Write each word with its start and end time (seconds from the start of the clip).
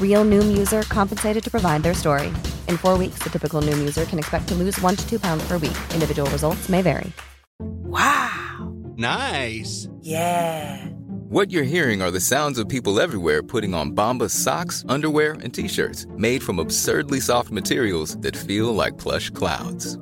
Real 0.00 0.24
Noom 0.24 0.56
user 0.56 0.82
compensated 0.82 1.44
to 1.44 1.50
provide 1.50 1.82
their 1.82 1.92
story. 1.92 2.28
In 2.66 2.78
four 2.78 2.96
weeks, 2.96 3.18
the 3.22 3.28
typical 3.28 3.60
Noom 3.60 3.78
user 3.78 4.06
can 4.06 4.18
expect 4.18 4.48
to 4.48 4.54
lose 4.54 4.80
one 4.80 4.96
to 4.96 5.06
two 5.06 5.20
pounds 5.20 5.46
per 5.46 5.58
week. 5.58 5.76
Individual 5.92 6.30
results 6.30 6.70
may 6.70 6.80
vary. 6.80 7.12
Wow. 7.60 8.74
Nice. 8.96 9.88
Yeah. 10.00 10.86
What 11.28 11.50
you're 11.50 11.64
hearing 11.64 12.02
are 12.02 12.12
the 12.12 12.20
sounds 12.20 12.56
of 12.58 12.68
people 12.68 13.00
everywhere 13.00 13.42
putting 13.42 13.74
on 13.74 13.92
Bombas 13.92 14.30
socks, 14.30 14.84
underwear, 14.88 15.32
and 15.42 15.52
t-shirts 15.52 16.06
made 16.16 16.42
from 16.42 16.58
absurdly 16.58 17.20
soft 17.20 17.50
materials 17.50 18.16
that 18.18 18.36
feel 18.36 18.72
like 18.72 18.96
plush 18.96 19.30
clouds. 19.30 19.98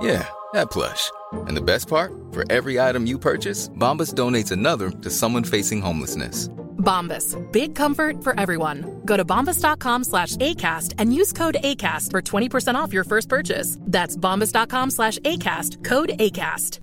Yeah, 0.00 0.28
that 0.52 0.70
plush. 0.70 1.10
And 1.32 1.56
the 1.56 1.62
best 1.62 1.88
part? 1.88 2.12
For 2.32 2.44
every 2.52 2.78
item 2.78 3.06
you 3.06 3.18
purchase, 3.18 3.70
Bombas 3.70 4.12
donates 4.14 4.52
another 4.52 4.90
to 4.90 5.10
someone 5.10 5.44
facing 5.44 5.80
homelessness. 5.80 6.50
Bombas. 6.78 7.36
Big 7.52 7.74
comfort 7.74 8.24
for 8.24 8.38
everyone. 8.40 9.02
Go 9.04 9.16
to 9.18 9.24
bombas.com 9.24 10.04
slash 10.04 10.36
ACAST 10.36 10.94
and 10.98 11.12
use 11.12 11.32
code 11.32 11.58
ACAST 11.62 12.10
for 12.10 12.22
20% 12.22 12.74
off 12.74 12.92
your 12.92 13.04
first 13.04 13.28
purchase. 13.28 13.78
That's 13.82 14.16
bombas.com 14.16 14.90
slash 14.90 15.18
ACAST. 15.18 15.84
Code 15.84 16.10
ACAST. 16.18 16.80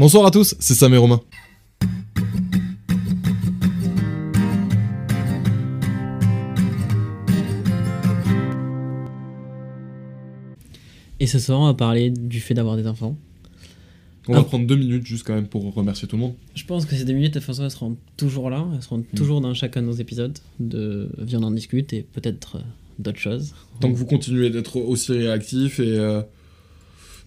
Bonsoir 0.00 0.24
à 0.24 0.30
tous, 0.30 0.54
c'est 0.60 0.72
Sam 0.72 0.94
et 0.94 0.96
Romain. 0.96 1.20
Et 11.20 11.26
ce 11.26 11.38
soir, 11.38 11.60
on 11.60 11.66
va 11.66 11.74
parler 11.74 12.08
du 12.08 12.40
fait 12.40 12.54
d'avoir 12.54 12.76
des 12.76 12.86
enfants. 12.86 13.14
On 14.28 14.32
va 14.34 14.40
Ah. 14.40 14.44
prendre 14.44 14.66
deux 14.66 14.76
minutes 14.76 15.06
juste 15.06 15.26
quand 15.26 15.34
même 15.34 15.46
pour 15.48 15.72
remercier 15.74 16.06
tout 16.06 16.16
le 16.16 16.20
monde. 16.22 16.34
Je 16.54 16.64
pense 16.64 16.84
que 16.86 16.94
ces 16.94 17.04
deux 17.04 17.14
minutes, 17.14 17.34
de 17.34 17.38
toute 17.38 17.46
façon, 17.46 17.64
elles 17.64 17.70
seront 17.70 17.96
toujours 18.16 18.50
là. 18.50 18.66
Elles 18.74 18.82
seront 18.82 19.02
toujours 19.16 19.40
dans 19.40 19.54
chacun 19.54 19.80
de 19.82 19.86
nos 19.86 19.92
épisodes 19.94 20.38
de 20.60 21.10
Viande 21.18 21.44
en 21.44 21.50
discute 21.50 21.92
et 21.92 22.02
peut-être 22.12 22.56
euh, 22.56 22.60
d'autres 22.98 23.18
choses. 23.18 23.54
Tant 23.80 23.90
que 23.90 23.96
vous 23.96 24.04
continuez 24.06 24.50
d'être 24.50 24.76
aussi 24.76 25.12
réactifs 25.12 25.80
et 25.80 25.98
euh, 25.98 26.20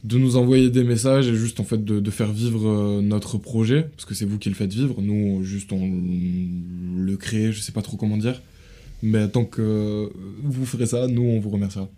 de 0.04 0.18
nous 0.18 0.36
envoyer 0.36 0.70
des 0.70 0.84
messages 0.84 1.28
et 1.28 1.36
juste 1.36 1.60
en 1.60 1.64
fait 1.64 1.84
de, 1.84 2.00
de 2.00 2.12
faire 2.12 2.32
vivre 2.32 2.68
euh, 2.70 3.02
notre 3.02 3.38
projet, 3.38 3.84
parce 3.84 4.06
que 4.06 4.14
c'est 4.14 4.26
vous 4.26 4.38
qui 4.38 4.50
le 4.50 4.56
faites 4.56 4.74
vivre, 4.74 5.02
nous 5.02 5.44
juste 5.44 5.72
on 5.74 5.90
le 6.98 7.16
crée, 7.18 7.52
je 7.54 7.60
sais 7.62 7.72
pas 7.72 7.82
trop 7.82 7.98
comment 7.98 8.18
dire, 8.18 8.42
mais 9.02 9.28
tant 9.30 9.46
que 9.46 10.12
vous 10.44 10.66
ferez 10.66 10.86
ça, 10.86 11.08
nous 11.08 11.24
on 11.24 11.40
vous 11.40 11.50
remerciera. 11.50 11.90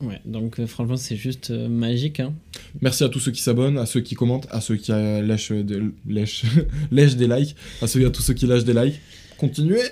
Ouais, 0.00 0.20
donc 0.24 0.58
euh, 0.58 0.66
franchement, 0.66 0.96
c'est 0.96 1.16
juste 1.16 1.50
euh, 1.50 1.68
magique. 1.68 2.20
Hein. 2.20 2.32
Merci 2.80 3.04
à 3.04 3.08
tous 3.10 3.20
ceux 3.20 3.32
qui 3.32 3.42
s'abonnent, 3.42 3.76
à 3.78 3.84
ceux 3.86 4.00
qui 4.00 4.14
commentent, 4.14 4.46
à 4.50 4.60
ceux 4.62 4.76
qui 4.76 4.92
euh, 4.92 5.20
lâchent, 5.20 5.52
des, 5.52 5.80
lèchent, 6.08 6.44
lèchent 6.90 7.16
des 7.16 7.26
likes, 7.28 7.54
à, 7.82 7.86
ceux, 7.86 8.06
à 8.06 8.10
tous 8.10 8.22
ceux 8.22 8.32
qui 8.34 8.46
lâchent 8.46 8.64
des 8.64 8.72
likes. 8.74 9.00
Continuez 9.38 9.82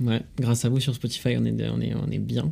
Ouais, 0.00 0.22
grâce 0.40 0.64
à 0.64 0.70
vous 0.70 0.80
sur 0.80 0.94
Spotify, 0.94 1.36
on 1.38 1.44
est, 1.44 1.68
on 1.68 1.80
est, 1.82 1.94
on 1.94 2.10
est 2.10 2.18
bien. 2.18 2.50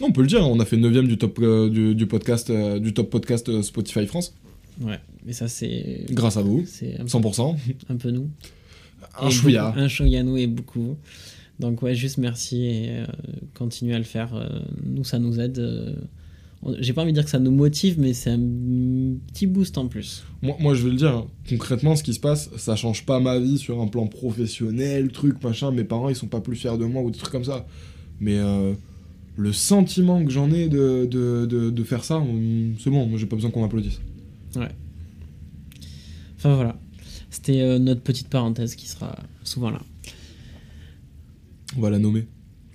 On 0.00 0.12
peut 0.12 0.22
le 0.22 0.26
dire, 0.26 0.40
on 0.48 0.58
a 0.60 0.64
fait 0.64 0.76
9ème 0.78 1.06
du 1.06 1.18
top, 1.18 1.38
euh, 1.42 1.68
du, 1.68 1.94
du 1.94 2.06
podcast, 2.06 2.48
euh, 2.50 2.78
du 2.78 2.94
top 2.94 3.10
podcast 3.10 3.60
Spotify 3.62 4.06
France, 4.06 4.34
Ouais, 4.80 4.98
mais 5.24 5.32
ça, 5.32 5.46
c'est. 5.46 6.06
grâce 6.10 6.36
à 6.38 6.42
vous, 6.42 6.64
C'est 6.66 6.94
un, 6.98 7.04
peu- 7.04 7.28
100%. 7.28 7.56
un 7.90 7.96
peu 7.96 8.10
nous. 8.10 8.28
Un 9.20 9.30
chouïa. 9.30 9.72
Un 9.76 9.86
chouïa 9.88 10.22
nous 10.24 10.36
et 10.38 10.46
beaucoup. 10.48 10.96
Donc, 11.60 11.82
ouais, 11.82 11.94
juste 11.94 12.18
merci 12.18 12.64
et 12.64 12.88
euh, 12.90 13.06
continuez 13.54 13.94
à 13.94 13.98
le 13.98 14.04
faire. 14.04 14.34
euh, 14.34 14.48
nous, 14.84 15.04
ça 15.04 15.18
nous 15.18 15.38
aide. 15.38 15.58
euh, 15.58 15.94
J'ai 16.80 16.92
pas 16.92 17.02
envie 17.02 17.12
de 17.12 17.16
dire 17.16 17.24
que 17.24 17.30
ça 17.30 17.38
nous 17.38 17.52
motive, 17.52 17.96
mais 18.00 18.12
c'est 18.12 18.30
un 18.30 18.40
petit 19.32 19.46
boost 19.46 19.78
en 19.78 19.86
plus. 19.86 20.24
Moi, 20.42 20.56
moi, 20.58 20.74
je 20.74 20.82
vais 20.84 20.90
le 20.90 20.96
dire, 20.96 21.14
hein. 21.14 21.26
concrètement, 21.48 21.94
ce 21.94 22.02
qui 22.02 22.12
se 22.14 22.20
passe, 22.20 22.50
ça 22.56 22.74
change 22.74 23.06
pas 23.06 23.20
ma 23.20 23.38
vie 23.38 23.58
sur 23.58 23.80
un 23.80 23.86
plan 23.86 24.06
professionnel, 24.08 25.12
truc, 25.12 25.42
machin. 25.44 25.70
Mes 25.70 25.84
parents, 25.84 26.08
ils 26.08 26.16
sont 26.16 26.26
pas 26.26 26.40
plus 26.40 26.56
fiers 26.56 26.76
de 26.78 26.84
moi 26.86 27.02
ou 27.02 27.10
des 27.10 27.18
trucs 27.18 27.30
comme 27.32 27.44
ça. 27.44 27.66
Mais 28.18 28.38
euh, 28.38 28.74
le 29.36 29.52
sentiment 29.52 30.24
que 30.24 30.30
j'en 30.32 30.50
ai 30.50 30.68
de, 30.68 31.06
de, 31.08 31.46
de, 31.46 31.70
de 31.70 31.84
faire 31.84 32.02
ça, 32.02 32.20
c'est 32.80 32.90
bon, 32.90 33.16
j'ai 33.16 33.26
pas 33.26 33.36
besoin 33.36 33.50
qu'on 33.50 33.60
m'applaudisse. 33.62 34.00
Enfin 36.36 36.54
voilà. 36.56 36.76
C'était 37.30 37.78
notre 37.78 38.00
petite 38.02 38.28
parenthèse 38.28 38.74
qui 38.76 38.86
sera 38.88 39.16
souvent 39.42 39.70
là. 39.70 39.80
On 41.76 41.80
va 41.80 41.90
la 41.90 41.98
nommer. 41.98 42.26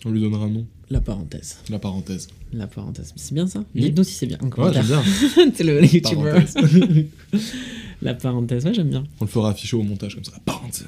On 0.05 0.11
lui 0.11 0.21
donnera 0.21 0.45
un 0.45 0.49
nom. 0.49 0.65
La 0.89 1.01
parenthèse. 1.01 1.57
La 1.69 1.77
parenthèse. 1.79 2.27
La 2.53 2.67
parenthèse. 2.67 3.13
C'est 3.15 3.33
bien 3.33 3.47
ça? 3.47 3.63
Oui. 3.75 3.81
Dites-nous 3.81 4.03
si 4.03 4.13
c'est 4.13 4.25
bien. 4.25 4.37
En 4.41 4.47
Ouais, 4.61 4.73
j'aime 4.73 4.85
bien. 4.85 5.03
c'est 5.53 5.63
le, 5.63 5.79
le 5.81 5.85
youtubeur. 5.93 6.41
La 8.01 8.13
parenthèse, 8.13 8.65
ouais, 8.65 8.73
j'aime 8.73 8.89
bien. 8.89 9.03
On 9.19 9.25
le 9.25 9.29
fera 9.29 9.49
afficher 9.51 9.75
au 9.75 9.83
montage 9.83 10.15
comme 10.15 10.23
ça. 10.23 10.31
La 10.31 10.39
parenthèse. 10.39 10.85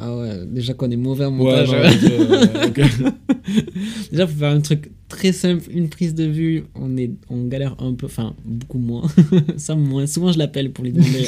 Ah 0.00 0.16
ouais, 0.16 0.46
déjà 0.46 0.74
qu'on 0.74 0.88
est 0.90 0.96
mauvais 0.96 1.24
en 1.24 1.36
Ouais, 1.36 1.66
montage. 1.66 1.70
non, 1.72 2.68
ok, 2.68 2.78
euh. 2.78 3.10
Déjà, 4.12 4.26
faut 4.28 4.38
faire 4.38 4.52
un 4.52 4.60
truc 4.60 4.92
très 5.08 5.32
simple, 5.32 5.64
une 5.72 5.88
prise 5.88 6.14
de 6.14 6.24
vue. 6.24 6.64
On, 6.76 6.96
est, 6.96 7.10
on 7.28 7.46
galère 7.48 7.74
un 7.80 7.92
peu, 7.94 8.06
enfin, 8.06 8.36
beaucoup 8.44 8.78
moins. 8.78 9.02
ça, 9.56 9.74
moins. 9.74 10.06
Souvent, 10.06 10.30
je 10.30 10.38
l'appelle 10.38 10.70
pour 10.72 10.84
lui 10.84 10.92
demander. 10.92 11.26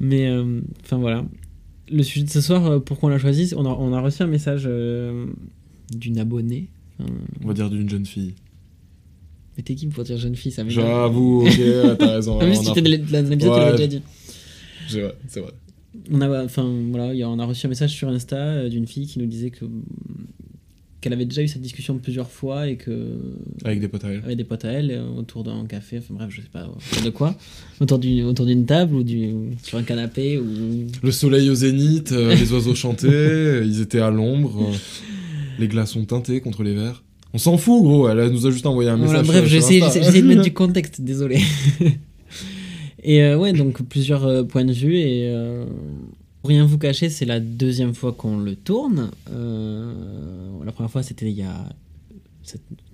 Mais, 0.00 0.26
euh, 0.28 0.60
enfin, 0.82 0.96
voilà. 0.96 1.24
Le 1.90 2.02
sujet 2.02 2.24
de 2.24 2.30
ce 2.30 2.40
soir, 2.40 2.66
euh, 2.66 2.78
pourquoi 2.80 3.08
on 3.08 3.12
l'a 3.12 3.18
choisi 3.18 3.52
on 3.56 3.64
a, 3.64 3.68
on 3.68 3.92
a 3.92 4.00
reçu 4.00 4.22
un 4.22 4.26
message 4.26 4.64
euh, 4.66 5.26
d'une 5.94 6.18
abonnée. 6.18 6.68
Enfin, 6.98 7.10
On 7.44 7.48
va 7.48 7.54
dire 7.54 7.70
d'une 7.70 7.88
jeune 7.88 8.06
fille. 8.06 8.34
mais 9.56 9.62
t'es 9.62 9.74
qui 9.74 9.86
pour 9.86 10.02
dire 10.04 10.16
jeune 10.18 10.34
fille 10.36 10.50
Ça. 10.52 10.66
J'avoue, 10.68 11.46
ok, 11.46 11.60
t'as 11.98 12.12
raison. 12.12 12.38
On 12.42 12.54
si 12.54 12.70
a- 12.70 12.72
tu 12.74 12.82
de 12.82 12.88
l'épisode, 12.88 13.38
tu 13.38 13.46
l'avais 13.46 13.72
déjà 13.76 13.86
dit. 13.86 14.02
C'est 14.88 15.00
vrai, 15.00 15.14
c'est 15.28 15.40
vrai. 15.40 15.52
On 16.10 16.20
a, 16.20 16.44
enfin, 16.44 16.68
voilà, 16.90 17.26
on 17.28 17.38
a 17.38 17.44
reçu 17.44 17.66
un 17.66 17.68
message 17.70 17.90
sur 17.90 18.08
Insta 18.08 18.36
euh, 18.36 18.68
d'une 18.68 18.86
fille 18.86 19.06
qui 19.06 19.18
nous 19.18 19.26
disait 19.26 19.50
que 19.50 19.64
qu'elle 21.06 21.12
avait 21.12 21.24
déjà 21.24 21.42
eu 21.42 21.46
cette 21.48 21.62
discussion 21.62 21.96
plusieurs 21.98 22.28
fois 22.28 22.66
et 22.68 22.74
que 22.76 22.90
Avec 23.64 23.78
des 23.78 23.86
potes 23.86 24.04
à 24.04 24.08
elle. 24.08 24.22
avec 24.24 24.36
des 24.36 24.42
potes 24.42 24.64
à 24.64 24.72
elle 24.72 24.90
euh, 24.90 25.06
autour 25.16 25.44
d'un 25.44 25.64
café, 25.66 25.98
enfin 25.98 26.14
bref, 26.14 26.28
je 26.30 26.40
sais 26.40 26.48
pas 26.52 26.64
autour 26.68 27.04
de 27.04 27.10
quoi, 27.10 27.36
autour 27.80 28.00
d'une 28.00 28.24
autour 28.24 28.44
d'une 28.44 28.66
table 28.66 28.94
ou 28.96 29.04
du 29.04 29.30
sur 29.62 29.78
un 29.78 29.84
canapé 29.84 30.36
ou 30.38 30.44
Le 31.02 31.10
soleil 31.12 31.48
au 31.48 31.54
zénith, 31.54 32.10
euh, 32.10 32.34
les 32.34 32.52
oiseaux 32.52 32.74
chantaient, 32.74 33.62
ils 33.64 33.80
étaient 33.80 34.00
à 34.00 34.10
l'ombre, 34.10 34.62
euh, 34.72 34.76
les 35.60 35.68
glaçons 35.68 36.04
teintés 36.04 36.40
contre 36.40 36.64
les 36.64 36.74
verres. 36.74 37.04
On 37.32 37.38
s'en 37.38 37.56
fout, 37.56 37.82
gros, 37.82 38.08
elle 38.08 38.30
nous 38.30 38.46
a 38.46 38.50
juste 38.50 38.66
envoyé 38.66 38.90
un 38.90 38.96
Voilà, 38.96 39.20
message. 39.22 39.26
bref, 39.42 39.48
sur- 39.48 39.90
j'essaie 39.92 40.22
de 40.22 40.26
mettre 40.26 40.42
du 40.42 40.52
contexte, 40.54 41.00
désolé. 41.02 41.38
et 43.04 43.22
euh, 43.22 43.38
ouais, 43.38 43.52
donc 43.52 43.82
plusieurs 43.82 44.46
points 44.48 44.64
de 44.64 44.72
vue 44.72 44.96
et 44.96 45.32
pour 46.46 46.50
rien 46.50 46.64
vous 46.64 46.78
cacher, 46.78 47.08
c'est 47.10 47.24
la 47.24 47.40
deuxième 47.40 47.92
fois 47.92 48.12
qu'on 48.12 48.38
le 48.38 48.54
tourne. 48.54 49.10
Euh, 49.32 49.92
la 50.64 50.70
première 50.70 50.92
fois, 50.92 51.02
c'était 51.02 51.28
il 51.28 51.36
y 51.36 51.42
a 51.42 51.68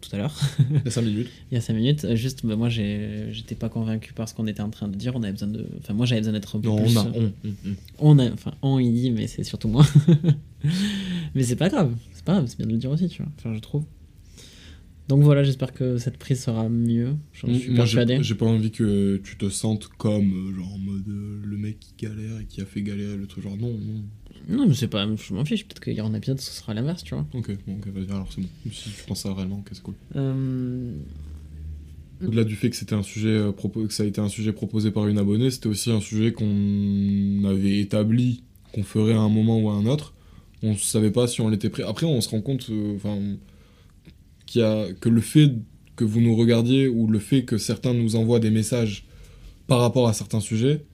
tout 0.00 0.08
à 0.12 0.16
l'heure. 0.16 0.34
Il 0.58 0.80
y 0.82 0.88
a 0.88 0.90
5 0.90 1.02
minutes. 1.02 1.28
Il 1.50 1.54
y 1.54 1.58
a 1.58 1.60
5 1.60 1.74
minutes, 1.74 2.04
euh, 2.06 2.16
juste, 2.16 2.46
bah, 2.46 2.56
moi 2.56 2.70
j'étais 2.70 3.54
pas 3.54 3.68
convaincu 3.68 4.14
par 4.14 4.26
ce 4.26 4.32
qu'on 4.34 4.46
était 4.46 4.62
en 4.62 4.70
train 4.70 4.88
de 4.88 4.96
dire. 4.96 5.14
On 5.16 5.22
avait 5.22 5.32
besoin 5.32 5.48
de. 5.48 5.66
Enfin, 5.80 5.92
moi 5.92 6.06
j'avais 6.06 6.22
besoin 6.22 6.32
d'être 6.32 6.58
Non, 6.60 6.76
plus. 6.82 6.96
on 6.96 7.00
a. 7.00 7.04
On, 7.04 7.22
on, 7.24 7.32
on. 8.00 8.16
On 8.16 8.18
a. 8.20 8.32
Enfin, 8.32 8.54
on 8.62 8.78
il 8.78 8.94
dit, 8.94 9.10
mais 9.10 9.26
c'est 9.26 9.44
surtout 9.44 9.68
moi. 9.68 9.84
mais 11.34 11.42
c'est 11.42 11.56
pas 11.56 11.68
grave, 11.68 11.94
c'est 12.14 12.24
pas 12.24 12.32
grave, 12.32 12.46
c'est 12.48 12.56
bien 12.56 12.66
de 12.66 12.72
le 12.72 12.78
dire 12.78 12.90
aussi, 12.90 13.06
tu 13.10 13.22
vois. 13.22 13.30
Enfin, 13.36 13.52
je 13.54 13.58
trouve. 13.60 13.84
Donc 15.08 15.22
voilà, 15.22 15.42
j'espère 15.42 15.72
que 15.72 15.98
cette 15.98 16.16
prise 16.16 16.42
sera 16.42 16.68
mieux. 16.68 17.16
J'en 17.34 17.48
suis 17.52 17.70
Moi, 17.72 17.84
j'ai 17.84 17.96
persuadé. 17.96 18.18
j'ai 18.22 18.34
pas 18.34 18.46
envie 18.46 18.70
que 18.70 19.20
tu 19.24 19.36
te 19.36 19.48
sentes 19.50 19.88
comme, 19.98 20.32
euh, 20.32 20.54
genre, 20.56 20.72
en 20.74 20.78
mode 20.78 21.08
euh, 21.08 21.40
le 21.44 21.56
mec 21.56 21.78
qui 21.80 21.92
galère 22.06 22.38
et 22.40 22.44
qui 22.46 22.60
a 22.60 22.64
fait 22.64 22.82
galérer 22.82 23.16
le 23.16 23.26
truc. 23.26 23.42
Genre, 23.44 23.56
non, 23.56 23.72
non. 23.72 24.02
Non, 24.48 24.66
mais 24.66 24.74
c'est 24.74 24.88
pas. 24.88 25.06
Je 25.14 25.34
m'en 25.34 25.44
fiche, 25.44 25.66
peut-être 25.66 25.80
qu'il 25.82 25.92
y 25.94 26.00
aura 26.00 26.08
un 26.10 26.14
épisode, 26.14 26.40
ce 26.40 26.50
sera 26.52 26.72
l'inverse, 26.74 27.04
tu 27.04 27.14
vois. 27.14 27.26
Ok, 27.34 27.50
bon, 27.66 27.76
ok, 27.76 27.88
vas-y, 27.88 28.10
alors 28.10 28.28
c'est 28.32 28.40
bon. 28.40 28.48
Si 28.72 28.90
tu 28.90 29.04
penses 29.06 29.20
ça 29.22 29.34
réellement, 29.34 29.58
ok, 29.58 29.68
c'est 29.72 29.82
cool. 29.82 29.94
Euh, 30.16 30.92
Au-delà 32.24 32.44
du 32.44 32.54
fait 32.56 32.70
que 32.70 32.76
c'était 32.76 32.94
un 32.94 33.02
sujet 33.02 33.28
euh, 33.28 33.50
propo- 33.52 33.86
que 33.86 33.92
ça 33.92 34.04
a 34.04 34.06
été 34.06 34.20
un 34.20 34.28
sujet 34.28 34.52
proposé 34.52 34.90
par 34.92 35.08
une 35.08 35.18
abonnée, 35.18 35.50
c'était 35.50 35.66
aussi 35.68 35.90
un 35.90 36.00
sujet 36.00 36.32
qu'on 36.32 37.44
avait 37.44 37.80
établi 37.80 38.44
qu'on 38.72 38.82
ferait 38.84 39.12
à 39.14 39.18
un 39.20 39.28
moment 39.28 39.60
ou 39.60 39.68
à 39.70 39.74
un 39.74 39.86
autre. 39.86 40.14
On 40.62 40.76
savait 40.76 41.10
pas 41.10 41.26
si 41.26 41.40
on 41.40 41.48
l'était 41.48 41.68
prêt. 41.70 41.82
Après, 41.82 42.06
on 42.06 42.20
se 42.20 42.28
rend 42.28 42.40
compte, 42.40 42.70
enfin, 42.96 43.18
a 44.60 44.92
que 45.00 45.08
le 45.08 45.20
fait 45.20 45.50
que 45.96 46.04
vous 46.04 46.20
nous 46.20 46.36
regardiez 46.36 46.88
ou 46.88 47.06
le 47.06 47.18
fait 47.18 47.44
que 47.44 47.58
certains 47.58 47.94
nous 47.94 48.16
envoient 48.16 48.40
des 48.40 48.50
messages 48.50 49.06
par 49.66 49.78
rapport 49.80 50.08
à 50.08 50.12
certains 50.12 50.40
sujets, 50.40 50.84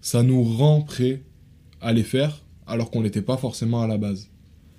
ça 0.00 0.22
nous 0.22 0.42
rend 0.42 0.82
prêts 0.82 1.22
à 1.80 1.92
les 1.92 2.02
faire 2.02 2.44
alors 2.66 2.90
qu'on 2.90 3.00
l'était 3.00 3.22
pas 3.22 3.36
forcément 3.36 3.80
à 3.80 3.86
la 3.86 3.96
base. 3.96 4.28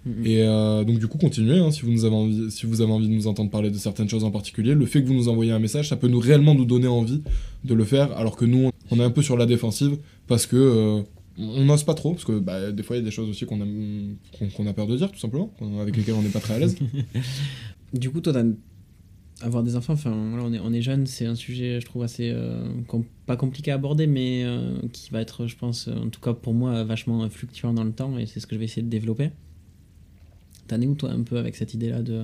Mhm. 0.06 0.26
Et 0.26 0.44
euh, 0.44 0.84
donc 0.84 1.00
du 1.00 1.08
coup, 1.08 1.18
continuez, 1.18 1.58
hein, 1.58 1.72
si, 1.72 1.82
vous 1.82 1.92
nous 1.92 2.06
avez 2.06 2.16
envie, 2.16 2.52
si 2.52 2.66
vous 2.66 2.82
avez 2.82 2.92
envie 2.92 3.08
de 3.08 3.14
nous 3.14 3.28
entendre 3.28 3.50
parler 3.50 3.70
de 3.70 3.78
certaines 3.78 4.08
choses 4.10 4.24
en 4.24 4.32
particulier, 4.32 4.74
le 4.74 4.86
fait 4.86 5.02
que 5.02 5.08
vous 5.08 5.14
nous 5.14 5.28
envoyez 5.28 5.52
un 5.52 5.60
message, 5.60 5.90
ça 5.90 5.98
peut 5.98 6.08
nous 6.08 6.20
réellement 6.20 6.56
nous 6.56 6.66
donner 6.66 6.88
envie 6.88 7.22
de 7.64 7.74
le 7.74 7.84
faire, 7.84 8.16
alors 8.18 8.36
que 8.36 8.46
nous, 8.46 8.70
on 8.92 9.00
est 9.00 9.04
un 9.04 9.10
peu 9.10 9.22
sur 9.22 9.38
la 9.38 9.46
défensive, 9.46 9.98
parce 10.28 10.46
que 10.46 10.56
euh, 10.56 11.02
on 11.38 11.66
n'ose 11.66 11.84
pas 11.84 11.94
trop, 11.94 12.14
parce 12.14 12.26
que 12.26 12.40
bah, 12.40 12.72
des 12.72 12.84
fois, 12.84 12.96
il 12.96 13.00
y 13.00 13.02
a 13.02 13.06
des 13.06 13.12
choses 13.12 13.30
aussi 13.30 13.46
qu'on 13.46 13.62
aime- 13.62 14.16
qu'on 14.56 14.68
a 14.68 14.74
peur 14.74 14.88
de 14.88 14.96
dire, 14.98 15.12
tout 15.12 15.20
simplement, 15.20 15.52
avec 15.82 15.96
lesquelles 15.96 16.16
on 16.16 16.22
n'est 16.22 16.30
pas 16.30 16.40
très 16.40 16.56
à 16.56 16.60
l'aise. 16.60 16.76
Du 17.94 18.10
coup, 18.10 18.22
toi, 18.22 18.34
avoir 19.42 19.64
des 19.64 19.76
enfants, 19.76 19.94
enfin, 19.94 20.12
voilà, 20.32 20.44
on 20.46 20.54
est, 20.54 20.60
on 20.60 20.74
est 20.74 20.82
jeune, 20.82 21.08
c'est 21.08 21.26
un 21.26 21.36
sujet, 21.36 21.80
je 21.80 21.86
trouve, 21.86 22.04
assez. 22.04 22.30
euh, 22.34 22.68
com- 22.88 23.06
pas 23.26 23.36
compliqué 23.38 23.72
à 23.72 23.76
aborder, 23.76 24.06
mais 24.08 24.44
euh, 24.44 24.76
qui 24.92 25.10
va 25.12 25.22
être, 25.22 25.48
je 25.48 25.56
pense, 25.56 25.88
euh, 25.88 25.94
en 25.94 26.10
tout 26.10 26.20
cas 26.20 26.34
pour 26.34 26.54
moi, 26.54 26.84
vachement 26.84 27.28
fluctuant 27.30 27.74
dans 27.74 27.84
le 27.86 27.92
temps, 27.92 28.18
et 28.18 28.26
c'est 28.26 28.40
ce 28.40 28.48
que 28.48 28.56
je 28.56 28.60
vais 28.60 28.66
essayer 28.66 28.82
de 28.84 28.90
développer. 28.90 29.30
T'en 30.68 30.82
es 30.82 30.88
où, 30.88 30.94
toi, 30.96 31.12
un 31.12 31.22
peu 31.24 31.38
avec 31.38 31.56
cette 31.56 31.74
idée-là 31.74 32.02
de 32.02 32.24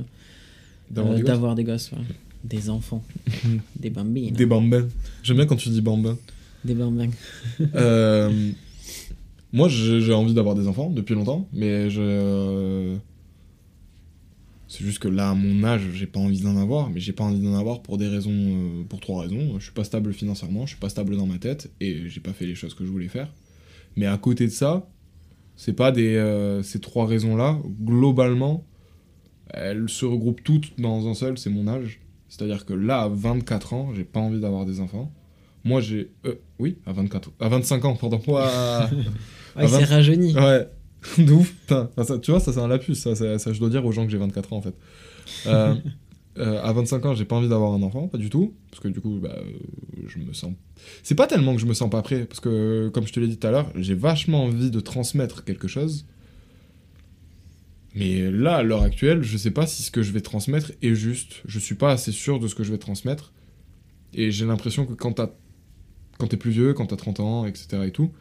D'avoir 0.91 1.15
des 1.15 1.21
gosses. 1.23 1.55
des 1.55 1.63
gosses, 1.63 1.91
ouais. 1.93 1.97
des 2.43 2.69
enfants, 2.69 3.03
des 3.79 3.89
bambines, 3.89 4.35
Des 4.35 4.45
bambins. 4.45 4.87
J'aime 5.23 5.37
bien 5.37 5.45
quand 5.47 5.55
tu 5.55 5.69
dis 5.69 5.81
bambins. 5.81 6.17
des 6.63 6.75
bambins. 6.75 7.09
Euh, 7.75 8.51
moi, 9.53 9.67
j'ai 9.69 10.13
envie 10.13 10.33
d'avoir 10.33 10.53
des 10.53 10.67
enfants 10.67 10.89
depuis 10.91 11.15
longtemps, 11.15 11.47
mais 11.53 11.89
je. 11.89 12.95
C'est 14.67 14.83
juste 14.83 14.99
que 14.99 15.07
là, 15.07 15.29
à 15.29 15.33
mon 15.35 15.63
âge, 15.63 15.81
j'ai 15.93 16.07
pas 16.07 16.19
envie 16.19 16.41
d'en 16.41 16.57
avoir, 16.57 16.89
mais 16.89 16.99
j'ai 16.99 17.13
pas 17.13 17.23
envie 17.23 17.39
d'en 17.39 17.55
avoir 17.55 17.81
pour 17.83 17.97
des 17.97 18.07
raisons, 18.07 18.31
euh, 18.33 18.83
pour 18.89 18.99
trois 18.99 19.21
raisons. 19.21 19.59
Je 19.59 19.63
suis 19.65 19.73
pas 19.73 19.83
stable 19.83 20.11
financièrement, 20.13 20.65
je 20.65 20.71
suis 20.71 20.79
pas 20.79 20.89
stable 20.89 21.15
dans 21.17 21.27
ma 21.27 21.37
tête, 21.37 21.71
et 21.79 22.09
j'ai 22.09 22.19
pas 22.19 22.33
fait 22.33 22.45
les 22.47 22.55
choses 22.55 22.73
que 22.73 22.83
je 22.85 22.89
voulais 22.89 23.07
faire. 23.07 23.31
Mais 23.95 24.07
à 24.07 24.17
côté 24.17 24.45
de 24.45 24.51
ça, 24.51 24.89
c'est 25.55 25.73
pas 25.73 25.91
des, 25.91 26.15
euh, 26.15 26.63
ces 26.63 26.79
trois 26.79 27.05
raisons-là, 27.05 27.59
globalement, 27.83 28.65
elles 29.53 29.87
se 29.87 30.05
regroupent 30.05 30.43
toutes 30.43 30.79
dans 30.79 31.07
un 31.07 31.13
seul, 31.13 31.37
c'est 31.37 31.49
mon 31.51 31.67
âge. 31.67 31.99
C'est-à-dire 32.27 32.65
que 32.65 32.73
là, 32.73 33.03
à 33.03 33.07
24 33.07 33.73
ans, 33.73 33.93
j'ai 33.95 34.03
pas 34.03 34.19
envie 34.19 34.39
d'avoir 34.41 34.65
des 34.65 34.79
enfants. 34.79 35.11
Moi, 35.63 35.79
j'ai. 35.81 36.11
euh, 36.25 36.35
oui, 36.59 36.77
à 36.85 36.91
24. 36.93 37.31
À 37.39 37.49
25 37.49 37.85
ans, 37.85 37.95
pardon. 37.95 38.19
Moi, 38.27 38.41
à- 38.51 38.89
Ah, 39.55 39.63
il 39.63 39.69
vingt- 39.69 39.79
s'est 39.79 39.85
rajeuni. 39.85 40.33
Ouais, 40.35 40.67
de 41.17 41.31
ouf. 41.33 41.53
Putain, 41.53 41.89
Enfin, 41.95 42.03
ça- 42.03 42.19
tu 42.19 42.31
vois, 42.31 42.39
ça 42.39 42.53
c'est 42.53 42.59
un 42.59 42.67
lapsus, 42.67 42.95
ça, 42.95 43.15
ça, 43.15 43.37
ça, 43.39 43.53
je 43.53 43.59
dois 43.59 43.69
dire 43.69 43.85
aux 43.85 43.91
gens 43.91 44.05
que 44.05 44.11
j'ai 44.11 44.17
24 44.17 44.53
ans 44.53 44.57
en 44.57 44.61
fait. 44.61 44.75
Euh, 45.47 45.75
euh, 46.37 46.61
à 46.63 46.73
25 46.73 47.05
ans, 47.05 47.15
j'ai 47.15 47.25
pas 47.25 47.35
envie 47.35 47.49
d'avoir 47.49 47.73
un 47.73 47.81
enfant, 47.83 48.07
pas 48.07 48.17
du 48.17 48.29
tout, 48.29 48.53
parce 48.71 48.81
que 48.81 48.87
du 48.87 49.01
coup, 49.01 49.19
bah, 49.21 49.35
euh, 49.37 49.43
je 50.07 50.19
me 50.19 50.33
sens. 50.33 50.53
C'est 51.03 51.15
pas 51.15 51.27
tellement 51.27 51.53
que 51.55 51.61
je 51.61 51.65
me 51.65 51.73
sens 51.73 51.89
pas 51.89 52.01
prêt, 52.01 52.25
parce 52.25 52.39
que 52.39 52.89
comme 52.93 53.07
je 53.07 53.13
te 53.13 53.19
l'ai 53.19 53.27
dit 53.27 53.37
tout 53.37 53.47
à 53.47 53.51
l'heure, 53.51 53.71
j'ai 53.75 53.95
vachement 53.95 54.43
envie 54.45 54.71
de 54.71 54.79
transmettre 54.79 55.43
quelque 55.43 55.67
chose. 55.67 56.05
Mais 57.95 58.29
là, 58.29 58.57
à 58.57 58.63
l'heure 58.63 58.81
actuelle, 58.81 59.23
je 59.23 59.37
sais 59.37 59.51
pas 59.51 59.65
si 59.67 59.81
ce 59.81 59.89
que 59.89 60.03
je 60.03 60.11
vais 60.11 60.19
transmettre 60.21 60.71
est 60.81 60.95
juste. 60.95 61.41
Je 61.45 61.59
suis 61.59 61.75
pas 61.75 61.91
assez 61.91 62.11
sûr 62.11 62.39
de 62.39 62.47
ce 62.49 62.55
que 62.55 62.63
je 62.65 62.71
vais 62.71 62.77
transmettre. 62.77 63.31
Et 64.13 64.31
j'ai 64.31 64.45
l'impression 64.45 64.85
que 64.85 64.93
quand 64.93 65.13
t'as 65.13 65.29
quand 66.17 66.27
t'es 66.27 66.37
plus 66.37 66.51
vieux, 66.51 66.73
quand 66.73 66.85
t'as 66.87 66.95
30 66.95 67.19
ans, 67.19 67.45
etc. 67.45 67.83
et 67.85 67.91
tout, 67.91 68.11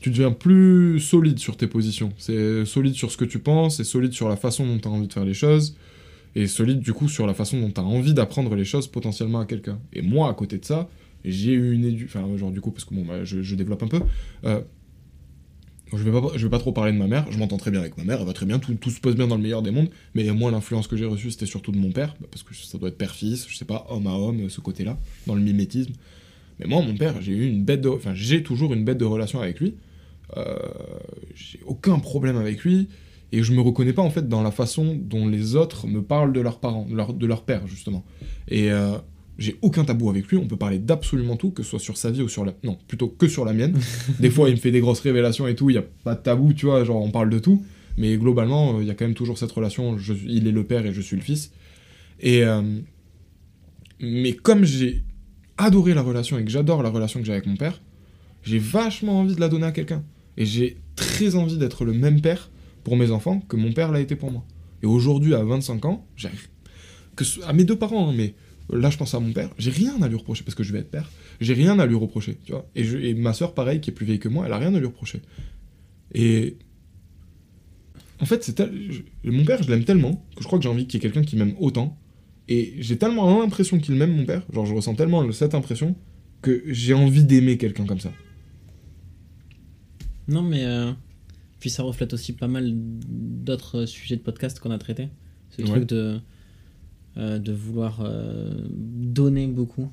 tu 0.00 0.10
deviens 0.10 0.30
plus 0.30 1.00
solide 1.00 1.38
sur 1.38 1.56
tes 1.56 1.66
positions. 1.66 2.12
C'est 2.18 2.64
solide 2.64 2.94
sur 2.94 3.10
ce 3.10 3.16
que 3.16 3.24
tu 3.24 3.38
penses, 3.38 3.80
et 3.80 3.84
solide 3.84 4.12
sur 4.12 4.28
la 4.28 4.36
façon 4.36 4.66
dont 4.66 4.78
tu 4.78 4.88
as 4.88 4.90
envie 4.90 5.08
de 5.08 5.12
faire 5.12 5.24
les 5.24 5.34
choses, 5.34 5.76
et 6.34 6.46
solide 6.46 6.80
du 6.80 6.92
coup 6.92 7.08
sur 7.08 7.26
la 7.26 7.34
façon 7.34 7.60
dont 7.60 7.70
tu 7.70 7.80
as 7.80 7.84
envie 7.84 8.14
d'apprendre 8.14 8.54
les 8.54 8.64
choses 8.64 8.86
potentiellement 8.86 9.40
à 9.40 9.46
quelqu'un. 9.46 9.78
Et 9.92 10.02
moi, 10.02 10.28
à 10.28 10.34
côté 10.34 10.58
de 10.58 10.64
ça, 10.64 10.88
j'ai 11.24 11.52
eu 11.52 11.72
une 11.72 11.84
éducation. 11.84 12.20
Enfin, 12.24 12.36
genre 12.36 12.50
du 12.52 12.60
coup, 12.60 12.70
parce 12.70 12.84
que 12.84 12.94
bon, 12.94 13.04
bah, 13.04 13.24
je, 13.24 13.42
je 13.42 13.54
développe 13.54 13.82
un 13.82 13.88
peu. 13.88 14.00
euh, 14.44 14.60
je 15.90 16.02
vais, 16.02 16.12
pas, 16.12 16.20
je 16.36 16.46
vais 16.46 16.50
pas 16.50 16.58
trop 16.58 16.72
parler 16.72 16.92
de 16.92 16.98
ma 16.98 17.06
mère, 17.06 17.26
je 17.30 17.38
m'entends 17.38 17.56
très 17.56 17.70
bien 17.70 17.80
avec 17.80 17.96
ma 17.96 18.04
mère, 18.04 18.20
elle 18.20 18.26
va 18.26 18.34
très 18.34 18.44
bien, 18.44 18.58
tout, 18.58 18.74
tout 18.74 18.90
se 18.90 19.00
passe 19.00 19.14
bien 19.14 19.26
dans 19.26 19.36
le 19.36 19.42
meilleur 19.42 19.62
des 19.62 19.70
mondes, 19.70 19.88
mais 20.14 20.30
moi 20.32 20.50
l'influence 20.50 20.86
que 20.86 20.98
j'ai 20.98 21.06
reçue 21.06 21.30
c'était 21.30 21.46
surtout 21.46 21.72
de 21.72 21.78
mon 21.78 21.92
père, 21.92 22.14
bah, 22.20 22.26
parce 22.30 22.42
que 22.42 22.54
ça 22.54 22.76
doit 22.76 22.90
être 22.90 22.98
père-fils, 22.98 23.46
je 23.48 23.56
sais 23.56 23.64
pas, 23.64 23.86
homme 23.88 24.06
à 24.06 24.12
homme, 24.12 24.50
ce 24.50 24.60
côté-là, 24.60 24.98
dans 25.26 25.34
le 25.34 25.40
mimétisme. 25.40 25.94
Mais 26.58 26.66
moi, 26.66 26.82
mon 26.82 26.96
père, 26.96 27.20
j'ai 27.22 27.32
eu 27.32 27.48
une 27.48 27.64
bête 27.64 27.80
de. 27.80 27.88
Enfin, 27.88 28.14
j'ai 28.14 28.42
toujours 28.42 28.74
une 28.74 28.84
bête 28.84 28.98
de 28.98 29.04
relation 29.04 29.40
avec 29.40 29.60
lui. 29.60 29.74
Euh, 30.36 30.56
j'ai 31.34 31.60
aucun 31.66 31.98
problème 31.98 32.36
avec 32.36 32.62
lui. 32.64 32.88
Et 33.32 33.42
je 33.42 33.52
me 33.52 33.60
reconnais 33.60 33.92
pas, 33.92 34.02
en 34.02 34.08
fait, 34.10 34.26
dans 34.28 34.42
la 34.42 34.50
façon 34.50 34.96
dont 34.98 35.28
les 35.28 35.54
autres 35.54 35.86
me 35.86 36.02
parlent 36.02 36.32
de 36.32 36.40
leurs 36.40 36.60
parents, 36.60 36.86
de 36.88 36.94
leur, 36.96 37.12
de 37.12 37.26
leur 37.26 37.42
père, 37.44 37.66
justement. 37.66 38.02
Et 38.48 38.70
euh, 38.70 38.96
j'ai 39.38 39.56
aucun 39.60 39.84
tabou 39.84 40.08
avec 40.08 40.26
lui. 40.28 40.38
On 40.38 40.46
peut 40.46 40.56
parler 40.56 40.78
d'absolument 40.78 41.36
tout, 41.36 41.50
que 41.50 41.62
ce 41.62 41.70
soit 41.70 41.78
sur 41.78 41.96
sa 41.98 42.10
vie 42.10 42.22
ou 42.22 42.28
sur 42.28 42.44
la. 42.46 42.54
Non, 42.64 42.78
plutôt 42.88 43.08
que 43.08 43.28
sur 43.28 43.44
la 43.44 43.52
mienne. 43.52 43.78
Des 44.20 44.30
fois, 44.30 44.48
il 44.48 44.52
me 44.54 44.60
fait 44.60 44.70
des 44.70 44.80
grosses 44.80 45.00
révélations 45.00 45.46
et 45.46 45.54
tout. 45.54 45.68
Il 45.68 45.74
y 45.74 45.78
a 45.78 45.84
pas 46.04 46.14
de 46.14 46.22
tabou, 46.22 46.54
tu 46.54 46.66
vois. 46.66 46.84
Genre, 46.84 47.02
on 47.02 47.10
parle 47.10 47.28
de 47.28 47.38
tout. 47.38 47.62
Mais 47.98 48.16
globalement, 48.16 48.76
euh, 48.78 48.82
il 48.82 48.86
y 48.88 48.90
a 48.90 48.94
quand 48.94 49.04
même 49.04 49.14
toujours 49.14 49.36
cette 49.36 49.52
relation. 49.52 49.98
je- 49.98 50.14
il 50.26 50.46
est 50.46 50.52
le 50.52 50.64
père 50.64 50.86
et 50.86 50.94
je 50.94 51.00
suis 51.02 51.16
le 51.16 51.22
fils. 51.22 51.52
Et. 52.20 52.44
euh, 52.44 52.62
mais 54.00 54.32
comme 54.32 54.64
j'ai 54.64 55.02
adoré 55.56 55.92
la 55.92 56.02
relation 56.02 56.38
et 56.38 56.44
que 56.44 56.50
j'adore 56.50 56.82
la 56.82 56.88
relation 56.88 57.20
que 57.20 57.26
j'ai 57.26 57.32
avec 57.32 57.46
mon 57.46 57.56
père, 57.56 57.80
j'ai 58.44 58.58
vachement 58.58 59.20
envie 59.20 59.34
de 59.34 59.40
la 59.40 59.48
donner 59.48 59.66
à 59.66 59.72
quelqu'un. 59.72 60.02
Et 60.38 60.46
j'ai 60.46 60.78
très 60.96 61.34
envie 61.34 61.58
d'être 61.58 61.84
le 61.84 61.92
même 61.92 62.22
père 62.22 62.50
pour 62.84 62.96
mes 62.96 63.10
enfants 63.10 63.40
que 63.40 63.56
mon 63.56 63.72
père 63.72 63.92
l'a 63.92 64.00
été 64.00 64.16
pour 64.16 64.30
moi. 64.30 64.44
Et 64.82 64.86
aujourd'hui, 64.86 65.34
à 65.34 65.42
25 65.42 65.84
ans, 65.84 66.06
j'ai 66.16 66.30
à 67.44 67.52
mes 67.52 67.64
deux 67.64 67.76
parents, 67.76 68.08
hein, 68.08 68.14
mais 68.16 68.34
là 68.70 68.90
je 68.90 68.96
pense 68.96 69.12
à 69.14 69.18
mon 69.18 69.32
père, 69.32 69.50
j'ai 69.58 69.72
rien 69.72 70.00
à 70.00 70.08
lui 70.08 70.16
reprocher 70.16 70.44
parce 70.44 70.54
que 70.54 70.62
je 70.62 70.72
vais 70.72 70.78
être 70.78 70.90
père. 70.90 71.10
J'ai 71.40 71.54
rien 71.54 71.78
à 71.80 71.86
lui 71.86 71.96
reprocher, 71.96 72.38
tu 72.44 72.52
vois. 72.52 72.68
Et, 72.76 73.14
ma 73.14 73.32
soeur, 73.32 73.52
pareil, 73.52 73.80
qui 73.80 73.90
est 73.90 73.92
plus 73.92 74.06
vieille 74.06 74.20
que 74.20 74.28
moi, 74.28 74.46
elle 74.46 74.52
a 74.52 74.58
rien 74.58 74.72
à 74.74 74.78
lui 74.78 74.86
reprocher. 74.86 75.20
Et 76.14 76.56
en 78.20 78.24
fait, 78.24 78.44
c'est 78.44 78.60
mon 79.24 79.44
père, 79.44 79.60
je 79.62 79.70
l'aime 79.70 79.84
tellement 79.84 80.24
que 80.36 80.42
je 80.42 80.46
crois 80.46 80.60
que 80.60 80.62
j'ai 80.62 80.68
envie 80.68 80.86
qu'il 80.86 81.02
y 81.02 81.04
ait 81.04 81.10
quelqu'un 81.10 81.26
qui 81.26 81.36
m'aime 81.36 81.54
autant. 81.58 81.98
Et 82.46 82.74
j'ai 82.78 82.96
tellement 82.96 83.40
l'impression 83.40 83.80
qu'il 83.80 83.96
m'aime, 83.96 84.14
mon 84.14 84.24
père, 84.24 84.46
genre 84.52 84.66
je 84.66 84.74
ressens 84.74 84.94
tellement 84.94 85.30
cette 85.32 85.54
impression 85.54 85.96
que 86.42 86.62
j'ai 86.68 86.94
envie 86.94 87.24
d'aimer 87.24 87.58
quelqu'un 87.58 87.84
comme 87.84 88.00
ça. 88.00 88.12
Non, 90.28 90.42
mais. 90.42 90.64
euh, 90.64 90.92
Puis 91.60 91.70
ça 91.70 91.82
reflète 91.82 92.12
aussi 92.12 92.32
pas 92.34 92.46
mal 92.46 92.72
d'autres 92.74 93.84
sujets 93.86 94.14
de 94.16 94.20
podcast 94.22 94.60
qu'on 94.60 94.70
a 94.70 94.78
traités. 94.78 95.08
Ce 95.50 95.62
Ouais. 95.62 95.68
truc 95.68 95.88
de. 95.88 96.20
euh, 97.16 97.38
de 97.40 97.52
vouloir 97.52 98.00
euh, 98.02 98.52
donner 98.70 99.48
beaucoup 99.48 99.90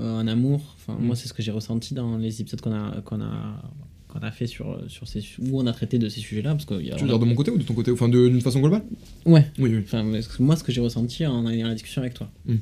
euh, 0.00 0.20
en 0.20 0.26
amour. 0.26 0.74
Enfin, 0.76 0.94
Mm. 0.98 1.04
moi, 1.04 1.16
c'est 1.16 1.28
ce 1.28 1.34
que 1.34 1.42
j'ai 1.42 1.50
ressenti 1.50 1.92
dans 1.92 2.16
les 2.16 2.40
épisodes 2.40 2.60
qu'on 2.62 2.72
a, 2.72 3.02
qu'on 3.02 3.20
a, 3.20 3.62
qu'on 4.08 4.20
a 4.20 4.30
fait 4.30 4.46
sur, 4.46 4.80
sur 4.88 5.06
ces 5.06 5.20
où 5.38 5.60
on 5.60 5.66
a 5.66 5.72
traité 5.74 5.98
de 5.98 6.08
ces 6.08 6.20
sujets-là. 6.20 6.52
Parce 6.52 6.64
que 6.64 6.80
y 6.80 6.90
a- 6.92 6.94
Tu 6.96 7.02
veux 7.02 7.08
dire 7.10 7.18
de 7.18 7.24
mon 7.26 7.34
côté 7.34 7.50
ou 7.50 7.58
de 7.58 7.62
ton 7.64 7.74
côté 7.74 7.90
Enfin, 7.90 8.08
d'une 8.08 8.40
façon 8.40 8.60
globale? 8.60 8.84
Ouais. 9.26 9.46
Oui, 9.58 9.68
oui. 9.74 9.80
Enfin, 9.84 10.02
moi, 10.38 10.56
ce 10.56 10.64
que 10.64 10.72
j'ai 10.72 10.80
ressenti 10.80 11.26
en 11.26 11.46
ayant 11.46 11.68
la 11.68 11.74
discussion 11.74 12.00
avec 12.00 12.14
toi. 12.14 12.30
Mm. 12.46 12.54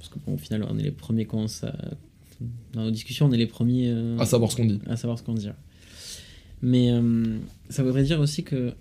Parce 0.00 0.08
que, 0.10 0.18
bon, 0.26 0.34
au 0.34 0.38
final, 0.38 0.66
on 0.68 0.76
est 0.78 0.82
les 0.82 0.90
premiers 0.90 1.26
quand 1.26 1.46
ça. 1.46 1.76
Dans 2.72 2.82
nos 2.84 2.90
discussions, 2.90 3.26
on 3.26 3.32
est 3.32 3.36
les 3.38 3.46
premiers. 3.46 3.88
euh, 3.90 4.18
À 4.18 4.26
savoir 4.26 4.50
ce 4.50 4.56
qu'on 4.56 4.64
dit. 4.66 4.80
à 4.86 4.96
savoir 4.96 5.16
ce 5.18 5.22
qu'on 5.22 5.34
dit. 5.34 5.48
Mais 6.62 6.90
euh, 6.90 7.38
ça 7.68 7.82
voudrait 7.82 8.04
dire 8.04 8.20
aussi 8.20 8.42
que 8.44 8.74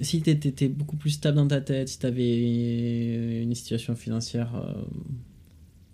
si 0.00 0.22
tu 0.22 0.30
étais 0.30 0.68
beaucoup 0.68 0.96
plus 0.96 1.10
stable 1.10 1.36
dans 1.36 1.48
ta 1.48 1.60
tête, 1.60 1.88
si 1.88 1.98
tu 1.98 2.06
avais 2.06 3.42
une 3.42 3.54
situation 3.54 3.94
financière 3.94 4.54
euh, 4.54 4.72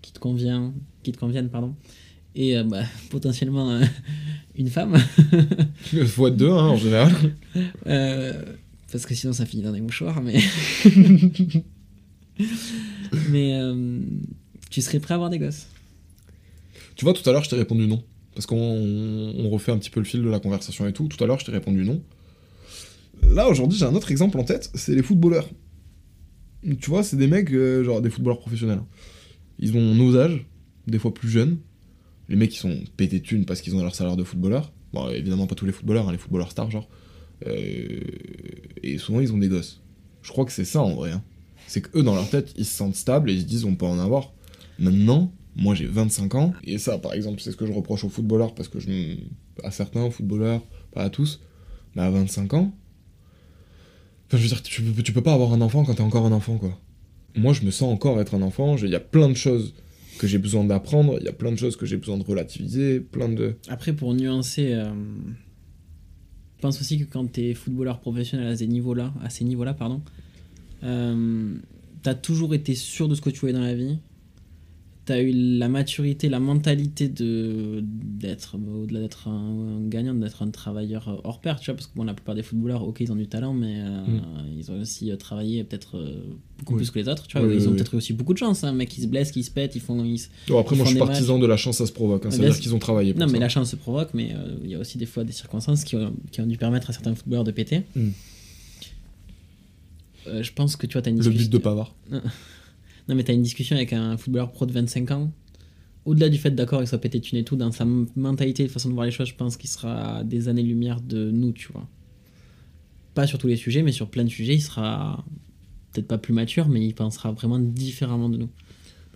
qui 0.02 0.12
te 0.12 0.18
convient, 0.18 0.72
qui 1.02 1.12
te 1.12 1.18
convienne, 1.18 1.48
pardon, 1.48 1.74
et 2.34 2.56
euh, 2.56 2.64
bah, 2.64 2.84
potentiellement 3.10 3.70
euh, 3.70 3.84
une 4.54 4.68
femme, 4.68 4.94
être 5.92 6.30
deux, 6.30 6.50
hein, 6.50 6.68
en 6.68 6.76
général. 6.76 7.12
parce 8.90 9.04
que 9.04 9.14
sinon 9.14 9.32
ça 9.32 9.44
finit 9.44 9.62
dans 9.62 9.72
des 9.72 9.80
mouchoirs, 9.80 10.22
mais 10.22 10.40
mais 13.30 13.60
tu 14.70 14.80
serais 14.80 15.00
prêt 15.00 15.14
à 15.14 15.16
avoir 15.16 15.30
des 15.30 15.38
gosses? 15.38 15.66
Tu 16.94 17.04
vois, 17.04 17.14
tout 17.14 17.28
à 17.28 17.32
l'heure, 17.32 17.44
je 17.44 17.50
t'ai 17.50 17.56
répondu 17.56 17.86
non. 17.86 18.02
Parce 18.38 18.46
qu'on 18.46 18.54
on 18.56 19.50
refait 19.50 19.72
un 19.72 19.78
petit 19.78 19.90
peu 19.90 19.98
le 19.98 20.06
fil 20.06 20.22
de 20.22 20.28
la 20.28 20.38
conversation 20.38 20.86
et 20.86 20.92
tout. 20.92 21.08
Tout 21.08 21.24
à 21.24 21.26
l'heure, 21.26 21.40
je 21.40 21.44
t'ai 21.44 21.50
répondu 21.50 21.84
non. 21.84 22.00
Là, 23.20 23.48
aujourd'hui, 23.48 23.76
j'ai 23.76 23.84
un 23.84 23.96
autre 23.96 24.12
exemple 24.12 24.38
en 24.38 24.44
tête, 24.44 24.70
c'est 24.74 24.94
les 24.94 25.02
footballeurs. 25.02 25.48
Tu 26.80 26.88
vois, 26.88 27.02
c'est 27.02 27.16
des 27.16 27.26
mecs, 27.26 27.50
euh, 27.50 27.82
genre 27.82 28.00
des 28.00 28.10
footballeurs 28.10 28.38
professionnels. 28.38 28.78
Ils 29.58 29.76
ont 29.76 29.92
nos 29.92 30.16
âges, 30.16 30.46
des 30.86 31.00
fois 31.00 31.12
plus 31.12 31.28
jeunes. 31.28 31.58
Les 32.28 32.36
mecs, 32.36 32.54
ils 32.54 32.60
sont 32.60 32.78
pétés 32.96 33.18
de 33.18 33.24
thunes 33.24 33.44
parce 33.44 33.60
qu'ils 33.60 33.74
ont 33.74 33.82
leur 33.82 33.96
salaire 33.96 34.16
de 34.16 34.22
footballeur. 34.22 34.72
Bon, 34.92 35.08
évidemment, 35.10 35.48
pas 35.48 35.56
tous 35.56 35.66
les 35.66 35.72
footballeurs, 35.72 36.08
hein, 36.08 36.12
les 36.12 36.18
footballeurs 36.18 36.52
stars, 36.52 36.70
genre. 36.70 36.88
Euh, 37.48 37.98
et 38.84 38.98
souvent, 38.98 39.18
ils 39.18 39.32
ont 39.32 39.38
des 39.38 39.48
gosses. 39.48 39.82
Je 40.22 40.30
crois 40.30 40.44
que 40.44 40.52
c'est 40.52 40.64
ça, 40.64 40.80
en 40.80 40.94
vrai. 40.94 41.10
hein. 41.10 41.24
C'est 41.66 41.80
qu'eux, 41.80 42.04
dans 42.04 42.14
leur 42.14 42.30
tête, 42.30 42.54
ils 42.56 42.64
se 42.64 42.76
sentent 42.76 42.94
stables 42.94 43.30
et 43.30 43.34
ils 43.34 43.40
se 43.40 43.46
disent 43.46 43.64
on 43.64 43.74
peut 43.74 43.84
en 43.86 43.98
avoir. 43.98 44.32
Maintenant, 44.78 45.32
moi 45.58 45.74
j'ai 45.74 45.86
25 45.86 46.34
ans, 46.36 46.52
et 46.64 46.78
ça, 46.78 46.98
par 46.98 47.12
exemple, 47.12 47.40
c'est 47.40 47.52
ce 47.52 47.56
que 47.56 47.66
je 47.66 47.72
reproche 47.72 48.04
aux 48.04 48.08
footballeurs, 48.08 48.54
parce 48.54 48.68
que 48.68 48.80
je 48.80 49.16
à 49.64 49.70
certains 49.70 50.08
footballeurs, 50.10 50.62
pas 50.92 51.02
à 51.02 51.10
tous, 51.10 51.40
mais 51.94 52.02
à 52.02 52.10
25 52.10 52.54
ans, 52.54 52.72
enfin, 54.26 54.38
je 54.38 54.42
veux 54.42 54.48
dire, 54.48 54.62
tu 54.62 54.82
peux, 54.82 55.02
tu 55.02 55.12
pas 55.12 55.34
avoir 55.34 55.52
un 55.52 55.60
enfant 55.60 55.84
quand 55.84 55.94
t'es 55.94 56.02
encore 56.02 56.24
un 56.24 56.32
enfant, 56.32 56.58
quoi. 56.58 56.78
Moi, 57.36 57.52
je 57.52 57.62
me 57.62 57.70
sens 57.70 57.92
encore 57.92 58.20
être 58.20 58.34
un 58.34 58.42
enfant, 58.42 58.76
il 58.76 58.88
y 58.88 58.94
a 58.94 59.00
plein 59.00 59.28
de 59.28 59.34
choses 59.34 59.74
que 60.18 60.26
j'ai 60.26 60.38
besoin 60.38 60.64
d'apprendre, 60.64 61.16
il 61.20 61.24
y 61.24 61.28
a 61.28 61.32
plein 61.32 61.52
de 61.52 61.56
choses 61.56 61.76
que 61.76 61.86
j'ai 61.86 61.96
besoin 61.96 62.18
de 62.18 62.24
relativiser, 62.24 63.00
plein 63.00 63.28
de... 63.28 63.56
Après, 63.68 63.92
pour 63.92 64.14
nuancer, 64.14 64.72
euh, 64.72 64.90
je 66.56 66.62
pense 66.62 66.80
aussi 66.80 66.98
que 66.98 67.04
quand 67.04 67.32
tu 67.32 67.42
es 67.42 67.54
footballeur 67.54 68.00
professionnel 68.00 68.48
à 68.48 68.56
ces 68.56 68.66
niveaux-là, 68.66 69.12
à 69.22 69.30
ces 69.30 69.44
niveaux-là, 69.44 69.74
pardon, 69.74 70.02
euh, 70.82 71.54
t'as 72.02 72.14
toujours 72.14 72.54
été 72.54 72.74
sûr 72.74 73.08
de 73.08 73.14
ce 73.14 73.20
que 73.20 73.30
tu 73.30 73.40
voulais 73.40 73.52
dans 73.52 73.60
la 73.60 73.74
vie. 73.74 73.98
T'as 75.08 75.22
eu 75.22 75.32
la 75.32 75.70
maturité, 75.70 76.28
la 76.28 76.38
mentalité 76.38 77.08
de 77.08 77.82
d'être 77.82 78.58
au-delà 78.58 79.00
d'être 79.00 79.26
un, 79.26 79.78
un 79.78 79.88
gagnant, 79.88 80.12
d'être 80.12 80.42
un 80.42 80.50
travailleur 80.50 81.22
hors 81.24 81.40
pair, 81.40 81.58
tu 81.60 81.70
vois, 81.70 81.76
parce 81.76 81.86
que 81.86 81.96
bon, 81.96 82.04
la 82.04 82.12
plupart 82.12 82.34
des 82.34 82.42
footballeurs, 82.42 82.86
ok, 82.86 83.00
ils 83.00 83.10
ont 83.10 83.16
du 83.16 83.26
talent, 83.26 83.54
mais 83.54 83.76
euh, 83.80 84.04
ils 84.54 84.70
ont 84.70 84.78
aussi 84.78 85.10
euh, 85.10 85.16
travaillé 85.16 85.64
peut-être 85.64 85.96
euh, 85.96 86.20
beaucoup 86.58 86.74
Oui. 86.74 86.80
plus 86.80 86.90
que 86.90 86.98
les 86.98 87.08
autres, 87.08 87.26
tu 87.26 87.38
vois. 87.38 87.46
Oui, 87.48 87.54
ils 87.54 87.62
oui, 87.62 87.68
ont 87.68 87.72
peut-être 87.72 87.94
eu 87.94 87.96
aussi 87.96 88.12
beaucoup 88.12 88.34
de 88.34 88.38
chance, 88.38 88.64
hein, 88.64 88.72
mec, 88.72 88.90
qui 88.90 89.00
se 89.00 89.06
blessent, 89.06 89.30
qui 89.32 89.42
se 89.42 89.50
pètent, 89.50 89.74
ils 89.76 89.80
font, 89.80 90.04
ils 90.04 90.20
après, 90.54 90.74
Ils 90.74 90.76
moi, 90.76 90.84
je 90.84 90.90
suis 90.90 90.98
partisan 90.98 91.38
de 91.38 91.46
la 91.46 91.56
chance, 91.56 91.78
ça 91.78 91.86
se 91.86 91.92
provoque, 91.92 92.26
hein. 92.26 92.30
Ça 92.30 92.36
bien 92.36 92.44
veut 92.48 92.50
dire 92.50 92.56
sûr. 92.56 92.62
qu'ils 92.64 92.74
ont 92.74 92.78
travaillé 92.78 93.14
pour 93.14 93.20
Non, 93.20 93.28
ça. 93.28 93.32
mais 93.32 93.38
la 93.38 93.48
chance 93.48 93.70
se 93.70 93.76
provoque, 93.76 94.10
mais 94.12 94.34
euh, 94.34 94.56
il 94.62 94.68
y 94.68 94.74
a 94.74 94.78
aussi 94.78 94.98
des 94.98 95.06
fois 95.06 95.24
des 95.24 95.32
circonstances 95.32 95.84
qui 95.84 95.96
ont, 95.96 96.12
qui 96.32 96.42
ont 96.42 96.46
dû 96.46 96.58
permettre 96.58 96.90
à 96.90 96.92
certains 96.92 97.14
footballeurs 97.14 97.44
de 97.44 97.52
péter. 97.52 97.84
Mm. 97.96 98.08
Euh, 100.26 100.42
je 100.42 100.52
pense 100.52 100.76
que 100.76 100.86
tu 100.86 100.92
vois, 100.92 101.00
t'as 101.02 101.10
une 101.10 101.22
Le 101.22 101.30
but 101.30 101.48
de 101.48 101.56
Pavard. 101.58 101.94
Non, 103.08 103.14
mais 103.14 103.24
t'as 103.24 103.32
une 103.32 103.42
discussion 103.42 103.76
avec 103.76 103.92
un 103.92 104.16
footballeur 104.16 104.52
pro 104.52 104.66
de 104.66 104.72
25 104.72 105.10
ans. 105.12 105.32
Au-delà 106.04 106.28
du 106.28 106.38
fait, 106.38 106.50
d'accord, 106.50 106.82
il 106.82 106.86
soit 106.86 106.98
pété 106.98 107.18
de 107.18 107.24
thunes 107.24 107.38
et 107.38 107.44
tout, 107.44 107.56
dans 107.56 107.72
sa 107.72 107.84
mentalité, 107.84 108.64
de 108.64 108.68
façon 108.68 108.88
de 108.88 108.94
voir 108.94 109.06
les 109.06 109.12
choses, 109.12 109.28
je 109.28 109.34
pense 109.34 109.56
qu'il 109.56 109.68
sera 109.68 110.24
des 110.24 110.48
années-lumière 110.48 111.00
de 111.00 111.30
nous, 111.30 111.52
tu 111.52 111.70
vois. 111.72 111.86
Pas 113.14 113.26
sur 113.26 113.38
tous 113.38 113.46
les 113.46 113.56
sujets, 113.56 113.82
mais 113.82 113.92
sur 113.92 114.08
plein 114.08 114.24
de 114.24 114.28
sujets, 114.28 114.54
il 114.54 114.60
sera 114.62 115.24
peut-être 115.92 116.06
pas 116.06 116.18
plus 116.18 116.32
mature, 116.32 116.68
mais 116.68 116.84
il 116.84 116.94
pensera 116.94 117.32
vraiment 117.32 117.58
différemment 117.58 118.28
de 118.28 118.38
nous. 118.38 118.48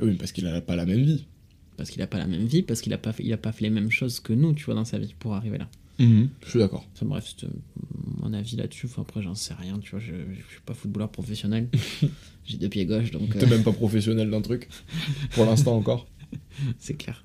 Oui, 0.01 0.15
parce 0.15 0.33
qu'il 0.33 0.47
a 0.47 0.61
pas 0.61 0.77
la 0.77 0.85
même 0.85 1.03
vie. 1.03 1.27
Parce 1.77 1.91
qu'il 1.91 2.03
a 2.03 2.07
pas 2.07 2.19
la 2.19 2.27
même 2.27 2.45
vie, 2.45 2.63
parce 2.63 2.81
qu'il 2.81 2.93
a 2.93 2.99
pas 2.99 3.13
fait, 3.13 3.25
il 3.25 3.33
a 3.33 3.39
pas 3.39 3.53
fait 3.53 3.65
les 3.65 3.71
mêmes 3.71 3.91
choses 3.91 4.21
que 4.21 4.33
nous, 4.33 4.53
tu 4.53 4.65
vois, 4.65 4.75
dans 4.75 4.85
sa 4.85 4.99
vie 4.99 5.15
pour 5.19 5.35
arriver 5.35 5.59
là. 5.59 5.69
Je 5.99 6.51
suis 6.51 6.59
d'accord. 6.59 6.87
Enfin 6.95 7.07
bref, 7.07 7.35
c'est 7.39 7.47
euh, 7.47 7.51
mon 8.23 8.33
avis 8.33 8.57
là-dessus. 8.57 8.87
Enfin, 8.87 9.03
après, 9.03 9.23
j'en 9.23 9.35
sais 9.35 9.55
rien, 9.55 9.79
tu 9.79 9.91
vois. 9.91 10.01
Je, 10.01 10.13
je 10.13 10.53
suis 10.53 10.61
pas 10.65 10.75
footballeur 10.75 11.11
professionnel. 11.11 11.69
J'ai 12.45 12.57
deux 12.57 12.69
pieds 12.69 12.87
gauches, 12.87 13.11
donc 13.11 13.37
T'es 13.37 13.45
euh, 13.45 13.49
même 13.49 13.63
pas 13.63 13.73
professionnel 13.73 14.31
d'un 14.31 14.41
truc. 14.41 14.69
Pour 15.33 15.45
l'instant 15.45 15.77
encore. 15.77 16.07
c'est 16.79 16.95
clair. 16.95 17.25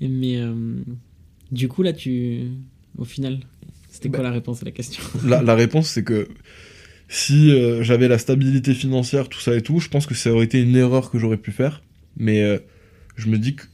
Et 0.00 0.08
mais 0.08 0.36
euh, 0.36 0.82
du 1.50 1.68
coup, 1.68 1.82
là, 1.82 1.92
tu. 1.92 2.48
Au 2.98 3.04
final, 3.04 3.40
c'était 3.90 4.08
quoi 4.10 4.18
Bah. 4.18 4.24
la 4.24 4.30
réponse 4.32 4.62
à 4.62 4.66
la 4.66 4.70
question? 4.70 5.02
La, 5.24 5.42
la 5.42 5.54
réponse, 5.54 5.88
c'est 5.88 6.04
que 6.04 6.28
si 7.08 7.50
euh, 7.52 7.82
j'avais 7.82 8.08
la 8.08 8.18
stabilité 8.18 8.74
financière, 8.74 9.28
tout 9.28 9.40
ça 9.40 9.54
et 9.54 9.62
tout, 9.62 9.80
je 9.80 9.88
pense 9.88 10.06
que 10.06 10.14
ça 10.14 10.30
aurait 10.32 10.44
été 10.44 10.60
une 10.60 10.76
erreur 10.76 11.10
que 11.10 11.18
j'aurais 11.18 11.36
pu 11.36 11.52
faire. 11.52 11.82
Mais 12.16 12.42
euh, 12.42 12.58
je 13.16 13.28
me 13.28 13.38
dis 13.38 13.54
que 13.56 13.64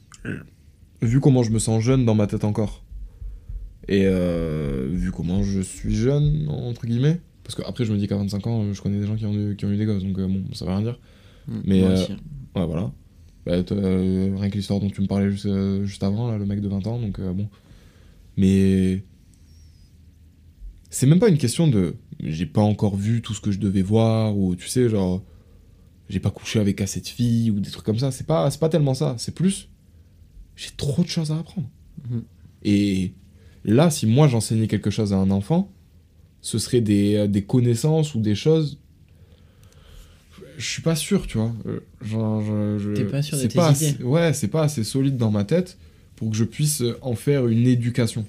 Vu 1.01 1.21
comment 1.21 1.45
je 1.45 1.51
me 1.51 1.61
sens 1.61 1.83
jeune 1.83 2.05
dans 2.05 2.17
ma 2.17 2.27
tête 2.27 2.43
encore. 2.43 2.85
Et 3.89 4.03
euh, 4.05 4.87
vu 4.91 5.11
comment 5.11 5.43
je 5.43 5.61
suis 5.61 5.95
jeune, 5.95 6.49
entre 6.49 6.87
guillemets. 6.87 7.21
Parce 7.43 7.55
que 7.55 7.63
après, 7.63 7.87
je 7.87 7.93
me 7.93 7.99
dis 7.99 8.07
qu'à 8.07 8.17
25 8.17 8.47
ans, 8.47 8.73
je 8.73 8.83
connais 8.83 9.01
des 9.01 9.07
gens 9.07 9.17
qui 9.17 9.25
ont 9.25 9.33
eu, 9.33 9.57
qui 9.57 9.65
ont 9.65 9.71
eu 9.71 9.79
des 9.79 9.87
gosses, 9.87 10.05
donc 10.05 10.19
euh, 10.19 10.29
bon, 10.29 10.45
ça 10.53 10.67
veut 10.67 10.73
rien 10.73 10.83
dire. 10.83 11.01
Mais, 11.65 11.81
Moi 11.81 11.89
euh, 11.89 12.07
hein. 12.11 12.17
Ouais, 12.55 12.67
voilà. 12.67 12.93
Bah, 13.47 13.53
rien 13.55 14.51
que 14.51 14.57
l'histoire 14.57 14.81
dont 14.81 14.91
tu 14.91 15.01
me 15.01 15.07
parlais 15.07 15.31
juste, 15.31 15.49
juste 15.85 16.03
avant, 16.03 16.31
là, 16.31 16.37
le 16.37 16.45
mec 16.45 16.61
de 16.61 16.69
20 16.69 16.87
ans, 16.87 16.99
donc 17.01 17.21
bon. 17.21 17.49
Mais. 18.37 19.03
C'est 20.91 21.07
même 21.07 21.19
pas 21.19 21.29
une 21.29 21.39
question 21.39 21.69
de. 21.69 21.97
J'ai 22.21 22.47
pas 22.47 22.63
encore 22.63 22.97
vu 22.97 23.23
tout 23.23 23.33
ce 23.33 23.41
que 23.41 23.51
je 23.51 23.59
devais 23.59 23.83
voir, 23.83 24.37
ou 24.37 24.55
tu 24.55 24.69
sais, 24.69 24.91
genre. 24.91 25.23
J'ai 26.11 26.21
pas 26.21 26.31
couché 26.31 26.59
avec 26.59 26.81
assez 26.81 27.01
de 27.01 27.07
filles, 27.07 27.51
ou 27.51 27.61
des 27.61 27.71
trucs 27.71 27.85
comme 27.85 27.99
ça. 27.99 28.11
C'est 28.11 28.27
pas, 28.27 28.51
c'est 28.51 28.61
pas 28.61 28.69
tellement 28.69 28.95
ça. 28.95 29.15
C'est 29.19 29.35
plus. 29.35 29.69
J'ai 30.57 30.71
trop 30.77 31.03
de 31.03 31.09
choses 31.09 31.31
à 31.31 31.39
apprendre. 31.39 31.69
Mhm. 32.11 32.23
Et 32.65 33.15
là, 33.73 33.91
si 33.91 34.07
moi 34.07 34.29
j'enseignais 34.29 34.67
quelque 34.69 34.91
chose 34.91 35.13
à 35.13 35.17
un 35.17 35.31
enfant, 35.31 35.71
ce 36.41 36.59
serait 36.59 36.81
des, 36.81 37.15
euh, 37.17 37.27
des 37.27 37.43
connaissances 37.43 38.15
ou 38.15 38.21
des 38.21 38.35
choses. 38.35 38.79
Je 40.57 40.67
suis 40.67 40.83
pas 40.83 40.97
sûr, 40.97 41.27
tu 41.27 41.39
vois. 41.39 41.53
Euh, 41.67 41.81
Genre, 42.03 42.41
je- 42.43 42.79
je- 42.79 42.93
T'es 42.95 43.05
pas 43.05 43.23
sûr 43.23 43.37
de 43.39 43.43
tes 43.47 43.55
pas 43.55 43.71
idées. 43.73 43.87
assez- 43.87 44.03
Ouais, 44.03 44.33
c'est 44.33 44.49
pas 44.49 44.63
assez 44.63 44.83
solide 44.85 45.17
dans 45.17 45.31
ma 45.31 45.45
tête 45.45 45.79
pour 46.17 46.31
que 46.31 46.37
je 46.37 46.45
puisse 46.45 46.81
euh, 46.83 46.97
en 47.03 47.15
faire 47.15 47.47
une 47.47 47.67
éducation. 47.67 48.25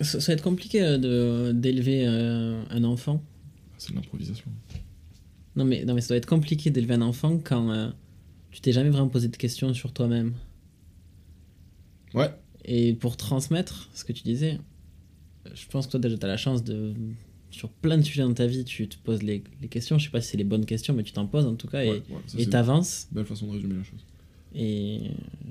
Ça, 0.00 0.20
ça 0.20 0.26
va 0.28 0.32
être 0.34 0.42
compliqué 0.42 0.82
euh, 0.82 0.98
de 0.98 1.52
d'élever 1.52 2.04
euh, 2.06 2.62
un 2.70 2.84
enfant. 2.84 3.22
C'est 3.78 3.90
de 3.90 3.96
l'improvisation. 3.96 4.46
Non 5.56 5.64
mais, 5.64 5.84
non, 5.84 5.94
mais 5.94 6.00
ça 6.00 6.08
doit 6.08 6.16
être 6.16 6.26
compliqué 6.26 6.70
d'élever 6.70 6.94
un 6.94 7.02
enfant 7.02 7.38
quand 7.42 7.70
euh, 7.70 7.88
tu 8.50 8.60
t'es 8.60 8.72
jamais 8.72 8.90
vraiment 8.90 9.08
posé 9.08 9.28
de 9.28 9.36
questions 9.36 9.72
sur 9.72 9.92
toi-même. 9.92 10.32
Ouais. 12.12 12.30
Et 12.64 12.94
pour 12.94 13.16
transmettre 13.16 13.88
ce 13.94 14.04
que 14.04 14.12
tu 14.12 14.22
disais, 14.22 14.58
je 15.54 15.66
pense 15.70 15.86
que 15.86 15.92
toi 15.92 16.00
déjà 16.00 16.16
tu 16.16 16.24
as 16.24 16.28
la 16.28 16.36
chance 16.36 16.64
de. 16.64 16.94
Sur 17.50 17.68
plein 17.68 17.96
de 17.98 18.02
sujets 18.02 18.22
dans 18.22 18.34
ta 18.34 18.46
vie, 18.48 18.64
tu 18.64 18.88
te 18.88 18.96
poses 18.98 19.22
les, 19.22 19.44
les 19.62 19.68
questions. 19.68 19.96
Je 19.96 20.06
sais 20.06 20.10
pas 20.10 20.20
si 20.20 20.30
c'est 20.30 20.36
les 20.36 20.42
bonnes 20.44 20.64
questions, 20.66 20.92
mais 20.92 21.04
tu 21.04 21.12
t'en 21.12 21.26
poses 21.26 21.46
en 21.46 21.54
tout 21.54 21.68
cas 21.68 21.78
Ouais, 21.86 22.02
et 22.36 22.38
ouais, 22.38 22.46
t'avances. 22.46 23.06
belle 23.12 23.24
façon 23.26 23.46
de 23.46 23.52
résumer 23.52 23.76
la 23.76 23.84
chose. 23.84 24.00
Et 24.56 25.00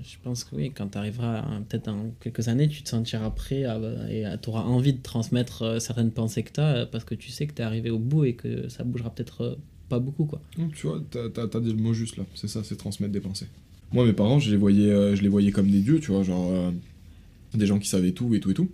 je 0.03 0.15
pense 0.21 0.43
que 0.43 0.55
oui, 0.55 0.71
quand 0.75 0.87
tu 0.89 0.97
arriveras 0.97 1.41
peut-être 1.69 1.85
dans 1.85 2.11
quelques 2.19 2.47
années, 2.49 2.67
tu 2.67 2.83
te 2.83 2.89
sentiras 2.89 3.29
prêt 3.29 3.63
à- 3.63 3.79
et 4.09 4.25
tu 4.41 4.49
auras 4.49 4.63
envie 4.63 4.91
de 4.93 5.01
transmettre 5.01 5.61
euh, 5.61 5.79
certaines 5.79 6.11
pensées 6.11 6.43
que 6.43 6.51
tu 6.51 6.59
as 6.61 6.85
parce 6.85 7.03
que 7.05 7.15
tu 7.15 7.29
sais 7.29 7.47
que 7.47 7.53
tu 7.53 7.61
es 7.61 7.65
arrivé 7.65 7.89
au 7.89 7.99
bout 7.99 8.25
et 8.25 8.33
que 8.33 8.67
ça 8.69 8.83
bougera 8.83 9.09
peut-être 9.09 9.41
euh, 9.41 9.55
pas 9.87 9.99
beaucoup. 9.99 10.25
quoi. 10.25 10.41
Donc, 10.57 10.73
tu 10.73 10.87
vois, 10.87 11.01
t'as- 11.09 11.29
t'as 11.47 11.59
dit 11.61 11.71
le 11.71 11.77
mot 11.81 11.93
juste 11.93 12.17
là. 12.17 12.25
C'est 12.35 12.47
ça, 12.49 12.63
c'est 12.65 12.75
transmettre 12.75 13.13
des 13.13 13.19
pensées. 13.21 13.47
Moi, 13.93 14.05
mes 14.05 14.13
parents, 14.13 14.39
je 14.39 14.51
les 14.51 14.57
voyais, 14.57 14.89
euh, 14.89 15.15
je 15.15 15.21
les 15.21 15.29
voyais 15.29 15.51
comme 15.51 15.69
des 15.69 15.81
dieux, 15.81 15.99
tu 16.01 16.11
vois, 16.11 16.23
genre 16.23 16.49
euh, 16.51 16.71
des 17.57 17.65
gens 17.65 17.79
qui 17.79 17.87
savaient 17.87 18.11
tout 18.11 18.33
et 18.35 18.39
tout 18.39 18.51
et 18.51 18.53
tout. 18.53 18.69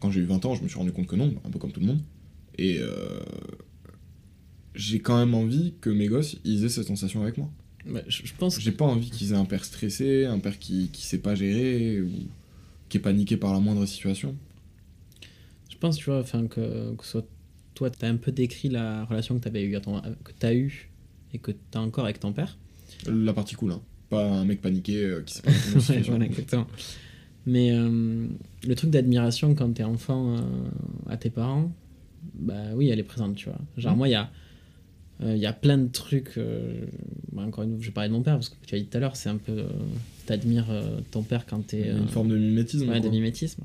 Quand 0.00 0.10
j'ai 0.10 0.20
eu 0.20 0.24
20 0.24 0.44
ans, 0.44 0.54
je 0.54 0.62
me 0.62 0.68
suis 0.68 0.78
rendu 0.78 0.92
compte 0.92 1.06
que 1.06 1.16
non, 1.16 1.34
un 1.44 1.50
peu 1.50 1.58
comme 1.58 1.72
tout 1.72 1.80
le 1.80 1.86
monde. 1.86 2.00
Et 2.58 2.78
euh, 2.80 3.20
j'ai 4.74 5.00
quand 5.00 5.18
même 5.18 5.34
envie 5.34 5.74
que 5.80 5.90
mes 5.90 6.06
gosses, 6.08 6.36
ils 6.44 6.64
aient 6.64 6.68
cette 6.68 6.86
sensation 6.86 7.22
avec 7.22 7.38
moi. 7.38 7.50
Ouais, 7.86 8.04
je, 8.08 8.22
pense 8.38 8.60
J'ai 8.60 8.72
pas 8.72 8.84
envie 8.84 9.10
qu'ils 9.10 9.32
aient 9.32 9.36
un 9.36 9.44
père 9.44 9.64
stressé, 9.64 10.24
un 10.24 10.38
père 10.38 10.58
qui, 10.58 10.88
qui 10.92 11.02
sait 11.02 11.18
pas 11.18 11.34
gérer 11.34 12.00
ou 12.00 12.08
qui 12.88 12.96
est 12.96 13.00
paniqué 13.00 13.36
par 13.36 13.52
la 13.52 13.60
moindre 13.60 13.84
situation. 13.86 14.34
Je 15.70 15.76
pense, 15.76 15.96
tu 15.96 16.04
vois, 16.06 16.20
enfin, 16.20 16.46
que, 16.46 16.94
que 16.94 17.04
soit 17.04 17.26
toi, 17.74 17.90
tu 17.90 18.04
as 18.04 18.08
un 18.08 18.16
peu 18.16 18.32
décrit 18.32 18.68
la 18.68 19.04
relation 19.04 19.36
que 19.36 19.42
tu 19.42 19.48
avais 19.48 19.64
eu, 19.64 19.76
à 19.76 19.80
ton- 19.80 20.00
que 20.00 20.32
tu 20.38 20.46
as 20.46 20.54
eu 20.54 20.90
et 21.32 21.38
que 21.38 21.50
tu 21.50 21.58
as 21.74 21.80
encore 21.80 22.04
avec 22.04 22.20
ton 22.20 22.32
père. 22.32 22.56
La 23.06 23.32
partie 23.32 23.54
cool, 23.54 23.72
hein. 23.72 23.82
Pas 24.08 24.24
un 24.24 24.44
mec 24.44 24.60
paniqué 24.60 25.02
euh, 25.04 25.22
qui 25.22 25.34
sait 25.34 25.42
pas 25.42 25.50
Ouais, 25.90 26.00
voilà, 26.02 26.24
exactement. 26.26 26.66
Mais 27.46 27.72
euh, 27.72 28.26
le 28.66 28.74
truc 28.74 28.90
d'admiration 28.90 29.54
quand 29.54 29.70
t'es 29.74 29.84
enfant 29.84 30.36
euh, 30.36 30.40
à 31.08 31.16
tes 31.16 31.30
parents, 31.30 31.70
bah 32.34 32.54
oui, 32.74 32.88
elle 32.88 32.98
est 32.98 33.02
présente, 33.04 33.34
tu 33.36 33.48
vois. 33.50 33.58
Genre, 33.76 33.92
Mhm. 33.92 33.98
moi, 33.98 34.08
il 34.08 34.12
y 34.12 34.14
a, 34.14 34.30
euh, 35.22 35.36
il 35.36 35.42
y 35.42 35.46
a 35.46 35.52
plein 35.52 35.76
de 35.78 35.88
trucs. 35.88 36.38
bah, 37.32 37.42
encore 37.42 37.64
une 37.64 37.70
fois, 37.72 37.80
je 37.80 37.86
vais 37.86 37.92
parler 37.92 38.08
de 38.08 38.14
mon 38.14 38.22
père 38.22 38.34
parce 38.34 38.48
que 38.48 38.54
tu 38.66 38.74
as 38.74 38.78
dit 38.78 38.86
tout 38.86 38.96
à 38.96 39.00
l'heure, 39.00 39.16
c'est 39.16 39.28
un 39.28 39.36
peu. 39.36 39.64
T'admires 40.26 40.66
ton 41.10 41.22
père 41.22 41.44
quand 41.46 41.66
t'es. 41.66 41.90
Une 41.90 42.08
forme 42.08 42.28
de 42.30 42.38
mimétisme. 42.38 42.88
ouais, 42.88 43.00
de 43.00 43.08
mimétisme. 43.10 43.62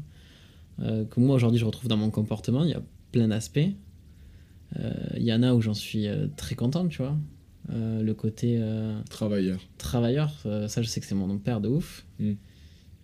que 0.79 1.19
moi 1.19 1.36
aujourd'hui 1.36 1.59
je 1.59 1.65
retrouve 1.65 1.88
dans 1.88 1.98
mon 1.98 2.09
comportement. 2.09 2.63
Il 2.65 2.69
y 2.71 2.74
a 2.74 2.81
plein 3.13 3.29
d'aspects. 3.29 3.59
Il 5.15 5.24
y 5.24 5.33
en 5.33 5.41
a 5.41 5.53
où 5.53 5.62
j'en 5.62 5.74
suis 5.74 6.05
très 6.36 6.55
contente, 6.55 6.89
tu 6.89 6.98
vois. 7.01 7.17
Le 7.69 8.12
côté 8.13 8.62
Travailleur. 9.09 9.59
travailleur, 9.77 10.33
ça 10.67 10.81
je 10.81 10.88
sais 10.88 11.00
que 11.00 11.05
c'est 11.05 11.15
mon 11.15 11.38
père 11.38 11.62
de 11.62 11.69
ouf. 11.69 12.05
Mm. 12.19 12.33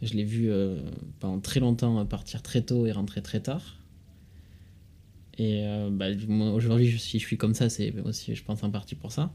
Je 0.06 0.14
l'ai 0.14 0.24
vu 0.24 0.50
euh, 0.52 0.80
pendant 1.20 1.40
très 1.40 1.60
longtemps 1.60 2.00
euh, 2.00 2.06
partir 2.06 2.42
très 2.42 2.62
tôt 2.62 2.86
et 2.86 2.92
rentrer 2.92 3.22
très 3.22 3.40
tard. 3.42 3.80
Et 5.38 5.66
euh, 5.66 5.90
bah, 5.92 6.06
aujourd'hui, 6.54 6.88
je- 6.88 6.98
si 6.98 7.20
je 7.20 7.26
suis 7.26 7.38
comme 7.38 7.54
ça, 7.54 7.70
c'est 7.70 7.94
aussi, 8.02 8.36
je 8.36 8.44
pense, 8.44 8.64
en 8.64 8.70
partie 8.72 8.96
pour 8.96 9.12
ça. 9.12 9.34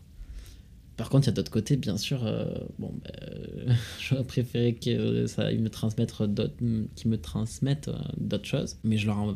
Par 0.97 1.09
contre, 1.11 1.27
il 1.27 1.31
y 1.31 1.33
a 1.33 1.35
d'autres 1.35 1.50
côtés, 1.50 1.77
bien 1.77 1.97
sûr. 1.97 2.27
euh, 2.27 2.45
bon, 2.79 2.95
bah, 3.05 3.11
j'aurais 4.00 4.25
préféré 4.25 4.75
que 4.75 5.27
me 5.59 5.69
transmettent 5.69 6.23
d'autres, 6.23 6.55
qu'ils 6.95 7.11
me 7.11 7.19
transmettent 7.19 7.91
d'autres 8.19 8.47
choses, 8.47 8.77
mais 8.85 8.97
je 8.97 9.07
leur 9.07 9.19
en, 9.19 9.33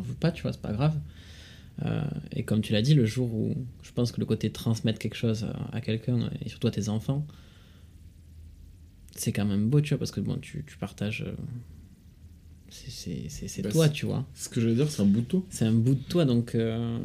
veux 0.00 0.14
pas, 0.14 0.30
tu 0.32 0.42
vois, 0.42 0.52
c'est 0.52 0.62
pas 0.62 0.72
grave. 0.72 0.98
Et 2.32 2.42
comme 2.44 2.62
tu 2.62 2.72
l'as 2.72 2.82
dit, 2.82 2.94
le 2.94 3.04
jour 3.04 3.32
où 3.34 3.54
je 3.82 3.92
pense 3.92 4.10
que 4.10 4.18
le 4.20 4.26
côté 4.26 4.50
transmettre 4.50 4.98
quelque 4.98 5.14
chose 5.16 5.44
à, 5.44 5.76
à 5.76 5.80
quelqu'un, 5.80 6.30
et 6.44 6.48
surtout 6.48 6.68
à 6.68 6.70
tes 6.70 6.88
enfants, 6.88 7.26
c'est 9.20 9.32
quand 9.32 9.44
même 9.44 9.68
beau, 9.68 9.80
tu 9.80 9.90
vois, 9.90 9.98
parce 9.98 10.10
que 10.10 10.20
bon, 10.20 10.36
tu, 10.38 10.64
tu 10.66 10.76
partages. 10.78 11.22
euh, 11.26 11.32
c'est, 12.70 13.62
Bah, 13.62 13.70
toi, 13.70 13.88
tu 13.88 14.06
vois. 14.06 14.26
Ce 14.34 14.48
que 14.48 14.60
je 14.60 14.68
veux 14.68 14.74
dire, 14.74 14.90
c'est 14.90 15.02
un 15.02 15.06
bout 15.06 15.20
de 15.20 15.26
toi. 15.26 15.42
C'est 15.50 15.64
un 15.64 15.72
bout 15.72 15.94
de 15.94 16.02
toi, 16.08 16.24
donc. 16.24 16.54
euh, 16.54 16.98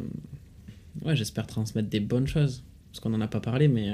ouais, 1.02 1.16
j'espère 1.16 1.46
transmettre 1.46 1.88
des 1.88 2.00
bonnes 2.00 2.26
choses. 2.26 2.64
Parce 2.90 3.00
qu'on 3.00 3.10
n'en 3.10 3.20
a 3.20 3.28
pas 3.28 3.40
parlé, 3.40 3.68
mais. 3.68 3.88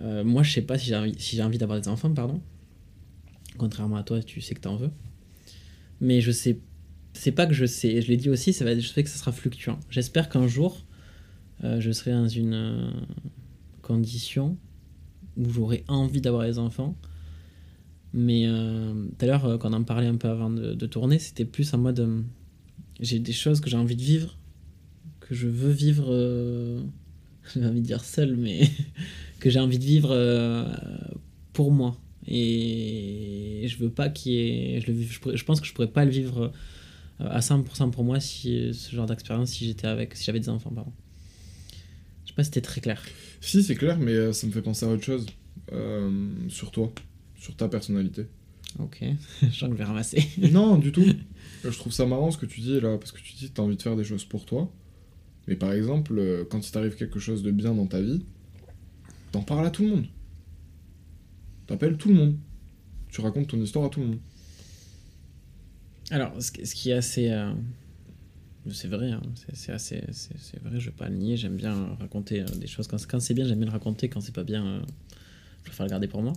euh, 0.00 0.22
moi, 0.24 0.42
je 0.42 0.52
sais 0.52 0.62
pas 0.62 0.78
si 0.78 0.86
j'ai 0.86 0.96
envie, 0.96 1.14
si 1.18 1.36
j'ai 1.36 1.42
envie 1.42 1.58
d'avoir 1.58 1.80
des 1.80 1.88
enfants, 1.88 2.12
pardon. 2.12 2.40
Contrairement 3.56 3.96
à 3.96 4.02
toi, 4.02 4.22
tu 4.22 4.40
sais 4.40 4.54
que 4.54 4.60
t'en 4.60 4.76
veux. 4.76 4.90
Mais 6.00 6.20
je 6.20 6.30
sais. 6.30 6.58
C'est 7.14 7.32
pas 7.32 7.46
que 7.46 7.54
je 7.54 7.64
sais, 7.66 8.00
je 8.02 8.06
l'ai 8.08 8.16
dit 8.16 8.28
aussi, 8.28 8.52
ça 8.52 8.64
va, 8.64 8.78
je 8.78 8.86
sais 8.86 9.02
que 9.02 9.08
ça 9.08 9.18
sera 9.18 9.32
fluctuant. 9.32 9.80
J'espère 9.90 10.28
qu'un 10.28 10.46
jour, 10.46 10.84
je 11.64 11.90
serai 11.90 12.12
dans 12.12 12.28
une 12.28 12.92
condition 13.82 14.56
où 15.38 15.48
j'aurai 15.50 15.84
envie 15.88 16.20
d'avoir 16.20 16.44
des 16.44 16.58
enfants. 16.58 16.96
Mais 18.12 18.44
euh, 18.46 18.92
tout 19.18 19.24
à 19.24 19.26
l'heure, 19.26 19.44
euh, 19.44 19.58
quand 19.58 19.70
on 19.70 19.74
en 19.74 19.84
parlait 19.84 20.06
un 20.06 20.16
peu 20.16 20.28
avant 20.28 20.50
de, 20.50 20.86
tourner, 20.86 21.18
c'était 21.18 21.44
plus 21.44 21.72
en 21.74 21.78
mode. 21.78 22.00
euh, 22.00 22.22
j'ai 23.00 23.18
des 23.18 23.32
choses 23.32 23.60
que 23.60 23.70
j'ai 23.70 23.76
envie 23.76 23.96
de 23.96 24.02
vivre, 24.02 24.36
que 25.20 25.34
je 25.34 25.46
veux 25.46 25.70
vivre. 25.70 26.06
euh, 26.10 26.82
j'ai 27.54 27.64
envie 27.64 27.80
de 27.80 27.86
dire 27.86 28.04
seul, 28.04 28.36
mais 28.36 28.68
que 29.40 29.50
j'ai 29.50 29.60
envie 29.60 29.78
de 29.78 29.84
vivre 29.84 30.10
euh, 30.10 30.64
pour 31.52 31.70
moi. 31.70 31.96
Et 32.26 33.66
je 33.68 33.78
veux 33.78 33.90
pas 33.90 34.08
qu'il 34.08 34.32
y 34.32 34.36
ait. 34.76 34.80
Je, 34.80 35.44
pense 35.44 35.60
que 35.60 35.66
je 35.66 35.72
pourrais 35.72 35.90
pas 35.90 36.04
le 36.04 36.10
vivre 36.10 36.52
à 37.20 37.40
100% 37.40 37.90
pour 37.90 38.04
moi 38.04 38.20
si 38.20 38.72
ce 38.74 38.94
genre 38.94 39.06
d'expérience 39.06 39.50
si 39.50 39.66
j'étais 39.66 39.86
avec 39.86 40.14
si 40.14 40.24
j'avais 40.24 40.38
des 40.38 40.50
enfants 40.50 40.70
pardon. 40.70 40.92
Je 42.24 42.28
sais 42.28 42.34
pas 42.34 42.44
si 42.44 42.48
c'était 42.48 42.60
très 42.60 42.82
clair. 42.82 43.02
Si, 43.40 43.62
c'est 43.62 43.74
clair, 43.76 43.98
mais 43.98 44.12
euh, 44.12 44.32
ça 44.32 44.46
me 44.46 44.52
fait 44.52 44.62
penser 44.62 44.86
à 44.86 44.88
autre 44.88 45.04
chose. 45.04 45.26
Euh, 45.72 46.26
sur 46.48 46.70
toi, 46.70 46.92
sur 47.36 47.54
ta 47.56 47.68
personnalité. 47.68 48.26
Ok, 48.78 49.02
je 49.50 49.66
vais 49.66 49.84
ramasser. 49.84 50.22
non, 50.52 50.76
du 50.78 50.92
tout. 50.92 51.04
Je 51.64 51.68
trouve 51.70 51.92
ça 51.92 52.06
marrant 52.06 52.30
ce 52.30 52.38
que 52.38 52.46
tu 52.46 52.60
dis 52.60 52.80
là, 52.80 52.96
parce 52.98 53.12
que 53.12 53.20
tu 53.20 53.32
dis 53.34 53.48
que 53.48 53.54
tu 53.54 53.60
as 53.60 53.64
envie 53.64 53.76
de 53.76 53.82
faire 53.82 53.96
des 53.96 54.04
choses 54.04 54.24
pour 54.24 54.44
toi. 54.46 54.72
Mais 55.46 55.56
par 55.56 55.72
exemple, 55.72 56.18
euh, 56.18 56.44
quand 56.50 56.66
il 56.66 56.70
t'arrive 56.70 56.94
quelque 56.96 57.18
chose 57.18 57.42
de 57.42 57.50
bien 57.50 57.74
dans 57.74 57.86
ta 57.86 58.00
vie, 58.00 58.24
t'en 59.32 59.42
parles 59.42 59.66
à 59.66 59.70
tout 59.70 59.82
le 59.84 59.88
monde. 59.90 60.06
T'appelles 61.66 61.96
tout 61.96 62.08
le 62.08 62.14
monde. 62.14 62.36
Tu 63.10 63.20
racontes 63.20 63.48
ton 63.48 63.60
histoire 63.60 63.86
à 63.86 63.88
tout 63.88 64.00
le 64.00 64.06
monde. 64.06 64.18
Alors, 66.10 66.40
ce, 66.42 66.50
qui- 66.52 66.66
ce 66.66 66.74
qui 66.74 66.90
est 66.90 66.94
assez. 66.94 67.30
euh, 67.30 67.52
c'est 68.72 68.88
vrai, 68.88 69.10
hein, 69.12 69.22
c'est- 69.54 69.72
assez. 69.72 70.02
C'est 70.12 70.62
vrai, 70.62 70.78
je 70.80 70.86
vais 70.86 70.96
pas 70.96 71.08
le 71.08 71.16
nier. 71.16 71.36
J'aime 71.36 71.56
bien 71.56 71.96
raconter 72.00 72.40
euh, 72.42 72.46
des 72.60 72.66
choses. 72.66 72.86
Quand, 72.86 72.98
c'est 73.20 73.34
bien, 73.34 73.46
j'aime 73.46 73.58
bien 73.58 73.66
le 73.66 73.72
raconter. 73.72 74.08
Quand 74.08 74.20
c'est 74.20 74.34
pas 74.34 74.44
bien, 74.44 74.64
euh, 74.66 74.80
je 75.58 75.64
préfère 75.70 75.86
le 75.86 75.90
garder 75.90 76.08
pour 76.08 76.22
moi. 76.22 76.32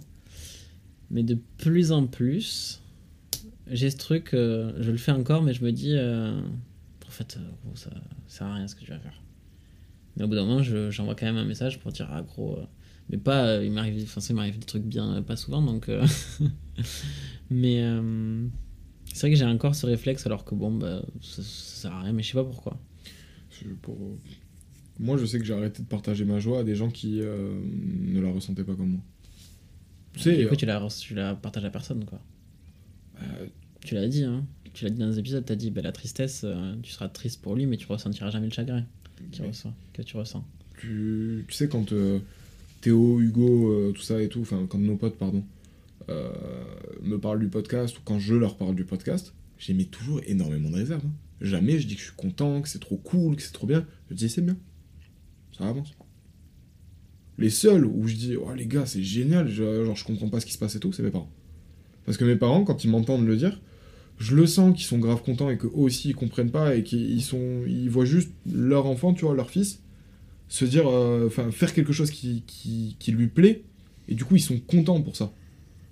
Mais 1.09 1.23
de 1.23 1.37
plus 1.57 1.91
en 1.91 2.07
plus, 2.07 2.81
j'ai 3.67 3.89
ce 3.89 3.97
truc. 3.97 4.33
euh, 4.33 4.73
je 4.81 4.91
le 4.91 4.97
fais 4.97 5.11
encore, 5.11 5.43
mais 5.43 5.53
je 5.53 5.63
me 5.63 5.71
dis. 5.71 5.93
euh, 5.95 6.39
en 7.07 7.11
fait, 7.11 7.33
ça, 7.75 7.89
ça 7.89 7.89
sert 8.27 8.47
à 8.47 8.55
rien 8.55 8.67
ce 8.67 8.75
que 8.75 8.81
tu 8.85 8.91
vas 8.91 8.99
faire. 8.99 9.21
Mais 10.17 10.23
au 10.23 10.27
bout 10.27 10.35
d'un 10.35 10.45
moment, 10.45 10.63
je- 10.63 10.91
j'envoie 10.91 11.15
quand 11.15 11.25
même 11.25 11.37
un 11.37 11.45
message 11.45 11.79
pour 11.79 11.91
dire, 11.91 12.07
ah 12.11 12.21
gros. 12.21 12.59
mais 13.09 13.17
pas. 13.17 13.63
il 13.63 13.71
m'arrive 13.71 14.03
enfin, 14.03 14.21
ça, 14.21 14.33
m'arrive 14.33 14.59
des 14.59 14.65
trucs 14.65 14.83
bien, 14.83 15.21
pas 15.21 15.35
souvent, 15.35 15.61
donc. 15.61 15.89
mais. 17.49 17.83
C'est 19.13 19.21
vrai 19.27 19.31
que 19.31 19.35
j'ai 19.37 19.45
encore 19.45 19.75
ce 19.75 19.85
réflexe 19.85 20.25
alors 20.25 20.45
que 20.45 20.55
bon, 20.55 20.71
bah, 20.71 21.01
ça, 21.21 21.41
ça 21.41 21.81
sert 21.81 21.91
à 21.93 22.01
rien, 22.03 22.13
mais 22.13 22.23
je 22.23 22.29
sais 22.29 22.33
pas 22.37 22.43
pourquoi. 22.43 22.77
Pour- 23.81 23.97
Moi, 24.99 25.17
je 25.17 25.25
sais 25.25 25.39
que 25.39 25.45
j'ai 25.45 25.53
arrêté 25.53 25.81
de 25.83 25.87
partager 25.87 26.25
ma 26.25 26.39
joie 26.39 26.59
à 26.59 26.63
des 26.63 26.75
gens 26.75 26.89
qui 26.89 27.19
euh, 27.21 27.59
ne 27.63 28.19
la 28.21 28.31
ressentaient 28.31 28.63
pas 28.63 28.75
comme 28.75 28.89
moi. 28.91 29.01
Tu 30.13 30.19
sais, 30.21 30.37
du 30.37 30.47
coup, 30.47 30.53
euh, 30.53 30.57
tu 30.57 30.65
la, 30.65 30.87
tu 30.99 31.13
la 31.15 31.35
partages 31.35 31.65
à 31.65 31.69
personne, 31.69 32.05
quoi. 32.05 32.19
euh, 33.21 33.47
Tu 33.83 33.95
l'as 33.95 34.07
dit, 34.07 34.23
hein. 34.23 34.45
Tu 34.73 34.85
l'as 34.85 34.89
dit 34.91 34.99
dans 34.99 35.07
les 35.09 35.19
épisodes, 35.19 35.43
t'as 35.45 35.55
dit, 35.55 35.69
bah, 35.71 35.81
la 35.81 35.91
tristesse, 35.91 36.41
euh, 36.45 36.75
tu 36.81 36.91
seras 36.91 37.09
triste 37.09 37.41
pour 37.41 37.55
lui, 37.55 37.65
mais 37.65 37.77
tu 37.77 37.87
ressentiras 37.87 38.29
jamais 38.31 38.47
le 38.47 38.53
chagrin 38.53 38.85
mais 39.19 39.27
que 39.93 40.01
tu 40.01 40.17
ressens. 40.17 40.43
tu, 40.77 41.45
tu 41.47 41.53
sais, 41.53 41.67
quand 41.67 41.93
Théo, 42.81 43.19
Hugo, 43.21 43.91
tout 43.93 44.01
ça 44.01 44.21
et 44.21 44.27
tout, 44.29 44.41
enfin, 44.41 44.65
quand 44.69 44.79
nos 44.79 44.95
potes, 44.95 45.17
pardon, 45.17 45.43
me 47.01 47.19
parlent 47.19 47.39
du 47.39 47.47
podcast 47.49 47.97
ou 47.97 48.01
quand 48.03 48.19
je 48.19 48.35
leur 48.35 48.57
parle 48.57 48.75
du 48.75 48.85
podcast, 48.85 49.33
j'émets 49.57 49.85
toujours 49.85 50.21
énormément 50.25 50.69
de 50.69 50.75
réserve. 50.75 51.01
hein. 51.05 51.13
Jamais 51.41 51.79
je 51.79 51.87
dis 51.87 51.95
que 51.95 52.01
je 52.01 52.05
suis 52.07 52.15
content, 52.15 52.61
que 52.61 52.69
c'est 52.69 52.79
trop 52.79 52.97
cool, 52.97 53.35
que 53.35 53.41
c'est 53.41 53.51
trop 53.53 53.65
bien. 53.67 53.85
Je 54.09 54.15
dis 54.15 54.29
c'est 54.29 54.41
bien. 54.45 54.57
Ça 55.57 55.67
avance. 55.67 55.91
Les 57.37 57.49
seuls 57.49 57.85
où 57.85 58.07
je 58.07 58.15
dis, 58.15 58.35
oh 58.35 58.53
les 58.53 58.67
gars, 58.67 58.85
c'est 58.85 59.01
génial, 59.01 59.49
je- 59.49 59.85
genre 59.85 59.95
je 59.95 60.03
comprends 60.05 60.29
pas 60.29 60.39
ce 60.39 60.45
qui 60.45 60.53
se 60.53 60.59
passe 60.59 60.75
et 60.75 60.79
tout, 60.79 60.91
c'est 60.93 61.01
mes 61.03 61.09
parents. 61.11 61.31
Parce 62.05 62.17
que 62.17 62.25
mes 62.25 62.35
parents, 62.35 62.63
quand 62.63 62.83
ils 62.83 62.89
m'entendent 62.91 63.25
le 63.25 63.35
dire, 63.37 63.59
je 64.19 64.35
le 64.35 64.45
sens 64.45 64.75
qu'ils 64.75 64.85
sont 64.85 64.99
grave 64.99 65.23
contents 65.23 65.49
et 65.49 65.57
qu'eux 65.57 65.71
aussi 65.73 66.09
ils 66.09 66.15
comprennent 66.15 66.51
pas 66.51 66.75
et 66.75 66.83
qu'ils 66.83 67.23
sont, 67.23 67.63
ils 67.67 67.89
voient 67.89 68.05
juste 68.05 68.31
leur 68.51 68.85
enfant, 68.85 69.13
tu 69.13 69.25
vois, 69.25 69.33
leur 69.35 69.49
fils, 69.49 69.81
se 70.47 70.65
dire, 70.65 70.87
euh, 70.87 71.25
enfin, 71.27 71.49
faire 71.49 71.73
quelque 71.73 71.93
chose 71.93 72.11
qui, 72.11 72.43
qui, 72.45 72.97
qui 72.99 73.11
lui 73.11 73.27
plaît, 73.27 73.63
et 74.07 74.13
du 74.15 74.25
coup, 74.25 74.35
ils 74.35 74.41
sont 74.41 74.59
contents 74.59 75.01
pour 75.01 75.15
ça. 75.15 75.33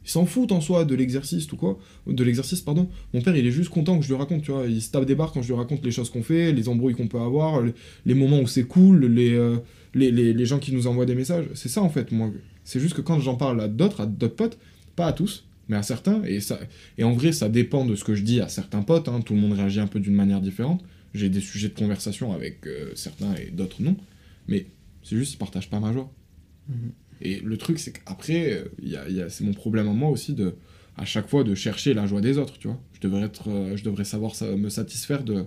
Ils 0.05 0.09
s'en 0.09 0.25
foutent 0.25 0.51
en 0.51 0.61
soi 0.61 0.85
de 0.85 0.95
l'exercice, 0.95 1.45
tout 1.45 1.57
quoi, 1.57 1.77
de 2.07 2.23
l'exercice, 2.23 2.61
pardon. 2.61 2.89
Mon 3.13 3.21
père, 3.21 3.35
il 3.35 3.45
est 3.45 3.51
juste 3.51 3.69
content 3.69 3.97
que 3.99 4.03
je 4.03 4.09
lui 4.09 4.17
raconte, 4.17 4.43
tu 4.43 4.51
vois, 4.51 4.65
il 4.65 4.81
se 4.81 4.91
tape 4.91 5.05
des 5.05 5.15
barres 5.15 5.31
quand 5.31 5.41
je 5.41 5.47
lui 5.47 5.55
raconte 5.55 5.83
les 5.83 5.91
choses 5.91 6.09
qu'on 6.09 6.23
fait, 6.23 6.51
les 6.51 6.69
embrouilles 6.69 6.95
qu'on 6.95 7.07
peut 7.07 7.19
avoir, 7.19 7.61
les, 7.61 7.73
les 8.05 8.13
moments 8.13 8.39
où 8.39 8.47
c'est 8.47 8.63
cool, 8.63 9.05
les, 9.05 9.33
euh, 9.33 9.57
les, 9.93 10.11
les, 10.11 10.33
les 10.33 10.45
gens 10.45 10.59
qui 10.59 10.73
nous 10.73 10.87
envoient 10.87 11.05
des 11.05 11.15
messages. 11.15 11.45
C'est 11.53 11.69
ça, 11.69 11.81
en 11.81 11.89
fait, 11.89 12.11
moi. 12.11 12.31
C'est 12.63 12.79
juste 12.79 12.95
que 12.95 13.01
quand 13.01 13.19
j'en 13.19 13.35
parle 13.35 13.59
à 13.61 13.67
d'autres, 13.67 14.01
à 14.01 14.05
d'autres 14.05 14.35
potes, 14.35 14.57
pas 14.95 15.07
à 15.07 15.13
tous, 15.13 15.45
mais 15.67 15.77
à 15.77 15.83
certains, 15.83 16.23
et, 16.23 16.39
ça, 16.39 16.59
et 16.97 17.03
en 17.03 17.13
vrai, 17.13 17.31
ça 17.31 17.49
dépend 17.49 17.85
de 17.85 17.95
ce 17.95 18.03
que 18.03 18.15
je 18.15 18.23
dis 18.23 18.41
à 18.41 18.47
certains 18.47 18.81
potes, 18.81 19.07
hein, 19.07 19.21
tout 19.21 19.33
le 19.33 19.39
monde 19.39 19.53
réagit 19.53 19.79
un 19.79 19.87
peu 19.87 19.99
d'une 19.99 20.15
manière 20.15 20.41
différente. 20.41 20.83
J'ai 21.13 21.29
des 21.29 21.41
sujets 21.41 21.69
de 21.69 21.73
conversation 21.73 22.33
avec 22.33 22.65
euh, 22.67 22.91
certains 22.95 23.33
et 23.35 23.51
d'autres 23.51 23.81
non. 23.81 23.95
Mais 24.47 24.67
c'est 25.03 25.15
juste, 25.15 25.33
ils 25.33 25.37
partagent 25.37 25.69
pas 25.69 25.79
ma 25.79 25.93
joie. 25.93 26.11
Mhm. 26.67 26.91
Et 27.21 27.39
le 27.39 27.57
truc, 27.57 27.79
c'est 27.79 27.91
qu'après, 27.91 28.63
euh, 28.83 29.29
c'est 29.29 29.43
mon 29.43 29.53
problème 29.53 29.87
à 29.87 29.93
moi 29.93 30.09
aussi 30.09 30.33
de, 30.33 30.55
à 30.97 31.05
chaque 31.05 31.27
fois, 31.27 31.43
de 31.43 31.55
chercher 31.55 31.93
la 31.93 32.05
joie 32.07 32.21
des 32.21 32.37
autres, 32.37 32.57
tu 32.57 32.67
vois. 32.67 32.81
Je 32.93 32.99
devrais, 33.01 33.23
être, 33.23 33.49
euh, 33.49 33.75
je 33.77 33.83
devrais 33.83 34.05
savoir 34.05 34.33
me 34.57 34.69
satisfaire 34.69 35.23
de 35.23 35.45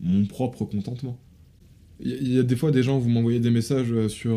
mon 0.00 0.26
propre 0.26 0.64
contentement. 0.64 1.18
Il 2.00 2.32
y, 2.32 2.38
a- 2.38 2.42
des 2.42 2.56
fois 2.56 2.72
des 2.72 2.82
gens, 2.82 2.98
vous 2.98 3.08
m'envoyez 3.08 3.38
des 3.38 3.50
messages 3.50 3.92
euh, 3.92 4.08
sur 4.08 4.36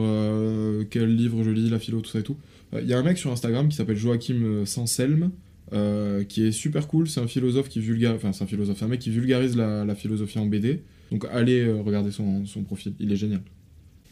quel 0.90 1.16
livre 1.16 1.44
je 1.44 1.50
lis, 1.50 1.70
la 1.70 1.80
philo, 1.80 2.02
tout 2.02 2.12
ça 2.12 2.20
et 2.20 2.24
tout. 2.24 2.38
Il 2.74 2.88
y 2.88 2.94
a 2.94 3.00
un 3.00 3.04
mec 3.04 3.18
sur 3.18 3.32
Instagram 3.32 3.70
qui 3.70 3.76
s'appelle 3.76 3.96
Joachim 3.96 4.66
Sanselme, 4.66 5.32
euh, 5.74 6.24
qui 6.24 6.46
est 6.46 6.52
super 6.52 6.88
cool. 6.88 7.08
C'est 7.08 7.20
un 7.20 7.28
philosophe 7.28 7.70
qui 7.70 7.80
vulgarise, 7.80 8.18
enfin 8.18 8.34
c'est 8.34 8.44
un 8.44 8.48
philosophe, 8.48 8.84
un 8.84 8.88
mec 8.88 9.00
qui 9.00 9.10
vulgarise 9.10 9.56
la, 9.56 9.96
philosophie 9.96 10.38
en 10.38 10.46
BD. 10.46 10.84
Donc 11.12 11.26
allez 11.32 11.62
euh, 11.62 11.82
regarder 11.82 12.12
son 12.12 12.64
profil, 12.64 12.94
il 13.00 13.12
est 13.12 13.16
génial. 13.16 13.42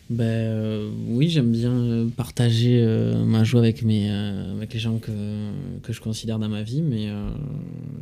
Ben 0.10 0.26
euh, 0.26 0.92
oui, 1.08 1.30
j'aime 1.30 1.52
bien 1.52 1.72
euh, 1.72 2.10
partager 2.10 2.82
euh, 2.84 3.24
ma 3.24 3.44
joie 3.44 3.62
avec, 3.62 3.84
mes, 3.84 4.10
avec 4.10 4.74
les 4.74 4.80
gens 4.80 4.98
que, 4.98 5.12
que 5.82 5.94
je 5.94 6.02
considère 6.02 6.40
dans 6.40 6.50
ma 6.50 6.62
vie, 6.62 6.82
mais 6.82 7.10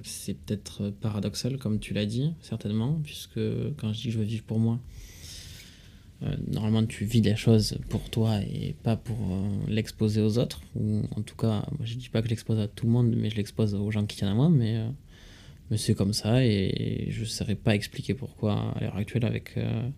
c'est 0.04 0.34
peut-être 0.34 0.90
paradoxal, 1.02 1.58
comme 1.58 1.80
tu 1.80 1.94
l'as 1.94 2.06
dit, 2.06 2.34
certainement, 2.42 3.00
puisque 3.04 3.40
quand 3.78 3.94
je 3.94 4.00
dis 4.00 4.06
que 4.06 4.12
je 4.12 4.18
veux 4.18 4.26
vivre 4.26 4.44
pour 4.44 4.60
moi, 4.60 4.80
normalement 6.48 6.86
tu 6.86 7.06
vis 7.06 7.22
les 7.22 7.36
choses 7.36 7.78
pour 7.90 8.10
toi 8.10 8.40
et 8.42 8.76
pas 8.84 8.96
pour 8.96 9.18
l'exposer 9.68 10.22
aux 10.22 10.38
autres, 10.38 10.62
ou 10.76 11.04
en 11.16 11.22
tout 11.22 11.36
cas, 11.36 11.66
moi, 11.78 11.86
je 11.86 11.96
dis 11.96 12.10
pas 12.10 12.22
que 12.22 12.28
je 12.28 12.32
l'expose 12.32 12.60
à 12.60 12.68
tout 12.68 12.88
le 12.88 12.92
monde, 12.92 13.14
mais 13.16 13.30
je 13.30 13.36
l'expose 13.36 13.76
aux 13.76 13.92
gens 13.92 14.06
qui 14.06 14.18
tiennent 14.18 14.32
à 14.32 14.36
moi, 14.36 14.50
mais, 14.50 14.82
mais 15.72 15.78
c'est 15.78 15.96
comme 15.96 16.14
ça, 16.14 16.46
et 16.46 17.08
je 17.10 17.22
ne 17.22 17.26
saurais 17.26 17.56
pas 17.56 17.74
expliquer 17.74 18.14
pourquoi 18.14 18.74
à 18.76 18.82
l'heure 18.82 18.96
actuelle 18.98 19.26
avec... 19.26 19.54
euh, 19.58 19.90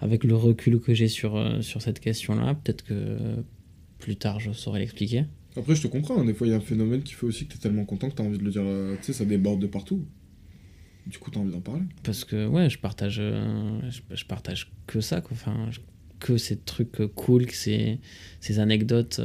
avec 0.00 0.24
le 0.24 0.34
recul 0.34 0.80
que 0.80 0.92
j'ai 0.92 1.06
sur, 1.08 1.36
euh, 1.36 1.62
sur 1.62 1.80
cette 1.80 2.00
question-là, 2.00 2.54
peut-être 2.56 2.82
que 2.82 3.16
plus 3.98 4.16
tard 4.16 4.40
je 4.40 4.50
saurais 4.52 4.80
l'expliquer. 4.80 5.24
Après, 5.56 5.74
je 5.74 5.82
te 5.82 5.86
comprends, 5.86 6.18
hein, 6.20 6.24
des 6.24 6.34
fois 6.34 6.46
il 6.48 6.50
y 6.50 6.52
a 6.52 6.56
un 6.56 6.60
phénomène 6.60 7.02
qui 7.02 7.14
fait 7.14 7.26
aussi 7.26 7.46
que 7.46 7.52
t'es 7.54 7.60
tellement 7.60 7.84
content 7.84 8.10
que 8.10 8.16
t'as 8.16 8.24
envie 8.24 8.38
de 8.38 8.42
le 8.44 8.50
dire, 8.50 8.62
euh, 8.64 8.96
tu 8.96 9.04
sais, 9.04 9.12
ça 9.12 9.24
déborde 9.24 9.60
de 9.60 9.66
partout. 9.68 10.04
Du 11.06 11.18
coup, 11.18 11.30
t'as 11.30 11.38
envie 11.40 11.52
d'en 11.52 11.60
parler. 11.60 11.84
Parce 12.02 12.24
que 12.24 12.46
ouais, 12.48 12.68
je 12.68 12.78
partage, 12.78 13.18
euh, 13.20 13.78
je, 13.88 14.00
je 14.16 14.24
partage 14.24 14.72
que 14.88 15.00
ça, 15.00 15.20
quoi. 15.20 15.30
Enfin, 15.34 15.68
je- 15.70 15.78
que 16.18 16.36
ces 16.36 16.58
trucs 16.58 17.06
cool, 17.14 17.46
que 17.46 17.54
ces, 17.54 18.00
ces 18.40 18.58
anecdotes 18.58 19.20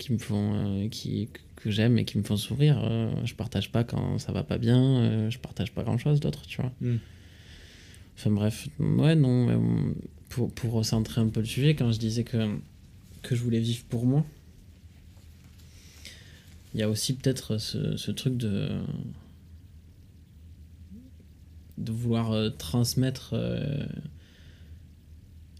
qui 0.00 0.12
me 0.12 0.18
font, 0.18 0.54
euh, 0.54 0.88
qui, 0.88 1.28
que 1.56 1.70
j'aime 1.70 1.98
et 1.98 2.04
qui 2.04 2.18
me 2.18 2.24
font 2.24 2.36
sourire. 2.36 2.80
euh, 2.82 3.12
je 3.24 3.34
partage 3.34 3.70
pas 3.70 3.84
quand 3.84 4.18
ça 4.18 4.32
va 4.32 4.42
pas 4.42 4.58
bien, 4.58 4.82
euh, 4.82 5.30
je 5.30 5.38
partage 5.38 5.72
pas 5.72 5.84
grand-chose 5.84 6.18
d'autre, 6.18 6.42
tu 6.46 6.60
vois. 6.60 6.72
Mm. 6.80 6.96
Enfin 8.16 8.30
bref, 8.30 8.68
ouais, 8.80 9.14
non, 9.14 9.46
mais, 9.46 9.94
pour, 10.28 10.52
pour 10.52 10.72
recentrer 10.72 11.20
un 11.20 11.28
peu 11.28 11.40
le 11.40 11.46
sujet, 11.46 11.74
quand 11.74 11.92
je 11.92 11.98
disais 11.98 12.24
que, 12.24 12.58
que 13.22 13.36
je 13.36 13.42
voulais 13.42 13.60
vivre 13.60 13.84
pour 13.88 14.06
moi, 14.06 14.24
il 16.74 16.80
y 16.80 16.82
a 16.82 16.88
aussi 16.88 17.14
peut-être 17.14 17.58
ce, 17.58 17.96
ce 17.96 18.10
truc 18.10 18.36
de 18.36 18.68
de 21.78 21.92
vouloir 21.92 22.32
euh, 22.32 22.50
transmettre 22.50 23.30
euh, 23.32 23.86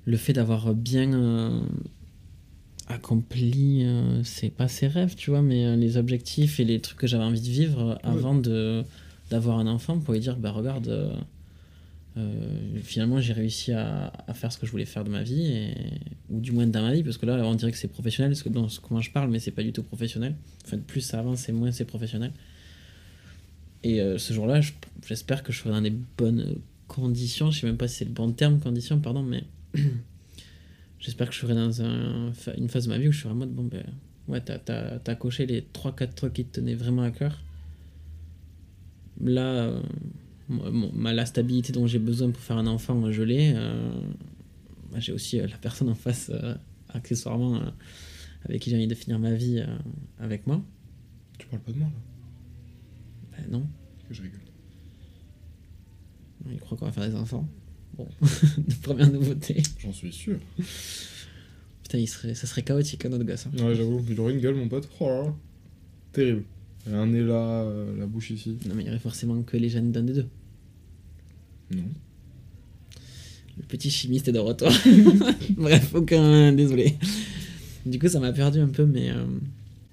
le 0.05 0.17
fait 0.17 0.35
d'avoir 0.35 0.75
bien 0.75 1.13
euh, 1.15 1.63
accompli, 2.91 3.85
euh, 3.85 4.23
c'est 4.25 4.51
pas 4.51 4.69
ses 4.69 4.87
rêves, 4.89 5.15
tu 5.17 5.31
vois, 5.31 5.43
mais 5.43 5.65
euh, 5.67 5.77
les 5.77 5.97
objectifs 5.97 6.61
et 6.61 6.65
les 6.65 6.81
trucs 6.81 6.99
que 6.99 7.07
j'avais 7.07 7.25
envie 7.25 7.41
de 7.41 7.49
vivre 7.49 7.99
avant 8.03 8.35
de 8.35 8.85
d'avoir 9.31 9.59
un 9.59 9.67
enfant 9.69 9.99
pour 10.01 10.13
lui 10.15 10.21
dire, 10.21 10.37
bah 10.37 10.51
regarde, 10.51 10.89
euh, 10.89 12.81
finalement, 12.83 13.21
j'ai 13.21 13.33
réussi 13.33 13.71
à, 13.73 14.13
à 14.27 14.35
faire 14.35 14.53
ce 14.53 14.59
que 14.59 14.67
je 14.67 14.73
voulais 14.73 14.85
faire 14.85 15.05
de 15.05 15.11
ma 15.11 15.23
vie, 15.23 15.47
et, 15.47 15.75
ou 16.31 16.41
du 16.41 16.51
moins 16.51 16.67
dans 16.67 16.83
ma 16.83 16.93
vie, 16.93 17.05
parce 17.05 17.17
que 17.17 17.27
là, 17.27 17.37
on 17.47 17.55
dirait 17.55 17.71
que 17.71 17.79
c'est 17.79 17.87
professionnel, 17.89 18.33
parce 18.33 18.43
que 18.43 18.49
dans 18.49 18.69
ce- 18.69 18.81
comment 18.81 19.01
je 19.01 19.11
parle, 19.13 19.31
mais 19.31 19.39
c'est 19.39 19.53
pas 19.53 19.63
du 19.63 19.73
tout 19.73 19.85
professionnel. 19.85 20.35
Enfin, 20.67 20.79
plus 20.79 21.01
ça 21.01 21.21
avance, 21.21 21.49
et 21.49 21.53
moins 21.53 21.71
c'est 21.71 21.85
professionnel. 21.85 22.33
Et 23.85 24.01
ce 24.19 24.33
jour-là, 24.35 24.61
je- 24.61 24.73
j'espère 25.07 25.43
que 25.43 25.53
je 25.53 25.59
serai 25.61 25.71
dans 25.71 25.81
des 25.81 25.95
bonnes 26.19 26.57
conditions. 26.89 27.51
Je 27.53 27.61
sais 27.61 27.67
même 27.67 27.77
pas 27.79 27.89
si 27.89 27.99
c'est 27.99 28.05
le 28.05 28.11
bon 28.11 28.31
terme, 28.33 28.59
conditions, 28.59 28.99
pardon, 28.99 29.23
mais 29.23 29.45
j'espère 31.01 31.29
que 31.29 31.35
je 31.35 31.41
serai 31.41 31.55
dans 31.55 31.83
un, 31.83 32.33
une 32.57 32.69
phase 32.69 32.85
de 32.85 32.91
ma 32.91 32.99
vie 32.99 33.09
où 33.09 33.13
je 33.13 33.21
serai 33.23 33.33
en 33.33 33.37
mode 33.37 33.53
bon, 33.53 33.65
ben 33.65 33.85
ouais, 34.29 34.41
t'as 34.41 34.59
as, 34.69 35.01
as 35.11 35.15
coché 35.17 35.47
les 35.47 35.63
3-4 35.63 36.15
trucs 36.15 36.33
qui 36.35 36.45
te 36.45 36.61
tenaient 36.61 36.75
vraiment 36.75 37.03
à 37.03 37.11
cœur. 37.11 37.43
Là, 39.23 39.43
euh, 39.43 39.83
mon- 40.49 40.93
ma, 40.93 41.13
la 41.13 41.27
stabilité 41.27 41.73
dont 41.73 41.87
j'ai 41.87 41.99
besoin 41.99 42.31
pour 42.31 42.43
faire 42.43 42.57
un 42.59 42.67
enfant, 42.67 43.11
je 43.13 43.23
l'ai. 43.23 43.53
euh, 43.55 43.93
bah, 44.93 44.99
j'ai 45.01 45.13
aussi 45.13 45.41
euh, 45.41 45.47
la 45.47 45.59
personne 45.59 45.89
en 45.89 45.95
face, 45.95 46.31
accessoirement, 46.89 47.61
avec 48.45 48.63
qui 48.63 48.71
j'ai 48.71 48.77
envie 48.77 48.87
de 48.89 48.95
finir 48.95 49.19
ma 49.19 49.33
vie 49.33 49.63
avec 50.19 50.47
moi. 50.47 50.63
Tu 51.39 51.47
parles 51.47 51.63
pas 51.63 51.73
de 51.73 51.79
moi 51.79 51.89
là? 51.89 53.37
Ben 53.39 53.51
non. 53.51 53.67
Que 54.09 54.15
je 54.15 54.23
rigole. 54.23 54.41
Il 56.51 56.59
croit 56.59 56.77
qu'on 56.77 56.87
va 56.87 56.93
faire 56.93 57.09
des 57.09 57.15
enfants. 57.15 57.47
Bon, 58.21 58.75
première 58.83 59.11
nouveauté. 59.11 59.63
J'en 59.79 59.93
suis 59.93 60.13
sûr. 60.13 60.39
Putain, 61.83 61.99
il 61.99 62.07
serait, 62.07 62.35
ça 62.35 62.47
serait 62.47 62.63
chaotique, 62.63 63.05
un 63.05 63.13
autre 63.13 63.25
gosse. 63.25 63.47
hein. 63.47 63.65
Ouais, 63.65 63.75
j'avoue, 63.75 64.05
il 64.09 64.19
aurait 64.21 64.33
une 64.33 64.41
gueule, 64.41 64.55
mon 64.55 64.69
pote. 64.69 64.89
Oh 65.01 65.07
là 65.07 65.23
là. 65.25 65.35
Terrible. 66.13 66.45
A 66.91 66.97
un 66.97 67.07
nez 67.09 67.23
là, 67.23 67.63
euh, 67.63 67.97
la 67.99 68.07
bouche 68.07 68.31
ici. 68.31 68.57
Non, 68.67 68.75
mais 68.75 68.83
il 68.83 68.87
y 68.87 68.91
aurait 68.91 68.99
forcément 68.99 69.43
que 69.43 69.57
les 69.57 69.69
gènes 69.69 69.93
d'un 69.93 70.03
des 70.03 70.15
deux. 70.15 70.27
Non. 71.73 71.83
Le 73.59 73.63
petit 73.65 73.91
chimiste 73.91 74.29
est 74.29 74.33
de 74.33 74.39
retour. 74.39 74.71
Bref, 75.51 75.95
aucun. 75.95 76.53
Désolé. 76.53 76.97
Du 77.85 77.99
coup, 77.99 78.09
ça 78.09 78.19
m'a 78.21 78.33
perdu 78.33 78.59
un 78.61 78.69
peu, 78.69 78.87
mais. 78.87 79.11
euh, 79.11 79.25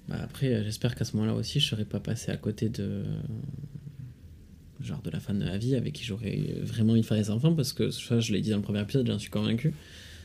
bah, 0.08 0.16
après, 0.22 0.54
euh, 0.54 0.64
j'espère 0.64 0.94
qu'à 0.94 1.04
ce 1.04 1.14
moment-là 1.16 1.34
aussi, 1.34 1.60
je 1.60 1.66
serais 1.68 1.84
pas 1.84 2.00
passé 2.00 2.30
à 2.30 2.36
côté 2.36 2.68
de. 2.70 3.02
Genre 4.80 5.02
de 5.02 5.10
la 5.10 5.20
femme 5.20 5.40
de 5.40 5.44
la 5.44 5.58
vie 5.58 5.74
avec 5.74 5.92
qui 5.92 6.04
j'aurais 6.04 6.54
vraiment 6.62 6.92
envie 6.92 7.00
de 7.00 7.06
faire 7.06 7.16
des 7.16 7.30
enfants, 7.30 7.54
parce 7.54 7.72
que 7.72 7.90
ça, 7.90 8.20
je 8.20 8.32
l'ai 8.32 8.40
dit 8.40 8.50
dans 8.50 8.56
le 8.56 8.62
premier 8.62 8.80
épisode, 8.80 9.06
j'en 9.06 9.18
suis 9.18 9.30
convaincu. 9.30 9.74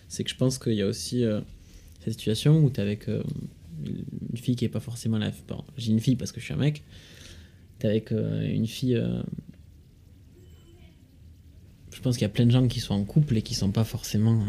C'est 0.08 0.24
que 0.24 0.30
je 0.30 0.36
pense 0.36 0.60
qu'il 0.60 0.74
y 0.74 0.82
a 0.82 0.88
aussi 0.88 1.26
euh, 1.26 1.42
cette 2.02 2.14
situation 2.14 2.64
où 2.64 2.70
t'es 2.70 2.82
avec 2.82 3.10
euh, 3.10 3.24
une 3.86 4.38
fille 4.38 4.56
qui 4.56 4.66
est 4.66 4.70
pas 4.70 4.80
forcément 4.80 5.18
la. 5.18 5.32
Bon, 5.48 5.64
j'ai 5.78 5.92
une 5.92 6.00
fille 6.00 6.16
parce 6.16 6.32
que 6.32 6.40
je 6.40 6.46
suis 6.46 6.54
un 6.54 6.58
mec. 6.58 6.84
T'es 7.80 7.88
avec 7.88 8.12
euh, 8.12 8.48
une 8.48 8.68
fille. 8.68 9.02
je 11.92 12.02
pense 12.02 12.16
qu'il 12.16 12.24
y 12.24 12.26
a 12.26 12.30
plein 12.30 12.46
de 12.46 12.52
gens 12.52 12.68
qui 12.68 12.80
sont 12.80 12.94
en 12.94 13.04
couple 13.04 13.38
et 13.38 13.42
qui 13.42 13.56
sont 13.56 13.72
pas 13.72 13.84
forcément 13.84 14.46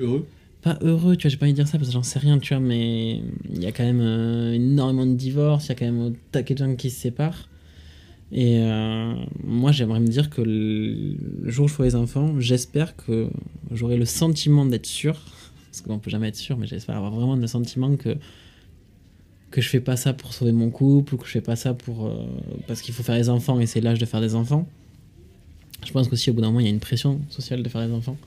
Heureux 0.00 0.26
pas 0.62 0.78
heureux, 0.80 1.16
tu 1.16 1.22
vois, 1.22 1.30
j'ai 1.30 1.36
pas 1.36 1.46
envie 1.46 1.52
de 1.52 1.56
dire 1.56 1.68
ça 1.68 1.78
parce 1.78 1.88
que 1.88 1.94
j'en 1.94 2.02
sais 2.02 2.18
rien, 2.18 2.38
tu 2.38 2.54
vois, 2.54 2.62
mais 2.62 3.22
il 3.48 3.62
y 3.62 3.66
a 3.66 3.72
quand 3.72 3.84
même 3.84 4.00
euh, 4.00 4.54
énormément 4.54 5.06
de 5.06 5.14
divorces, 5.14 5.66
il 5.66 5.68
y 5.68 5.72
a 5.72 5.74
quand 5.76 5.84
même 5.84 6.00
un 6.00 6.12
taquet 6.32 6.54
de 6.54 6.58
gens 6.58 6.74
qui 6.74 6.90
se 6.90 7.00
séparent. 7.00 7.48
Et 8.30 8.58
euh, 8.60 9.14
moi, 9.42 9.72
j'aimerais 9.72 10.00
me 10.00 10.06
dire 10.06 10.28
que 10.28 10.42
le 10.42 11.16
jour 11.50 11.64
où 11.64 11.68
je 11.68 11.72
ferai 11.74 11.88
les 11.88 11.94
enfants, 11.94 12.38
j'espère 12.40 12.94
que 12.96 13.28
j'aurai 13.70 13.96
le 13.96 14.04
sentiment 14.04 14.66
d'être 14.66 14.86
sûr, 14.86 15.14
parce 15.70 15.80
qu'on 15.80 15.98
peut 15.98 16.10
jamais 16.10 16.28
être 16.28 16.36
sûr, 16.36 16.58
mais 16.58 16.66
j'espère 16.66 16.96
avoir 16.96 17.12
vraiment 17.12 17.36
le 17.36 17.46
sentiment 17.46 17.96
que 17.96 18.16
que 19.50 19.62
je 19.62 19.68
fais 19.70 19.80
pas 19.80 19.96
ça 19.96 20.12
pour 20.12 20.34
sauver 20.34 20.52
mon 20.52 20.68
couple, 20.68 21.14
ou 21.14 21.16
que 21.16 21.24
je 21.24 21.30
fais 21.30 21.40
pas 21.40 21.56
ça 21.56 21.72
pour 21.72 22.04
euh, 22.06 22.26
parce 22.66 22.82
qu'il 22.82 22.92
faut 22.92 23.02
faire 23.02 23.16
des 23.16 23.30
enfants 23.30 23.58
et 23.60 23.66
c'est 23.66 23.80
l'âge 23.80 23.98
de 23.98 24.04
faire 24.04 24.20
des 24.20 24.34
enfants. 24.34 24.68
Je 25.86 25.90
pense 25.92 26.06
qu'aussi 26.08 26.28
au 26.28 26.34
bout 26.34 26.42
d'un 26.42 26.48
moment, 26.48 26.60
il 26.60 26.64
y 26.64 26.68
a 26.68 26.72
une 26.72 26.80
pression 26.80 27.18
sociale 27.30 27.62
de 27.62 27.68
faire 27.70 27.86
des 27.86 27.94
enfants. 27.94 28.18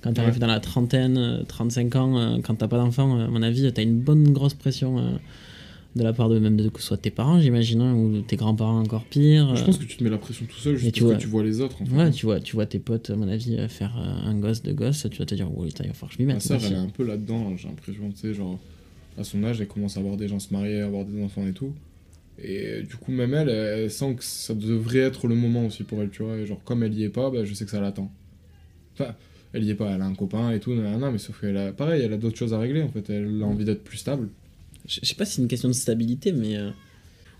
Quand 0.00 0.14
tu 0.14 0.20
arrives 0.22 0.34
Ouais. 0.34 0.38
dans 0.40 0.46
la 0.46 0.60
trentaine, 0.60 1.18
euh, 1.18 1.42
35 1.46 1.96
ans, 1.96 2.18
euh, 2.18 2.38
quand 2.42 2.54
t'as 2.54 2.68
pas 2.68 2.78
d'enfant, 2.78 3.18
euh, 3.18 3.26
à 3.26 3.28
mon 3.28 3.42
avis, 3.42 3.70
t'as 3.74 3.82
une 3.82 4.00
bonne 4.00 4.32
grosse 4.32 4.54
pression 4.54 5.18
de 5.96 6.02
la 6.02 6.12
part 6.12 6.28
de 6.28 6.38
même 6.38 6.56
de 6.56 6.68
que 6.68 6.80
ce 6.80 6.86
soit 6.88 6.96
tes 6.96 7.10
parents, 7.10 7.40
j'imagine, 7.40 7.80
hein, 7.80 7.94
ou 7.94 8.20
tes 8.22 8.36
grands-parents 8.36 8.80
encore 8.80 9.04
pire. 9.04 9.54
Je 9.56 9.62
euh, 9.62 9.64
pense 9.64 9.78
que 9.78 9.84
tu 9.84 9.96
te 9.96 10.02
mets 10.04 10.10
la 10.10 10.18
pression 10.18 10.44
tout 10.46 10.56
seul 10.58 10.76
juste 10.76 10.92
tu 10.94 11.00
parce 11.02 11.10
vois- 11.12 11.16
que 11.16 11.22
tu 11.22 11.28
vois 11.28 11.42
les 11.44 11.60
autres 11.60 11.80
en 11.82 11.86
fait. 11.86 11.92
Ouais, 11.96 12.10
tu 12.10 12.26
vois, 12.26 12.40
tu 12.40 12.56
vois 12.56 12.66
tes 12.66 12.78
potes, 12.80 13.10
à 13.10 13.16
mon 13.16 13.28
avis, 13.28 13.56
euh, 13.56 13.68
faire 13.68 13.96
euh, 13.98 14.28
un 14.28 14.38
gosse, 14.38 14.62
deux 14.62 14.72
gosses, 14.74 15.06
tu 15.10 15.18
vas 15.18 15.26
te 15.26 15.34
dire, 15.34 15.48
oh, 15.56 15.62
putain, 15.64 15.84
il 15.84 15.88
va 15.88 15.94
falloir 15.94 16.10
que 16.10 16.16
je 16.16 16.22
m'y 16.22 16.26
Ma 16.26 16.34
mette. 16.34 16.42
sœur, 16.42 16.58
moi 16.60 16.68
elle 16.68 16.74
est 16.74 16.78
un 16.78 16.88
peu 16.88 17.04
là-dedans, 17.06 17.48
hein, 17.50 17.54
j'ai 17.56 17.68
l'impression, 17.68 18.10
tu 18.10 18.16
sais, 18.16 18.34
genre, 18.34 18.58
à 19.18 19.22
son 19.24 19.44
âge, 19.44 19.60
elle 19.60 19.68
commence 19.68 19.96
à 19.96 20.00
voir 20.00 20.16
des 20.16 20.26
gens 20.28 20.40
se 20.40 20.52
marier, 20.52 20.80
avoir 20.80 21.04
des 21.04 21.22
enfants 21.22 21.46
et 21.46 21.52
tout. 21.52 21.72
Et 22.42 22.66
euh, 22.66 22.82
du 22.82 22.96
coup, 22.96 23.12
même 23.12 23.32
elle, 23.32 23.48
elle 23.48 23.90
sent 23.90 24.16
que 24.16 24.24
ça 24.24 24.54
devrait 24.54 24.98
être 24.98 25.28
le 25.28 25.36
moment 25.36 25.66
aussi 25.66 25.84
pour 25.84 26.02
elle, 26.02 26.10
tu 26.10 26.24
vois. 26.24 26.36
Et 26.38 26.46
genre, 26.46 26.60
comme 26.64 26.82
elle 26.82 26.92
y 26.94 27.04
est 27.04 27.08
pas, 27.08 27.30
bah, 27.30 27.44
je 27.44 27.54
sais 27.54 27.64
que 27.64 27.70
ça 27.70 27.80
l'attend. 27.80 28.10
Enfin, 28.94 29.14
elle 29.52 29.62
y 29.62 29.70
est 29.70 29.74
pas, 29.76 29.90
elle 29.92 30.00
a 30.02 30.06
un 30.06 30.14
copain 30.14 30.50
et 30.50 30.58
tout, 30.58 30.74
nanana, 30.74 31.12
mais 31.12 31.18
sauf 31.18 31.40
qu'elle 31.40 31.56
a, 31.56 31.72
pareil, 31.72 32.02
elle 32.02 32.12
a 32.12 32.16
d'autres 32.16 32.36
choses 32.36 32.52
à 32.52 32.58
régler 32.58 32.82
en 32.82 32.88
fait. 32.88 33.08
Elle 33.08 33.40
a 33.40 33.46
envie 33.46 33.64
d'être 33.64 33.84
plus 33.84 33.98
stable. 33.98 34.28
Je 34.86 35.00
sais 35.04 35.14
pas 35.14 35.24
si 35.24 35.34
c'est 35.36 35.42
une 35.42 35.48
question 35.48 35.68
de 35.68 35.74
stabilité, 35.74 36.32
mais 36.32 36.56
euh, 36.56 36.70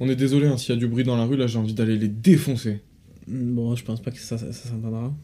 On 0.01 0.09
est 0.09 0.17
désolé, 0.17 0.47
hein, 0.47 0.57
s'il 0.57 0.75
y 0.75 0.77
a 0.77 0.81
du 0.81 0.87
bruit 0.89 1.05
dans 1.05 1.17
la 1.17 1.25
rue, 1.25 1.37
là, 1.37 1.47
j'ai 1.47 1.59
envie 1.59 1.75
d'aller 1.75 1.99
les 1.99 2.09
défoncer. 2.09 2.81
bon, 3.29 3.75
je 3.77 3.85
pense 3.85 4.01
pas 4.03 4.11
que 4.11 4.19
ça, 4.19 4.39
ça, 4.39 4.53
ça 4.53 4.69
s'entendra. 4.71 5.15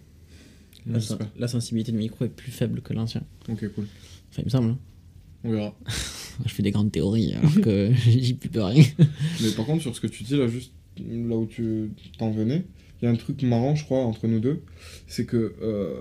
Non, 0.87 0.98
La, 1.37 1.46
sensibilité 1.48 1.92
du 1.92 1.98
micro 1.98 2.24
est 2.24 2.28
plus 2.30 2.50
faible 2.52 2.80
que 2.80 2.92
l'ancien. 2.94 3.22
Ok, 3.48 3.68
cool. 3.74 3.87
Enfin, 4.30 4.42
il 4.42 4.44
me 4.46 4.50
semble. 4.50 4.70
hein. 4.70 4.78
On 5.44 5.50
verra. 5.50 5.74
Je 6.46 6.54
fais 6.54 6.62
des 6.62 6.70
grandes 6.70 6.90
théories 6.92 7.35
alors 7.35 7.54
que 7.61 7.92
j'y 7.94 8.33
plus 8.35 8.48
peux 8.48 8.62
rien. 8.62 8.85
Mais 9.42 9.50
par 9.56 9.66
contre, 9.66 9.83
sur 9.83 9.94
ce 9.94 10.00
que 10.00 10.06
tu 10.06 10.22
dis 10.24 10.37
là, 10.37 10.46
juste 10.48 10.72
là 10.98 11.37
où 11.37 11.44
tu 11.46 11.90
t'en 12.18 12.30
venais, 12.30 12.64
il 13.00 13.04
y 13.04 13.09
a 13.09 13.11
un 13.11 13.16
truc 13.16 13.42
marrant, 13.42 13.74
je 13.74 13.85
crois, 13.85 13.98
entre 14.04 14.26
nous 14.26 14.40
deux. 14.40 14.62
C'est 15.06 15.26
que, 15.26 15.54
euh, 15.62 15.94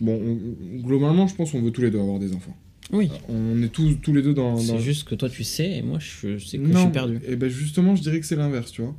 bon, 0.00 0.14
on- 0.18 0.80
globalement, 0.80 1.26
je 1.26 1.34
pense 1.34 1.52
qu'on 1.52 1.60
veut 1.60 1.70
tous 1.72 1.82
les 1.82 1.90
deux 1.90 2.00
avoir 2.00 2.18
des 2.18 2.32
enfants. 2.32 2.56
Oui. 2.92 3.10
On 3.28 3.62
est 3.62 3.68
tous, 3.68 3.94
tous 3.96 4.12
les 4.12 4.22
deux 4.22 4.34
dans. 4.34 4.54
dans... 4.54 4.60
C'est 4.60 4.78
juste 4.78 5.08
que 5.08 5.14
toi 5.14 5.28
tu 5.28 5.44
sais 5.44 5.78
et 5.78 5.82
moi 5.82 5.98
je 5.98 6.38
sais 6.38 6.58
que 6.58 6.72
je 6.72 6.78
suis 6.78 6.88
perdu. 6.90 7.20
Et 7.26 7.36
ben 7.36 7.48
justement, 7.48 7.96
je 7.96 8.02
dirais 8.02 8.20
que 8.20 8.26
c'est 8.26 8.36
l'inverse, 8.36 8.72
tu 8.72 8.82
vois. 8.82 8.94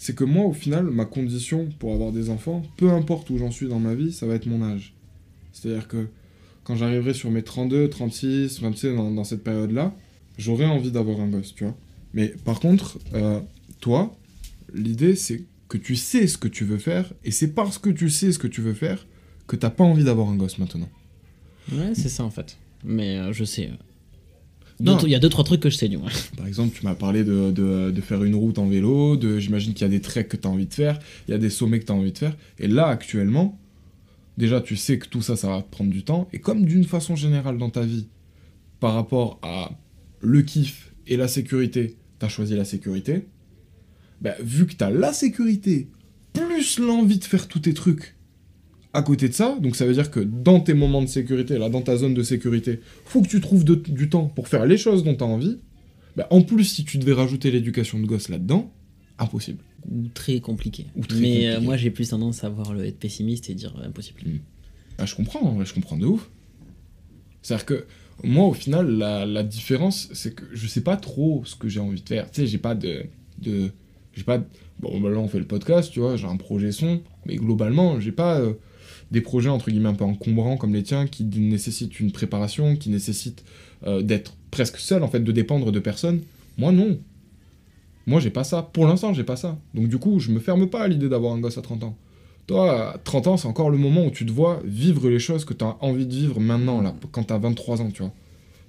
C'est 0.00 0.14
que 0.14 0.22
moi, 0.22 0.44
au 0.44 0.52
final, 0.52 0.84
ma 0.84 1.04
condition 1.04 1.68
pour 1.80 1.92
avoir 1.92 2.12
des 2.12 2.30
enfants, 2.30 2.62
peu 2.76 2.90
importe 2.90 3.30
où 3.30 3.38
j'en 3.38 3.50
suis 3.50 3.66
dans 3.66 3.80
ma 3.80 3.94
vie, 3.94 4.12
ça 4.12 4.26
va 4.26 4.34
être 4.36 4.46
mon 4.46 4.62
âge. 4.62 4.94
C'est-à-dire 5.52 5.88
que 5.88 6.06
quand 6.62 6.76
j'arriverai 6.76 7.14
sur 7.14 7.32
mes 7.32 7.42
32, 7.42 7.88
36, 7.90 8.58
enfin, 8.58 8.70
tu 8.70 8.78
sais, 8.78 8.94
dans, 8.94 9.10
dans 9.10 9.24
cette 9.24 9.42
période-là, 9.42 9.92
j'aurai 10.36 10.66
envie 10.66 10.92
d'avoir 10.92 11.20
un 11.20 11.26
gosse, 11.26 11.52
tu 11.52 11.64
vois. 11.64 11.76
Mais 12.14 12.28
par 12.44 12.60
contre, 12.60 12.98
euh, 13.14 13.40
toi, 13.80 14.16
l'idée, 14.72 15.16
c'est 15.16 15.44
que 15.68 15.78
tu 15.78 15.96
sais 15.96 16.28
ce 16.28 16.38
que 16.38 16.48
tu 16.48 16.64
veux 16.64 16.78
faire, 16.78 17.12
et 17.24 17.32
c'est 17.32 17.48
parce 17.48 17.78
que 17.78 17.90
tu 17.90 18.08
sais 18.08 18.30
ce 18.30 18.38
que 18.38 18.46
tu 18.46 18.60
veux 18.60 18.74
faire 18.74 19.04
que 19.48 19.56
t'as 19.56 19.70
pas 19.70 19.84
envie 19.84 20.04
d'avoir 20.04 20.28
un 20.28 20.36
gosse 20.36 20.58
maintenant. 20.58 20.88
Ouais, 21.72 21.92
c'est 21.94 22.08
ça 22.08 22.24
en 22.24 22.30
fait. 22.30 22.56
Mais 22.84 23.16
euh, 23.18 23.32
je 23.32 23.44
sais. 23.44 23.70
euh, 23.70 23.74
Il 25.04 25.10
y 25.10 25.14
a 25.14 25.18
deux 25.18 25.28
trois 25.28 25.44
trucs 25.44 25.60
que 25.60 25.70
je 25.70 25.76
sais 25.76 25.88
du 25.88 25.96
moins. 25.96 26.10
Par 26.36 26.46
exemple, 26.46 26.76
tu 26.78 26.84
m'as 26.84 26.94
parlé 26.94 27.24
de, 27.24 27.50
de- 27.50 27.90
de 27.90 28.00
faire 28.00 28.22
une 28.24 28.34
route 28.36 28.58
en 28.58 28.66
vélo, 28.68 29.16
de, 29.16 29.38
j'imagine 29.40 29.72
qu'il 29.74 29.82
y 29.82 29.84
a 29.84 29.88
des 29.88 30.00
treks 30.00 30.28
que 30.28 30.36
tu 30.36 30.46
as 30.46 30.50
envie 30.50 30.66
de 30.66 30.74
faire, 30.74 30.98
il 31.26 31.32
y 31.32 31.34
a 31.34 31.38
des 31.38 31.50
sommets 31.50 31.80
que 31.80 31.84
tu 31.86 31.92
as 31.92 31.96
envie 31.96 32.12
de 32.12 32.18
faire. 32.18 32.36
Et 32.60 32.68
là, 32.68 32.86
actuellement, 32.86 33.58
déjà, 34.36 34.60
tu 34.60 34.76
sais 34.76 34.98
que 34.98 35.08
tout 35.08 35.20
ça, 35.22 35.34
ça 35.36 35.48
va 35.48 35.62
te 35.62 35.70
prendre 35.70 35.90
du 35.90 36.04
temps. 36.04 36.28
Et 36.32 36.38
comme 36.38 36.64
d'une 36.64 36.84
façon 36.84 37.16
générale 37.16 37.58
dans 37.58 37.70
ta 37.70 37.82
vie, 37.82 38.06
par 38.78 38.94
rapport 38.94 39.40
à 39.42 39.72
le 40.20 40.42
kiff 40.42 40.92
et 41.08 41.16
la 41.16 41.26
sécurité, 41.26 41.96
tu 42.20 42.26
as 42.26 42.28
choisi 42.28 42.54
la 42.54 42.64
sécurité, 42.64 43.26
bah, 44.20 44.34
vu 44.40 44.66
que 44.66 44.74
tu 44.74 44.84
as 44.84 44.90
la 44.90 45.12
sécurité, 45.12 45.88
plus 46.32 46.78
l'envie 46.78 47.18
de 47.18 47.24
faire 47.24 47.48
tous 47.48 47.58
tes 47.60 47.74
trucs 47.74 48.14
à 48.98 49.02
côté 49.02 49.28
de 49.28 49.34
ça, 49.34 49.56
donc 49.62 49.76
ça 49.76 49.86
veut 49.86 49.92
dire 49.94 50.10
que 50.10 50.20
dans 50.20 50.60
tes 50.60 50.74
moments 50.74 51.02
de 51.02 51.06
sécurité, 51.08 51.56
là, 51.58 51.68
dans 51.68 51.82
ta 51.82 51.96
zone 51.96 52.14
de 52.14 52.22
sécurité, 52.22 52.80
faut 53.04 53.22
que 53.22 53.28
tu 53.28 53.40
trouves 53.40 53.64
de- 53.64 53.74
du 53.76 54.08
temps 54.08 54.26
pour 54.26 54.48
faire 54.48 54.66
les 54.66 54.76
choses 54.78 55.04
dont 55.04 55.14
tu 55.14 55.22
as 55.24 55.26
envie. 55.26 55.58
Bah, 56.16 56.26
en 56.30 56.42
plus, 56.42 56.64
si 56.64 56.84
tu 56.84 56.98
devais 56.98 57.12
rajouter 57.12 57.50
l'éducation 57.50 58.00
de 58.00 58.06
gosse 58.06 58.28
là-dedans, 58.28 58.72
impossible. 59.18 59.62
Ou 59.90 60.08
très 60.12 60.40
compliqué. 60.40 60.86
Ou 60.96 61.04
très 61.06 61.20
Mais 61.20 61.48
euh, 61.48 61.60
moi 61.60 61.76
j'ai 61.76 61.90
plus 61.90 62.08
tendance 62.10 62.42
à 62.44 62.48
voir 62.48 62.72
le 62.74 62.84
être 62.84 62.98
pessimiste 62.98 63.48
et 63.50 63.54
dire 63.54 63.74
euh, 63.80 63.86
impossible. 63.86 64.20
Ah, 64.98 65.06
je 65.06 65.14
comprends, 65.14 65.40
en 65.40 65.52
vrai, 65.54 65.64
je 65.64 65.74
comprends 65.74 65.96
de 65.96 66.06
ouf. 66.06 66.28
C'est-à-dire 67.42 67.66
que 67.66 67.84
moi, 68.24 68.46
au 68.46 68.52
final, 68.52 68.90
la, 68.90 69.24
la 69.26 69.42
différence, 69.44 70.08
c'est 70.12 70.34
que 70.34 70.44
je 70.52 70.66
sais 70.66 70.80
pas 70.80 70.96
trop 70.96 71.42
ce 71.44 71.54
que 71.54 71.68
j'ai 71.68 71.78
envie 71.80 72.02
de 72.02 72.08
faire. 72.08 72.30
Tu 72.30 72.40
sais, 72.40 72.46
j'ai 72.48 72.58
pas 72.58 72.74
de. 72.74 73.04
de 73.40 73.70
j'ai 74.14 74.24
pas. 74.24 74.38
de- 74.38 74.44
Bon, 74.80 75.00
bah 75.00 75.10
là, 75.10 75.18
on 75.18 75.26
fait 75.28 75.38
le 75.40 75.44
podcast, 75.46 75.90
tu 75.92 75.98
vois, 76.00 76.16
j'ai 76.16 76.26
un 76.26 76.36
projet 76.36 76.70
son, 76.72 77.00
mais 77.26 77.36
globalement, 77.36 77.98
j'ai 78.00 78.12
pas 78.12 78.38
euh, 78.40 78.52
des 79.10 79.20
projets 79.20 79.48
entre 79.48 79.70
guillemets 79.70 79.88
un 79.88 79.94
peu 79.94 80.04
encombrants 80.04 80.56
comme 80.56 80.74
les 80.74 80.82
tiens 80.82 81.06
qui 81.06 81.24
nécessitent 81.24 81.98
une 82.00 82.12
préparation, 82.12 82.76
qui 82.76 82.90
nécessitent 82.90 83.44
euh, 83.86 84.02
d'être 84.02 84.34
presque 84.50 84.78
seul, 84.78 85.02
en 85.02 85.08
fait, 85.08 85.20
de 85.20 85.32
dépendre 85.32 85.72
de 85.72 85.78
personne. 85.80 86.20
Moi, 86.56 86.72
non. 86.72 86.98
Moi, 88.06 88.20
j'ai 88.20 88.30
pas 88.30 88.44
ça. 88.44 88.62
Pour 88.62 88.86
l'instant, 88.86 89.12
j'ai 89.14 89.24
pas 89.24 89.36
ça. 89.36 89.58
Donc, 89.74 89.88
du 89.88 89.98
coup, 89.98 90.18
je 90.18 90.30
me 90.30 90.40
ferme 90.40 90.68
pas 90.68 90.82
à 90.82 90.88
l'idée 90.88 91.08
d'avoir 91.08 91.34
un 91.34 91.38
gosse 91.40 91.58
à 91.58 91.62
30 91.62 91.84
ans. 91.84 91.96
Toi, 92.46 92.94
à 92.94 92.98
30 92.98 93.26
ans, 93.26 93.36
c'est 93.36 93.48
encore 93.48 93.68
le 93.70 93.76
moment 93.78 94.06
où 94.06 94.10
tu 94.10 94.24
te 94.24 94.32
vois 94.32 94.60
vivre 94.64 95.08
les 95.10 95.18
choses 95.18 95.44
que 95.44 95.52
tu 95.52 95.64
as 95.64 95.76
envie 95.82 96.06
de 96.06 96.14
vivre 96.14 96.40
maintenant, 96.40 96.80
là, 96.80 96.94
quand 97.12 97.24
tu 97.24 97.32
as 97.34 97.38
23 97.38 97.82
ans, 97.82 97.90
tu 97.90 98.02
vois. 98.02 98.12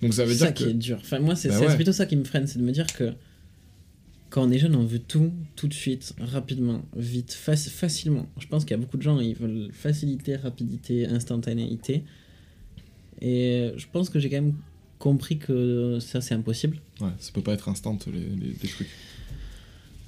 Donc 0.01 0.13
ça 0.13 0.25
veut 0.25 0.31
C'est 0.33 0.37
dire 0.39 0.47
ça 0.47 0.51
que... 0.53 0.63
qui 0.63 0.69
est 0.69 0.73
dur. 0.73 0.97
Enfin, 1.01 1.19
moi, 1.19 1.35
c'est 1.35 1.49
Bah 1.49 1.59
ouais. 1.59 1.75
plutôt 1.75 1.93
ça 1.93 2.05
qui 2.05 2.15
me 2.17 2.23
freine, 2.25 2.45
c'est 2.47 2.59
de 2.59 2.63
me 2.63 2.71
dire 2.71 2.87
que 2.87 3.13
quand 4.29 4.43
on 4.47 4.51
est 4.51 4.59
jeune, 4.59 4.75
on 4.75 4.85
veut 4.85 4.99
tout, 4.99 5.31
tout 5.55 5.67
de 5.67 5.73
suite, 5.73 6.13
rapidement, 6.19 6.81
vite, 6.95 7.31
faci- 7.33 7.69
facilement. 7.69 8.27
Je 8.39 8.47
pense 8.47 8.63
qu'il 8.63 8.71
y 8.71 8.73
a 8.75 8.77
beaucoup 8.77 8.97
de 8.97 9.01
gens, 9.01 9.19
ils 9.19 9.35
veulent 9.35 9.69
facilité, 9.73 10.35
rapidité, 10.35 11.07
instantanéité. 11.07 12.03
Et 13.21 13.71
je 13.75 13.85
pense 13.91 14.09
que 14.09 14.19
j'ai 14.19 14.29
quand 14.29 14.41
même 14.41 14.55
compris 14.97 15.37
que 15.37 15.97
ça, 15.99 16.21
c'est 16.21 16.35
impossible. 16.35 16.77
Ouais, 17.01 17.09
ça 17.19 17.31
peut 17.33 17.41
pas 17.41 17.53
être 17.53 17.69
instant 17.69 17.97
les, 18.07 18.51
les 18.61 18.69
trucs. 18.69 18.87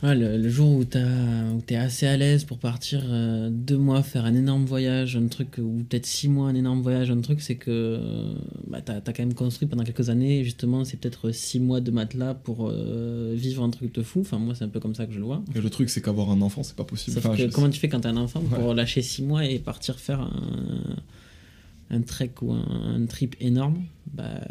Ouais, 0.04 0.16
le, 0.16 0.36
le 0.38 0.50
jour 0.50 0.70
où 0.72 0.80
où 0.82 1.62
t'es 1.62 1.76
assez 1.76 2.08
à 2.08 2.18
l'aise 2.18 2.44
pour 2.44 2.58
partir 2.58 3.02
euh, 3.06 3.50
deux 3.52 3.78
mois 3.78 4.02
faire 4.02 4.26
un 4.26 4.34
énorme 4.34 4.66
voyage, 4.66 5.16
un 5.16 5.28
truc, 5.28 5.60
ou 5.60 5.84
peut-être 5.88 6.08
six 6.08 6.28
mois 6.28 6.48
un 6.50 6.56
énorme 6.56 6.82
voyage, 6.82 7.12
un 7.12 7.22
truc, 7.22 7.40
c'est 7.42 7.56
que 7.56 7.70
euh, 7.70 8.34
bah, 8.68 8.82
t'as 8.82 8.96
as 8.96 9.02
quand 9.14 9.20
même 9.20 9.36
construit 9.36 9.68
pendant 9.68 9.84
quelques 9.84 10.10
années, 10.10 10.40
et 10.40 10.44
justement, 10.44 10.86
c'est 10.86 10.98
peut-être 10.98 11.30
six 11.32 11.60
mois 11.60 11.82
de 11.82 11.92
matelas 11.92 12.34
pour 12.34 12.68
euh, 12.70 13.34
vivre 13.36 13.64
un 13.64 13.70
truc 13.70 13.94
de 13.94 14.02
fou. 14.02 14.22
Enfin, 14.22 14.40
moi, 14.40 14.56
c'est 14.56 14.64
un 14.64 14.70
peu 14.70 14.80
comme 14.80 14.96
ça 14.96 15.06
que 15.06 15.14
je 15.14 15.20
le 15.20 15.26
vois. 15.26 15.44
Et 15.54 15.62
le 15.62 15.70
truc, 15.70 15.90
c'est 15.92 16.02
qu'avoir 16.02 16.32
un 16.32 16.42
enfant, 16.42 16.64
c'est 16.64 16.76
pas 16.76 16.84
possible. 16.84 17.16
Sauf 17.16 17.26
Enfin, 17.28 17.36
que 17.38 17.44
je- 17.44 17.48
comment 17.54 17.70
tu 17.70 17.80
fais 17.80 17.90
quand 17.90 18.00
t'as 18.00 18.10
un 18.10 18.18
enfant 18.18 18.42
pour 18.42 18.70
Ouais. 18.70 18.74
lâcher 18.76 19.04
six 19.04 19.22
mois 19.22 19.46
et 19.46 19.60
partir 19.60 20.00
faire 20.00 20.22
un, 20.22 20.96
un 21.92 22.02
trek 22.02 22.32
ou 22.42 22.54
un, 22.54 22.96
un 22.96 23.06
trip 23.06 23.36
énorme? 23.40 23.84
Bah, 24.12 24.42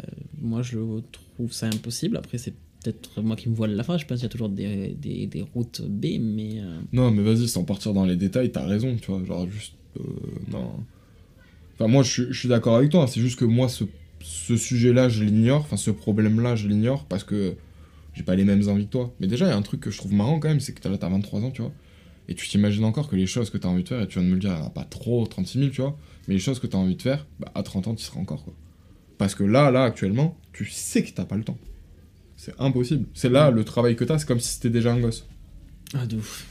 Moi, 0.41 0.61
je 0.61 0.77
trouve 1.11 1.51
ça 1.51 1.67
impossible. 1.67 2.15
Après, 2.15 2.37
c'est 2.37 2.53
peut-être 2.83 3.21
moi 3.21 3.35
qui 3.35 3.49
me 3.49 3.55
voile 3.55 3.75
la 3.75 3.83
face. 3.83 4.01
Je 4.01 4.05
pense 4.05 4.17
qu'il 4.19 4.23
y 4.25 4.29
a 4.29 4.29
toujours 4.29 4.49
des, 4.49 4.95
des, 4.99 5.45
routes 5.53 5.81
B, 5.81 6.17
mais. 6.19 6.59
euh, 6.59 6.79
Non, 6.93 7.11
mais 7.11 7.21
vas-y, 7.23 7.47
sans 7.47 7.63
partir 7.63 7.93
dans 7.93 8.05
les 8.05 8.15
détails, 8.15 8.51
t'as 8.51 8.65
raison, 8.65 8.95
tu 9.01 9.11
vois. 9.11 9.23
Genre, 9.23 9.49
juste. 9.49 9.73
euh, 9.99 10.03
non. 10.51 10.71
Enfin, 11.75 11.87
moi, 11.87 12.03
je, 12.03 12.09
suis- 12.11 12.27
je 12.29 12.39
suis 12.39 12.49
d'accord 12.49 12.75
avec 12.75 12.89
toi. 12.91 13.07
C'est 13.07 13.21
juste 13.21 13.39
que 13.39 13.45
moi, 13.45 13.69
ce, 13.69 13.83
ce 14.21 14.57
sujet-là, 14.57 15.09
je 15.09 15.23
l'ignore. 15.23 15.61
Enfin, 15.61 15.77
ce 15.77 15.91
problème-là, 15.91 16.55
je 16.55 16.67
l'ignore 16.67 17.05
parce 17.05 17.23
que 17.23 17.55
j'ai 18.13 18.23
pas 18.23 18.35
les 18.35 18.45
mêmes 18.45 18.67
envies 18.69 18.85
que 18.85 18.91
toi. 18.91 19.13
Mais 19.19 19.27
déjà, 19.27 19.45
il 19.45 19.49
y 19.49 19.53
a 19.53 19.57
un 19.57 19.61
truc 19.61 19.81
que 19.81 19.91
je 19.91 19.97
trouve 19.97 20.13
marrant 20.13 20.39
quand 20.39 20.49
même, 20.49 20.59
c'est 20.59 20.73
que 20.73 20.87
là, 20.87 20.97
t'as 20.97 21.09
23 21.09 21.41
ans, 21.41 21.51
tu 21.51 21.61
vois. 21.61 21.71
Et 22.27 22.35
tu 22.35 22.47
t'imagines 22.47 22.85
encore 22.85 23.09
que 23.09 23.15
les 23.15 23.25
choses 23.25 23.49
que 23.49 23.57
t'as 23.57 23.67
envie 23.67 23.83
de 23.83 23.89
faire, 23.89 24.01
et 24.01 24.07
tu 24.07 24.19
viens 24.19 24.23
de 24.23 24.29
me 24.29 24.35
le 24.35 24.41
dire, 24.41 24.71
pas 24.73 24.85
trop, 24.85 25.25
36 25.25 25.59
000, 25.59 25.71
tu 25.71 25.81
vois. 25.81 25.97
Mais 26.27 26.35
les 26.35 26.39
choses 26.39 26.59
que 26.59 26.67
t'as 26.67 26.77
envie 26.77 26.95
de 26.95 27.01
faire, 27.01 27.25
bah, 27.39 27.51
à 27.55 27.63
30 27.63 27.87
ans, 27.87 27.95
tu 27.95 28.03
seras 28.03 28.19
encore, 28.19 28.43
quoi. 28.43 28.53
Parce 29.17 29.35
que 29.35 29.43
là, 29.43 29.71
là, 29.71 29.83
actuellement, 29.83 30.37
tu 30.53 30.65
sais 30.65 31.03
que 31.03 31.11
t'as 31.11 31.25
pas 31.25 31.35
le 31.37 31.43
temps. 31.43 31.57
C'est 32.43 32.59
impossible. 32.59 33.05
C'est 33.13 33.29
là, 33.29 33.51
le 33.51 33.63
travail 33.63 33.95
que 33.95 34.03
t'as, 34.03 34.17
c'est 34.17 34.25
comme 34.27 34.39
si 34.39 34.55
c'était 34.55 34.71
déjà 34.71 34.91
un 34.91 34.99
gosse. 34.99 35.27
Ah, 35.93 36.07
de 36.07 36.15
ouf. 36.17 36.47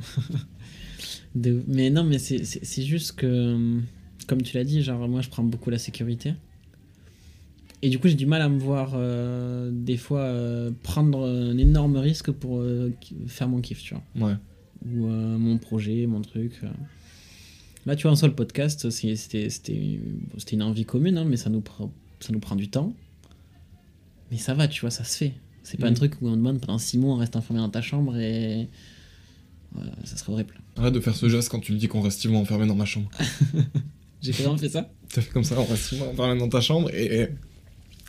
De 1.34 1.58
ouf. 1.58 1.64
Mais 1.68 1.90
non, 1.90 2.02
mais 2.02 2.18
c'est- 2.18 2.82
juste 2.82 3.12
que, 3.12 3.26
euh, 3.26 3.78
comme 4.26 4.40
tu 4.40 4.56
l'as 4.56 4.64
dit, 4.64 4.80
genre, 4.82 5.06
moi, 5.06 5.20
je 5.20 5.28
prends 5.28 5.42
beaucoup 5.42 5.68
la 5.68 5.76
sécurité. 5.76 6.32
Et 7.82 7.90
du 7.90 7.98
coup, 7.98 8.08
j'ai 8.08 8.14
du 8.14 8.24
mal 8.24 8.40
à 8.40 8.48
me 8.48 8.58
voir, 8.58 8.92
euh, 8.94 9.70
des 9.70 9.98
fois, 9.98 10.20
euh, 10.20 10.70
prendre 10.82 11.26
un 11.26 11.58
énorme 11.58 11.98
risque 11.98 12.30
pour 12.30 12.60
euh, 12.62 12.90
faire 13.26 13.46
mon 13.50 13.60
kiff, 13.60 13.82
tu 13.82 13.94
vois. 14.14 14.28
Ouais. 14.30 14.34
Ou 14.86 15.06
mon 15.08 15.58
projet, 15.58 16.06
mon 16.06 16.22
truc. 16.22 16.58
Là, 17.84 17.96
tu 17.96 18.06
vois, 18.06 18.16
soi, 18.16 18.28
le 18.28 18.34
podcast, 18.34 18.88
c'était 18.88 19.50
une 20.52 20.62
envie 20.62 20.86
commune, 20.86 21.18
hein, 21.18 21.26
mais 21.28 21.36
ça 21.36 21.50
nous, 21.50 21.62
ça 22.20 22.32
nous 22.32 22.40
prend 22.40 22.56
du 22.56 22.70
temps. 22.70 22.94
Mais 24.30 24.38
ça 24.38 24.54
va, 24.54 24.68
tu 24.68 24.80
vois, 24.80 24.90
ça 24.90 25.04
se 25.04 25.16
fait. 25.16 25.32
C'est 25.62 25.78
pas 25.78 25.86
un 25.86 25.90
Mhm. 25.90 25.96
truc 25.96 26.12
où 26.20 26.28
on 26.28 26.36
demande 26.36 26.60
pendant 26.60 26.78
six 26.78 26.98
mois, 26.98 27.14
on 27.14 27.18
reste 27.18 27.36
enfermé 27.36 27.60
dans 27.60 27.68
ta 27.70 27.82
chambre 27.82 28.16
et. 28.18 28.68
Ça 30.04 30.16
serait 30.16 30.32
horrible. 30.32 30.54
Arrête 30.76 30.94
de 30.94 31.00
faire 31.00 31.16
ce 31.16 31.28
geste 31.28 31.48
quand 31.48 31.58
tu 31.58 31.72
me 31.72 31.78
dis 31.78 31.88
qu'on 31.88 32.00
reste 32.00 32.20
six 32.20 32.28
mois 32.28 32.38
enfermé 32.40 32.64
dans 32.66 32.76
ma 32.76 32.84
chambre. 32.84 33.10
J'ai 34.22 34.30
vraiment 34.32 34.56
fait 34.56 34.68
ça 34.68 34.88
T'as 35.12 35.20
fait 35.20 35.30
comme 35.32 35.42
ça, 35.44 35.58
on 35.58 35.64
reste 35.64 35.82
six 35.84 35.96
mois 35.98 36.08
enfermé 36.08 36.38
dans 36.38 36.48
ta 36.48 36.60
chambre 36.60 36.90
et. 36.94 37.28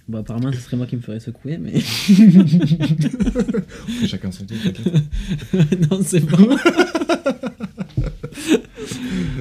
Bon, 0.07 0.19
apparemment, 0.19 0.51
ce 0.53 0.59
serait 0.59 0.77
moi 0.77 0.85
qui 0.85 0.95
me 0.95 1.01
ferais 1.01 1.19
secouer, 1.19 1.57
mais. 1.57 1.79
chacun 4.07 4.31
son 4.31 4.45
tour, 4.45 4.57
non, 5.91 6.01
c'est 6.03 6.19
bon. 6.19 6.55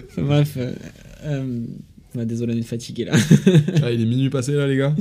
Enfin, 0.08 0.22
Bref. 0.22 0.54
euh, 0.56 0.72
euh, 1.24 1.66
désolé, 2.24 2.54
on 2.54 2.58
est 2.58 2.62
fatigué 2.62 3.04
là. 3.04 3.12
Ah, 3.82 3.90
il 3.90 4.00
est 4.00 4.06
minuit 4.06 4.30
passé 4.30 4.52
là, 4.52 4.66
les 4.66 4.78
gars. 4.78 4.94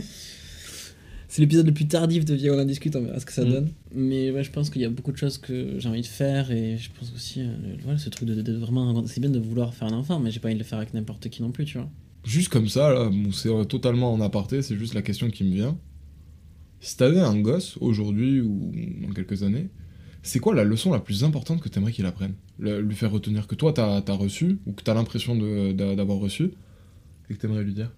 C'est 1.33 1.41
l'épisode 1.41 1.65
le 1.65 1.73
plus 1.73 1.87
tardif 1.87 2.25
de 2.25 2.35
Viens, 2.35 2.53
on 2.53 2.59
en 2.59 2.63
discute, 2.65 2.95
on 2.95 3.01
verra 3.01 3.19
ce 3.19 3.25
que 3.25 3.31
ça 3.33 3.43
Mm. 3.43 3.49
donne. 3.49 3.69
Mais 3.95 4.29
ouais, 4.29 4.43
je 4.43 4.51
pense 4.51 4.69
qu'il 4.69 4.83
y 4.83 4.85
a 4.85 4.89
beaucoup 4.91 5.11
de 5.11 5.17
choses 5.17 5.39
que 5.39 5.79
j'ai 5.79 5.89
envie 5.89 6.01
de 6.01 6.05
faire 6.05 6.51
et 6.51 6.77
je 6.77 6.91
pense 6.91 7.11
aussi, 7.15 7.41
euh, 7.41 7.47
voilà, 7.81 7.97
ce 7.97 8.07
truc 8.09 8.27
de, 8.29 8.35
de- 8.35 8.43
de 8.43 8.53
vraiment. 8.55 9.03
C'est 9.07 9.19
bien 9.19 9.31
de 9.31 9.39
vouloir 9.39 9.73
faire 9.73 9.87
un 9.87 9.93
enfant, 9.97 10.19
mais 10.19 10.29
j'ai 10.29 10.39
pas 10.39 10.49
envie 10.49 10.53
de 10.53 10.59
le 10.59 10.63
faire 10.65 10.77
avec 10.77 10.93
n'importe 10.93 11.29
qui 11.29 11.41
non 11.41 11.49
plus, 11.51 11.65
tu 11.65 11.79
vois. 11.79 11.89
Juste 12.23 12.49
comme 12.49 12.67
ça, 12.67 12.93
là, 12.93 13.09
bon, 13.09 13.31
c'est 13.31 13.49
euh, 13.49 13.63
totalement 13.63 14.13
en 14.13 14.21
aparté, 14.21 14.61
c'est 14.61 14.75
juste 14.77 14.93
la 14.93 15.01
question 15.01 15.27
qui 15.31 15.43
me 15.43 15.55
vient. 15.55 15.75
Si 16.81 16.97
t'avais 16.97 17.19
un 17.19 17.39
gosse 17.41 17.77
aujourd'hui 17.81 18.39
ou 18.41 18.71
dans 19.01 19.11
quelques 19.13 19.41
années, 19.41 19.69
c'est 20.21 20.37
quoi 20.37 20.53
la 20.53 20.63
leçon 20.63 20.91
la 20.91 20.99
plus 20.99 21.23
importante 21.23 21.61
que 21.61 21.67
t'aimerais 21.69 21.93
qu'il 21.93 22.05
apprenne? 22.05 22.35
Le- 22.59 22.79
Lui 22.79 22.93
faire 22.95 23.09
retenir 23.09 23.47
que 23.47 23.55
toi 23.55 23.73
t'as 23.73 24.03
as 24.07 24.13
reçu 24.15 24.59
ou 24.67 24.73
que 24.73 24.83
t'as 24.83 24.93
l'impression 24.93 25.35
d'avoir 25.73 26.19
reçu 26.19 26.51
et 27.31 27.33
que 27.33 27.39
t'aimerais 27.39 27.63
lui 27.63 27.73
dire? 27.73 27.91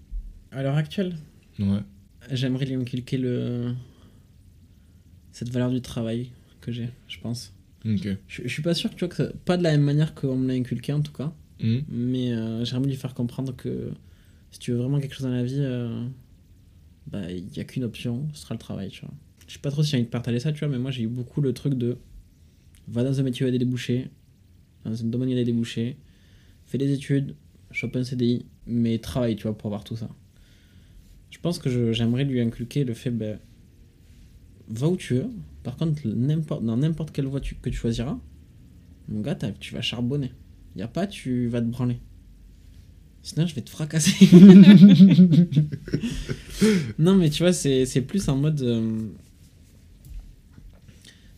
À 0.53 0.63
l'heure 0.63 0.77
actuelle, 0.77 1.17
Ouais. 1.59 1.79
J'aimerais 2.31 2.65
lui 2.65 2.75
inculquer 2.75 3.17
le. 3.17 3.73
cette 5.31 5.49
valeur 5.49 5.69
du 5.71 5.81
travail 5.81 6.31
que 6.61 6.71
j'ai, 6.71 6.89
je 7.07 7.19
pense. 7.19 7.53
Je, 8.27 8.41
je 8.43 8.47
suis 8.47 8.63
pas 8.63 8.73
sûr 8.73 8.89
que 8.89 8.95
tu 8.95 8.99
vois 9.01 9.09
que 9.09 9.15
ça- 9.15 9.31
pas 9.45 9.57
de 9.57 9.63
la 9.63 9.71
même 9.71 9.83
manière 9.83 10.15
qu'on 10.15 10.35
me 10.35 10.47
l'a 10.47 10.53
inculqué 10.55 10.91
en 10.93 11.01
tout 11.01 11.13
cas, 11.13 11.33
Hmm. 11.61 11.79
mais 11.87 12.33
euh, 12.33 12.65
j'aimerais 12.65 12.87
lui 12.89 12.95
faire 12.97 13.13
comprendre 13.13 13.55
que 13.55 13.91
si 14.51 14.59
tu 14.59 14.71
veux 14.71 14.77
vraiment 14.77 14.99
quelque 14.99 15.13
chose 15.13 15.23
dans 15.25 15.31
la 15.31 15.43
vie, 15.43 15.55
euh, 15.59 16.05
bah 17.07 17.31
il 17.31 17.55
y 17.55 17.59
a 17.59 17.63
qu'une 17.63 17.83
option, 17.85 18.27
ce 18.33 18.41
sera 18.41 18.55
le 18.55 18.59
travail, 18.59 18.89
tu 18.89 19.01
vois. 19.01 19.13
Je 19.47 19.53
sais 19.53 19.59
pas 19.59 19.71
trop 19.71 19.83
si 19.83 19.91
j'ai 19.91 19.97
envie 19.97 20.05
de 20.05 20.09
partager 20.09 20.39
ça, 20.39 20.51
tu 20.51 20.59
vois, 20.59 20.67
mais 20.67 20.79
moi 20.79 20.91
j'ai 20.91 21.03
eu 21.03 21.07
beaucoup 21.07 21.39
le 21.41 21.53
truc 21.53 21.75
de 21.75 21.97
va 22.87 23.03
dans 23.03 23.19
un 23.19 23.23
métier 23.23 23.45
où 23.45 23.47
il 23.47 23.51
y 23.51 23.55
a 23.55 23.57
des 23.57 23.63
débouchés, 23.63 24.09
dans 24.83 25.01
un 25.01 25.07
domaine 25.07 25.29
où 25.29 25.31
il 25.31 25.35
y 25.37 25.39
a 25.39 25.43
des 25.43 25.51
débouchés, 25.51 25.97
fais 26.65 26.77
des 26.77 26.91
études, 26.91 27.35
chope 27.71 27.95
un 27.95 28.03
CDI, 28.03 28.45
mais 28.67 28.97
travaille, 28.99 29.35
tu 29.35 29.43
vois, 29.43 29.57
pour 29.57 29.67
avoir 29.67 29.83
tout 29.83 29.95
ça. 29.95 30.09
Je 31.35 31.39
pense 31.41 31.59
que 31.59 31.91
j'aimerais 31.91 32.23
lui 32.23 32.39
inculquer 32.39 32.85
le 32.85 32.93
fait, 32.93 33.11
ben, 33.11 33.37
va 34.69 34.87
où 34.87 34.95
tu 34.95 35.15
veux. 35.15 35.27
Par 35.63 35.75
contre, 35.75 36.01
dans 36.07 36.77
n'importe 36.77 37.11
quelle 37.11 37.25
voie 37.25 37.41
que 37.41 37.69
tu 37.69 37.75
choisiras, 37.75 38.17
mon 39.09 39.19
gars, 39.19 39.37
tu 39.59 39.73
vas 39.73 39.81
charbonner. 39.81 40.31
Y 40.77 40.81
a 40.81 40.87
pas, 40.87 41.07
tu 41.07 41.47
vas 41.47 41.59
te 41.61 41.67
branler. 41.67 41.97
Sinon, 43.21 43.45
je 43.47 43.53
vais 43.55 43.61
te 43.61 43.69
fracasser. 43.69 44.13
non, 46.99 47.15
mais 47.15 47.29
tu 47.29 47.43
vois, 47.43 47.51
c'est 47.53 48.01
plus 48.07 48.27
en 48.29 48.37
mode. 48.37 48.61
euh, 48.61 48.99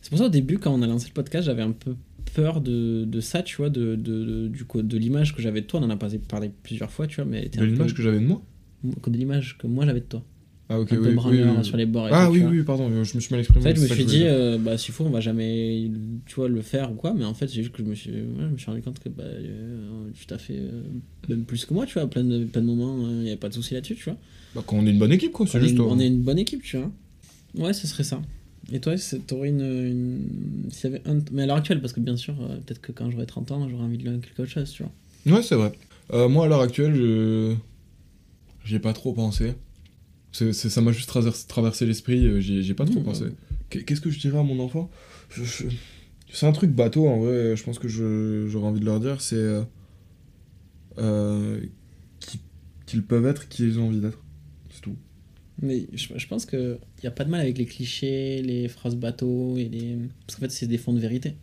C'est 0.00 0.10
pour 0.10 0.18
ça, 0.18 0.26
au 0.26 0.30
début, 0.30 0.58
quand 0.58 0.72
on 0.72 0.80
a 0.82 0.86
lancé 0.86 1.08
le 1.08 1.14
podcast, 1.14 1.46
j'avais 1.46 1.62
un 1.62 1.72
peu 1.72 1.96
peur 2.34 2.60
de, 2.60 3.04
de 3.04 3.20
ça, 3.20 3.42
tu 3.42 3.56
vois, 3.56 3.70
de, 3.70 3.96
de, 3.96 4.48
de- 4.48 4.80
de 4.82 4.98
l'image 4.98 5.34
que 5.34 5.42
j'avais 5.42 5.60
de 5.62 5.66
toi. 5.66 5.80
On 5.80 5.84
en 5.84 5.90
a 5.90 5.96
parlé, 5.96 6.50
plusieurs 6.62 6.90
fois, 6.92 7.06
tu 7.08 7.16
vois, 7.16 7.24
mais 7.24 7.38
elle 7.38 7.46
était 7.46 7.58
De 7.58 7.64
un 7.64 7.66
peu- 7.66 7.72
l'image 7.72 7.94
que 7.94 8.02
j'avais 8.02 8.20
de 8.20 8.26
moi? 8.26 8.42
De 8.84 9.16
l'image 9.16 9.58
que 9.58 9.66
moi 9.66 9.84
j'avais 9.86 10.00
de 10.00 10.06
toi. 10.06 10.24
Ah, 10.70 10.78
ok, 10.78 10.92
un 10.92 10.96
oui. 10.98 11.14
peu 11.14 11.28
oui, 11.30 11.64
sur 11.64 11.78
les 11.78 11.86
bords 11.86 12.08
et 12.08 12.10
Ah, 12.12 12.26
tout, 12.26 12.32
oui, 12.34 12.42
oui, 12.44 12.62
pardon, 12.62 12.90
je 12.90 12.98
me 13.16 13.20
suis 13.20 13.32
mal 13.32 13.40
exprimé. 13.40 13.60
En 13.60 13.68
fait, 13.68 13.74
je 13.76 13.80
me 13.80 13.86
suis 13.86 14.04
dit, 14.04 14.24
euh, 14.26 14.58
bah, 14.58 14.76
s'il 14.76 14.92
faut, 14.92 15.04
on 15.04 15.10
va 15.10 15.20
jamais, 15.20 15.90
tu 16.26 16.34
vois, 16.34 16.48
le 16.48 16.60
faire 16.60 16.92
ou 16.92 16.94
quoi. 16.94 17.14
Mais 17.16 17.24
en 17.24 17.32
fait, 17.32 17.48
c'est 17.48 17.62
juste 17.62 17.72
que 17.72 17.82
je 17.82 17.88
me 17.88 17.94
suis, 17.94 18.10
ouais, 18.10 18.20
je 18.38 18.52
me 18.52 18.58
suis 18.58 18.66
rendu 18.66 18.82
compte 18.82 18.98
que 18.98 19.08
bah, 19.08 19.22
euh, 19.24 20.10
tu 20.12 20.26
t'as 20.26 20.36
fait 20.36 20.58
euh, 20.58 20.82
même 21.30 21.44
plus 21.44 21.64
que 21.64 21.72
moi, 21.72 21.86
tu 21.86 21.94
vois. 21.94 22.02
À 22.02 22.06
plein 22.06 22.22
de, 22.22 22.44
plein 22.44 22.60
de 22.60 22.66
moments, 22.66 22.98
il 23.08 23.20
n'y 23.20 23.28
avait 23.28 23.36
pas 23.38 23.48
de 23.48 23.54
souci 23.54 23.72
là-dessus, 23.72 23.94
tu 23.94 24.04
vois. 24.04 24.18
Bah, 24.54 24.62
quand 24.66 24.76
on 24.76 24.86
est 24.86 24.90
une 24.90 24.98
bonne 24.98 25.12
équipe, 25.12 25.32
quoi, 25.32 25.46
c'est 25.46 25.58
juste. 25.58 25.72
une, 25.76 25.80
euh, 25.80 25.84
on 25.88 25.98
est 25.98 26.06
une 26.06 26.20
bonne 26.20 26.38
équipe, 26.38 26.62
tu 26.62 26.76
vois. 26.76 26.90
Ouais, 27.54 27.72
ce 27.72 27.86
serait 27.86 28.04
ça. 28.04 28.20
Et 28.70 28.80
toi, 28.80 28.94
t'aurais 29.26 29.48
une, 29.48 29.62
une... 29.62 30.68
Y 30.84 30.86
avait 30.86 31.02
un... 31.06 31.18
Mais 31.32 31.44
à 31.44 31.46
l'heure 31.46 31.56
actuelle, 31.56 31.80
parce 31.80 31.94
que 31.94 32.00
bien 32.00 32.18
sûr, 32.18 32.34
euh, 32.42 32.56
peut-être 32.58 32.82
que 32.82 32.92
quand 32.92 33.10
j'aurai 33.10 33.24
30 33.24 33.52
ans, 33.52 33.68
j'aurai 33.70 33.84
envie 33.84 33.96
de 33.96 34.18
quelque 34.18 34.44
chose, 34.44 34.70
tu 34.70 34.82
vois. 34.82 35.34
Ouais, 35.34 35.42
c'est 35.42 35.54
vrai. 35.54 35.72
Euh, 36.12 36.28
moi, 36.28 36.44
à 36.44 36.48
l'heure 36.48 36.60
actuelle, 36.60 36.94
je. 36.94 37.54
J'y 38.68 38.74
ai 38.74 38.78
pas 38.80 38.92
trop 38.92 39.14
pensé. 39.14 39.54
Ça 40.32 40.80
m'a 40.82 40.92
juste 40.92 41.08
traversé, 41.48 41.86
l'esprit, 41.86 42.26
euh, 42.26 42.38
j'y 42.38 42.58
ai- 42.58 42.62
j'y 42.62 42.72
ai 42.72 42.74
pas 42.74 42.84
trop 42.84 43.00
Mmh, 43.00 43.04
pensé. 43.04 43.24
Qu'est-ce 43.70 44.02
que 44.02 44.10
je 44.10 44.18
dirais 44.20 44.38
à 44.38 44.42
mon 44.42 44.60
enfant? 44.60 44.90
Je- 45.30 45.42
je- 45.44 45.64
C'est 46.30 46.44
un 46.44 46.52
truc 46.52 46.70
bateau, 46.72 47.08
en 47.08 47.18
vrai, 47.20 47.56
je 47.56 47.64
pense 47.64 47.78
que 47.78 47.88
j'aurais 47.88 48.66
envie 48.66 48.80
de 48.80 48.84
leur 48.84 49.00
dire, 49.00 49.22
c'est. 49.22 49.36
euh, 49.36 49.62
euh, 50.98 51.60
qui- 52.20 52.40
qu'ils 52.86 53.02
peuvent 53.02 53.24
être 53.26 53.48
qui 53.48 53.62
ils 53.64 53.78
ont 53.78 53.88
envie 53.88 54.00
d'être. 54.00 54.18
C'est 54.70 54.82
tout. 54.82 54.96
Mais 55.62 55.86
je, 55.94 56.08
je 56.16 56.26
pense 56.28 56.44
qu'il 56.44 56.78
n'y 57.02 57.06
a 57.08 57.10
pas 57.10 57.24
de 57.24 57.30
mal 57.30 57.40
avec 57.40 57.56
les 57.56 57.64
clichés, 57.64 58.42
les 58.42 58.68
phrases 58.68 58.96
bateaux, 58.96 59.56
et 59.56 59.64
les... 59.68 59.96
parce 60.26 60.36
qu'en 60.36 60.42
fait, 60.42 60.50
c'est 60.52 60.66
des 60.66 60.76
fonds 60.78 60.92
de 60.92 61.00
vérité. 61.00 61.34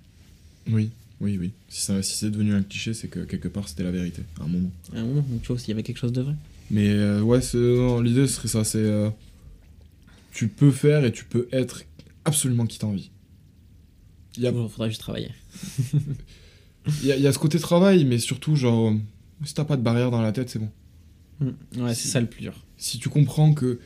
Oui, 0.69 0.91
oui, 1.21 1.37
oui. 1.39 1.51
Si 1.69 1.81
c'est 2.03 2.29
devenu 2.29 2.53
un 2.53 2.61
cliché, 2.61 2.93
c'est 2.93 3.07
que 3.07 3.21
quelque 3.21 3.47
part 3.47 3.67
c'était 3.67 3.83
la 3.83 3.91
vérité, 3.91 4.21
à 4.39 4.43
un 4.43 4.47
moment. 4.47 4.71
À 4.93 4.99
un 4.99 5.05
moment, 5.05 5.25
donc, 5.27 5.41
tu 5.41 5.47
vois, 5.47 5.57
s'il 5.57 5.69
y 5.69 5.71
avait 5.71 5.83
quelque 5.83 5.97
chose 5.97 6.13
de 6.13 6.21
vrai. 6.21 6.35
Mais 6.71 6.89
euh, 6.89 7.21
ouais, 7.21 7.39
l'idée 8.03 8.27
ce 8.27 8.33
serait 8.35 8.47
ça, 8.47 8.63
c'est 8.63 8.77
euh, 8.79 9.09
tu 10.31 10.47
peux 10.47 10.71
faire 10.71 11.05
et 11.05 11.11
tu 11.11 11.25
peux 11.25 11.47
être 11.51 11.83
absolument 12.25 12.65
qui 12.65 12.79
t'as 12.79 12.87
envie. 12.87 13.11
Il 14.37 14.43
y 14.43 14.47
a, 14.47 14.51
Il 14.51 14.55
faudra 14.69 14.89
juste 14.89 14.99
travailler. 15.01 15.29
il 17.01 17.05
y 17.07 17.11
a- 17.11 17.15
il 17.15 17.21
y 17.21 17.27
a 17.27 17.31
ce 17.31 17.39
côté 17.39 17.59
travail, 17.59 18.03
mais 18.05 18.17
surtout 18.17 18.55
genre, 18.55 18.93
si 19.43 19.53
t'as 19.53 19.63
pas 19.65 19.77
de 19.77 19.81
barrière 19.81 20.11
dans 20.11 20.21
la 20.21 20.31
tête, 20.31 20.49
c'est 20.49 20.59
bon. 20.59 20.69
Ouais, 21.77 21.93
c'est 21.93 22.07
ça 22.07 22.19
le 22.19 22.27
plus 22.27 22.41
dur. 22.41 22.53
Si 22.77 22.97
tu 22.99 23.09
comprends 23.09 23.53
que 23.53 23.79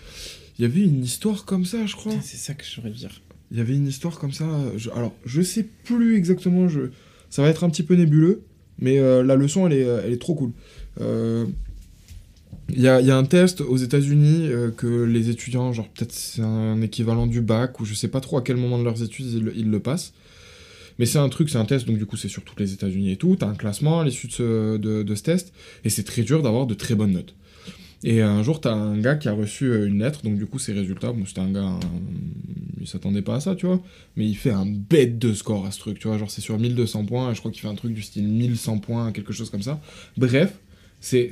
il 0.58 0.64
y 0.64 0.66
avait 0.66 0.82
une 0.84 1.04
histoire 1.04 1.46
comme 1.46 1.66
ça, 1.66 1.86
je 1.86 1.96
crois. 1.96 2.14
C'est 2.22 2.38
ça 2.38 2.54
que 2.54 2.64
j'aurais 2.66 2.90
dû 2.90 2.98
dire. 2.98 3.22
Il 3.52 3.58
y 3.58 3.62
avait 3.62 3.76
une 3.76 3.88
histoire 3.88 4.20
comme 4.20 4.32
ça. 4.34 4.48
je- 4.78 4.90
alors, 4.92 5.14
je 5.26 5.42
sais 5.42 5.64
plus 5.64 6.16
exactement. 6.18 6.68
Je, 6.68 6.92
ça 7.30 7.42
va 7.42 7.50
être 7.50 7.64
un 7.64 7.70
petit 7.70 7.84
peu 7.84 7.96
nébuleux, 7.96 8.44
mais 8.78 9.00
euh, 9.00 9.24
la 9.24 9.36
leçon, 9.36 9.66
elle 9.68 9.74
est, 9.74 9.82
elle 9.82 10.14
est 10.14 10.22
trop 10.22 10.36
cool. 10.36 10.52
Euh, 11.02 11.46
Il 12.72 12.82
y, 12.82 12.88
a, 12.88 13.18
un 13.18 13.24
test 13.24 13.62
aux 13.62 13.78
États-Unis 13.78 14.48
euh, 14.48 14.70
que 14.72 15.04
les 15.04 15.30
étudiants, 15.30 15.74
genre 15.74 15.88
peut-être 15.90 16.12
c'est 16.12 16.42
un 16.42 16.82
équivalent 16.82 17.26
du 17.26 17.42
bac, 17.42 17.80
ou 17.80 17.86
je 17.86 17.94
sais 17.94 18.08
pas 18.08 18.22
trop 18.22 18.38
à 18.38 18.42
quel 18.44 18.58
moment 18.58 18.78
de 18.78 18.84
leurs 18.84 19.02
études 19.02 19.26
ils, 19.56 19.70
le- 19.70 19.80
passent. 19.80 20.14
Mais 21.00 21.06
c'est 21.06 21.18
un 21.18 21.30
truc, 21.30 21.50
c'est 21.50 21.58
un 21.58 21.66
test, 21.66 21.88
donc 21.88 21.98
du 21.98 22.06
coup 22.06 22.18
c'est 22.18 22.28
sur 22.28 22.44
toutes 22.44 22.60
les 22.60 22.74
États-Unis 22.74 23.12
et 23.12 23.16
tout. 23.16 23.36
T'as 23.40 23.48
un 23.48 23.56
classement 23.56 24.02
à 24.02 24.06
l'issue 24.06 24.28
de 24.28 24.34
ce, 24.34 24.78
de, 24.78 25.16
ce 25.16 25.24
test, 25.24 25.54
et 25.84 25.90
c'est 25.90 26.04
très 26.04 26.22
dur 26.22 26.44
d'avoir 26.44 26.68
de 26.68 26.74
très 26.74 26.94
bonnes 26.96 27.14
notes. 27.14 27.34
Et 28.04 28.22
un 28.22 28.44
jour, 28.44 28.62
t'as 28.62 28.74
un 28.74 28.98
gars 29.00 29.16
qui 29.16 29.28
a 29.28 29.34
reçu 29.34 29.66
euh, 29.66 29.88
une 29.88 30.00
lettre, 30.00 30.22
donc 30.24 30.38
du 30.38 30.46
coup, 30.46 30.60
ses 30.60 30.72
résultats, 30.74 31.12
bon, 31.12 31.26
c'était 31.26 31.42
un 31.42 31.52
gars, 31.52 31.64
un- 31.64 31.80
il 32.80 32.88
s'attendait 32.88 33.22
pas 33.22 33.36
à 33.36 33.40
ça, 33.40 33.56
tu 33.56 33.66
vois, 33.66 33.82
mais 34.16 34.26
il 34.26 34.36
fait 34.36 34.52
un 34.52 34.66
bête 34.66 35.20
de 35.20 35.34
score 35.34 35.66
à 35.66 35.72
ce 35.72 35.80
truc, 35.80 36.00
tu 36.00 36.08
vois, 36.08 36.18
genre 36.18 36.32
c'est 36.32 36.42
sur 36.42 36.58
1200 36.58 37.06
points, 37.06 37.34
je 37.34 37.40
crois 37.40 37.52
qu'il 37.52 37.62
fait 37.62 37.68
un 37.68 37.76
truc 37.76 37.94
du 37.94 38.02
style 38.02 38.28
1100 38.28 38.78
points, 38.80 39.12
quelque 39.12 39.34
chose 39.34 39.50
comme 39.50 39.64
ça. 39.64 39.82
Bref, 40.18 40.60
c'est 41.02 41.32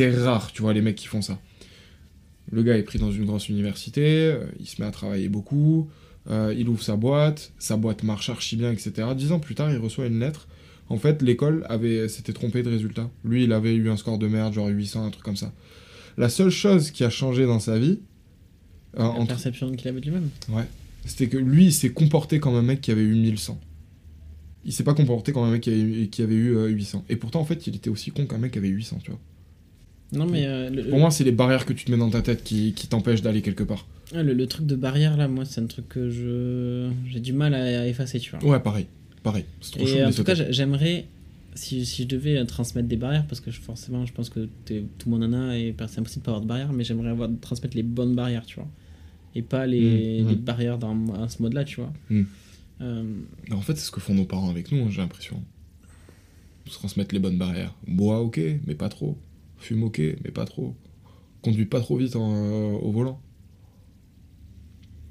C'est 0.00 0.22
rare, 0.22 0.52
tu 0.52 0.62
vois, 0.62 0.72
les 0.72 0.80
mecs 0.82 0.96
qui 0.96 1.06
font 1.06 1.22
ça. 1.22 1.38
Le 2.52 2.62
gars 2.62 2.76
est 2.76 2.82
pris 2.82 2.98
dans 2.98 3.12
une 3.12 3.26
grosse 3.26 3.48
université, 3.48 4.02
euh, 4.32 4.44
il 4.58 4.66
se 4.66 4.80
met 4.80 4.86
à 4.88 4.90
travailler 4.90 5.28
beaucoup, 5.28 5.88
euh, 6.28 6.54
il 6.56 6.68
ouvre 6.68 6.82
sa 6.82 6.96
boîte, 6.96 7.52
sa 7.58 7.76
boîte 7.76 8.02
marche 8.02 8.28
archi 8.30 8.56
bien, 8.56 8.72
etc. 8.72 9.08
Dix 9.16 9.30
ans 9.32 9.38
plus 9.40 9.54
tard, 9.54 9.70
il 9.70 9.78
reçoit 9.78 10.06
une 10.06 10.18
lettre. 10.20 10.48
En 10.88 10.96
fait, 10.96 11.22
l'école 11.22 11.64
avait 11.68 12.08
s'était 12.08 12.32
trompée 12.32 12.62
de 12.64 12.70
résultat. 12.70 13.08
Lui, 13.24 13.44
il 13.44 13.52
avait 13.52 13.74
eu 13.74 13.88
un 13.90 13.96
score 13.96 14.18
de 14.18 14.26
merde, 14.26 14.52
genre 14.54 14.66
800, 14.68 15.04
un 15.06 15.10
truc 15.10 15.22
comme 15.24 15.36
ça. 15.36 15.52
La 16.16 16.28
seule 16.28 16.50
chose 16.50 16.90
qui 16.90 17.04
a 17.04 17.10
changé 17.10 17.46
dans 17.46 17.60
sa 17.60 17.78
vie, 17.78 18.00
euh, 18.96 19.00
La 19.00 19.04
entre- 19.10 19.28
perception 19.28 19.70
qu'il 19.76 19.86
avait 19.88 20.00
de 20.00 20.06
lui-même. 20.06 20.30
Ouais. 20.48 20.64
C'était 21.04 21.28
que 21.28 21.36
lui, 21.38 21.66
il 21.66 21.72
s'est 21.72 21.92
comporté 21.92 22.40
comme 22.40 22.54
un 22.56 22.62
mec 22.62 22.80
qui 22.80 22.90
avait 22.90 23.02
eu 23.02 23.14
1100. 23.14 23.60
Il 24.64 24.72
s'est 24.72 24.84
pas 24.84 24.92
comporté 24.94 25.32
comme 25.32 25.44
un 25.44 25.50
mec 25.52 25.62
qui 25.62 25.70
avait, 25.70 25.80
eu- 25.80 26.08
qui 26.08 26.22
avait 26.22 26.34
eu 26.34 26.56
euh, 26.56 26.66
800. 26.66 27.04
Et 27.08 27.16
pourtant, 27.16 27.40
en 27.40 27.44
fait, 27.44 27.66
il 27.68 27.76
était 27.76 27.88
aussi 27.88 28.10
con 28.10 28.26
qu'un 28.26 28.38
mec 28.38 28.52
qui 28.52 28.58
avait 28.58 28.68
800, 28.68 28.98
tu 29.04 29.12
vois. 29.12 29.20
Non, 30.12 30.26
mais 30.26 30.44
euh, 30.46 30.70
le, 30.70 30.84
Pour 30.88 30.98
moi, 30.98 31.10
c'est 31.10 31.24
les 31.24 31.32
barrières 31.32 31.64
que 31.66 31.72
tu 31.72 31.84
te 31.84 31.90
mets 31.90 31.96
dans 31.98 32.10
ta 32.10 32.20
tête 32.22 32.42
qui, 32.42 32.72
qui 32.74 32.86
t'empêchent 32.88 33.22
d'aller 33.22 33.42
quelque 33.42 33.62
part. 33.62 33.86
ah, 34.14 34.22
le, 34.22 34.32
le 34.34 34.46
truc 34.46 34.66
de 34.66 34.74
barrière, 34.76 35.16
là, 35.16 35.28
moi, 35.28 35.44
c'est 35.44 35.60
un 35.60 35.66
truc 35.66 35.88
que 35.88 36.10
je 36.10 36.90
j'ai 37.08 37.20
du 37.20 37.32
mal 37.32 37.54
à, 37.54 37.82
à 37.82 37.86
effacer, 37.86 38.18
tu 38.18 38.30
vois. 38.36 38.44
Ouais, 38.44 38.60
pareil. 38.60 38.86
Pareil. 39.22 39.44
C'est 39.60 39.72
trop 39.72 39.86
Et 39.86 40.00
de 40.00 40.04
en 40.06 40.10
tout 40.12 40.24
cas, 40.24 40.34
sauter. 40.34 40.52
j'aimerais, 40.52 41.06
si, 41.54 41.86
si 41.86 42.02
je 42.02 42.08
devais 42.08 42.38
euh, 42.38 42.44
transmettre 42.44 42.88
des 42.88 42.96
barrières, 42.96 43.26
parce 43.26 43.40
que 43.40 43.50
je- 43.52 43.60
forcément, 43.60 44.04
je 44.06 44.12
pense 44.12 44.30
que 44.30 44.48
tout 44.66 45.08
le 45.10 45.10
monde 45.10 45.22
en 45.24 45.32
a 45.50 45.56
et 45.56 45.74
c'est 45.88 46.00
impossible 46.00 46.22
de 46.22 46.24
pas 46.26 46.30
avoir 46.32 46.42
de 46.42 46.48
barrières, 46.48 46.72
mais 46.72 46.82
j'aimerais 46.82 47.10
avoir, 47.10 47.28
transmettre 47.40 47.76
les 47.76 47.82
bonnes 47.84 48.14
barrières, 48.16 48.46
tu 48.46 48.56
vois. 48.56 48.68
Et 49.36 49.42
pas 49.42 49.64
les, 49.66 50.22
Mm, 50.24 50.28
les 50.28 50.34
mm. 50.34 50.40
barrières 50.40 50.78
dans, 50.78 50.96
à 51.22 51.28
ce 51.28 51.40
mode-là, 51.40 51.62
tu 51.64 51.76
vois. 51.80 51.92
Mm. 52.08 52.22
Euh, 52.80 53.04
Mais 53.48 53.54
En 53.54 53.60
fait, 53.60 53.76
c'est 53.76 53.84
ce 53.86 53.90
que 53.92 54.00
font 54.00 54.14
nos 54.14 54.24
parents 54.24 54.50
avec 54.50 54.72
nous, 54.72 54.82
hein, 54.86 54.88
j'ai 54.90 55.02
l'impression. 55.02 55.40
Se 56.66 56.72
transmettre 56.72 57.14
les 57.14 57.20
bonnes 57.20 57.38
barrières. 57.38 57.74
Bois, 57.86 58.20
ok, 58.20 58.40
mais 58.66 58.74
pas 58.74 58.88
trop. 58.88 59.16
Fume, 59.60 59.84
ok, 59.84 59.98
mais 60.24 60.30
pas 60.30 60.44
trop. 60.44 60.74
Conduis 61.42 61.66
pas 61.66 61.80
trop 61.80 61.96
vite 61.96 62.16
en, 62.16 62.34
euh, 62.34 62.72
au 62.78 62.90
volant. 62.92 63.20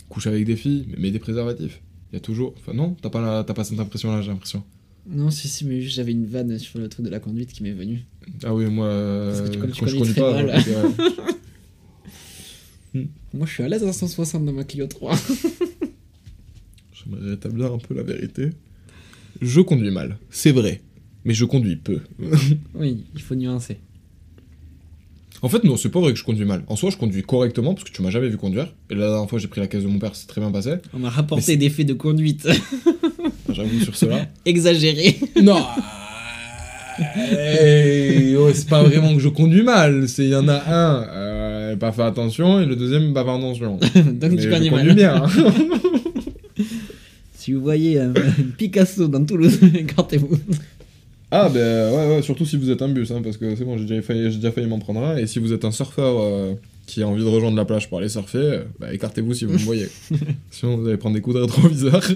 Couche 0.10 0.28
avec 0.28 0.44
des 0.46 0.56
filles, 0.56 0.86
mais 0.90 0.98
mets 0.98 1.12
des 1.12 1.20
préservatifs. 1.20 1.82
Il 2.12 2.16
y 2.16 2.18
a 2.18 2.20
toujours. 2.20 2.54
Enfin, 2.58 2.74
non, 2.74 2.96
t'as 3.02 3.10
pas, 3.10 3.22
la- 3.22 3.44
pas 3.44 3.64
cette 3.64 3.80
impression-là, 3.80 4.22
j'ai 4.22 4.30
l'impression. 4.32 4.64
Non, 5.08 5.30
si, 5.32 5.48
si, 5.48 5.66
mais 5.66 5.82
j'avais 5.82 6.12
une 6.12 6.26
vanne 6.26 6.58
sur 6.60 6.80
le 6.80 6.90
truc 6.90 7.06
de 7.06 7.12
la 7.12 7.20
conduite 7.20 7.52
qui 7.54 7.64
m'est 7.64 7.72
venue. 7.72 8.00
Ah 8.44 8.54
oui, 8.54 8.66
moi. 8.68 8.88
Parce 8.88 9.42
que 9.42 9.48
tu 9.50 9.60
euh, 9.60 9.68
tu 9.72 9.80
quand 9.82 9.88
je 9.88 9.96
conduis 9.98 10.14
pas. 10.14 10.34
mal. 10.44 10.50
euh, 10.68 10.90
euh, 12.96 13.04
Moi, 13.34 13.46
je 13.46 13.54
suis 13.54 13.64
à 13.64 13.70
l'aise 13.70 13.84
à 13.84 13.94
160 13.94 14.46
dans 14.46 14.52
ma 14.54 14.64
Clio 14.64 14.88
3. 14.88 15.16
J'aimerais 16.94 17.30
rétablir 17.32 17.72
un 17.72 17.78
peu 17.78 17.94
la 17.96 18.04
vérité. 18.04 18.50
Je 19.42 19.62
conduis 19.62 19.92
mal, 19.92 20.18
c'est 20.32 20.52
vrai. 20.52 20.82
Mais 21.26 21.34
je 21.34 21.46
conduis 21.46 21.76
peu. 21.76 22.00
oui, 22.74 23.06
il 23.14 23.22
faut 23.22 23.36
nuancer. 23.36 23.78
En 25.42 25.48
fait, 25.50 25.64
non, 25.64 25.78
c'est 25.78 25.90
pas 25.90 26.00
vrai 26.02 26.12
que 26.12 26.20
je 26.20 26.24
conduis 26.24 26.46
mal. 26.46 26.64
En 26.68 26.76
soi, 26.76 26.90
je 26.90 26.98
conduis 26.98 27.22
correctement 27.24 27.74
parce 27.74 27.86
que 27.86 27.92
tu 27.94 28.02
m'as 28.02 28.10
jamais 28.10 28.28
vu 28.30 28.36
conduire. 28.38 28.68
Et 28.90 28.96
la 28.96 29.08
dernière 29.10 29.30
fois, 29.30 29.40
j'ai 29.40 29.48
pris 29.48 29.62
la 29.62 29.68
caisse 29.68 29.84
de 29.84 29.88
mon 29.88 29.98
père, 30.00 30.14
c'est 30.14 30.28
très 30.28 30.42
bien 30.42 30.52
passé. 30.52 30.76
On 30.94 31.00
m'a 31.00 31.10
rapporté 31.10 31.56
des 31.56 31.70
faits 31.70 31.88
de 31.88 31.94
conduite 31.94 32.48
J'avoue 33.50 33.80
sur 33.80 33.96
cela. 33.96 34.28
exagérés. 34.46 35.18
non 35.42 35.66
Hey, 37.16 38.36
ouais, 38.36 38.54
C'est 38.54 38.68
pas 38.68 38.84
vraiment 38.84 39.14
que 39.14 39.22
je 39.22 39.30
conduis 39.30 39.64
mal. 39.64 40.06
Il 40.18 40.26
y 40.26 40.36
en 40.36 40.48
a 40.50 40.62
un, 40.68 41.04
euh, 41.08 41.76
pas 41.78 41.94
fait 41.94 42.02
attention, 42.04 42.60
et 42.60 42.66
le 42.66 42.76
deuxième, 42.76 43.14
pas 43.14 43.24
fait 43.24 43.30
attention. 43.32 43.78
Donc 43.96 44.32
Mais 44.32 44.36
tu 44.36 44.42
je 44.44 44.50
conduis 44.50 44.70
conduis 44.70 44.88
mal. 44.88 44.96
bien. 44.96 45.24
hein. 45.24 45.54
Si 47.36 47.54
vous 47.54 47.62
voyez 47.62 48.00
un 48.00 48.12
Picasso 48.58 49.08
dans 49.08 49.24
Toulouse, 49.24 49.60
écartez-vous. 49.74 50.38
Ah 51.32 51.48
ben 51.50 51.94
ouais, 51.94 52.16
ouais, 52.16 52.22
surtout 52.24 52.46
si 52.46 52.58
vous 52.58 52.72
êtes 52.72 52.82
un 52.82 52.90
bus, 52.90 53.12
hein, 53.12 53.22
parce 53.22 53.38
que 53.38 53.56
c'est 53.56 53.64
bon, 53.64 53.78
j'ai 53.78 53.86
déjà 53.86 54.02
failli, 54.02 54.32
j'ai 54.32 54.38
déjà 54.38 54.52
failli 54.52 54.68
m'en 54.68 54.80
prendre 54.80 55.04
un. 55.04 55.18
Et 55.18 55.28
si 55.28 55.38
vous 55.40 55.54
êtes 55.54 55.64
un 55.64 55.72
surfeur 55.72 56.20
euh, 56.20 56.54
qui 56.88 57.04
a 57.04 57.08
envie 57.08 57.24
de 57.24 57.28
rejoindre 57.30 57.56
la 57.56 57.66
plage 57.66 57.88
pour 57.88 58.00
aller 58.00 58.10
surfer, 58.10 58.38
euh, 58.40 58.64
bah, 58.80 58.92
écartez-vous 58.92 59.34
si 59.36 59.46
vous 59.46 59.54
me 59.54 59.58
voyez. 59.60 59.88
Sinon 60.52 60.78
vous 60.78 60.88
allez 60.88 60.98
prendre 60.98 61.16
des 61.16 61.22
coups 61.22 61.36
de 61.36 61.42
rétroviseur. 61.42 62.02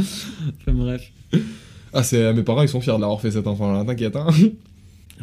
Enfin, 0.00 0.72
bref. 0.72 1.12
ah 1.92 2.02
c'est 2.02 2.32
mes 2.32 2.42
parents 2.42 2.62
ils 2.62 2.68
sont 2.70 2.80
fiers 2.80 2.92
d'avoir 2.98 3.20
fait 3.20 3.32
cet 3.32 3.46
enfant 3.46 3.70
là, 3.70 3.84
t'inquiète 3.84 4.16
hein. 4.16 4.28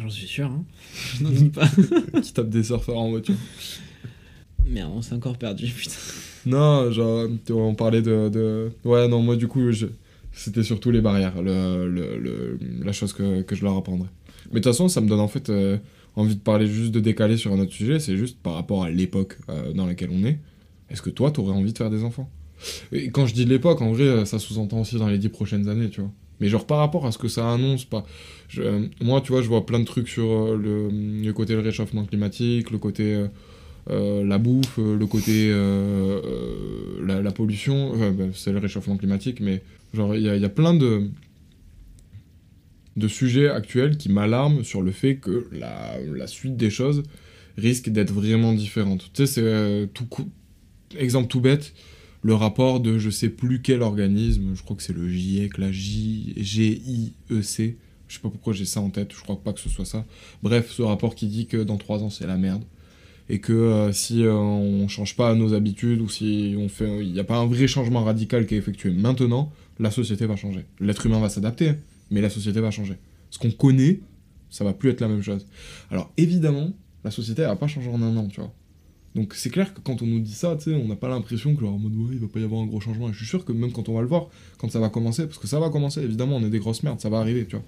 J'en 0.00 0.08
suis 0.08 0.26
sûr, 0.28 0.46
hein. 0.46 0.62
Je 1.18 1.24
n'en 1.24 1.30
doute 1.30 1.52
pas. 1.52 1.68
qui 2.22 2.32
tape 2.32 2.48
des 2.48 2.62
surfeurs 2.62 2.98
en 2.98 3.10
voiture. 3.10 3.34
Merde, 4.64 4.92
on 4.94 5.02
s'est 5.02 5.14
encore 5.14 5.36
perdu, 5.36 5.66
putain. 5.66 5.96
Non, 6.46 6.92
genre 6.92 7.26
tu 7.44 7.52
on 7.52 7.74
parlait 7.74 8.02
de, 8.02 8.28
de... 8.28 8.70
Ouais 8.84 9.08
non 9.08 9.20
moi 9.20 9.34
du 9.34 9.48
coup 9.48 9.72
je... 9.72 9.86
c'était 10.38 10.62
surtout 10.62 10.90
les 10.90 11.00
barrières, 11.00 11.42
le, 11.42 11.88
le, 11.88 12.58
la 12.84 12.92
chose 12.92 13.12
que, 13.12 13.42
que 13.42 13.54
je 13.56 13.64
leur 13.64 13.76
apprendrais. 13.76 14.08
Mais 14.46 14.60
de 14.60 14.64
toute 14.64 14.72
façon 14.72 14.88
ça 14.88 15.00
me 15.00 15.08
donne 15.08 15.20
en 15.20 15.28
fait 15.28 15.50
euh, 15.50 15.76
envie 16.16 16.36
de 16.36 16.40
parler 16.40 16.66
juste 16.66 16.92
de 16.92 17.00
décaler 17.00 17.36
sur 17.36 17.52
un 17.52 17.58
autre 17.58 17.72
sujet, 17.72 17.98
c'est 18.00 18.16
juste 18.16 18.38
par 18.40 18.54
rapport 18.54 18.84
à 18.84 18.90
l'époque 18.90 19.38
euh, 19.48 19.72
dans 19.72 19.86
laquelle 19.86 20.10
on 20.12 20.24
est. 20.24 20.38
Est-ce 20.90 21.02
que 21.02 21.10
toi 21.10 21.30
t'aurais 21.30 21.52
envie 21.52 21.72
de 21.72 21.78
faire 21.78 21.90
des 21.90 22.04
enfants? 22.04 22.30
Et 22.92 23.10
quand 23.10 23.26
je 23.26 23.34
dis 23.34 23.44
l'époque, 23.44 23.82
en 23.82 23.92
vrai 23.92 24.24
ça 24.26 24.38
sous-entend 24.38 24.80
aussi 24.80 24.96
dans 24.96 25.08
les 25.08 25.18
dix 25.18 25.28
prochaines 25.28 25.68
années, 25.68 25.90
tu 25.90 26.00
vois. 26.00 26.10
Mais 26.40 26.48
genre 26.48 26.66
par 26.66 26.78
rapport 26.78 27.04
à 27.04 27.12
ce 27.12 27.18
que 27.18 27.28
ça 27.28 27.52
annonce, 27.52 27.84
pas. 27.84 28.04
euh, 28.58 28.86
moi, 29.00 29.20
tu 29.20 29.32
vois, 29.32 29.42
je 29.42 29.48
vois 29.48 29.66
plein 29.66 29.80
de 29.80 29.84
trucs 29.84 30.08
sur 30.08 30.56
le 30.56 31.32
côté 31.32 31.54
le 31.54 31.60
réchauffement 31.60 32.04
climatique, 32.04 32.70
le 32.70 32.78
côté 32.78 33.26
euh, 33.90 34.24
la 34.24 34.38
bouffe, 34.38 34.78
euh, 34.78 34.96
le 34.96 35.06
côté 35.06 35.48
euh, 35.50 36.20
la, 37.04 37.32
pollution. 37.32 37.96
Bah, 38.12 38.24
c'est 38.34 38.52
le 38.52 38.58
réchauffement 38.58 38.96
climatique, 38.96 39.40
mais 39.40 39.62
genre 39.94 40.14
il 40.14 40.22
y, 40.22 40.28
a- 40.28 40.48
plein 40.48 40.74
de 40.74 41.08
de 42.96 43.08
sujets 43.08 43.48
actuels 43.48 43.96
qui 43.96 44.08
m'alarment 44.08 44.64
sur 44.64 44.82
le 44.82 44.90
fait 44.90 45.16
que 45.16 45.48
la, 45.52 45.96
la 46.00 46.26
suite 46.26 46.56
des 46.56 46.70
choses 46.70 47.04
risque 47.56 47.88
d'être 47.90 48.12
vraiment 48.12 48.52
différente. 48.52 49.10
Tu 49.14 49.26
sais, 49.26 49.40
c'est 49.40 49.88
exemple 50.96 51.28
tout 51.28 51.40
bête, 51.40 51.74
le 52.22 52.34
rapport 52.34 52.80
de 52.80 52.98
je 52.98 53.10
sais 53.10 53.28
plus 53.28 53.62
quel 53.62 53.82
organisme, 53.82 54.54
je 54.54 54.62
crois 54.62 54.76
que 54.76 54.82
c'est 54.82 54.92
le 54.92 55.08
GIEC, 55.08 55.58
la 55.58 55.70
J, 55.70 56.34
G-I-E-C, 56.36 57.76
je 58.08 58.14
sais 58.14 58.20
pas 58.20 58.30
pourquoi 58.30 58.52
j'ai 58.52 58.64
ça 58.64 58.80
en 58.80 58.90
tête, 58.90 59.12
je 59.14 59.20
crois 59.20 59.40
pas 59.40 59.52
que 59.52 59.60
ce 59.60 59.68
soit 59.68 59.84
ça. 59.84 60.04
Bref, 60.42 60.70
ce 60.70 60.82
rapport 60.82 61.14
qui 61.14 61.26
dit 61.26 61.46
que 61.46 61.58
dans 61.58 61.76
trois 61.76 62.02
ans 62.02 62.10
c'est 62.10 62.26
la 62.26 62.36
merde, 62.36 62.64
et 63.28 63.40
que 63.40 63.52
euh, 63.52 63.92
si 63.92 64.24
euh, 64.24 64.34
on 64.34 64.88
change 64.88 65.16
pas 65.16 65.34
nos 65.34 65.52
habitudes 65.54 66.00
ou 66.00 66.08
si 66.08 66.54
on 66.58 66.68
fait, 66.68 67.04
il 67.04 67.12
n'y 67.12 67.20
a 67.20 67.24
pas 67.24 67.36
un 67.36 67.46
vrai 67.46 67.66
changement 67.66 68.04
radical 68.04 68.46
qui 68.46 68.54
est 68.54 68.58
effectué 68.58 68.90
maintenant, 68.90 69.52
la 69.78 69.90
société 69.90 70.26
va 70.26 70.36
changer. 70.36 70.64
L'être 70.80 71.04
humain 71.06 71.20
va 71.20 71.28
s'adapter, 71.28 71.74
mais 72.10 72.20
la 72.20 72.30
société 72.30 72.60
va 72.60 72.70
changer. 72.70 72.96
Ce 73.30 73.38
qu'on 73.38 73.50
connaît, 73.50 74.00
ça 74.50 74.64
va 74.64 74.72
plus 74.72 74.90
être 74.90 75.00
la 75.00 75.08
même 75.08 75.22
chose. 75.22 75.46
Alors 75.90 76.10
évidemment, 76.16 76.72
la 77.04 77.10
société 77.10 77.42
elle 77.42 77.48
va 77.48 77.56
pas 77.56 77.68
changer 77.68 77.90
en 77.90 78.00
un 78.02 78.16
an, 78.16 78.28
tu 78.28 78.40
vois. 78.40 78.52
Donc 79.14 79.34
c'est 79.34 79.50
clair 79.50 79.74
que 79.74 79.80
quand 79.80 80.00
on 80.00 80.06
nous 80.06 80.20
dit 80.20 80.32
ça, 80.32 80.56
tu 80.56 80.70
sais, 80.70 80.74
on 80.74 80.86
n'a 80.86 80.96
pas 80.96 81.08
l'impression 81.08 81.54
que 81.54 81.60
genre, 81.60 81.74
en 81.74 81.78
mode 81.78 81.94
ouais, 81.94 82.14
il 82.14 82.18
va 82.18 82.28
pas 82.28 82.40
y 82.40 82.44
avoir 82.44 82.62
un 82.62 82.66
gros 82.66 82.80
changement. 82.80 83.08
Et 83.10 83.12
je 83.12 83.18
suis 83.18 83.26
sûr 83.26 83.44
que 83.44 83.52
même 83.52 83.72
quand 83.72 83.88
on 83.88 83.94
va 83.94 84.00
le 84.00 84.06
voir, 84.06 84.28
quand 84.58 84.70
ça 84.70 84.80
va 84.80 84.88
commencer, 84.88 85.26
parce 85.26 85.38
que 85.38 85.46
ça 85.46 85.60
va 85.60 85.70
commencer, 85.70 86.02
évidemment, 86.02 86.36
on 86.36 86.44
est 86.44 86.50
des 86.50 86.58
grosses 86.58 86.82
merdes, 86.82 87.00
ça 87.00 87.08
va 87.10 87.18
arriver, 87.18 87.46
tu 87.46 87.56
vois. 87.56 87.64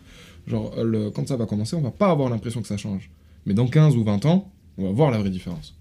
Genre, 0.46 0.74
quand 1.14 1.28
ça 1.28 1.36
va 1.36 1.46
commencer, 1.46 1.76
on 1.76 1.82
va 1.82 1.90
pas 1.90 2.10
avoir 2.10 2.30
l'impression 2.30 2.62
que 2.62 2.68
ça 2.68 2.76
change. 2.76 3.10
Mais 3.46 3.54
dans 3.54 3.66
15 3.66 3.96
ou 3.96 4.04
20 4.04 4.26
ans, 4.26 4.50
on 4.80 4.84
va 4.86 4.92
voir 4.92 5.10
la 5.10 5.18
vraie 5.18 5.30
différence. 5.30 5.74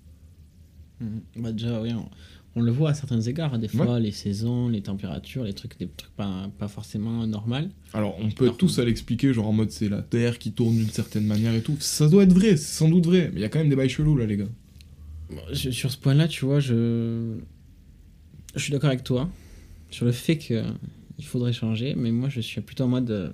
Mhm. 0.99 1.21
Bah 1.37 1.51
déjà, 1.51 1.81
oui, 1.81 1.93
on, 1.93 2.09
on 2.55 2.61
le 2.61 2.71
voit 2.71 2.89
à 2.89 2.93
certains 2.93 3.21
égards. 3.21 3.53
hein, 3.53 3.59
Des 3.59 3.67
fois, 3.69 3.99
les 3.99 4.11
saisons, 4.11 4.67
les 4.69 4.81
températures, 4.81 5.43
les 5.43 5.53
trucs, 5.53 5.77
des 5.79 5.87
trucs 5.87 6.11
pas, 6.15 6.49
pas 6.57 6.67
forcément 6.67 7.25
normaux. 7.25 7.69
Alors, 7.93 8.17
on 8.19 8.29
peut 8.31 8.51
tous 8.51 8.79
à 8.79 8.85
l'expliquer, 8.85 9.33
genre 9.33 9.47
en 9.47 9.53
mode 9.53 9.71
c'est 9.71 9.87
la 9.89 10.01
Terre 10.01 10.37
qui 10.39 10.51
tourne 10.51 10.75
d'une 10.75 10.89
certaine 10.89 11.25
manière 11.25 11.53
et 11.53 11.61
tout. 11.61 11.77
Ça 11.79 12.07
doit 12.09 12.23
être 12.23 12.33
vrai, 12.33 12.57
c'est 12.57 12.77
sans 12.77 12.89
doute 12.89 13.05
vrai, 13.05 13.29
mais 13.33 13.39
il 13.39 13.41
y 13.41 13.45
a 13.45 13.49
quand 13.49 13.59
même 13.59 13.69
des 13.69 13.75
bails 13.75 13.89
chelous 13.89 14.17
là, 14.17 14.25
les 14.25 14.37
gars. 14.37 14.49
Bon, 15.29 15.37
je- 15.53 15.69
sur 15.71 15.89
ce 15.91 15.97
point-là, 15.97 16.27
tu 16.27 16.43
vois, 16.45 16.59
je, 16.59 17.37
je 18.55 18.59
suis 18.59 18.71
d'accord 18.71 18.89
avec 18.89 19.03
toi 19.03 19.29
sur 19.91 20.05
le 20.05 20.11
fait 20.11 20.37
que 20.37 20.63
il 21.17 21.25
faudrait 21.25 21.53
changer, 21.53 21.95
mais 21.95 22.11
moi, 22.11 22.29
je 22.29 22.39
suis 22.41 22.61
plutôt 22.61 22.85
en 22.85 22.87
mode, 22.89 23.11
euh, 23.11 23.31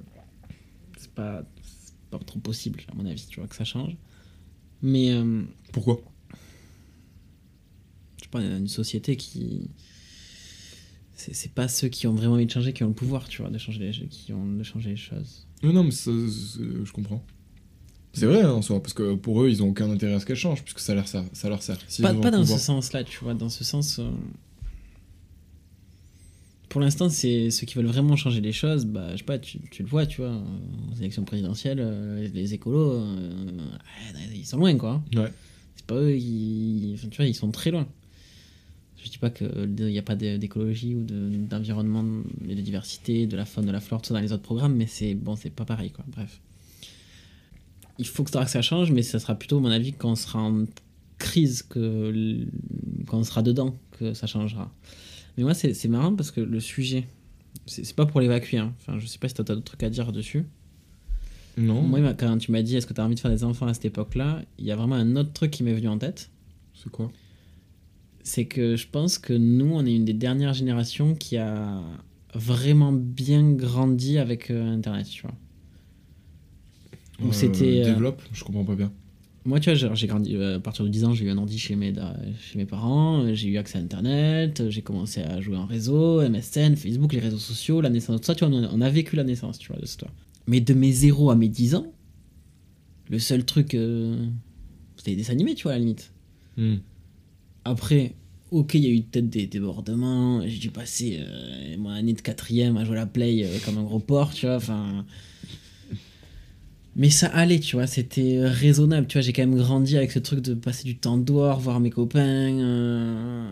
c'est 0.98 1.12
pas, 1.12 1.44
c'est 1.62 1.94
pas 2.10 2.20
trop 2.20 2.40
possible, 2.40 2.82
à 2.92 2.96
mon 2.96 3.06
avis, 3.06 3.26
tu 3.30 3.40
vois, 3.40 3.48
que 3.48 3.56
ça 3.56 3.64
change. 3.66 3.96
Mais 4.82 5.12
euh, 5.12 5.42
Pourquoi? 5.72 6.02
je 8.18 8.24
sais 8.24 8.30
pas, 8.30 8.42
une 8.42 8.68
société 8.68 9.16
qui, 9.18 9.70
c'est 11.14 11.34
c'est 11.34 11.52
pas 11.54 11.68
ceux 11.68 11.88
qui 11.88 12.08
ont 12.08 12.14
vraiment 12.14 12.34
envie 12.36 12.46
de 12.46 12.52
changer 12.52 12.74
qui 12.74 12.84
ont 12.84 12.88
le 12.90 12.94
pouvoir, 12.94 13.28
tu 13.28 13.42
vois, 13.42 13.52
de 13.52 13.58
changer 13.58 13.80
les, 13.92 14.08
qui 14.08 14.34
ont 14.34 14.46
de 14.46 14.64
changer 14.64 14.92
les 14.92 14.96
choses. 14.98 15.48
Non, 15.64 15.74
non, 15.74 15.84
mais 15.84 15.92
ça, 15.92 16.12
c'est- 16.12 16.86
je 16.86 16.92
comprends. 16.92 17.24
C'est 18.14 18.28
vrai, 18.28 18.42
hein, 18.44 18.52
en 18.52 18.62
soi, 18.62 18.82
parce 18.82 18.94
que 18.94 19.16
pour 19.16 19.44
eux, 19.44 19.50
ils 19.50 19.62
ont 19.62 19.70
aucun 19.70 19.90
intérêt 19.92 20.14
à 20.14 20.20
ce 20.22 20.26
qu'elle 20.26 20.38
change, 20.38 20.64
puisque 20.64 20.80
ça 20.80 20.94
leur 20.96 21.08
sert. 21.08 21.26
Ça 21.34 21.50
leur 21.50 21.62
sert. 21.62 21.78
S'ils 21.90 22.04
Pas, 22.04 22.14
ont 22.14 22.22
pas 22.22 22.32
le 22.32 22.38
dans 22.38 22.42
pouvoir- 22.44 22.60
ce 22.60 22.66
sens-là, 22.66 23.04
tu 23.04 23.20
vois, 23.22 23.34
dans 23.34 23.50
ce 23.50 23.64
sens. 23.66 24.00
euh, 24.00 24.10
Pour 26.76 26.82
l'instant, 26.82 27.08
c'est 27.08 27.52
ceux 27.52 27.66
qui 27.66 27.76
veulent 27.76 27.86
vraiment 27.86 28.18
changer 28.18 28.42
les 28.42 28.52
choses, 28.52 28.84
bah, 28.84 29.08
je 29.14 29.20
sais 29.20 29.24
pas, 29.24 29.40
tu, 29.40 29.60
tu 29.72 29.82
le 29.82 29.88
vois, 29.88 30.06
tu 30.06 30.20
vois, 30.20 30.32
euh, 30.32 30.42
aux 30.92 30.98
élections 30.98 31.24
présidentielles, 31.24 31.80
euh, 31.80 32.28
les 32.34 32.54
écolos, 32.54 32.92
euh, 32.96 33.48
ouais, 34.14 34.36
ils 34.36 34.46
sont 34.46 34.58
loin, 34.58 34.76
quoi. 34.76 35.02
Ouais. 35.16 35.32
C'est 35.78 35.86
pas 35.86 35.96
eux, 35.96 36.18
ils, 36.18 36.98
tu 37.10 37.16
vois, 37.16 37.28
ils 37.28 37.34
sont 37.34 37.50
très 37.50 37.72
loin. 37.72 37.88
Je 39.02 39.10
dis 39.10 39.18
pas 39.18 39.30
qu'il 39.30 39.70
n'y 39.74 39.98
a 39.98 40.02
pas 40.02 40.18
d'é- 40.18 40.38
d'écologie 40.38 40.96
ou 40.96 41.04
de- 41.06 41.38
d'environnement 41.50 42.04
et 42.46 42.56
de 42.56 42.62
diversité, 42.62 43.26
de 43.26 43.38
la 43.38 43.46
faune, 43.46 43.68
de 43.68 43.72
la 43.72 43.80
flore, 43.80 44.02
tout 44.02 44.10
ça 44.10 44.16
dans 44.16 44.20
les 44.20 44.34
autres 44.34 44.44
programmes, 44.44 44.76
mais 44.76 44.88
c'est 44.88 45.14
bon, 45.14 45.38
c'est 45.38 45.52
pas 45.52 45.64
pareil, 45.64 45.92
quoi. 45.92 46.04
Bref. 46.10 46.42
Il 48.00 48.06
faut 48.06 48.26
que 48.26 48.32
ça, 48.32 48.62
change, 48.62 48.92
mais 48.92 49.02
ça 49.02 49.20
sera 49.20 49.36
plutôt, 49.36 49.60
à 49.60 49.62
mon 49.62 49.72
avis, 49.72 49.94
quand 49.94 50.12
on 50.12 50.16
sera 50.16 50.42
en 50.42 50.66
crise, 51.20 51.64
que 51.64 52.46
quand 53.08 53.20
on 53.20 53.24
sera 53.24 53.44
dedans, 53.44 53.78
que 53.98 54.14
ça 54.14 54.28
changera. 54.28 54.70
Mais 55.38 55.44
moi, 55.44 55.54
c'est 55.54 55.88
marrant 55.88 56.16
parce 56.16 56.32
que 56.32 56.42
le 56.42 56.60
sujet, 56.60 57.08
c'est 57.66 57.96
pas 57.96 58.06
pour 58.06 58.22
l'évacuer. 58.22 58.58
Hein. 58.58 58.74
Enfin, 58.80 59.00
je 59.00 59.06
sais 59.06 59.18
pas 59.20 59.28
si 59.28 59.34
t'as 59.36 59.44
d'autres 59.44 59.64
trucs 59.64 59.84
à 59.84 59.90
dire 59.90 60.12
dessus. 60.12 60.46
Non. 61.58 61.82
Moi, 61.82 62.14
quand 62.14 62.38
tu 62.38 62.52
m'as 62.52 62.62
dit 62.62 62.76
est-ce 62.76 62.86
que 62.88 62.94
t'as 62.94 63.04
envie 63.06 63.16
de 63.16 63.20
faire 63.20 63.32
des 63.32 63.44
enfants 63.44 63.68
à 63.68 63.74
cette 63.74 63.86
époque-là, 63.86 64.42
il 64.60 64.66
y 64.66 64.72
a 64.72 64.76
vraiment 64.76 64.96
un 64.96 65.16
autre 65.16 65.32
truc 65.34 65.52
qui 65.52 65.64
m'est 65.64 65.74
venu 65.74 65.88
en 65.88 65.98
tête. 65.98 66.30
C'est 66.74 66.90
quoi? 66.92 67.12
C'est 68.24 68.46
que 68.46 68.76
je 68.76 68.88
pense 68.88 69.18
que 69.18 69.34
nous, 69.34 69.72
on 69.74 69.86
est 69.86 69.96
une 69.96 70.04
des 70.06 70.14
dernières 70.14 70.54
générations 70.54 71.16
qui 71.16 71.38
a 71.38 71.82
vraiment 72.34 72.92
bien 72.92 73.52
grandi 73.54 74.18
avec 74.18 74.50
euh, 74.52 74.68
Internet, 74.74 75.08
tu 75.08 75.22
vois. 75.22 75.36
Où 77.22 77.30
Euh, 77.30 77.32
c'était. 77.32 77.82
euh, 77.84 77.86
Développe, 77.94 78.22
je 78.34 78.44
comprends 78.44 78.66
pas 78.66 78.76
bien. 78.76 78.92
Moi, 79.46 79.60
tu 79.60 79.72
vois, 79.72 79.94
j'ai 79.94 80.08
grandi 80.08 80.36
euh, 80.36 80.58
à 80.58 80.60
partir 80.60 80.84
de 80.84 80.90
10 80.90 81.06
ans, 81.06 81.14
j'ai 81.14 81.26
eu 81.26 81.30
un 81.30 81.38
ordi 81.38 81.60
chez 81.60 81.76
mes, 81.76 81.92
da- 81.92 82.18
chez 82.40 82.58
mes 82.58 82.66
parents, 82.66 83.22
euh, 83.22 83.36
j'ai 83.36 83.50
eu 83.50 83.58
accès 83.58 83.78
à 83.78 83.82
Internet, 83.82 84.60
euh, 84.60 84.72
j'ai 84.72 84.82
commencé 84.82 85.22
à 85.22 85.40
jouer 85.40 85.56
en 85.56 85.68
réseau, 85.68 86.22
MSN, 86.22 86.76
Facebook, 86.76 87.14
les 87.14 87.20
réseaux 87.20 87.38
sociaux, 87.38 87.80
la 87.80 87.92
naissance, 87.92 88.22
tout 88.22 88.26
ça, 88.26 88.34
tu 88.34 88.44
vois, 88.44 88.58
on 88.72 88.82
a, 88.82 88.90
vécu 88.90 89.16
la 89.16 89.24
naissance, 89.24 89.60
tu 89.60 89.72
vois, 89.72 89.80
de 89.80 89.86
toi. 89.86 90.10
Mais 90.48 90.62
de 90.62 90.74
mes 90.74 90.92
0 90.92 91.30
à 91.30 91.36
mes 91.36 91.48
10 91.48 91.76
ans, 91.76 91.94
le 93.12 93.20
seul 93.20 93.46
truc, 93.46 93.76
euh, 93.76 94.26
c'était 94.96 95.12
les 95.12 95.18
dessins 95.18 95.34
animés, 95.34 95.54
tu 95.54 95.64
vois, 95.64 95.74
à 95.74 95.76
la 95.76 95.80
limite. 95.82 96.12
Hmm. 96.58 96.78
Après, 97.66 98.16
ok, 98.50 98.74
il 98.74 98.84
y 98.84 98.88
a 98.88 98.90
eu 98.90 99.04
peut-être 99.04 99.30
des 99.30 99.46
débordements, 99.46 100.42
j'ai 100.48 100.58
dû 100.58 100.72
passer 100.72 101.20
euh, 101.20 101.78
mon 101.78 101.90
année 101.90 102.14
de 102.14 102.22
quatrième 102.22 102.78
à 102.78 102.84
jouer 102.84 102.98
à 102.98 103.02
la 103.02 103.06
play 103.06 103.44
euh, 103.44 103.60
comme 103.64 103.78
un 103.78 103.84
gros 103.84 104.00
porc, 104.00 104.34
tu 104.34 104.48
vois, 104.48 104.56
enfin... 104.56 105.06
Mais 106.98 107.10
ça 107.10 107.28
allait, 107.28 107.60
tu 107.60 107.76
vois, 107.76 107.88
c'était 107.88 108.40
raisonnable, 108.48 109.08
tu 109.08 109.18
vois, 109.18 109.22
j'ai 109.22 109.34
quand 109.34 109.42
même 109.46 109.58
grandi 109.58 109.98
avec 109.98 110.12
ce 110.12 110.20
truc 110.20 110.40
de 110.42 110.54
passer 110.54 110.86
du 110.86 110.96
temps 110.96 111.18
dehors, 111.18 111.60
voir 111.60 111.80
mes 111.82 111.90
copains... 111.90 112.22
euh, 112.22 113.52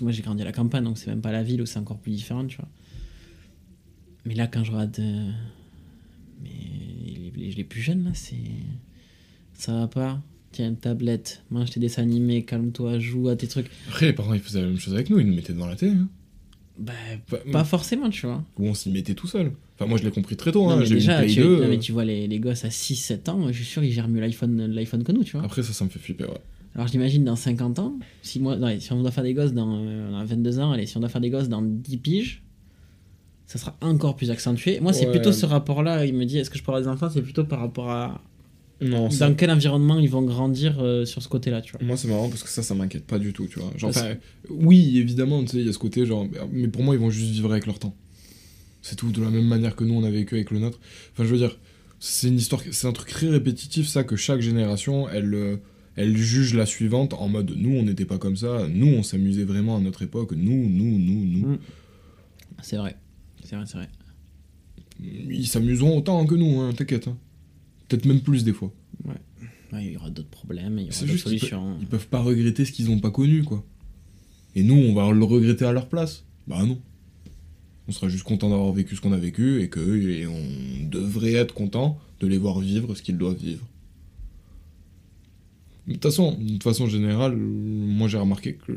moi 0.00 0.10
j'ai 0.10 0.22
grandi 0.22 0.42
à 0.42 0.44
la 0.46 0.52
campagne, 0.52 0.82
donc 0.84 0.98
c'est 0.98 1.08
même 1.08 1.20
pas 1.20 1.30
la 1.32 1.42
ville 1.42 1.62
où 1.62 1.66
c'est 1.66 1.78
encore 1.78 1.98
plus 1.98 2.12
différent, 2.12 2.44
tu 2.46 2.56
vois. 2.56 2.68
Mais 4.24 4.34
là, 4.34 4.46
quand 4.48 4.64
je 4.64 4.72
regarde... 4.72 4.98
euh, 4.98 5.30
Mais 6.42 6.50
les- 7.36 7.52
les 7.52 7.64
plus 7.64 7.80
jeunes, 7.80 8.04
là, 8.04 8.10
c'est... 8.14 8.36
Ça 9.54 9.72
va 9.74 9.86
pas 9.86 10.20
Tiens, 10.50 10.68
une 10.68 10.76
tablette, 10.76 11.42
mange 11.50 11.70
tes 11.70 11.80
dessins 11.80 12.02
animés, 12.02 12.42
calme-toi, 12.44 12.98
joue 12.98 13.28
à 13.28 13.36
tes 13.36 13.46
trucs. 13.46 13.70
Après, 13.88 14.06
les 14.06 14.12
parents, 14.12 14.34
ils 14.34 14.40
faisaient 14.40 14.60
la 14.60 14.66
même 14.66 14.78
chose 14.78 14.92
avec 14.92 15.08
nous, 15.08 15.18
ils 15.18 15.26
nous 15.26 15.34
mettaient 15.34 15.52
devant 15.54 15.66
la 15.66 15.76
télé. 15.76 15.92
Hein. 15.92 16.08
Bah, 16.78 16.92
Enfin, 17.30 17.38
pas 17.52 17.64
forcément, 17.64 18.08
tu 18.10 18.26
vois. 18.26 18.42
Ou 18.58 18.66
on 18.68 18.74
s'y 18.74 18.90
mettait 18.90 19.14
tout 19.14 19.26
seul. 19.26 19.52
Enfin, 19.74 19.86
moi, 19.86 19.98
je 19.98 20.04
l'ai 20.04 20.10
compris 20.10 20.36
très 20.36 20.52
tôt. 20.52 20.62
non, 20.64 20.70
hein. 20.70 20.76
mais 20.80 20.86
J'ai 20.86 20.92
eu 20.94 20.94
une 20.94 21.00
déjà, 21.00 21.18
Play 21.18 21.28
tu, 21.28 21.40
2. 21.40 21.60
non, 21.62 21.68
mais 21.68 21.76
euh, 21.76 21.78
tu 21.78 21.92
vois 21.92 22.04
les, 22.04 22.26
les 22.26 22.38
gosses 22.40 22.64
à 22.64 22.68
6-7 22.68 23.30
ans, 23.30 23.46
je 23.48 23.52
suis 23.52 23.64
sûr 23.64 23.84
ils 23.84 23.92
gèrent 23.92 24.08
mieux 24.08 24.20
l'iPhone 24.20 24.66
l'iPhone 24.72 25.04
que 25.04 25.12
nous, 25.12 25.24
tu 25.24 25.32
vois. 25.36 25.44
Après, 25.44 25.62
ça, 25.62 25.72
ça 25.72 25.84
me 25.84 25.90
fait 25.90 25.98
flipper, 25.98 26.24
ouais. 26.24 26.40
Alors 26.74 26.88
j'imagine 26.88 27.22
dans 27.24 27.36
50 27.36 27.78
ans, 27.80 27.98
si, 28.22 28.40
moi, 28.40 28.56
non, 28.56 28.74
si 28.80 28.90
on 28.92 29.02
doit 29.02 29.10
faire 29.10 29.24
des 29.24 29.34
gosses 29.34 29.52
dans 29.52 29.76
euh, 29.84 30.10
on 30.10 30.16
a 30.16 30.24
22 30.24 30.58
ans, 30.60 30.72
allez, 30.72 30.86
si 30.86 30.96
on 30.96 31.00
doit 31.00 31.10
faire 31.10 31.20
des 31.20 31.28
gosses 31.28 31.50
dans 31.50 31.60
10 31.60 31.96
piges, 31.98 32.42
ça 33.46 33.58
sera 33.58 33.76
encore 33.82 34.16
plus 34.16 34.30
accentué. 34.30 34.80
Moi, 34.80 34.94
c'est 34.94 35.04
Ouais. 35.04 35.12
plutôt 35.12 35.32
ce 35.32 35.44
rapport-là, 35.44 36.06
il 36.06 36.14
me 36.14 36.24
dit, 36.24 36.38
est-ce 36.38 36.48
que 36.48 36.56
je 36.56 36.62
peux 36.62 36.70
avoir 36.72 36.82
des 36.82 36.88
enfants 36.88 37.10
C'est 37.10 37.20
plutôt 37.20 37.44
par 37.44 37.60
rapport 37.60 37.90
à 37.90 38.22
Non, 38.80 39.08
dans 39.08 39.34
quel 39.36 39.50
environnement 39.50 39.98
ils 40.00 40.08
vont 40.10 40.22
grandir 40.22 40.80
euh, 40.80 41.04
sur 41.04 41.22
ce 41.22 41.28
côté-là, 41.28 41.60
tu 41.62 41.72
vois? 41.72 41.82
Moi, 41.86 41.96
c'est 41.96 42.08
marrant 42.08 42.28
parce 42.28 42.42
que 42.42 42.48
ça, 42.48 42.62
ça 42.64 42.74
m'inquiète 42.74 43.04
pas 43.06 43.18
du 43.20 43.32
tout, 43.32 43.46
tu 43.46 43.60
vois. 43.60 43.70
Genre, 43.76 43.92
Parce- 43.92 44.04
enfin, 44.04 44.16
oui, 44.50 44.98
évidemment, 44.98 45.40
tu 45.44 45.50
sais, 45.52 45.58
il 45.58 45.66
y 45.66 45.68
a 45.68 45.72
ce 45.72 45.78
côté, 45.78 46.04
genre, 46.04 46.26
mais 46.50 46.66
pour 46.68 46.82
moi, 46.82 46.94
ils 46.94 47.00
vont 47.00 47.10
juste 47.10 47.30
vivre 47.30 47.52
avec 47.52 47.66
leur 47.66 47.78
temps. 47.78 47.94
C'est 48.80 48.96
tout, 48.96 49.12
de 49.12 49.22
la 49.22 49.30
même 49.30 49.46
manière 49.46 49.76
que 49.76 49.84
nous, 49.84 49.94
on 49.94 50.02
a 50.02 50.10
vécu 50.10 50.34
avec 50.34 50.50
le 50.50 50.58
nôtre. 50.58 50.80
Enfin, 51.12 51.24
je 51.24 51.28
veux 51.28 51.38
dire, 51.38 51.56
c'est 52.00 52.26
une 52.26 52.36
histoire, 52.38 52.60
c'est 52.72 52.88
un 52.88 52.92
truc 52.92 53.10
très 53.10 53.28
répétitif, 53.28 53.86
ça, 53.86 54.02
que 54.02 54.16
chaque 54.16 54.40
génération, 54.40 55.08
elle, 55.08 55.32
euh, 55.34 55.56
elle 55.94 56.16
juge 56.16 56.54
la 56.54 56.66
suivante 56.66 57.14
en 57.14 57.28
mode, 57.28 57.52
nous, 57.56 57.76
on 57.76 57.84
n'était 57.84 58.04
pas 58.06 58.18
comme 58.18 58.36
ça, 58.36 58.66
nous, 58.68 58.88
on 58.88 59.04
s'amusait 59.04 59.44
vraiment 59.44 59.76
à 59.76 59.80
notre 59.80 60.02
époque, 60.02 60.32
nous, 60.36 60.68
nous, 60.68 60.98
nous, 60.98 61.24
nous. 61.24 61.48
Mm. 61.52 61.58
C'est 62.62 62.76
vrai, 62.78 62.96
c'est 63.44 63.54
vrai, 63.54 63.64
c'est 63.66 63.76
vrai. 63.78 63.88
Ils 65.00 65.46
s'amuseront 65.46 65.98
autant 65.98 66.26
que 66.26 66.34
nous, 66.34 66.60
hein, 66.60 66.72
t'inquiète. 66.76 67.06
hein. 67.08 67.16
Peut-être 67.96 68.06
même 68.06 68.20
plus 68.20 68.42
des 68.44 68.52
fois. 68.52 68.72
Ouais, 69.04 69.84
il 69.84 69.92
y 69.92 69.96
aura 69.96 70.10
d'autres 70.10 70.28
problèmes, 70.28 70.78
il 70.78 70.86
y 70.86 70.90
aura 70.90 71.00
d'autres 71.06 71.18
solutions. 71.18 71.76
ils 71.80 71.86
peuvent 71.86 72.08
pas 72.08 72.20
regretter 72.22 72.64
ce 72.64 72.72
qu'ils 72.72 72.90
ont 72.90 72.98
pas 73.00 73.10
connu, 73.10 73.42
quoi. 73.42 73.64
Et 74.54 74.62
nous, 74.62 74.74
on 74.74 74.94
va 74.94 75.10
le 75.12 75.24
regretter 75.24 75.64
à 75.64 75.72
leur 75.72 75.88
place. 75.88 76.24
Bah 76.46 76.64
non. 76.64 76.78
On 77.88 77.92
sera 77.92 78.08
juste 78.08 78.24
content 78.24 78.48
d'avoir 78.50 78.72
vécu 78.72 78.96
ce 78.96 79.00
qu'on 79.00 79.12
a 79.12 79.18
vécu 79.18 79.60
et 79.62 79.68
que 79.68 79.80
et 79.80 80.26
on 80.26 80.88
devrait 80.88 81.32
être 81.34 81.52
content 81.54 81.98
de 82.20 82.26
les 82.26 82.38
voir 82.38 82.60
vivre 82.60 82.94
ce 82.94 83.02
qu'ils 83.02 83.18
doivent 83.18 83.36
vivre. 83.36 83.66
De 85.88 85.94
toute 85.94 86.02
façon, 86.02 86.38
de 86.40 86.62
façon 86.62 86.86
générale, 86.86 87.36
moi 87.36 88.06
j'ai 88.08 88.18
remarqué 88.18 88.54
que 88.54 88.72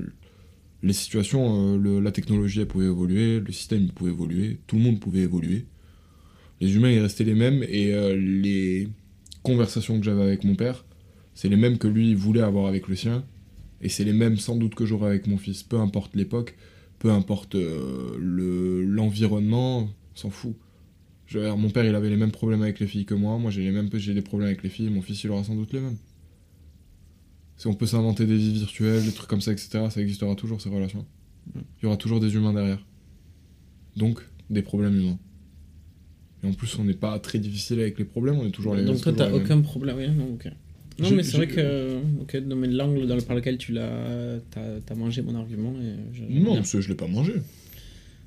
les 0.81 0.93
situations, 0.93 1.73
euh, 1.73 1.77
le- 1.77 1.99
la 1.99 2.11
technologie 2.11 2.61
elle 2.61 2.67
pouvait 2.67 2.85
évoluer, 2.85 3.39
le 3.39 3.51
système 3.51 3.83
il 3.83 3.93
pouvait 3.93 4.11
évoluer, 4.11 4.59
tout 4.65 4.75
le 4.77 4.81
monde 4.81 4.99
pouvait 4.99 5.19
évoluer. 5.21 5.65
Les 6.61 6.75
humains 6.75 6.89
ils 6.91 6.99
restaient 6.99 7.23
les 7.25 7.35
mêmes 7.35 7.63
et 7.69 7.93
euh, 7.93 8.15
les 8.15 8.87
conversations 9.45 9.97
que 9.99 10.05
j'avais 10.05 10.23
avec 10.23 10.43
mon 10.43 10.55
père, 10.55 10.85
c'est 11.33 11.49
les 11.49 11.55
mêmes 11.55 11.77
que 11.77 11.87
lui 11.87 12.13
voulait 12.13 12.41
avoir 12.41 12.67
avec 12.67 12.87
le 12.87 12.95
sien 12.95 13.23
et 13.81 13.89
c'est 13.89 14.03
les 14.03 14.13
mêmes 14.13 14.37
sans 14.37 14.55
doute 14.55 14.75
que 14.75 14.85
j'aurai 14.85 15.07
avec 15.07 15.27
mon 15.27 15.37
fils. 15.37 15.63
Peu 15.63 15.79
importe 15.79 16.15
l'époque, 16.15 16.55
peu 16.99 17.11
importe 17.11 17.55
euh, 17.55 18.17
le 18.19 18.83
l'environnement, 18.83 19.81
on 19.83 19.89
s'en 20.15 20.29
fout. 20.29 20.55
Je 21.27 21.39
mon 21.55 21.69
père 21.69 21.85
il 21.85 21.95
avait 21.95 22.09
les 22.09 22.17
mêmes 22.17 22.31
problèmes 22.31 22.61
avec 22.61 22.79
les 22.79 22.87
filles 22.87 23.05
que 23.05 23.15
moi, 23.15 23.37
moi 23.37 23.51
j'ai 23.51 23.63
les 23.63 23.71
mêmes 23.71 23.89
j'ai 23.93 24.13
des 24.13 24.21
problèmes 24.21 24.47
avec 24.47 24.63
les 24.63 24.69
filles, 24.69 24.89
mon 24.89 25.01
fils 25.01 25.23
il 25.23 25.31
aura 25.31 25.43
sans 25.43 25.55
doute 25.55 25.73
les 25.73 25.81
mêmes. 25.81 25.97
Si 27.57 27.67
on 27.67 27.73
peut 27.73 27.85
s'inventer 27.85 28.25
des 28.25 28.35
vies 28.37 28.53
virtuelles, 28.53 29.03
des 29.05 29.13
trucs 29.13 29.29
comme 29.29 29.41
ça, 29.41 29.51
etc., 29.53 29.85
ça 29.89 30.01
existera 30.01 30.35
toujours 30.35 30.61
ces 30.61 30.69
relations. 30.69 31.05
Il 31.55 31.83
y 31.83 31.85
aura 31.85 31.95
toujours 31.95 32.19
des 32.19 32.35
humains 32.35 32.53
derrière. 32.53 32.85
Donc, 33.95 34.19
des 34.49 34.61
problèmes 34.61 34.95
humains. 34.99 35.19
Et 36.43 36.47
en 36.47 36.53
plus, 36.53 36.77
on 36.77 36.83
n'est 36.83 36.93
pas 36.93 37.17
très 37.19 37.39
difficile 37.39 37.79
avec 37.79 37.97
les 37.97 38.05
problèmes, 38.05 38.37
on 38.37 38.45
est 38.45 38.51
toujours 38.51 38.75
les 38.75 38.83
Donc 38.83 39.01
toi, 39.01 39.13
t'as 39.13 39.31
aucun 39.31 39.61
problème, 39.61 39.97
oui, 39.97 40.07
non, 40.97 41.11
mais 41.11 41.23
c'est 41.23 41.35
vrai 41.37 41.47
que. 41.47 41.97
Ok, 42.21 42.35
non, 42.45 42.55
mais 42.55 42.67
l'angle 42.67 43.05
dans 43.05 43.15
le- 43.15 43.21
par 43.21 43.35
lequel 43.35 43.57
tu 43.57 43.73
l'as. 43.73 44.39
T'as 44.51 44.61
as 44.89 44.95
mangé 44.95 45.21
mon 45.21 45.35
argument. 45.35 45.73
Et 45.81 46.13
je- 46.13 46.19
j'aime 46.19 46.29
Non, 46.29 46.51
bien. 46.51 46.55
parce 46.57 46.71
que 46.71 46.79
je 46.79 46.87
l'ai 46.87 46.95
pas 46.95 47.07
mangé. 47.07 47.33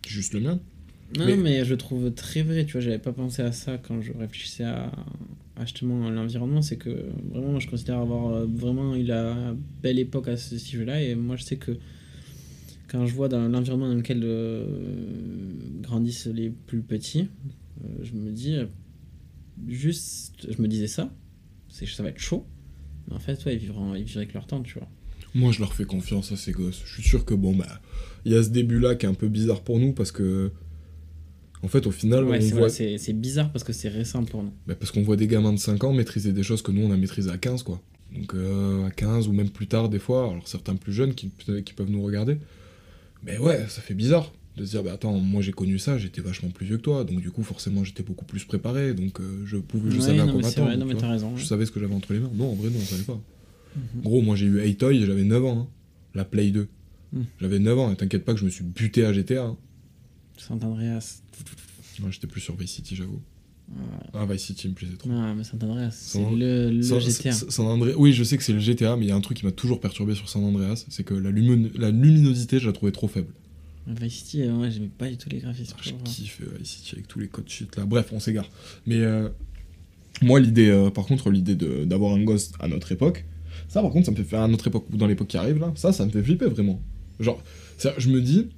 C'est 0.04 0.10
juste 0.10 0.34
le 0.34 0.40
mien. 0.40 0.60
Non, 1.16 1.24
Mais- 1.24 1.36
mais... 1.38 1.64
je 1.64 1.74
trouve 1.74 2.12
très 2.12 2.42
vrai, 2.42 2.66
tu 2.66 2.72
vois, 2.72 2.82
j'avais 2.82 2.98
pas 2.98 3.12
pensé 3.14 3.40
à 3.40 3.52
ça 3.52 3.78
quand 3.78 4.02
je 4.02 4.12
réfléchissais 4.12 4.64
à, 4.64 4.92
à 5.56 5.62
justement 5.64 6.10
l'environnement, 6.10 6.60
c'est 6.60 6.76
que 6.76 7.06
vraiment, 7.32 7.58
je 7.58 7.68
considère 7.70 7.96
avoir 7.98 8.34
euh, 8.34 8.46
vraiment 8.46 8.94
eu 8.94 9.02
la 9.04 9.54
belle 9.82 9.98
époque 9.98 10.28
à 10.28 10.36
ce 10.36 10.58
sujet-là, 10.58 11.02
et 11.02 11.14
moi 11.14 11.36
je 11.36 11.44
sais 11.44 11.56
que 11.56 11.72
quand 12.88 13.06
je 13.06 13.14
vois 13.14 13.28
dans 13.30 13.48
l'environnement 13.48 13.88
dans 13.88 13.94
lequel 13.94 14.20
euh, 14.22 14.66
grandissent 15.80 16.26
les 16.26 16.50
plus 16.50 16.80
petits, 16.82 17.28
je 18.02 18.12
me 18.12 18.30
dis, 18.32 18.54
euh, 18.54 18.66
juste, 19.66 20.46
je 20.50 20.60
me 20.62 20.68
disais 20.68 20.86
ça, 20.86 21.12
c'est 21.68 21.86
ça 21.86 22.02
va 22.02 22.08
être 22.10 22.18
chaud, 22.18 22.46
mais 23.08 23.14
en 23.14 23.18
fait, 23.20 23.44
ouais, 23.44 23.54
ils 23.54 23.58
vivront, 23.58 23.94
ils 23.94 24.04
vivraient 24.04 24.22
avec 24.22 24.34
leur 24.34 24.46
temps, 24.46 24.62
tu 24.62 24.78
vois. 24.78 24.88
Moi, 25.34 25.52
je 25.52 25.60
leur 25.60 25.74
fais 25.74 25.84
confiance 25.84 26.32
à 26.32 26.36
ces 26.36 26.52
gosses. 26.52 26.82
Je 26.86 26.94
suis 26.94 27.02
sûr 27.02 27.24
que, 27.24 27.34
bon, 27.34 27.54
bah, 27.54 27.80
il 28.24 28.32
y 28.32 28.36
a 28.36 28.42
ce 28.42 28.48
début-là 28.48 28.94
qui 28.94 29.04
est 29.06 29.08
un 29.08 29.14
peu 29.14 29.28
bizarre 29.28 29.62
pour 29.62 29.78
nous 29.78 29.92
parce 29.92 30.10
que. 30.12 30.50
En 31.62 31.66
fait, 31.68 31.86
au 31.88 31.90
final, 31.90 32.24
Ouais, 32.24 32.38
on 32.38 32.68
c'est 32.68 32.94
voit. 33.12 33.12
bizarre 33.20 33.50
parce 33.52 33.64
que 33.64 33.72
c'est 33.72 33.88
récent 33.88 34.24
pour 34.24 34.42
nous. 34.44 34.52
Bah, 34.66 34.74
parce 34.76 34.92
qu'on 34.92 35.02
voit 35.02 35.16
des 35.16 35.26
gamins 35.26 35.52
de 35.52 35.58
5 35.58 35.82
ans 35.84 35.92
maîtriser 35.92 36.32
des 36.32 36.44
choses 36.44 36.62
que 36.62 36.70
nous, 36.70 36.82
on 36.82 36.92
a 36.92 36.96
maîtrisées 36.96 37.30
à 37.30 37.36
15, 37.36 37.64
quoi. 37.64 37.82
Donc, 38.14 38.32
euh, 38.34 38.86
à 38.86 38.90
15 38.92 39.26
ou 39.28 39.32
même 39.32 39.50
plus 39.50 39.66
tard, 39.66 39.88
des 39.88 39.98
fois, 39.98 40.30
alors 40.30 40.46
certains 40.46 40.76
plus 40.76 40.92
jeunes 40.92 41.14
qui, 41.14 41.30
qui 41.64 41.74
peuvent 41.74 41.90
nous 41.90 42.02
regarder. 42.02 42.38
Mais 43.24 43.38
ouais, 43.38 43.66
ça 43.68 43.82
fait 43.82 43.94
bizarre 43.94 44.32
de 44.58 44.64
se 44.66 44.70
dire, 44.70 44.82
bah 44.82 44.92
attends, 44.92 45.18
moi 45.18 45.40
j'ai 45.42 45.52
connu 45.52 45.78
ça, 45.78 45.96
j'étais 45.98 46.20
vachement 46.20 46.50
plus 46.50 46.66
vieux 46.66 46.76
que 46.76 46.82
toi, 46.82 47.04
donc 47.04 47.20
du 47.20 47.30
coup, 47.30 47.42
forcément, 47.42 47.84
j'étais 47.84 48.02
beaucoup 48.02 48.24
plus 48.24 48.44
préparé, 48.44 48.92
donc 48.94 49.20
euh, 49.20 49.42
je 49.46 49.56
pouvais, 49.56 49.90
je 49.90 49.96
Ouais, 49.96 50.02
savais 50.02 50.20
à 50.20 50.24
quoi 50.26 50.40
m'attendre. 50.42 50.76
non, 50.76 50.84
mais 50.86 50.94
tu 50.94 51.00
t'as 51.00 51.06
vois. 51.06 51.12
raison, 51.14 51.36
Je 51.36 51.42
ouais. 51.42 51.46
savais 51.48 51.64
ce 51.66 51.70
que 51.72 51.80
j'avais 51.80 51.94
entre 51.94 52.12
les 52.12 52.20
mains. 52.20 52.30
Non, 52.34 52.50
en 52.52 52.54
vrai, 52.54 52.68
non, 52.70 52.78
on 52.80 52.84
savait 52.84 53.02
pas. 53.04 53.20
Mhm. 53.76 54.02
Gros, 54.02 54.22
moi 54.22 54.36
j'ai 54.36 54.46
eu 54.46 54.60
Atoy, 54.60 55.04
j'avais 55.06 55.24
9 55.24 55.44
ans, 55.44 55.58
hein. 55.60 55.68
la 56.14 56.24
Play 56.24 56.50
2. 56.50 56.68
Mhm. 57.12 57.24
J'avais 57.40 57.58
9 57.58 57.78
ans, 57.78 57.92
et 57.92 57.96
t'inquiète 57.96 58.24
pas 58.24 58.34
que 58.34 58.40
je 58.40 58.44
me 58.44 58.50
suis 58.50 58.64
buté 58.64 59.04
à 59.04 59.12
GTA. 59.12 59.44
hein. 59.44 59.56
Saint 60.36 60.58
Andreas. 60.62 61.22
Ouais, 62.02 62.10
j'étais 62.12 62.26
plus 62.26 62.40
sur 62.40 62.54
Vice 62.56 62.70
City, 62.72 62.94
j'avoue. 62.96 63.20
Ah, 64.14 64.24
Vice 64.24 64.44
City 64.46 64.66
me 64.68 64.72
plaisait 64.72 64.96
trop. 64.96 65.10
Non, 65.10 65.34
mais 65.34 65.44
Saint 65.44 65.58
Andreas, 65.62 65.90
c'est 65.90 66.18
San- 66.18 66.38
le, 66.38 66.70
le 66.70 66.82
San- 66.82 67.00
GTA. 67.00 67.32
San- 67.32 67.50
San 67.50 67.66
André- 67.66 67.94
Oui, 67.98 68.12
je 68.14 68.24
sais 68.24 68.38
que 68.38 68.42
c'est 68.42 68.52
le 68.54 68.60
GTA, 68.60 68.96
mais 68.96 69.04
il 69.04 69.08
y 69.08 69.12
a 69.12 69.16
un 69.16 69.20
truc 69.20 69.36
qui 69.36 69.44
m'a 69.44 69.52
toujours 69.52 69.78
perturbé 69.80 70.14
sur 70.14 70.28
San 70.28 70.42
Andreas, 70.44 70.86
c'est 70.88 71.04
que 71.04 71.12
la 71.14 71.30
luminosité, 71.30 72.60
je 72.60 72.66
la 72.66 72.72
trouvais 72.72 72.92
trop 72.92 73.08
faible. 73.08 73.32
Vice 73.88 74.12
City, 74.12 74.42
euh, 74.42 74.54
ouais, 74.56 74.70
j'aimais 74.70 74.90
pas 74.96 75.08
du 75.08 75.16
tout 75.16 75.30
les 75.30 75.38
graphismes. 75.38 75.74
Ah, 75.78 75.82
je 75.82 75.92
kiffe 76.04 76.42
Vice 76.58 76.68
City 76.68 76.90
avec 76.94 77.08
tous 77.08 77.18
les 77.18 77.28
codes 77.28 77.48
shit 77.48 77.74
là. 77.76 77.86
Bref, 77.86 78.10
on 78.12 78.20
s'égare. 78.20 78.48
Mais 78.86 78.96
euh, 78.96 79.28
moi, 80.20 80.40
l'idée, 80.40 80.68
euh, 80.68 80.90
par 80.90 81.06
contre, 81.06 81.30
l'idée 81.30 81.54
d'avoir 81.86 82.14
un 82.14 82.22
gosse 82.22 82.52
à 82.60 82.68
notre 82.68 82.92
époque, 82.92 83.24
ça, 83.68 83.80
par 83.80 83.90
contre, 83.90 84.06
ça 84.06 84.12
me 84.12 84.16
fait 84.16 84.24
faire 84.24 84.42
à 84.42 84.48
notre 84.48 84.66
époque 84.66 84.86
ou 84.92 84.96
dans 84.96 85.06
l'époque 85.06 85.28
qui 85.28 85.38
arrive 85.38 85.58
là, 85.58 85.72
ça, 85.74 85.92
ça 85.92 86.04
me 86.04 86.10
fait 86.10 86.22
flipper 86.22 86.46
vraiment. 86.46 86.82
Genre, 87.18 87.42
je 87.96 88.10
me 88.10 88.20
dis. 88.20 88.48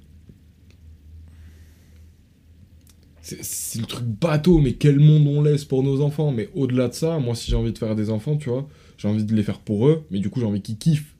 C'est 3.21 3.79
le 3.79 3.85
truc 3.85 4.05
bateau, 4.05 4.59
mais 4.59 4.73
quel 4.73 4.99
monde 4.99 5.25
on 5.27 5.41
laisse 5.41 5.63
pour 5.63 5.83
nos 5.83 6.01
enfants? 6.01 6.31
Mais 6.31 6.49
au-delà 6.53 6.89
de 6.89 6.93
ça, 6.93 7.19
moi, 7.19 7.35
si 7.35 7.49
j'ai 7.49 7.55
envie 7.55 7.71
de 7.71 7.77
faire 7.77 7.95
des 7.95 8.09
enfants, 8.09 8.35
tu 8.35 8.49
vois, 8.49 8.67
j'ai 8.97 9.07
envie 9.07 9.23
de 9.23 9.33
les 9.33 9.43
faire 9.43 9.59
pour 9.59 9.87
eux, 9.87 10.03
mais 10.11 10.19
du 10.19 10.29
coup, 10.29 10.41
j'ai 10.41 10.45
envie 10.45 10.61
qu'ils 10.61 10.77
kiffent. 10.77 11.15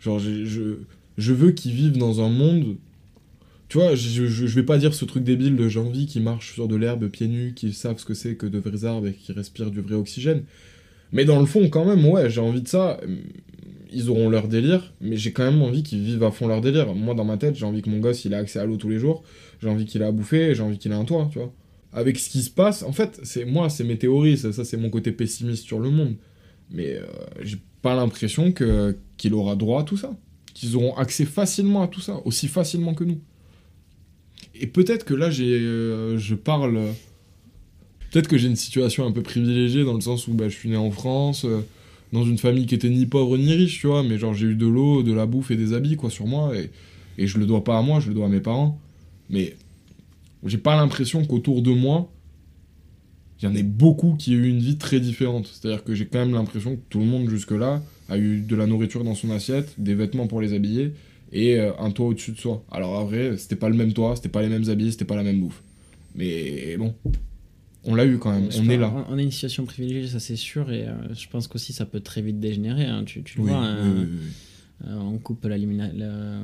Genre, 0.00 0.18
je, 0.18 0.78
je 1.16 1.32
veux 1.32 1.52
qu'ils 1.52 1.72
vivent 1.72 1.98
dans 1.98 2.20
un 2.20 2.28
monde. 2.28 2.76
Tu 3.74 3.80
vois, 3.80 3.96
je, 3.96 4.26
je, 4.26 4.46
vais 4.54 4.62
pas 4.62 4.78
dire 4.78 4.94
ce 4.94 5.04
truc 5.04 5.24
débile 5.24 5.56
de 5.56 5.68
j'ai 5.68 5.80
envie 5.80 6.06
qu'ils 6.06 6.22
marchent 6.22 6.54
sur 6.54 6.68
de 6.68 6.76
l'herbe 6.76 7.08
pieds 7.08 7.26
nus, 7.26 7.54
qu'ils 7.54 7.74
savent 7.74 7.98
ce 7.98 8.04
que 8.04 8.14
c'est 8.14 8.36
que 8.36 8.46
de 8.46 8.60
vrais 8.60 8.84
arbres 8.84 9.08
et 9.08 9.14
qu'ils 9.14 9.34
respirent 9.34 9.72
du 9.72 9.80
vrai 9.80 9.96
oxygène. 9.96 10.44
Mais 11.10 11.24
dans 11.24 11.40
le 11.40 11.46
fond, 11.46 11.68
quand 11.68 11.84
même, 11.84 12.06
ouais, 12.06 12.30
j'ai 12.30 12.40
envie 12.40 12.62
de 12.62 12.68
ça. 12.68 13.00
Ils 13.92 14.10
auront 14.10 14.30
leur 14.30 14.46
délire, 14.46 14.94
mais 15.00 15.16
j'ai 15.16 15.32
quand 15.32 15.42
même 15.42 15.60
envie 15.60 15.82
qu'ils 15.82 16.04
vivent 16.04 16.22
à 16.22 16.30
fond 16.30 16.46
leur 16.46 16.60
délire. 16.60 16.94
Moi, 16.94 17.16
dans 17.16 17.24
ma 17.24 17.36
tête, 17.36 17.56
j'ai 17.56 17.66
envie 17.66 17.82
que 17.82 17.90
mon 17.90 17.98
gosse, 17.98 18.24
il 18.24 18.32
ait 18.32 18.36
accès 18.36 18.60
à 18.60 18.64
l'eau 18.64 18.76
tous 18.76 18.88
les 18.88 19.00
jours, 19.00 19.24
j'ai 19.60 19.68
envie 19.68 19.86
qu'il 19.86 20.02
ait 20.02 20.04
à 20.04 20.12
bouffer, 20.12 20.54
j'ai 20.54 20.62
envie 20.62 20.78
qu'il 20.78 20.92
ait 20.92 20.94
un 20.94 21.04
toit, 21.04 21.28
tu 21.32 21.40
vois. 21.40 21.52
Avec 21.92 22.16
ce 22.20 22.30
qui 22.30 22.42
se 22.42 22.50
passe, 22.50 22.84
en 22.84 22.92
fait, 22.92 23.18
c'est 23.24 23.44
moi, 23.44 23.70
c'est 23.70 23.82
mes 23.82 23.98
théories, 23.98 24.38
ça, 24.38 24.52
ça, 24.52 24.64
c'est 24.64 24.76
mon 24.76 24.88
côté 24.88 25.10
pessimiste 25.10 25.64
sur 25.64 25.80
le 25.80 25.90
monde. 25.90 26.14
Mais 26.70 26.94
euh, 26.94 27.06
j'ai 27.42 27.58
pas 27.82 27.96
l'impression 27.96 28.52
que 28.52 28.96
qu'il 29.16 29.34
aura 29.34 29.56
droit 29.56 29.80
à 29.80 29.84
tout 29.84 29.96
ça. 29.96 30.16
Qu'ils 30.54 30.76
auront 30.76 30.94
accès 30.94 31.24
facilement 31.24 31.82
à 31.82 31.88
tout 31.88 32.00
ça, 32.00 32.20
aussi 32.24 32.46
facilement 32.46 32.94
que 32.94 33.02
nous. 33.02 33.20
Et 34.54 34.66
peut-être 34.66 35.04
que 35.04 35.14
là, 35.14 35.30
j'ai, 35.30 35.52
euh, 35.54 36.18
je 36.18 36.34
parle. 36.34 36.80
Peut-être 38.10 38.28
que 38.28 38.38
j'ai 38.38 38.48
une 38.48 38.56
situation 38.56 39.06
un 39.06 39.12
peu 39.12 39.22
privilégiée 39.22 39.84
dans 39.84 39.94
le 39.94 40.00
sens 40.00 40.28
où 40.28 40.34
bah, 40.34 40.48
je 40.48 40.54
suis 40.54 40.68
né 40.68 40.76
en 40.76 40.90
France, 40.90 41.44
euh, 41.44 41.62
dans 42.12 42.24
une 42.24 42.38
famille 42.38 42.66
qui 42.66 42.74
était 42.76 42.88
ni 42.88 43.06
pauvre 43.06 43.36
ni 43.36 43.52
riche, 43.52 43.80
tu 43.80 43.88
vois, 43.88 44.04
mais 44.04 44.18
genre 44.18 44.34
j'ai 44.34 44.46
eu 44.46 44.54
de 44.54 44.66
l'eau, 44.66 45.02
de 45.02 45.12
la 45.12 45.26
bouffe 45.26 45.50
et 45.50 45.56
des 45.56 45.72
habits, 45.72 45.96
quoi, 45.96 46.10
sur 46.10 46.26
moi, 46.26 46.56
et, 46.56 46.70
et 47.18 47.26
je 47.26 47.38
le 47.38 47.46
dois 47.46 47.64
pas 47.64 47.76
à 47.76 47.82
moi, 47.82 47.98
je 47.98 48.08
le 48.08 48.14
dois 48.14 48.26
à 48.26 48.28
mes 48.28 48.40
parents. 48.40 48.80
Mais 49.30 49.56
j'ai 50.44 50.58
pas 50.58 50.76
l'impression 50.76 51.24
qu'autour 51.24 51.62
de 51.62 51.72
moi, 51.72 52.10
il 53.40 53.46
y 53.46 53.48
en 53.48 53.54
ait 53.54 53.62
beaucoup 53.62 54.14
qui 54.14 54.32
aient 54.32 54.36
eu 54.36 54.48
une 54.48 54.60
vie 54.60 54.76
très 54.76 55.00
différente. 55.00 55.50
C'est-à-dire 55.52 55.82
que 55.82 55.94
j'ai 55.94 56.06
quand 56.06 56.20
même 56.20 56.34
l'impression 56.34 56.76
que 56.76 56.82
tout 56.88 57.00
le 57.00 57.06
monde 57.06 57.28
jusque-là 57.28 57.82
a 58.08 58.18
eu 58.18 58.40
de 58.40 58.56
la 58.56 58.66
nourriture 58.66 59.04
dans 59.04 59.14
son 59.14 59.30
assiette, 59.30 59.74
des 59.78 59.94
vêtements 59.94 60.26
pour 60.26 60.40
les 60.40 60.52
habiller, 60.52 60.92
et 61.34 61.60
euh, 61.60 61.72
un 61.78 61.90
toit 61.90 62.06
au-dessus 62.06 62.32
de 62.32 62.38
soi. 62.38 62.64
Alors 62.70 62.92
en 62.92 63.04
vrai, 63.04 63.36
c'était 63.36 63.56
pas 63.56 63.68
le 63.68 63.74
même 63.76 63.92
toit, 63.92 64.16
c'était 64.16 64.30
pas 64.30 64.40
les 64.40 64.48
mêmes 64.48 64.68
habits, 64.70 64.92
c'était 64.92 65.04
pas 65.04 65.16
la 65.16 65.22
même 65.24 65.40
bouffe. 65.40 65.62
Mais 66.14 66.76
bon, 66.78 66.94
on 67.84 67.94
l'a 67.94 68.06
eu 68.06 68.16
quand 68.18 68.32
même, 68.32 68.48
on 68.56 68.68
est 68.70 68.78
là. 68.78 69.04
On 69.10 69.18
a 69.18 69.22
une 69.22 69.30
situation 69.30 69.64
privilégiée, 69.66 70.08
ça 70.08 70.20
c'est 70.20 70.36
sûr, 70.36 70.72
et 70.72 70.86
euh, 70.86 70.92
je 71.14 71.28
pense 71.28 71.48
qu'aussi 71.48 71.72
ça 71.74 71.84
peut 71.84 72.00
très 72.00 72.22
vite 72.22 72.40
dégénérer. 72.40 72.86
hein. 72.86 73.02
Tu, 73.04 73.22
tu 73.22 73.38
le 73.38 73.44
Oui, 73.44 73.50
vois, 73.50 73.60
oui, 73.60 73.66
hein, 73.68 73.94
oui, 73.98 74.06
euh, 74.88 74.96
on 74.98 75.18
coupe 75.18 75.44
la- 75.44 76.40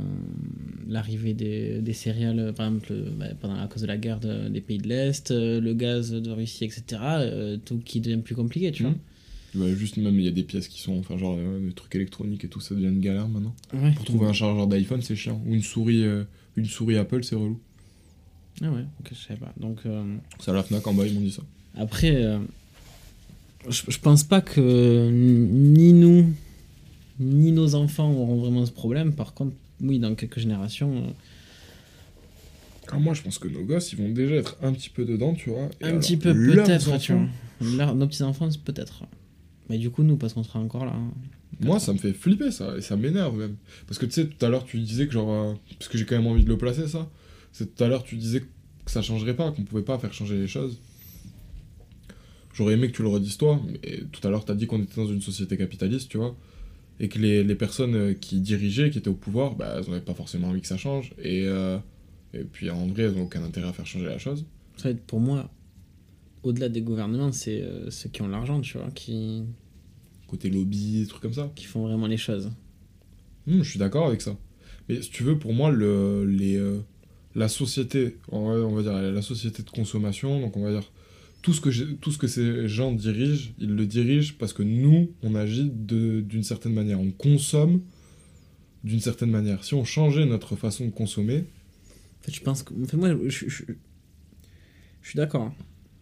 l'arrivée 0.88 1.34
des, 1.34 1.80
des 1.80 1.92
céréales, 1.92 2.52
par 2.56 2.66
exemple, 2.66 2.92
bah, 3.18 3.26
pendant, 3.40 3.60
à 3.60 3.66
cause 3.68 3.82
de 3.82 3.86
la 3.86 3.96
guerre 3.96 4.20
de- 4.20 4.48
des 4.48 4.60
pays 4.60 4.78
de 4.78 4.88
l'Est, 4.88 5.30
le 5.30 5.72
gaz 5.74 6.10
de 6.12 6.30
Russie, 6.30 6.64
etc. 6.64 6.82
euh, 7.20 7.56
tout 7.64 7.78
qui 7.78 8.00
devient 8.00 8.22
plus 8.22 8.34
compliqué, 8.34 8.72
tu 8.72 8.82
vois. 8.84 8.92
Ouais, 9.54 9.74
juste 9.74 9.96
même, 9.96 10.14
il 10.18 10.24
y 10.24 10.28
a 10.28 10.32
des 10.32 10.44
pièces 10.44 10.68
qui 10.68 10.80
sont, 10.80 10.96
enfin 10.98 11.18
genre 11.18 11.36
euh, 11.38 11.58
des 11.66 11.72
trucs 11.72 11.94
électroniques 11.96 12.44
et 12.44 12.48
tout, 12.48 12.60
ça 12.60 12.74
devient 12.74 12.86
une 12.86 13.00
galère 13.00 13.26
maintenant. 13.28 13.54
Ouais. 13.74 13.92
Pour 13.94 14.04
trouver 14.04 14.26
un 14.26 14.32
chargeur 14.32 14.66
d'iPhone, 14.68 15.02
c'est 15.02 15.16
chiant. 15.16 15.42
Ou 15.46 15.54
une 15.54 15.62
souris, 15.62 16.04
euh, 16.04 16.22
une 16.56 16.66
souris 16.66 16.96
Apple, 16.96 17.24
c'est 17.24 17.34
relou. 17.34 17.58
Ah 18.62 18.70
ouais, 18.70 18.84
ok, 19.00 19.08
je 19.12 19.26
savais 19.26 19.40
pas. 19.40 19.52
Donc, 19.58 19.78
euh, 19.86 20.16
C'est 20.38 20.50
à 20.50 20.54
la 20.54 20.62
Fnac 20.62 20.86
en 20.86 20.94
bas, 20.94 21.06
ils 21.06 21.14
m'ont 21.14 21.20
dit 21.20 21.32
ça. 21.32 21.42
Après, 21.76 22.14
euh, 22.14 22.38
je, 23.68 23.82
je 23.88 23.98
pense 23.98 24.22
pas 24.22 24.40
que 24.40 25.08
ni 25.10 25.92
nous, 25.94 26.32
ni 27.18 27.50
nos 27.52 27.74
enfants 27.74 28.12
auront 28.12 28.36
vraiment 28.40 28.64
ce 28.66 28.72
problème. 28.72 29.14
Par 29.14 29.34
contre, 29.34 29.52
oui, 29.80 29.98
dans 29.98 30.14
quelques 30.14 30.38
générations, 30.38 30.94
euh, 30.96 31.10
Ah, 32.92 32.98
moi, 32.98 33.14
je 33.14 33.22
pense 33.22 33.38
que 33.38 33.48
nos 33.48 33.64
gosses, 33.64 33.92
ils 33.92 33.98
vont 33.98 34.08
déjà 34.10 34.34
être 34.34 34.56
un 34.62 34.72
petit 34.72 34.90
peu 34.90 35.04
dedans, 35.04 35.34
tu 35.34 35.50
vois. 35.50 35.68
Un 35.82 35.88
alors, 35.88 36.00
petit 36.00 36.16
peu 36.16 36.34
peut-être, 36.34 36.98
tu 36.98 37.12
vois. 37.14 37.22
Leur- 37.60 37.94
nos 37.94 38.06
petits-enfants, 38.06 38.48
peut-être. 38.64 39.04
Mais 39.70 39.78
du 39.78 39.88
coup, 39.90 40.02
nous, 40.02 40.16
parce 40.18 40.34
qu'on 40.34 40.42
sera 40.42 40.58
encore 40.58 40.84
là. 40.84 40.92
hein. 40.94 41.10
Moi, 41.60 41.78
ça 41.80 41.92
me 41.92 41.98
fait 41.98 42.12
flipper, 42.12 42.50
ça, 42.50 42.76
et 42.76 42.80
ça 42.82 42.96
m'énerve 42.96 43.36
même. 43.38 43.56
Parce 43.86 43.98
que 43.98 44.04
tu 44.06 44.12
sais, 44.12 44.26
tout 44.26 44.44
à 44.44 44.48
l'heure, 44.50 44.64
tu 44.64 44.78
disais 44.80 45.06
que 45.06 45.12
genre. 45.12 45.30
euh, 45.32 45.54
parce 45.78 45.88
que 45.88 45.96
j'ai 45.96 46.04
quand 46.04 46.16
même 46.16 46.26
envie 46.26 46.44
de 46.44 46.48
le 46.48 46.58
placer, 46.58 46.86
ça. 46.88 47.08
C'est 47.52 47.74
tout 47.76 47.84
à 47.84 47.88
l'heure, 47.88 48.02
tu 48.02 48.16
disais 48.16 48.40
que 48.40 48.46
ça 48.90 49.00
changerait 49.00 49.34
pas, 49.36 49.50
qu'on 49.52 49.62
pouvait 49.62 49.82
pas 49.82 49.98
faire 49.98 50.12
changer 50.12 50.36
les 50.38 50.46
choses. 50.46 50.78
J'aurais 52.52 52.74
aimé 52.74 52.90
que 52.90 52.96
tu 52.96 53.02
le 53.02 53.08
redises 53.08 53.36
toi, 53.36 53.60
mais 53.66 53.80
tout 54.12 54.26
à 54.26 54.30
l'heure, 54.30 54.44
t'as 54.44 54.54
dit 54.54 54.66
qu'on 54.66 54.82
était 54.82 54.96
dans 55.00 55.06
une 55.06 55.20
société 55.22 55.56
capitaliste, 55.56 56.10
tu 56.10 56.18
vois. 56.18 56.36
Et 56.98 57.08
que 57.08 57.18
les, 57.18 57.44
les 57.44 57.54
personnes 57.54 57.94
euh, 57.94 58.12
qui 58.12 58.40
dirigeaient, 58.40 58.90
qui 58.90 58.98
étaient 58.98 59.08
au 59.08 59.14
pouvoir, 59.14 59.54
bah, 59.54 59.76
elles 59.78 59.86
n'avaient 59.88 60.00
pas 60.04 60.14
forcément 60.14 60.48
envie 60.48 60.60
que 60.60 60.66
ça 60.66 60.76
change. 60.76 61.12
Et, 61.22 61.44
euh, 61.46 61.78
et 62.34 62.44
puis 62.44 62.68
en 62.70 62.86
vrai, 62.88 63.04
elles 63.04 63.12
n'ont 63.14 63.22
aucun 63.24 63.42
intérêt 63.42 63.68
à 63.68 63.72
faire 63.72 63.86
changer 63.86 64.06
la 64.06 64.18
chose. 64.18 64.44
En 64.78 64.82
fait, 64.82 65.00
pour 65.06 65.20
moi, 65.20 65.48
au-delà 66.42 66.68
des 66.68 66.82
gouvernements, 66.82 67.32
c'est 67.32 67.62
euh, 67.62 67.90
ceux 67.90 68.08
qui 68.08 68.22
ont 68.22 68.28
l'argent, 68.28 68.60
tu 68.60 68.78
vois, 68.78 68.90
qui, 68.90 69.44
Côté 70.26 70.48
lobby, 70.48 71.00
des 71.00 71.06
trucs 71.06 71.22
comme 71.22 71.34
ça. 71.34 71.50
qui 71.56 71.64
font 71.64 71.86
vraiment 71.86 72.06
les 72.06 72.16
choses. 72.16 72.50
Hmm, 73.46 73.62
je 73.62 73.68
suis 73.70 73.78
d'accord 73.78 74.06
avec 74.06 74.20
ça. 74.22 74.36
Mais 74.88 75.02
si 75.02 75.10
tu 75.10 75.22
veux, 75.24 75.38
pour 75.38 75.52
moi, 75.52 75.70
le, 75.70 76.24
les, 76.24 76.56
euh, 76.56 76.78
la 77.34 77.48
société, 77.48 78.16
on 78.30 78.48
va, 78.48 78.54
on 78.60 78.74
va 78.74 78.82
dire 78.82 79.12
la 79.12 79.22
société 79.22 79.62
de 79.62 79.70
consommation, 79.70 80.40
donc 80.40 80.56
on 80.56 80.62
va 80.62 80.70
dire 80.72 80.90
tout 81.42 81.52
ce 81.52 81.60
que, 81.60 81.70
tout 81.94 82.12
ce 82.12 82.18
que 82.18 82.26
ces 82.26 82.68
gens 82.68 82.92
dirigent, 82.92 83.50
ils 83.58 83.74
le 83.74 83.86
dirigent 83.86 84.34
parce 84.38 84.52
que 84.52 84.62
nous, 84.62 85.10
on 85.22 85.34
agit 85.34 85.70
de- 85.74 86.20
d'une 86.20 86.42
certaine 86.42 86.74
manière. 86.74 87.00
On 87.00 87.10
consomme 87.10 87.80
d'une 88.84 89.00
certaine 89.00 89.30
manière. 89.30 89.64
Si 89.64 89.74
on 89.74 89.84
changeait 89.84 90.26
notre 90.26 90.54
façon 90.56 90.84
de 90.86 90.90
consommer, 90.90 91.44
En 92.20 92.22
fait, 92.24 92.32
je 92.34 92.40
pense 92.42 92.62
que. 92.62 92.74
en 92.74 92.86
fait, 92.86 92.96
moi, 92.96 93.08
je, 93.24 93.28
je- 93.28 93.48
je- 93.48 93.64
je 95.02 95.08
suis 95.08 95.16
d'accord. 95.16 95.52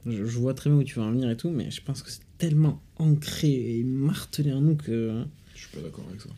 Je, 0.06 0.22
vois 0.22 0.54
très 0.54 0.70
bien 0.70 0.78
où 0.78 0.84
tu 0.84 0.96
veux 0.96 1.04
en 1.04 1.10
venir 1.10 1.30
et 1.30 1.36
tout, 1.36 1.50
mais 1.50 1.70
je 1.70 1.82
pense 1.82 2.02
que 2.02 2.10
c'est 2.10 2.22
tellement 2.38 2.82
ancré 2.96 3.78
et 3.78 3.84
martelé 3.84 4.52
en 4.52 4.60
nous 4.60 4.76
que. 4.76 5.22
je 5.54 5.60
suis 5.60 5.76
pas 5.76 5.82
d'accord 5.82 6.04
avec 6.08 6.20
ça. 6.20 6.30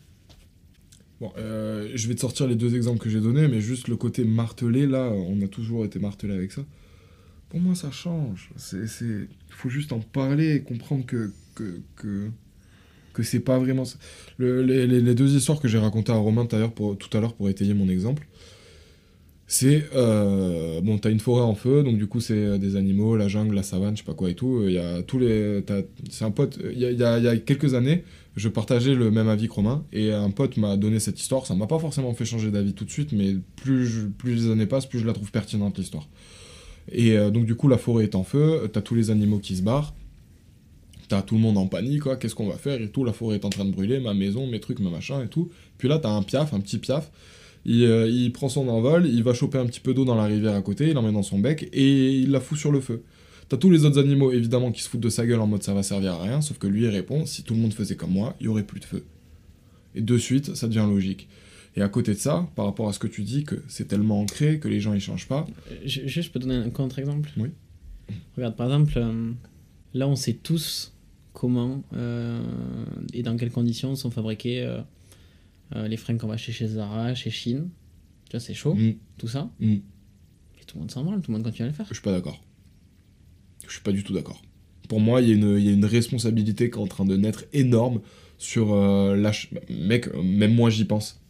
Bon, 1.21 1.33
euh, 1.37 1.91
je 1.95 2.09
vais 2.09 2.15
te 2.15 2.21
sortir 2.21 2.47
les 2.47 2.57
deux 2.57 2.75
exemples 2.75 2.99
que 2.99 3.11
j'ai 3.11 3.21
donnés, 3.21 3.47
mais 3.47 3.61
juste 3.61 3.89
le 3.89 3.97
côté 3.97 4.25
martelé, 4.25 4.87
là, 4.87 5.11
on 5.11 5.41
a 5.43 5.49
toujours 5.49 5.85
été 5.85 5.99
martelé 5.99 6.33
avec 6.33 6.51
ça. 6.51 6.63
Pour 7.51 7.61
moi, 7.61 7.75
ça 7.75 7.91
change. 7.91 8.51
C'est... 8.57 8.87
faut 9.51 9.69
juste 9.69 9.93
en 9.93 10.01
parler 10.01 10.55
et 10.55 10.63
comprendre 10.63 11.05
que, 11.05 11.33
que, 11.55 11.81
que... 11.97 12.31
que 13.13 13.23
c'est 13.23 13.41
pas 13.41 13.59
vraiment 13.59 13.85
les, 14.39 15.15
deux 15.15 15.37
histoires 15.37 15.61
que 15.61 15.69
j'ai 15.69 15.79
racontées 15.79 16.13
à 16.13 16.17
Romain 16.17 16.47
tout 16.47 16.57
à 16.57 17.21
l'heure 17.21 17.35
pour 17.35 17.49
étayer 17.51 17.75
mon 17.75 17.89
exemple, 17.91 18.27
c'est 19.53 19.85
euh, 19.97 20.81
bon, 20.81 20.99
t'as 20.99 21.11
une 21.11 21.19
forêt 21.19 21.43
en 21.43 21.57
feu, 21.57 21.83
donc 21.83 21.99
du 21.99 22.07
coup 22.07 22.21
c'est 22.21 22.35
euh, 22.35 22.57
des 22.57 22.77
animaux, 22.77 23.17
la 23.17 23.27
jungle, 23.27 23.57
la 23.57 23.65
savane, 23.65 23.97
je 23.97 24.03
sais 24.03 24.07
pas 24.07 24.15
quoi 24.15 24.31
et 24.31 24.37
tout. 24.37 24.63
Il 24.65 24.75
y 24.75 24.79
a 24.79 25.03
tous 25.03 25.19
les, 25.19 25.65
c'est 26.09 26.25
un 26.25 26.31
pote. 26.31 26.61
Il 26.73 26.79
y 26.79 26.85
y 26.85 26.95
y 26.95 27.03
a 27.05 27.37
quelques 27.37 27.75
années, 27.75 28.05
je 28.37 28.49
partageais 28.49 28.95
le 28.95 29.11
même 29.11 29.27
avis 29.29 29.49
que 29.49 29.55
Romain 29.55 29.85
et 29.93 30.13
un 30.13 30.31
pote 30.31 30.57
m'a 30.57 30.77
donné 30.77 31.01
cette 31.01 31.21
histoire. 31.21 31.47
Ça 31.47 31.57
m'a 31.57 31.67
pas 31.67 31.81
forcément 31.81 32.15
fait 32.15 32.25
changer 32.25 32.53
d'avis 32.53 32.75
tout 32.75 32.85
de 32.85 32.93
suite, 32.93 33.11
mais 33.11 33.35
plus 33.57 34.09
plus 34.17 34.37
les 34.37 34.53
années 34.53 34.67
passent, 34.67 34.87
plus 34.87 35.01
je 35.01 35.07
la 35.07 35.15
trouve 35.15 35.33
pertinente 35.33 35.79
l'histoire. 35.79 36.07
Et 36.93 37.19
euh, 37.19 37.31
donc 37.31 37.45
du 37.45 37.57
coup 37.57 37.67
la 37.67 37.77
forêt 37.77 38.05
est 38.05 38.15
en 38.15 38.23
feu, 38.23 38.71
t'as 38.73 38.83
tous 38.83 38.95
les 38.95 39.11
animaux 39.11 39.41
qui 39.41 39.57
se 39.57 39.63
barrent. 39.63 39.95
T'as 41.09 41.23
tout 41.23 41.35
le 41.35 41.41
monde 41.41 41.59
en 41.59 41.67
panique, 41.67 42.03
quoi, 42.03 42.17
qu'est-ce 42.17 42.37
qu'on 42.37 42.49
va 42.49 42.57
faire 42.57 42.81
et 42.81 42.89
tout, 42.89 43.03
la 43.03 43.13
forêt 43.13 43.35
est 43.35 43.45
en 43.45 43.51
train 43.51 43.65
de 43.65 43.73
brûler, 43.73 43.99
ma 43.99 44.15
maison, 44.15 44.47
mes 44.47 44.61
trucs, 44.61 44.79
mes 44.79 44.91
machins 44.91 45.21
et 45.25 45.27
tout. 45.27 45.51
Puis 45.77 45.89
là, 45.89 45.99
t'as 45.99 46.11
un 46.11 46.23
piaf, 46.23 46.55
un 46.55 46.61
petit 46.61 46.79
piaf, 46.79 47.11
il, 47.65 47.85
euh, 47.85 48.09
il 48.09 48.33
prend 48.33 48.49
son 48.49 48.69
envol, 48.69 49.07
il 49.07 49.23
va 49.23 49.35
choper 49.35 49.59
un 49.59 49.67
petit 49.67 49.81
peu 49.81 49.95
d'eau 49.95 50.05
dans 50.05 50.15
la 50.15 50.25
rivière 50.25 50.55
à 50.55 50.63
côté, 50.63 50.89
il 50.89 50.95
l'emmène 50.95 51.15
dans 51.15 51.23
son 51.23 51.39
bec 51.39 51.69
et 51.73 52.19
il 52.19 52.31
la 52.31 52.41
fout 52.41 52.59
sur 52.59 52.73
le 52.73 52.81
feu. 52.81 53.03
T'as 53.49 53.57
tous 53.57 53.71
les 53.71 53.85
autres 53.85 53.99
animaux, 53.99 54.31
évidemment, 54.31 54.71
qui 54.71 54.83
se 54.83 54.89
foutent 54.89 55.01
de 55.01 55.09
sa 55.09 55.27
gueule 55.27 55.41
en 55.41 55.47
mode 55.47 55.63
ça 55.63 55.75
va 55.75 55.83
servir 55.83 56.13
à 56.13 56.23
rien, 56.23 56.41
sauf 56.41 56.59
que 56.59 56.69
lui, 56.69 56.85
il 56.85 56.89
répond, 56.89 57.27
si 57.27 57.43
tout 57.43 57.55
le 57.55 57.61
monde 57.61 57.75
faisait 57.75 57.97
comme 57.97 58.13
moi, 58.13 58.37
il 58.41 58.47
y 58.47 58.49
aurait 58.49 58.63
plus 58.63 58.81
de 58.81 58.85
feu. 58.85 59.05
Et 59.95 60.01
de 60.01 60.19
suite, 60.19 60.55
ça 60.55 60.69
devient 60.69 60.87
logique. 60.89 61.29
Et 61.77 61.83
à 61.83 61.89
côté 61.89 62.15
de 62.15 62.19
ça, 62.19 62.49
par 62.55 62.65
rapport 62.65 62.89
à 62.89 62.93
ce 62.93 62.99
que 62.99 63.07
tu 63.07 63.23
dis, 63.23 63.45
que 63.45 63.57
c'est 63.69 63.89
tellement 63.89 64.21
ancré, 64.21 64.59
que 64.59 64.69
les 64.69 64.81
gens 64.81 64.95
ils 64.95 65.01
changent 65.01 65.29
pas, 65.29 65.47
Je, 65.85 66.07
juste, 66.07 66.29
je 66.29 66.31
peux 66.31 66.39
donner 66.39 66.55
un 66.55 66.71
contre-exemple 66.71 67.31
Oui. 67.37 67.51
Regarde, 68.37 68.57
par 68.57 68.67
exemple, 68.67 68.93
euh, 68.97 69.33
là, 69.95 70.09
on 70.09 70.17
sait 70.17 70.33
tous 70.33 70.93
comment 71.33 71.83
euh, 71.95 72.43
et 73.13 73.23
dans 73.23 73.37
quelles 73.37 73.53
conditions 73.53 73.95
sont 73.97 74.11
fabriqués 74.11 74.65
euh, 75.77 75.89
les 75.89 75.97
fringues 75.97 76.19
qu'on 76.19 76.27
va 76.29 76.35
acheter 76.35 76.53
chez 76.53 76.67
Zara, 76.67 77.15
chez 77.15 77.31
Chine. 77.31 77.69
Tu 78.29 78.37
vois, 78.37 78.41
c'est 78.41 78.55
chaud, 78.55 78.75
Mm. 78.75 78.93
tout 79.19 79.29
ça. 79.29 79.51
Mm. 79.61 79.73
Et 79.73 80.65
tout 80.67 80.77
le 80.77 80.81
monde 80.81 80.91
s'en 80.91 81.03
branle, 81.05 81.21
tout 81.21 81.31
le 81.31 81.37
monde 81.39 81.45
continue 81.45 81.65
à 81.67 81.69
le 81.71 81.75
faire. 81.75 81.87
Je 81.89 81.95
suis 81.95 82.03
pas 82.03 82.13
d'accord. 82.13 82.43
Je 83.67 83.73
suis 83.73 83.83
pas 83.83 83.93
du 83.93 84.03
tout 84.05 84.13
d'accord. 84.13 84.41
Pour 84.89 85.01
moi, 85.01 85.21
il 85.21 85.29
y, 85.29 85.33
a 85.33 85.35
une- 85.35 85.57
il 85.59 85.65
y 85.65 85.69
a 85.69 85.73
une 85.73 85.85
responsabilité 85.85 86.71
qui 86.71 86.77
est 86.79 86.83
en 86.83 86.87
train 86.87 87.05
de 87.05 87.17
naître 87.17 87.45
énorme 87.53 88.01
sur 88.39 88.73
euh, 88.73 89.15
l'ach... 89.17 89.51
Mec, 89.69 90.13
même 90.15 90.55
moi 90.55 90.71
j'y 90.71 90.85
pense. 90.85 91.21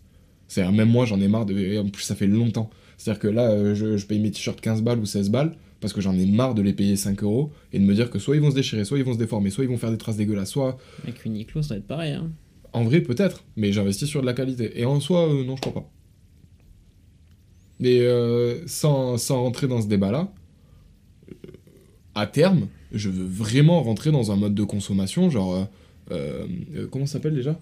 C'est-à-dire, 0.49 0.73
même 0.73 0.89
moi 0.91 1.05
j'en 1.05 1.21
ai 1.21 1.29
marre, 1.29 1.45
de... 1.47 1.79
en 1.79 1.89
plus 1.89 2.03
ça 2.03 2.15
fait 2.15 2.27
longtemps. 2.27 2.71
C'est-à-dire 2.97 3.21
que 3.21 3.29
là, 3.29 3.51
euh, 3.51 3.75
je, 3.75 3.97
je 3.97 4.07
paye 4.07 4.19
mes 4.21 4.31
t-shirts 4.31 4.61
15 4.61 4.83
balles 4.83 4.99
ou 4.99 5.07
16 5.07 5.31
balles 5.31 5.57
parce 5.81 5.93
que 5.93 6.01
j'en 6.01 6.15
ai 6.19 6.27
marre 6.27 6.55
de 6.55 6.63
les 6.63 6.73
payer 6.75 6.97
5 6.97 7.23
euros 7.23 7.51
et 7.73 7.79
de 7.79 7.85
me 7.85 7.95
dire 7.95 8.11
que 8.11 8.19
soit 8.19 8.37
ils 8.37 8.43
vont 8.43 8.51
se 8.51 8.55
déchirer, 8.57 8.85
soit 8.85 8.99
ils 8.99 9.05
vont 9.05 9.15
se 9.15 9.19
déformer, 9.19 9.51
soit 9.51 9.65
ils 9.65 9.71
vont 9.71 9.79
faire 9.79 9.91
des 9.91 9.99
traces 9.99 10.17
dégueulasses, 10.17 10.51
soit. 10.51 10.79
Avec 11.05 11.25
Uniqlo, 11.25 11.63
ça 11.63 11.75
va 11.75 11.79
être 11.79 11.87
pareil. 11.87 12.13
Hein. 12.13 12.31
En 12.73 12.85
vrai, 12.85 13.01
peut-être, 13.01 13.45
mais 13.57 13.73
j'investis 13.73 14.09
sur 14.09 14.21
de 14.21 14.27
la 14.27 14.33
qualité. 14.35 14.81
Et 14.81 14.85
en 14.85 15.01
soi, 15.01 15.29
euh, 15.29 15.45
non, 15.45 15.57
je 15.57 15.61
crois 15.61 15.75
pas. 15.75 15.91
Mais 17.81 18.01
euh, 18.01 18.67
sans, 18.67 19.17
sans 19.17 19.43
rentrer 19.43 19.67
dans 19.67 19.81
ce 19.81 19.89
débat-là, 19.89 20.33
euh, 21.31 21.35
à 22.15 22.27
terme, 22.27 22.69
je 22.93 23.09
veux 23.09 23.25
vraiment 23.25 23.83
rentrer 23.83 24.13
dans 24.13 24.31
un 24.31 24.37
mode 24.37 24.55
de 24.55 24.65
consommation, 24.65 25.31
genre. 25.31 25.67
euh, 26.11 26.47
comment 26.91 27.07
ça 27.07 27.15
s'appelle 27.15 27.35
déjà? 27.35 27.59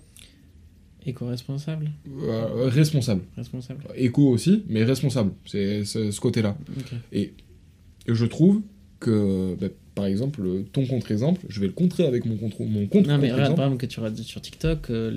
Éco-responsable 1.07 1.91
Responsable. 2.67 3.23
Responsable. 3.37 3.85
Éco 3.95 4.29
aussi, 4.29 4.65
mais 4.69 4.85
responsable. 4.85 5.33
C'est 5.47 5.85
ce 5.85 6.21
côté-là. 6.21 6.59
Et 7.13 7.33
je 8.07 8.25
trouve 8.27 8.61
que, 9.01 9.57
bah, 9.61 9.69
par 9.99 10.07
exemple, 10.07 10.41
ton 10.73 10.87
contre-exemple, 10.87 11.41
je 11.49 11.59
vais 11.61 11.67
le 11.67 11.73
contrer 11.73 12.07
avec 12.07 12.25
mon 12.25 12.37
contre 12.37 12.63
mon 12.63 12.87
contre 12.87 13.09
Non, 13.09 13.19
mais 13.19 13.33
regarde, 13.33 13.57
par 13.57 13.65
exemple, 13.67 13.81
que 13.81 13.87
tu 13.93 13.99
regardes 13.99 14.17
sur 14.21 14.41
TikTok, 14.41 14.91
euh, 14.91 15.11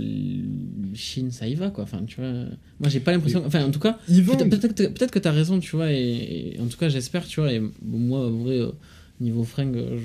Chine, 0.96 1.30
ça 1.30 1.48
y 1.48 1.54
va, 1.54 1.70
quoi. 1.70 1.84
Enfin, 1.84 2.02
tu 2.08 2.20
vois. 2.20 2.32
Moi, 2.80 2.90
j'ai 2.90 3.00
pas 3.00 3.12
l'impression. 3.12 3.44
Enfin, 3.46 3.64
en 3.64 3.70
tout 3.70 3.80
cas, 3.80 4.00
peut-être 4.08 4.24
vendent. 4.24 4.50
peut-être 4.96 5.12
que 5.12 5.20
t'as 5.20 5.32
raison, 5.32 5.60
tu 5.60 5.76
vois. 5.76 5.92
Et, 5.94 6.54
et 6.56 6.60
en 6.60 6.66
tout 6.68 6.78
cas, 6.80 6.90
j'espère, 6.90 7.28
tu 7.28 7.40
vois. 7.42 7.54
Et 7.54 7.62
moi, 7.84 8.26
en 8.28 8.32
vrai, 8.32 8.58
euh, 8.60 8.72
niveau 9.20 9.44
fringues, 9.44 9.78
euh, 9.78 10.00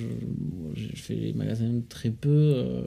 je, 0.75 0.83
je 0.95 1.01
fais 1.01 1.15
les 1.15 1.33
magasins 1.33 1.73
très 1.89 2.11
peu. 2.11 2.29
euh. 2.29 2.83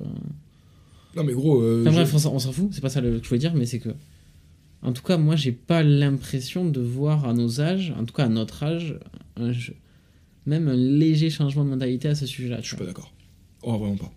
Non, 1.15 1.23
mais 1.23 1.33
gros. 1.33 1.61
euh, 1.61 1.81
Enfin, 1.87 1.91
bref, 1.95 2.13
on 2.13 2.19
s'en 2.19 2.33
on 2.35 2.39
s'en 2.39 2.51
fout. 2.51 2.69
C'est 2.71 2.81
pas 2.81 2.89
ça 2.89 3.01
le- 3.01 3.17
que 3.17 3.23
je 3.23 3.29
voulais 3.29 3.39
dire, 3.39 3.53
mais 3.55 3.65
c'est 3.65 3.79
que. 3.79 3.89
En 4.81 4.93
tout 4.93 5.01
cas, 5.03 5.17
moi, 5.17 5.35
j'ai 5.35 5.51
pas 5.51 5.83
l'impression 5.83 6.63
de 6.69 6.79
voir 6.79 7.27
à 7.27 7.33
nos 7.33 7.59
âges, 7.59 7.93
en 7.99 8.05
tout 8.05 8.13
cas 8.13 8.25
à 8.25 8.29
notre 8.29 8.63
âge, 8.63 8.97
un 9.35 9.51
jeu- 9.51 9.73
même 10.45 10.67
un 10.67 10.75
léger 10.75 11.29
changement 11.29 11.63
de 11.65 11.69
mentalité 11.69 12.07
à 12.09 12.15
ce 12.15 12.25
sujet-là. 12.25 12.59
Je 12.61 12.67
suis 12.67 12.77
pas 12.77 12.85
d'accord. 12.85 13.11
Oh, 13.63 13.77
vraiment 13.77 13.97
pas. 13.97 14.11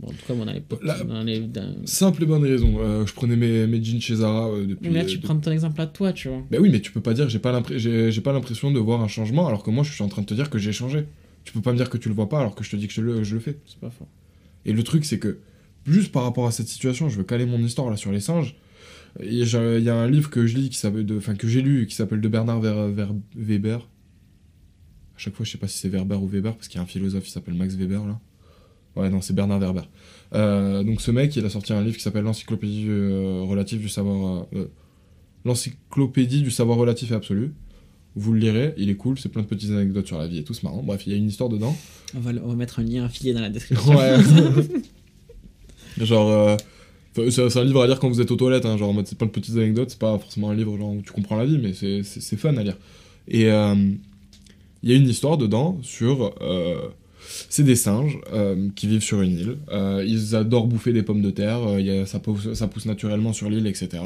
Bon, 0.00 0.08
en 0.08 0.10
tout 0.10 0.16
cas, 0.26 0.34
dans 0.34 0.44
les, 0.44 0.62
Là- 0.82 1.04
dans 1.04 1.22
les- 1.22 1.40
dans- 1.40 1.74
Simple 1.86 2.24
et 2.24 2.26
bonne 2.26 2.42
raison. 2.42 2.74
Euh, 2.80 3.06
je 3.06 3.14
prenais 3.14 3.36
mes, 3.36 3.66
mes 3.68 3.82
jeans 3.82 4.00
chez 4.00 4.16
Zara 4.16 4.48
euh, 4.48 4.66
depuis. 4.66 4.88
Mais 4.88 4.94
là, 4.94 5.02
euh, 5.02 5.06
tu 5.06 5.18
de- 5.18 5.22
prends 5.22 5.38
ton 5.38 5.52
exemple 5.52 5.80
à 5.80 5.86
toi, 5.86 6.12
tu 6.12 6.28
vois. 6.28 6.42
Bah 6.50 6.58
oui, 6.60 6.68
mais 6.70 6.80
tu 6.80 6.90
peux 6.90 7.00
pas 7.00 7.14
dire 7.14 7.28
j'ai 7.28 7.38
pas 7.38 7.52
l'impression 7.52 8.70
de 8.72 8.78
voir 8.80 9.00
un 9.02 9.08
changement 9.08 9.46
alors 9.46 9.62
que 9.62 9.70
moi 9.70 9.84
je 9.84 9.92
suis 9.92 10.02
en 10.02 10.08
train 10.08 10.22
de 10.22 10.26
te 10.26 10.34
dire 10.34 10.50
que 10.50 10.58
j'ai 10.58 10.72
changé. 10.72 11.04
Tu 11.44 11.52
peux 11.52 11.60
pas 11.60 11.72
me 11.72 11.76
dire 11.76 11.90
que 11.90 11.98
tu 11.98 12.08
le 12.08 12.14
vois 12.14 12.28
pas 12.28 12.40
alors 12.40 12.54
que 12.54 12.64
je 12.64 12.70
te 12.70 12.76
dis 12.76 12.88
que 12.88 12.92
je 12.92 13.02
le, 13.02 13.22
je 13.22 13.34
le 13.34 13.40
fais. 13.40 13.56
C'est 13.66 13.78
pas 13.78 13.90
faux. 13.90 14.08
Et 14.66 14.72
le 14.72 14.82
truc 14.82 15.04
c'est 15.04 15.18
que 15.20 15.38
juste 15.86 16.10
par 16.10 16.24
rapport 16.24 16.46
à 16.46 16.50
cette 16.50 16.68
situation, 16.68 17.08
je 17.08 17.16
veux 17.16 17.24
caler 17.24 17.46
mon 17.46 17.58
histoire 17.60 17.88
là 17.88 17.96
sur 17.96 18.10
les 18.10 18.20
singes. 18.20 18.56
Il 19.22 19.32
y 19.34 19.88
a 19.88 19.94
un 19.94 20.10
livre 20.10 20.28
que 20.28 20.44
je 20.44 20.56
lis 20.56 20.70
qui 20.70 20.90
de, 20.90 21.20
que 21.36 21.46
j'ai 21.46 21.62
lu 21.62 21.86
qui 21.86 21.94
s'appelle 21.94 22.20
de 22.20 22.28
Bernard 22.28 22.60
Ver- 22.60 22.88
Ver- 22.88 23.14
Weber. 23.36 23.88
À 25.16 25.18
chaque 25.18 25.34
fois, 25.34 25.44
je 25.46 25.50
sais 25.52 25.58
pas 25.58 25.68
si 25.68 25.78
c'est 25.78 25.88
Weber 25.88 26.20
ou 26.22 26.26
Weber 26.28 26.54
parce 26.54 26.68
qu'il 26.68 26.76
y 26.78 26.80
a 26.80 26.82
un 26.82 26.86
philosophe 26.86 27.24
qui 27.24 27.30
s'appelle 27.30 27.54
Max 27.54 27.74
Weber 27.74 28.04
là. 28.06 28.18
Ouais, 28.96 29.10
non, 29.10 29.20
c'est 29.20 29.32
Bernard 29.34 29.58
Werber. 29.60 29.82
Euh, 30.34 30.82
donc 30.84 31.00
ce 31.00 31.10
mec, 31.10 31.34
il 31.36 31.44
a 31.44 31.50
sorti 31.50 31.72
un 31.72 31.82
livre 31.82 31.96
qui 31.96 32.02
s'appelle 32.02 32.24
l'encyclopédie 32.24 32.86
euh, 32.88 33.42
relative 33.42 33.80
du 33.80 33.88
savoir. 33.88 34.46
euh, 34.54 34.66
l'encyclopédie 35.44 36.42
du 36.42 36.50
savoir 36.50 36.78
relatif 36.78 37.10
et 37.10 37.14
absolu. 37.14 37.52
Vous 38.16 38.32
le 38.32 38.38
lirez, 38.38 38.74
il 38.76 38.90
est 38.90 38.94
cool, 38.94 39.18
c'est 39.18 39.28
plein 39.28 39.42
de 39.42 39.46
petites 39.48 39.70
anecdotes 39.72 40.06
sur 40.06 40.18
la 40.18 40.28
vie 40.28 40.38
et 40.38 40.44
tout, 40.44 40.54
c'est 40.54 40.62
marrant. 40.62 40.82
Bref, 40.84 41.02
il 41.06 41.12
y 41.12 41.14
a 41.14 41.18
une 41.18 41.26
histoire 41.26 41.48
dedans. 41.50 41.76
On 42.16 42.20
va, 42.20 42.32
le- 42.32 42.40
on 42.44 42.48
va 42.48 42.54
mettre 42.54 42.78
un 42.78 42.84
lien 42.84 43.04
affilié 43.04 43.34
dans 43.34 43.40
la 43.40 43.50
description. 43.50 43.96
Ouais. 43.96 44.16
genre, 45.98 46.30
euh, 46.30 46.56
c'est 47.30 47.56
un 47.56 47.64
livre 47.64 47.82
à 47.82 47.86
lire 47.86 47.98
quand 48.00 48.08
vous 48.08 48.20
êtes 48.20 48.30
aux 48.30 48.36
toilettes, 48.36 48.66
hein, 48.66 48.76
genre 48.76 48.90
en 48.90 48.92
mode 48.92 49.06
c'est 49.06 49.18
plein 49.18 49.26
de 49.26 49.32
petites 49.32 49.56
anecdotes, 49.56 49.90
c'est 49.90 49.98
pas 49.98 50.16
forcément 50.18 50.50
un 50.50 50.54
livre 50.54 50.76
genre 50.76 50.90
où 50.92 51.02
tu 51.02 51.12
comprends 51.12 51.36
la 51.36 51.44
vie, 51.46 51.58
mais 51.58 51.72
c'est- 51.72 52.36
fun 52.36 52.56
à 52.56 52.62
lire. 52.62 52.76
Et 53.28 53.50
euh, 53.50 53.74
il 54.84 54.90
y 54.90 54.92
a 54.92 54.96
une 54.96 55.08
histoire 55.08 55.36
dedans 55.36 55.78
sur. 55.82 56.32
euh, 56.40 56.88
c'est 57.48 57.62
des 57.64 57.76
singes 57.76 58.18
euh, 58.32 58.68
qui 58.74 58.86
vivent 58.86 59.02
sur 59.02 59.22
une 59.22 59.38
île. 59.38 59.56
Euh, 59.70 60.04
ils 60.06 60.34
adorent 60.36 60.66
bouffer 60.66 60.92
des 60.92 61.02
pommes 61.02 61.22
de 61.22 61.30
terre. 61.30 61.60
ça, 62.06 62.18
pousse, 62.20 62.86
naturellement 62.86 63.32
sur 63.32 63.48
l'île, 63.48 63.66
etc. 63.66 64.02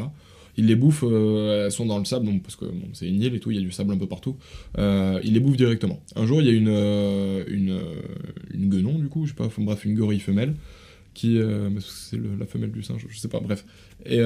Ils 0.56 0.66
les 0.66 0.76
bouffent, 0.76 1.04
euh, 1.06 1.66
elles 1.66 1.72
sont 1.72 1.86
dans 1.86 1.98
le 1.98 2.04
sable, 2.04 2.26
donc, 2.26 2.42
parce 2.42 2.56
que 2.56 2.64
c'est 2.92 3.06
une 3.06 3.20
île 3.22 3.34
et 3.34 3.40
tout, 3.40 3.50
il 3.50 3.56
y 3.56 3.60
a 3.60 3.62
du 3.62 3.70
sable 3.70 3.92
un 3.92 3.96
peu 3.98 4.06
partout. 4.06 4.36
Ils 4.76 5.32
les 5.32 5.40
bouffent 5.40 5.56
directement. 5.56 6.00
Un 6.16 6.26
jour, 6.26 6.40
il 6.40 6.46
y 6.46 6.50
a 6.50 6.52
une, 6.52 6.68
une, 7.48 7.80
une 8.54 8.68
guenon, 8.68 8.98
du 8.98 9.08
coup, 9.08 9.24
je 9.26 9.30
sais 9.30 9.36
pas, 9.36 9.46
enfin, 9.46 9.62
bref, 9.62 9.84
une 9.84 9.94
gorille 9.94 10.20
femelle, 10.20 10.54
qui. 11.14 11.40
c'est 11.80 12.18
la 12.38 12.46
femelle 12.46 12.72
du 12.72 12.82
singe, 12.82 13.06
je 13.08 13.18
sais 13.18 13.28
pas, 13.28 13.40
bref. 13.40 13.64
Et 14.06 14.20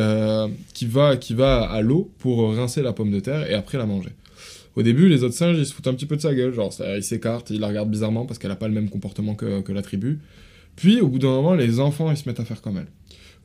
qui, 0.75 0.87
va, 0.87 1.17
qui 1.17 1.35
va 1.35 1.63
à 1.63 1.81
l'eau 1.83 2.11
pour 2.19 2.55
rincer 2.55 2.83
la 2.83 2.93
pomme 2.93 3.11
de 3.11 3.21
terre 3.21 3.51
et 3.51 3.55
après 3.55 3.79
la 3.79 3.87
manger. 3.87 4.11
Au 4.75 4.83
début, 4.83 5.09
les 5.09 5.23
autres 5.23 5.35
singes, 5.35 5.59
ils 5.59 5.67
se 5.67 5.75
foutent 5.75 5.87
un 5.89 5.95
petit 5.95 6.07
peu 6.07 6.17
de 6.17 6.21
sa 6.23 6.35
gueule, 6.35 6.53
genre, 6.55 6.73
ils 6.97 7.03
s'écartent, 7.03 7.51
ils 7.51 7.61
la 7.61 7.69
regardent 7.69 7.91
bizarrement 7.91 8.25
parce 8.25 8.39
qu'elle 8.39 8.51
a 8.51 8.57
pas 8.57 8.69
le 8.69 8.75
même 8.75 8.89
comportement 8.89 9.35
que, 9.35 9.61
que 9.61 9.73
la 9.73 9.83
tribu. 9.83 10.21
Puis, 10.77 11.01
au 11.01 11.09
bout 11.09 11.19
d'un 11.19 11.29
moment, 11.29 11.55
les 11.55 11.81
enfants, 11.81 12.11
ils 12.11 12.17
se 12.17 12.29
mettent 12.29 12.41
à 12.41 12.45
faire 12.45 12.63
comme 12.63 12.79
elle. 12.79 12.89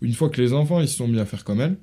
Une 0.01 0.13
fois 0.13 0.30
que 0.30 0.41
les 0.41 0.53
enfants, 0.53 0.80
ils 0.80 0.88
se 0.88 0.95
sont 0.95 1.07
mis 1.07 1.19
à 1.19 1.25
faire 1.25 1.43
comme 1.43 1.59
elle, 1.59 1.78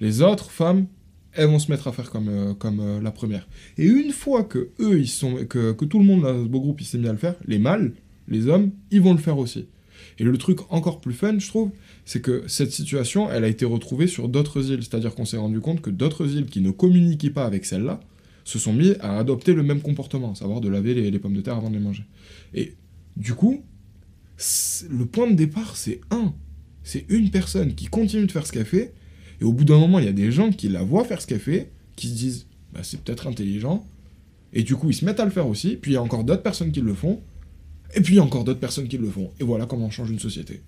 les 0.00 0.20
autres 0.20 0.50
femmes, 0.50 0.86
elles 1.32 1.48
vont 1.48 1.58
se 1.58 1.70
mettre 1.70 1.88
à 1.88 1.92
faire 1.92 2.10
comme, 2.10 2.28
euh, 2.28 2.54
comme 2.54 2.80
euh, 2.80 3.00
la 3.00 3.10
première. 3.10 3.48
Et 3.78 3.84
une 3.84 4.12
fois 4.12 4.44
que 4.44 4.70
eux, 4.80 4.98
ils 4.98 5.08
sont, 5.08 5.46
que, 5.46 5.72
que 5.72 5.84
tout 5.84 5.98
le 5.98 6.04
monde 6.04 6.22
dans 6.22 6.44
ce 6.44 6.48
beau 6.48 6.60
groupe, 6.60 6.80
il 6.80 6.84
s'est 6.84 6.98
mis 6.98 7.08
à 7.08 7.12
le 7.12 7.18
faire, 7.18 7.36
les 7.46 7.58
mâles, 7.58 7.92
les 8.28 8.48
hommes, 8.48 8.72
ils 8.90 9.00
vont 9.00 9.12
le 9.12 9.18
faire 9.18 9.38
aussi. 9.38 9.66
Et 10.18 10.24
le 10.24 10.36
truc 10.36 10.58
encore 10.70 11.00
plus 11.00 11.14
fun, 11.14 11.38
je 11.38 11.48
trouve, 11.48 11.70
c'est 12.04 12.20
que 12.20 12.44
cette 12.46 12.72
situation, 12.72 13.30
elle 13.30 13.44
a 13.44 13.48
été 13.48 13.64
retrouvée 13.64 14.06
sur 14.06 14.28
d'autres 14.28 14.70
îles. 14.70 14.82
C'est-à-dire 14.82 15.14
qu'on 15.14 15.24
s'est 15.24 15.36
rendu 15.36 15.60
compte 15.60 15.80
que 15.80 15.90
d'autres 15.90 16.36
îles 16.36 16.46
qui 16.46 16.60
ne 16.60 16.70
communiquaient 16.70 17.30
pas 17.30 17.46
avec 17.46 17.64
celle-là 17.64 18.00
se 18.44 18.58
sont 18.58 18.72
mis 18.72 18.94
à 19.00 19.18
adopter 19.18 19.54
le 19.54 19.62
même 19.62 19.80
comportement, 19.80 20.34
savoir 20.34 20.60
de 20.60 20.68
laver 20.68 20.94
les, 20.94 21.18
pommes 21.18 21.34
de 21.34 21.40
terre 21.40 21.56
avant 21.56 21.70
de 21.70 21.74
les 21.74 21.80
manger. 21.80 22.04
Et 22.54 22.74
du 23.16 23.34
coup, 23.34 23.62
le 24.90 25.06
point 25.06 25.30
de 25.30 25.34
départ, 25.34 25.76
c'est 25.76 26.00
un. 26.10 26.34
C'est 26.82 27.06
une 27.08 27.30
personne 27.30 27.74
qui 27.74 27.86
continue 27.86 28.26
de 28.26 28.32
faire 28.32 28.46
ce 28.46 28.52
qu'elle 28.52 28.64
fait, 28.64 28.92
et 29.40 29.44
au 29.44 29.52
bout 29.52 29.64
d'un 29.64 29.78
moment, 29.78 29.98
il 29.98 30.04
y 30.04 30.08
a 30.08 30.12
des 30.12 30.32
gens 30.32 30.50
qui 30.50 30.68
la 30.68 30.82
voient 30.82 31.04
faire 31.04 31.20
ce 31.20 31.26
qu'elle 31.26 31.40
fait, 31.40 31.70
qui 31.94 32.08
se 32.08 32.14
disent, 32.14 32.46
bah, 32.72 32.80
c'est 32.82 33.00
peut-être 33.00 33.28
intelligent, 33.28 33.86
et 34.52 34.62
du 34.62 34.74
coup, 34.74 34.90
ils 34.90 34.94
se 34.94 35.04
mettent 35.04 35.20
à 35.20 35.24
le 35.24 35.30
faire 35.30 35.46
aussi, 35.46 35.76
puis 35.76 35.92
il 35.92 35.94
y 35.94 35.96
a 35.96 36.02
encore 36.02 36.24
d'autres 36.24 36.42
personnes 36.42 36.72
qui 36.72 36.80
le 36.80 36.94
font, 36.94 37.20
et 37.94 38.00
puis 38.00 38.14
il 38.14 38.16
y 38.16 38.20
a 38.20 38.24
encore 38.24 38.44
d'autres 38.44 38.60
personnes 38.60 38.88
qui 38.88 38.98
le 38.98 39.08
font. 39.08 39.30
Et 39.38 39.44
voilà 39.44 39.66
comment 39.66 39.86
on 39.86 39.90
change 39.90 40.10
une 40.10 40.18
société. 40.18 40.62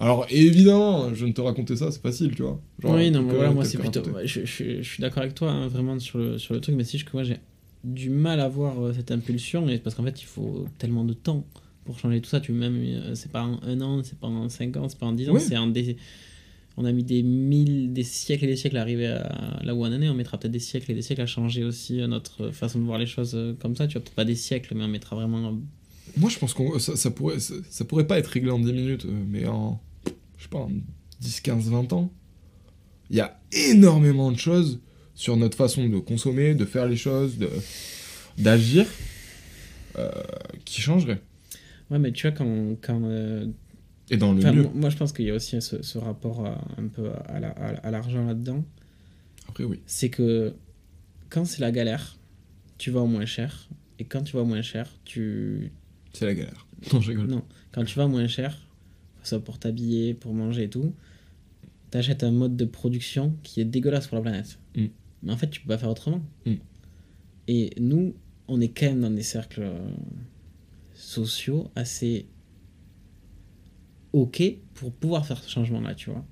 Alors, 0.00 0.26
évidemment, 0.30 1.14
je 1.14 1.26
ne 1.26 1.32
te 1.32 1.40
raconter 1.40 1.76
ça, 1.76 1.92
c'est 1.92 2.00
facile, 2.00 2.34
tu 2.34 2.42
vois. 2.42 2.60
Genre, 2.82 2.92
oui, 2.96 3.10
non, 3.10 3.22
mais 3.22 3.34
voilà, 3.34 3.50
moi 3.54 3.64
c'est 3.64 3.76
plutôt. 3.92 4.00
ouais, 4.16 4.26
je, 4.26 4.44
je- 4.46 4.82
je 4.82 4.88
suis 4.88 5.00
d'accord 5.00 5.22
avec 5.22 5.34
toi, 5.34 5.50
hein, 5.52 5.68
vraiment, 5.68 5.98
sur 5.98 6.18
le, 6.18 6.38
sur 6.38 6.54
le 6.54 6.60
truc, 6.60 6.74
mais 6.74 6.84
c'est 6.84 6.92
juste 6.98 7.04
que 7.08 7.12
moi 7.16 7.22
j'ai 7.22 7.36
du 7.84 8.08
mal 8.10 8.40
à 8.40 8.48
voir 8.48 8.78
euh, 8.82 8.92
cette 8.94 9.10
impulsion, 9.10 9.66
parce 9.84 9.94
qu'en 9.94 10.02
fait, 10.04 10.20
il 10.22 10.26
faut 10.26 10.66
tellement 10.78 11.04
de 11.04 11.12
temps 11.12 11.44
pour 11.84 11.98
changer 11.98 12.20
tout 12.20 12.28
ça. 12.30 12.40
Tu 12.40 12.52
même, 12.52 12.76
euh, 12.78 13.14
c'est 13.14 13.30
pas 13.30 13.42
en 13.42 13.60
un 13.62 13.80
an, 13.82 14.02
c'est 14.02 14.18
pas 14.18 14.26
en 14.28 14.48
cinq 14.48 14.76
ans, 14.76 14.88
c'est 14.88 14.98
pas 14.98 15.06
en 15.06 15.12
dix 15.12 15.28
ans, 15.28 15.34
c'est 15.40 15.56
en 15.56 15.66
des. 15.66 15.96
On 16.76 16.84
a 16.86 16.92
mis 16.92 17.02
des 17.04 17.22
mille, 17.22 17.92
des 17.92 18.04
siècles 18.04 18.44
et 18.44 18.46
des 18.48 18.56
siècles 18.56 18.78
à 18.78 18.80
arriver 18.82 19.06
à 19.08 19.60
là 19.62 19.74
où 19.74 19.82
on 19.84 19.88
en 19.88 20.00
est. 20.00 20.08
On 20.08 20.14
mettra 20.14 20.38
peut-être 20.38 20.52
des 20.52 20.60
siècles 20.60 20.92
et 20.92 20.94
des 20.94 21.02
siècles 21.02 21.20
à 21.20 21.26
changer 21.26 21.62
aussi 21.64 22.00
euh, 22.00 22.06
notre 22.06 22.50
façon 22.52 22.78
de 22.78 22.84
voir 22.84 22.98
les 22.98 23.06
choses 23.06 23.32
euh, 23.34 23.52
comme 23.58 23.76
ça. 23.76 23.86
Tu 23.86 23.94
vois, 23.94 24.02
peut-être 24.02 24.14
pas 24.14 24.24
des 24.24 24.34
siècles, 24.36 24.74
mais 24.74 24.84
on 24.84 24.88
mettra 24.88 25.14
vraiment. 25.16 25.58
Moi, 26.16 26.30
je 26.30 26.38
pense 26.38 26.54
que 26.54 26.78
ça, 26.78 26.96
ça 26.96 27.10
pourrait, 27.10 27.38
ça, 27.40 27.54
ça 27.68 27.84
pourrait 27.84 28.06
pas 28.06 28.18
être 28.18 28.28
réglé 28.28 28.50
en 28.50 28.58
10 28.58 28.72
minutes, 28.72 29.06
mais 29.28 29.46
en, 29.46 29.80
je 30.40 30.44
sais 30.44 30.48
pas, 30.48 30.58
en 30.58 30.70
10, 31.20 31.40
15, 31.42 31.68
20 31.70 31.92
ans. 31.92 32.10
Il 33.10 33.16
y 33.16 33.20
a 33.20 33.38
énormément 33.52 34.32
de 34.32 34.38
choses 34.38 34.80
sur 35.14 35.36
notre 35.36 35.56
façon 35.56 35.86
de 35.88 35.98
consommer, 35.98 36.54
de 36.54 36.64
faire 36.64 36.86
les 36.86 36.96
choses, 36.96 37.36
de, 37.38 37.50
d'agir, 38.38 38.86
euh, 39.98 40.10
qui 40.64 40.80
changeraient. 40.80 41.20
Ouais, 41.90 41.98
mais 41.98 42.10
tu 42.12 42.26
vois, 42.26 42.36
quand. 42.36 42.76
quand 42.80 43.00
euh, 43.04 43.46
Et 44.10 44.16
dans 44.16 44.32
le 44.32 44.40
mieux. 44.52 44.68
moi, 44.74 44.88
je 44.90 44.96
pense 44.96 45.12
qu'il 45.12 45.26
y 45.26 45.30
a 45.30 45.34
aussi 45.34 45.60
ce, 45.60 45.82
ce 45.82 45.98
rapport 45.98 46.46
à- 46.46 46.64
un 46.78 46.86
peu 46.88 47.10
à, 47.28 47.38
la- 47.40 47.50
à, 47.50 47.90
l'argent 47.90 48.24
là-dedans. 48.24 48.64
Après, 49.48 49.64
oui. 49.64 49.80
c'est 49.86 50.08
que 50.08 50.54
quand 51.28 51.44
c'est 51.44 51.60
la 51.60 51.72
galère, 51.72 52.16
tu 52.78 52.90
vas 52.90 53.00
au 53.00 53.06
moins 53.06 53.26
cher. 53.26 53.68
Et 53.98 54.04
quand 54.04 54.22
tu 54.22 54.36
vas 54.36 54.42
au 54.42 54.46
moins 54.46 54.62
cher, 54.62 54.88
tu. 55.04 55.70
C'est 56.14 56.24
la 56.26 56.34
galère. 56.34 56.66
Non, 56.94 57.00
je 57.02 57.10
rigole. 57.10 57.26
Non, 57.26 57.44
quand 57.72 57.84
tu 57.84 57.96
vas 57.98 58.06
au 58.06 58.08
moins 58.08 58.26
cher, 58.28 58.56
soit 59.22 59.40
pour 59.40 59.58
t'habiller, 59.58 60.14
pour 60.14 60.34
manger 60.34 60.64
et 60.64 60.70
tout, 60.70 60.94
t'achètes 61.90 62.22
un 62.22 62.30
mode 62.30 62.56
de 62.56 62.64
production 62.64 63.34
qui 63.42 63.60
est 63.60 63.64
dégueulasse 63.64 64.06
pour 64.06 64.16
la 64.16 64.22
planète. 64.22 64.58
Mm. 64.76 64.86
Mais 65.22 65.32
en 65.32 65.36
fait, 65.36 65.50
tu 65.50 65.60
peux 65.60 65.68
pas 65.68 65.78
faire 65.78 65.90
autrement. 65.90 66.22
Mm. 66.46 66.54
Et 67.48 67.70
nous, 67.80 68.14
on 68.48 68.60
est 68.60 68.68
quand 68.68 68.86
même 68.86 69.00
dans 69.00 69.10
des 69.10 69.22
cercles 69.22 69.62
euh, 69.62 69.90
sociaux 70.94 71.70
assez 71.74 72.26
ok 74.12 74.42
pour 74.74 74.92
pouvoir 74.92 75.26
faire 75.26 75.42
ce 75.42 75.50
changement-là, 75.50 75.94
tu 75.94 76.10
vois. 76.10 76.24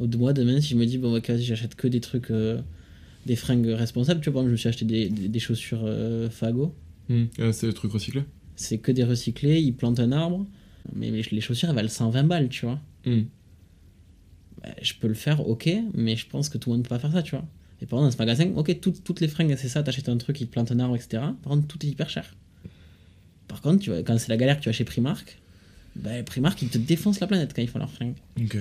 Moi, 0.00 0.32
demain, 0.32 0.60
si 0.60 0.70
je 0.70 0.76
me 0.76 0.86
dis, 0.86 0.98
bon, 0.98 1.16
ok, 1.16 1.28
vas-y, 1.28 1.42
j'achète 1.42 1.74
que 1.74 1.88
des 1.88 2.00
trucs, 2.00 2.30
euh, 2.30 2.60
des 3.26 3.34
fringues 3.34 3.66
responsables, 3.66 4.20
tu 4.20 4.30
vois, 4.30 4.34
par 4.34 4.42
exemple, 4.42 4.48
je 4.48 4.52
me 4.52 4.56
suis 4.56 4.68
acheté 4.68 4.84
des, 4.84 5.08
des, 5.08 5.28
des 5.28 5.38
chaussures 5.40 5.82
euh, 5.84 6.30
Fago, 6.30 6.74
Hmm. 7.08 7.24
Euh, 7.38 7.52
c'est 7.52 7.66
le 7.66 7.72
truc 7.72 7.92
recyclé 7.92 8.22
c'est 8.56 8.78
que 8.78 8.90
des 8.90 9.04
recyclés, 9.04 9.60
ils 9.60 9.72
plantent 9.72 10.00
un 10.00 10.10
arbre, 10.10 10.44
mais 10.94 11.10
les, 11.10 11.22
les 11.22 11.40
chaussures, 11.40 11.68
elles 11.68 11.74
valent 11.74 11.88
120 11.88 12.24
balles, 12.24 12.48
tu 12.48 12.66
vois. 12.66 12.80
Hmm. 13.06 13.22
Bah, 14.62 14.70
je 14.82 14.94
peux 14.94 15.08
le 15.08 15.14
faire, 15.14 15.46
ok, 15.46 15.68
mais 15.94 16.16
je 16.16 16.26
pense 16.26 16.48
que 16.48 16.58
tout 16.58 16.70
le 16.70 16.76
monde 16.76 16.84
peut 16.84 16.88
pas 16.90 16.98
faire 16.98 17.12
ça, 17.12 17.22
tu 17.22 17.32
vois. 17.36 17.44
Et 17.80 17.86
par 17.86 18.00
exemple, 18.00 18.10
dans 18.10 18.16
ce 18.16 18.18
magasin, 18.42 18.52
ok, 18.56 18.80
tout- 18.80 18.94
toutes 19.04 19.20
les 19.20 19.28
fringues, 19.28 19.54
c'est 19.56 19.68
ça, 19.68 19.82
t'achètes 19.82 20.08
un 20.08 20.16
truc, 20.16 20.40
ils 20.40 20.46
te 20.48 20.52
plantent 20.52 20.72
un 20.72 20.80
arbre, 20.80 20.96
etc. 20.96 21.22
Par 21.42 21.52
contre, 21.52 21.66
tout 21.68 21.84
est 21.86 21.88
hyper 21.90 22.10
cher. 22.10 22.34
Par 23.46 23.60
contre, 23.60 23.82
tu 23.82 23.90
vois, 23.90 24.02
quand 24.02 24.18
c'est 24.18 24.28
la 24.28 24.36
galère 24.36 24.56
que 24.58 24.62
tu 24.62 24.68
vas 24.68 24.72
chez 24.72 24.84
Primark, 24.84 25.38
bah, 25.96 26.22
Primark, 26.24 26.60
ils 26.62 26.68
te 26.68 26.78
défoncent 26.78 27.20
la 27.20 27.26
planète 27.28 27.52
quand 27.54 27.62
ils 27.62 27.68
font 27.68 27.78
leurs 27.78 27.90
fringues. 27.92 28.16
Ok. 28.40 28.56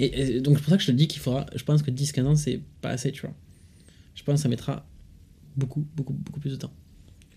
Et, 0.00 0.36
et 0.36 0.40
donc, 0.40 0.56
c'est 0.56 0.62
pour 0.64 0.70
ça 0.70 0.76
que 0.76 0.82
je 0.82 0.88
te 0.88 0.92
dis 0.92 1.06
qu'il 1.06 1.20
faudra. 1.20 1.46
Je 1.54 1.62
pense 1.62 1.82
que 1.82 1.90
10-15 1.90 2.24
ans, 2.26 2.36
c'est 2.36 2.60
pas 2.80 2.90
assez, 2.90 3.12
tu 3.12 3.22
vois. 3.22 3.34
Je 4.14 4.22
pense 4.24 4.36
que 4.36 4.42
ça 4.42 4.48
mettra 4.48 4.84
beaucoup, 5.56 5.86
beaucoup, 5.96 6.12
beaucoup 6.12 6.40
plus 6.40 6.50
de 6.50 6.56
temps. 6.56 6.72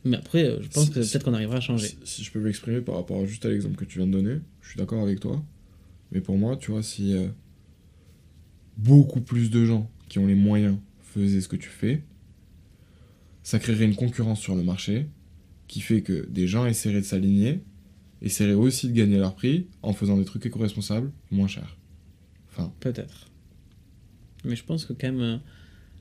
Mais 0.06 0.18
après, 0.18 0.43
euh, 0.45 0.62
je 0.62 0.68
pense 0.70 0.86
Si- 0.86 0.91
que 0.91 1.01
si- 1.01 1.12
peut-être 1.12 1.24
qu'on 1.26 1.34
arrivera 1.34 1.58
à 1.58 1.62
changer. 1.62 1.88
Si, 1.88 1.97
si 2.03 2.24
je 2.24 2.32
peux 2.32 2.39
m'exprimer 2.39 2.80
par 2.82 2.95
rapport 2.95 3.26
juste 3.26 3.43
à 3.45 3.49
l'exemple 3.49 3.76
que 3.76 3.86
tu 3.86 3.97
viens 3.97 4.08
de 4.08 4.12
donner, 4.12 4.39
je 4.62 4.70
suis 4.70 4.78
d'accord 4.78 5.01
avec 5.01 5.20
toi. 5.20 5.43
Mais 6.12 6.22
pour 6.22 6.38
moi, 6.38 6.56
tu 6.58 6.72
vois, 6.72 6.84
si 6.84 7.14
euh, 7.16 7.28
beaucoup 8.78 9.22
plus 9.22 9.49
de 9.49 9.66
gens 9.66 9.89
qui 10.08 10.20
ont 10.20 10.28
les 10.28 10.36
moyens 10.36 10.78
faisaient 11.01 11.41
ce 11.41 11.47
que 11.47 11.56
tu 11.56 11.70
fais, 11.70 12.03
ça 13.43 13.60
créerait 13.60 13.86
une 13.86 13.95
concurrence 13.95 14.39
sur 14.39 14.56
le 14.56 14.64
marché 14.64 15.08
qui 15.68 15.82
fait 15.82 16.01
que 16.01 16.26
des 16.30 16.47
gens 16.47 16.66
essaieraient 16.66 17.01
de 17.01 17.06
s'aligner, 17.06 17.62
essaieraient 18.22 18.53
aussi 18.53 18.88
de 18.89 18.93
gagner 18.93 19.18
leur 19.18 19.36
prix 19.36 19.68
en 19.82 19.93
faisant 19.93 20.18
des 20.18 20.26
trucs 20.26 20.45
éco-responsables 20.45 21.12
moins 21.32 21.47
chers. 21.47 21.76
Enfin, 22.51 22.72
Peut-être. 22.80 23.28
Mais 24.43 24.56
je 24.56 24.64
pense 24.64 24.86
que 24.86 24.93
quand 24.93 25.12
même. 25.12 25.41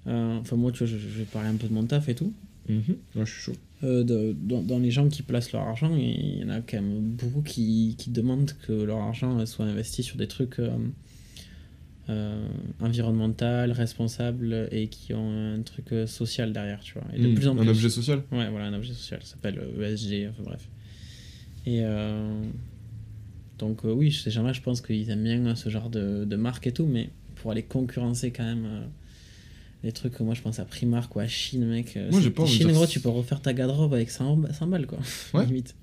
euh, 0.06 0.38
Enfin, 0.40 0.56
moi, 0.56 0.70
tu 0.70 0.78
vois, 0.80 0.86
je, 0.86 0.98
je 0.98 1.08
vais 1.08 1.24
parler 1.24 1.48
un 1.48 1.56
peu 1.56 1.66
de 1.66 1.72
mon 1.72 1.84
taf 1.86 2.08
et 2.10 2.14
tout. 2.14 2.32
moi 2.68 3.24
je 3.24 3.30
suis 3.32 3.40
chaud. 3.40 3.56
Euh, 3.84 4.02
de- 4.02 4.34
dans, 4.40 4.62
dans 4.62 4.78
les 4.78 4.90
gens 4.90 5.08
qui 5.08 5.22
placent 5.22 5.52
leur 5.52 5.62
argent, 5.62 5.94
il 5.94 6.38
y 6.38 6.44
en 6.44 6.48
a 6.48 6.60
quand 6.62 6.78
même 6.80 7.00
beaucoup 7.02 7.42
qui, 7.42 7.94
qui 7.98 8.10
demandent 8.10 8.52
que 8.66 8.72
leur 8.72 8.98
argent 8.98 9.44
soit 9.46 9.66
investi 9.66 10.02
sur 10.02 10.16
des 10.16 10.26
trucs 10.26 10.58
euh, 10.58 10.70
euh, 12.08 12.46
environnementaux, 12.80 13.72
responsables 13.72 14.68
et 14.70 14.88
qui 14.88 15.12
ont 15.14 15.54
un 15.54 15.60
truc 15.62 15.92
social 16.06 16.52
derrière, 16.52 16.80
tu 16.80 16.94
vois. 16.94 17.04
Et 17.14 17.18
de 17.18 17.28
Hmm, 17.28 17.34
plus 17.34 17.48
en 17.48 17.52
un 17.56 17.60
plus. 17.62 17.68
objet 17.70 17.88
social 17.90 18.22
Ouais, 18.32 18.48
voilà, 18.50 18.66
un 18.66 18.74
objet 18.74 18.92
social. 18.92 19.20
Ça 19.22 19.32
s'appelle 19.34 19.60
ESG, 19.78 20.28
enfin 20.30 20.42
bref. 20.44 20.68
Et 21.66 21.82
donc, 23.58 23.84
euh, 23.84 23.92
oui, 23.92 24.12
ces 24.12 24.30
gens-là, 24.30 24.52
je 24.52 24.60
pense 24.60 24.80
qu'ils 24.80 25.08
aiment 25.10 25.22
bien 25.24 25.46
euh, 25.46 25.54
ce 25.54 25.68
genre 25.68 25.88
de, 25.90 26.24
de 26.24 26.36
marque 26.36 26.66
et 26.66 26.72
tout, 26.72 26.86
mais 26.86 27.10
pour 27.36 27.50
aller 27.50 27.62
concurrencer 27.62 28.30
quand 28.32 28.44
même. 28.44 28.66
Les 29.84 29.92
trucs 29.92 30.18
moi 30.20 30.34
je 30.34 30.40
pense 30.42 30.58
à 30.58 30.64
Primark 30.64 31.14
ou 31.14 31.20
à 31.20 31.28
Chine, 31.28 31.66
mec. 31.66 31.96
euh, 31.96 32.10
Moi, 32.10 32.20
j'ai 32.20 32.30
pas 32.30 32.42
envie 32.42 32.52
de 32.52 32.64
Chine, 32.64 32.72
gros, 32.72 32.86
tu 32.86 32.98
peux 33.00 33.08
refaire 33.10 33.40
ta 33.40 33.52
garde-robe 33.52 33.94
avec 33.94 34.10
100, 34.10 34.36
ba- 34.38 34.52
100 34.52 34.66
balles, 34.66 34.86
quoi. 34.86 34.98
Ouais. 35.34 35.46
Limite. 35.46 35.76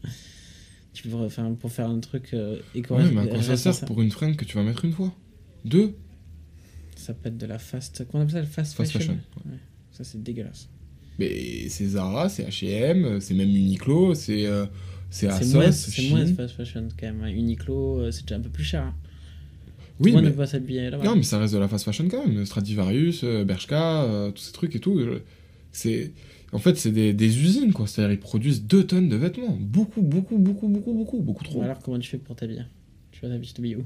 Tu 0.93 1.07
peux 1.07 1.15
refaire, 1.15 1.49
pour 1.59 1.71
faire 1.71 1.87
un 1.89 1.99
truc 1.99 2.33
euh, 2.33 2.57
éco 2.75 2.95
Ouais, 2.97 3.09
mais 3.11 3.21
à 3.21 3.27
quoi 3.27 3.41
ça 3.41 3.55
sert 3.55 3.85
pour 3.85 4.01
une 4.01 4.11
fringue 4.11 4.35
que 4.35 4.43
tu 4.43 4.57
vas 4.57 4.63
mettre 4.63 4.83
une 4.83 4.91
fois 4.91 5.13
Deux 5.63 5.95
Ça 6.97 7.13
peut 7.13 7.29
être 7.29 7.37
de 7.37 7.45
la 7.45 7.59
fast. 7.59 8.05
Comment 8.11 8.23
on 8.23 8.27
appelle 8.27 8.33
ça 8.33 8.41
le 8.41 8.47
fast, 8.47 8.73
Fast 8.75 8.91
fashion, 8.91 9.07
fashion, 9.33 9.49
Ouais. 9.51 9.57
Ça, 9.91 10.03
c'est 10.03 10.21
dégueulasse. 10.21 10.67
Mais 11.19 11.69
c'est 11.69 11.87
Zara, 11.89 12.27
c'est 12.29 12.43
H&M, 12.43 13.19
c'est 13.21 13.33
même 13.35 13.49
Uniqlo, 13.49 14.15
c'est 14.15 14.45
euh, 14.47 14.65
c'est 15.09 15.27
C'est 15.27 15.33
Asos, 15.43 15.53
moins, 15.57 15.71
c'est 15.71 16.09
moins 16.09 16.25
Shein. 16.25 16.35
fast 16.35 16.55
fashion 16.55 16.87
quand 16.99 17.13
même. 17.13 17.25
Uniqlo, 17.25 17.99
euh, 17.99 18.11
c'est 18.11 18.23
déjà 18.23 18.35
un 18.37 18.41
peu 18.41 18.49
plus 18.49 18.63
cher. 18.63 18.83
hein. 18.83 18.95
Oui, 20.01 20.11
mais... 20.13 20.29
ne 20.31 20.45
s'habiller 20.45 20.89
là-bas. 20.89 21.03
Non, 21.03 21.15
mais 21.15 21.23
ça 21.23 21.37
reste 21.39 21.53
de 21.53 21.59
la 21.59 21.67
fast 21.67 21.85
fashion 21.85 22.07
quand 22.09 22.25
même. 22.25 22.45
Stradivarius, 22.45 23.21
euh, 23.23 23.43
Bershka, 23.43 24.03
euh, 24.03 24.31
tous 24.31 24.41
ces 24.41 24.51
trucs 24.51 24.75
et 24.75 24.79
tout. 24.79 24.99
je- 24.99 25.19
C'est... 25.71 26.11
En 26.53 26.59
fait, 26.59 26.77
c'est 26.77 26.91
des, 26.91 27.13
des 27.13 27.39
usines, 27.41 27.71
quoi. 27.71 27.87
C'est-à-dire, 27.87 28.11
ils 28.13 28.19
produisent 28.19 28.63
2 28.65 28.83
tonnes 28.85 29.07
de 29.07 29.15
vêtements. 29.15 29.57
Beaucoup, 29.59 30.01
beaucoup, 30.01 30.37
beaucoup, 30.37 30.67
beaucoup, 30.67 30.93
beaucoup, 30.93 31.19
beaucoup 31.21 31.43
trop. 31.45 31.61
Alors, 31.61 31.79
comment 31.79 31.97
tu 31.99 32.09
fais 32.09 32.17
pour 32.17 32.35
t'habiller? 32.35 32.63
Tu 33.11 33.21
vas 33.25 33.29
t'habiller, 33.29 33.77
où? 33.77 33.85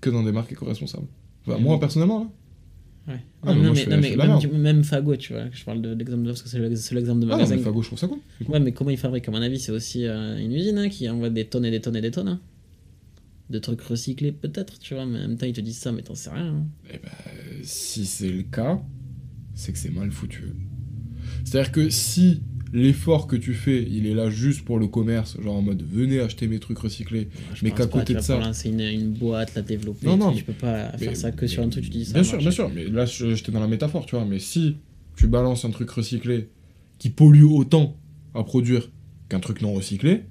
Que 0.00 0.08
dans 0.10 0.22
des 0.22 0.32
marques 0.32 0.52
éco-responsables. 0.52 1.06
Enfin, 1.46 1.58
Mhm. 1.58 1.64
moi, 1.64 1.78
personnellement, 1.80 2.20
là. 2.20 3.12
Ouais. 3.14 3.20
Ah, 3.42 3.54
non, 3.54 3.54
mais 3.54 3.54
non, 3.54 3.62
moi, 3.62 3.72
mais, 3.74 4.16
non, 4.16 4.40
mais 4.40 4.48
même, 4.50 4.62
même 4.62 4.84
Fago, 4.84 5.16
tu 5.16 5.32
vois. 5.32 5.44
Je 5.52 5.64
parle 5.64 5.82
de 5.82 5.94
l'exemple 5.94 6.22
de 6.22 6.28
parce 6.28 6.42
que 6.42 6.48
c'est 6.48 6.58
le, 6.58 6.64
c'est 6.68 6.70
le 6.70 6.76
seul 6.76 6.98
exemple 6.98 7.20
de 7.20 7.26
Ah 7.26 7.30
non, 7.30 7.36
magasin. 7.38 7.56
mais 7.56 7.62
Fago, 7.62 7.82
je 7.82 7.86
trouve 7.88 7.98
ça 7.98 8.08
coup. 8.08 8.20
Ouais, 8.48 8.60
mais 8.60 8.72
comment 8.72 8.90
ils 8.90 8.96
fabriquent 8.98 9.28
À 9.28 9.32
mon 9.32 9.42
avis, 9.42 9.58
c'est 9.58 9.72
aussi 9.72 10.06
euh, 10.06 10.38
une 10.38 10.52
usine 10.52 10.78
hein, 10.78 10.88
qui 10.88 11.08
envoie 11.08 11.28
des 11.30 11.46
tonnes 11.46 11.64
et 11.64 11.70
des 11.70 11.80
tonnes 11.80 11.96
et 11.96 12.00
des 12.00 12.10
tonnes. 12.10 12.28
hein. 12.28 12.40
De 13.50 13.58
trucs 13.58 13.80
recyclés, 13.82 14.30
peut-être, 14.32 14.78
tu 14.78 14.94
vois. 14.94 15.04
Mais 15.06 15.18
en 15.18 15.22
même 15.28 15.36
temps, 15.36 15.46
ils 15.46 15.52
te 15.52 15.60
disent 15.60 15.78
ça, 15.78 15.90
mais 15.92 16.02
t'en 16.02 16.14
sais 16.14 16.30
rien. 16.30 16.46
hein. 16.54 16.66
Eh 16.88 16.98
ben, 16.98 17.10
si 17.64 18.06
c'est 18.06 18.30
le 18.30 18.42
cas, 18.44 18.80
c'est 19.54 19.72
que 19.72 19.78
c'est 19.78 19.90
mal 19.90 20.10
foutu. 20.12 20.44
C'est-à-dire 21.44 21.72
que 21.72 21.90
si 21.90 22.42
l'effort 22.72 23.26
que 23.26 23.34
tu 23.34 23.52
fais, 23.54 23.82
il 23.82 24.06
est 24.06 24.14
là 24.14 24.30
juste 24.30 24.64
pour 24.64 24.78
le 24.78 24.86
commerce, 24.86 25.36
genre 25.42 25.56
en 25.56 25.62
mode 25.62 25.82
venez 25.82 26.20
acheter 26.20 26.46
mes 26.46 26.60
trucs 26.60 26.78
recyclés, 26.78 27.28
mais 27.62 27.72
qu'à 27.72 27.86
côté 27.86 28.14
de 28.14 28.20
ça. 28.20 28.36
Pour 28.36 28.44
lancer 28.46 28.68
une, 28.68 28.80
une 28.80 29.10
boîte, 29.12 29.54
la 29.56 29.62
développer, 29.62 30.06
Non, 30.06 30.16
non, 30.16 30.32
tu 30.32 30.44
peux 30.44 30.52
pas 30.52 30.92
mais- 30.92 30.98
faire 31.06 31.16
ça 31.16 31.32
que 31.32 31.46
sur 31.48 31.62
un 31.64 31.68
truc, 31.68 31.82
tu 31.84 31.90
dis 31.90 32.04
ça. 32.04 32.12
Bien 32.14 32.22
sûr, 32.22 32.38
bien 32.38 32.50
sûr, 32.52 32.70
mais 32.72 32.84
là 32.84 33.04
j'étais 33.06 33.50
dans 33.50 33.58
la 33.60 33.66
métaphore, 33.66 34.06
tu 34.06 34.14
vois, 34.14 34.24
mais 34.24 34.38
si 34.38 34.76
tu 35.16 35.26
balances 35.26 35.64
un 35.64 35.70
truc 35.70 35.90
recyclé 35.90 36.50
qui 36.98 37.10
pollue 37.10 37.42
autant 37.44 37.96
à 38.34 38.44
produire 38.44 38.88
qu'un 39.28 39.40
truc 39.40 39.60
non 39.62 39.72
recyclé, 39.74 40.22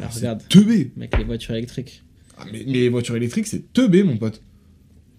Là, 0.00 0.08
c'est 0.10 0.20
regarde, 0.20 0.42
teubé. 0.48 0.90
mec, 0.96 1.16
les 1.16 1.24
voitures 1.24 1.54
électriques. 1.54 2.02
Ah, 2.36 2.44
mais, 2.52 2.62
mais 2.66 2.72
les 2.74 2.88
voitures 2.88 3.16
électriques, 3.16 3.46
c'est 3.46 3.72
teubé, 3.72 4.02
mon 4.02 4.16
pote. 4.16 4.42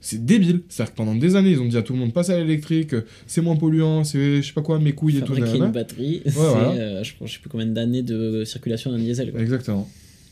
C'est 0.01 0.24
débile. 0.26 0.61
C'est-à-dire 0.70 0.93
que 0.93 0.97
pendant 0.97 1.15
des 1.15 1.36
années, 1.36 1.51
ils 1.51 1.59
ont 1.59 1.65
dit 1.65 1.76
à 1.76 1.82
tout 1.82 1.91
le 1.93 1.99
monde 1.99 2.13
passe 2.13 2.30
à 2.30 2.38
l'électrique, 2.38 2.95
c'est 3.28 3.41
moins 3.41 3.57
polluant, 3.57 4.05
c'est 4.05 4.41
je 4.41 4.47
sais 4.47 4.53
pas 4.53 4.61
quoi, 4.61 4.80
mes 4.80 4.93
couilles 4.93 5.17
et 5.17 5.22
tout. 5.22 5.34
Fabriquer 5.36 5.57
une 5.57 5.72
batterie, 5.72 6.22
c'est, 6.26 6.32
voilà. 6.32 6.70
euh, 6.72 7.03
je, 7.03 7.13
je 7.26 7.34
sais 7.34 7.39
plus 7.39 7.49
combien 7.49 7.65
d'années 7.65 8.01
de 8.03 8.45
circulation 8.45 8.91
d'un 8.91 8.97
diesel. 8.99 9.32
quoi. 9.32 9.41
Exactement. 9.41 9.89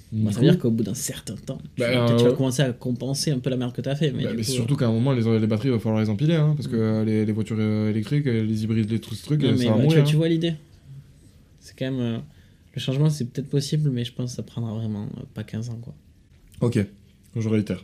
Du 0.10 0.32
ça 0.32 0.40
veut 0.40 0.46
dire 0.46 0.58
qu'au 0.58 0.72
bout 0.72 0.84
d'un 0.84 0.94
certain 0.94 1.36
temps, 1.36 1.58
tu, 1.58 1.82
Bah, 1.82 1.88
tu 2.18 2.24
vas 2.24 2.30
euh, 2.30 2.34
commencer 2.34 2.62
à 2.62 2.72
compenser 2.72 3.32
un 3.32 3.40
peu 3.40 3.50
la 3.50 3.58
merde 3.58 3.74
que 3.74 3.82
t'as 3.82 3.96
fait. 3.96 4.14
Mais, 4.14 4.24
bah, 4.24 4.30
du 4.32 4.38
mais 4.38 4.44
coup, 4.44 4.52
surtout 4.52 4.78
qu'à 4.78 4.88
un 4.88 4.92
moment, 4.94 5.12
les, 5.12 5.38
les 5.38 5.48
batteries, 5.48 5.68
il 5.68 5.72
va 5.74 5.80
falloir 5.80 6.02
les 6.02 6.10
empiler, 6.10 6.36
hein, 6.36 6.54
parce 6.56 6.70
que 6.70 6.78
euh, 6.78 7.04
les, 7.04 7.26
les 7.26 7.32
voitures 7.34 7.58
euh, 7.60 7.90
électriques, 7.90 8.24
les 8.26 8.64
hybrides, 8.64 8.90
les 8.90 9.00
trucs, 9.00 9.42
Non, 9.44 9.52
mais 9.52 9.58
ça 9.58 9.64
va 9.66 9.72
bah, 9.72 9.76
tu, 9.80 9.84
mourir. 9.84 9.98
vois, 10.00 10.08
tu 10.08 10.16
hein. 10.16 10.18
vois 10.18 10.30
l'idée. 10.30 10.54
C'est 11.60 11.78
quand 11.78 11.92
même. 11.92 12.22
Le 12.78 12.82
changement, 12.82 13.10
c'est 13.10 13.26
peut-être 13.26 13.50
possible, 13.50 13.90
mais 13.90 14.06
je 14.06 14.14
pense 14.14 14.32
que 14.32 14.36
ça 14.36 14.44
prendra 14.44 14.74
vraiment 14.74 15.06
euh, 15.18 15.24
pas 15.34 15.44
15 15.44 15.70
ans, 15.70 15.80
quoi. 15.82 15.94
Ok, 16.62 16.80
je 17.36 17.50
réitère. 17.50 17.84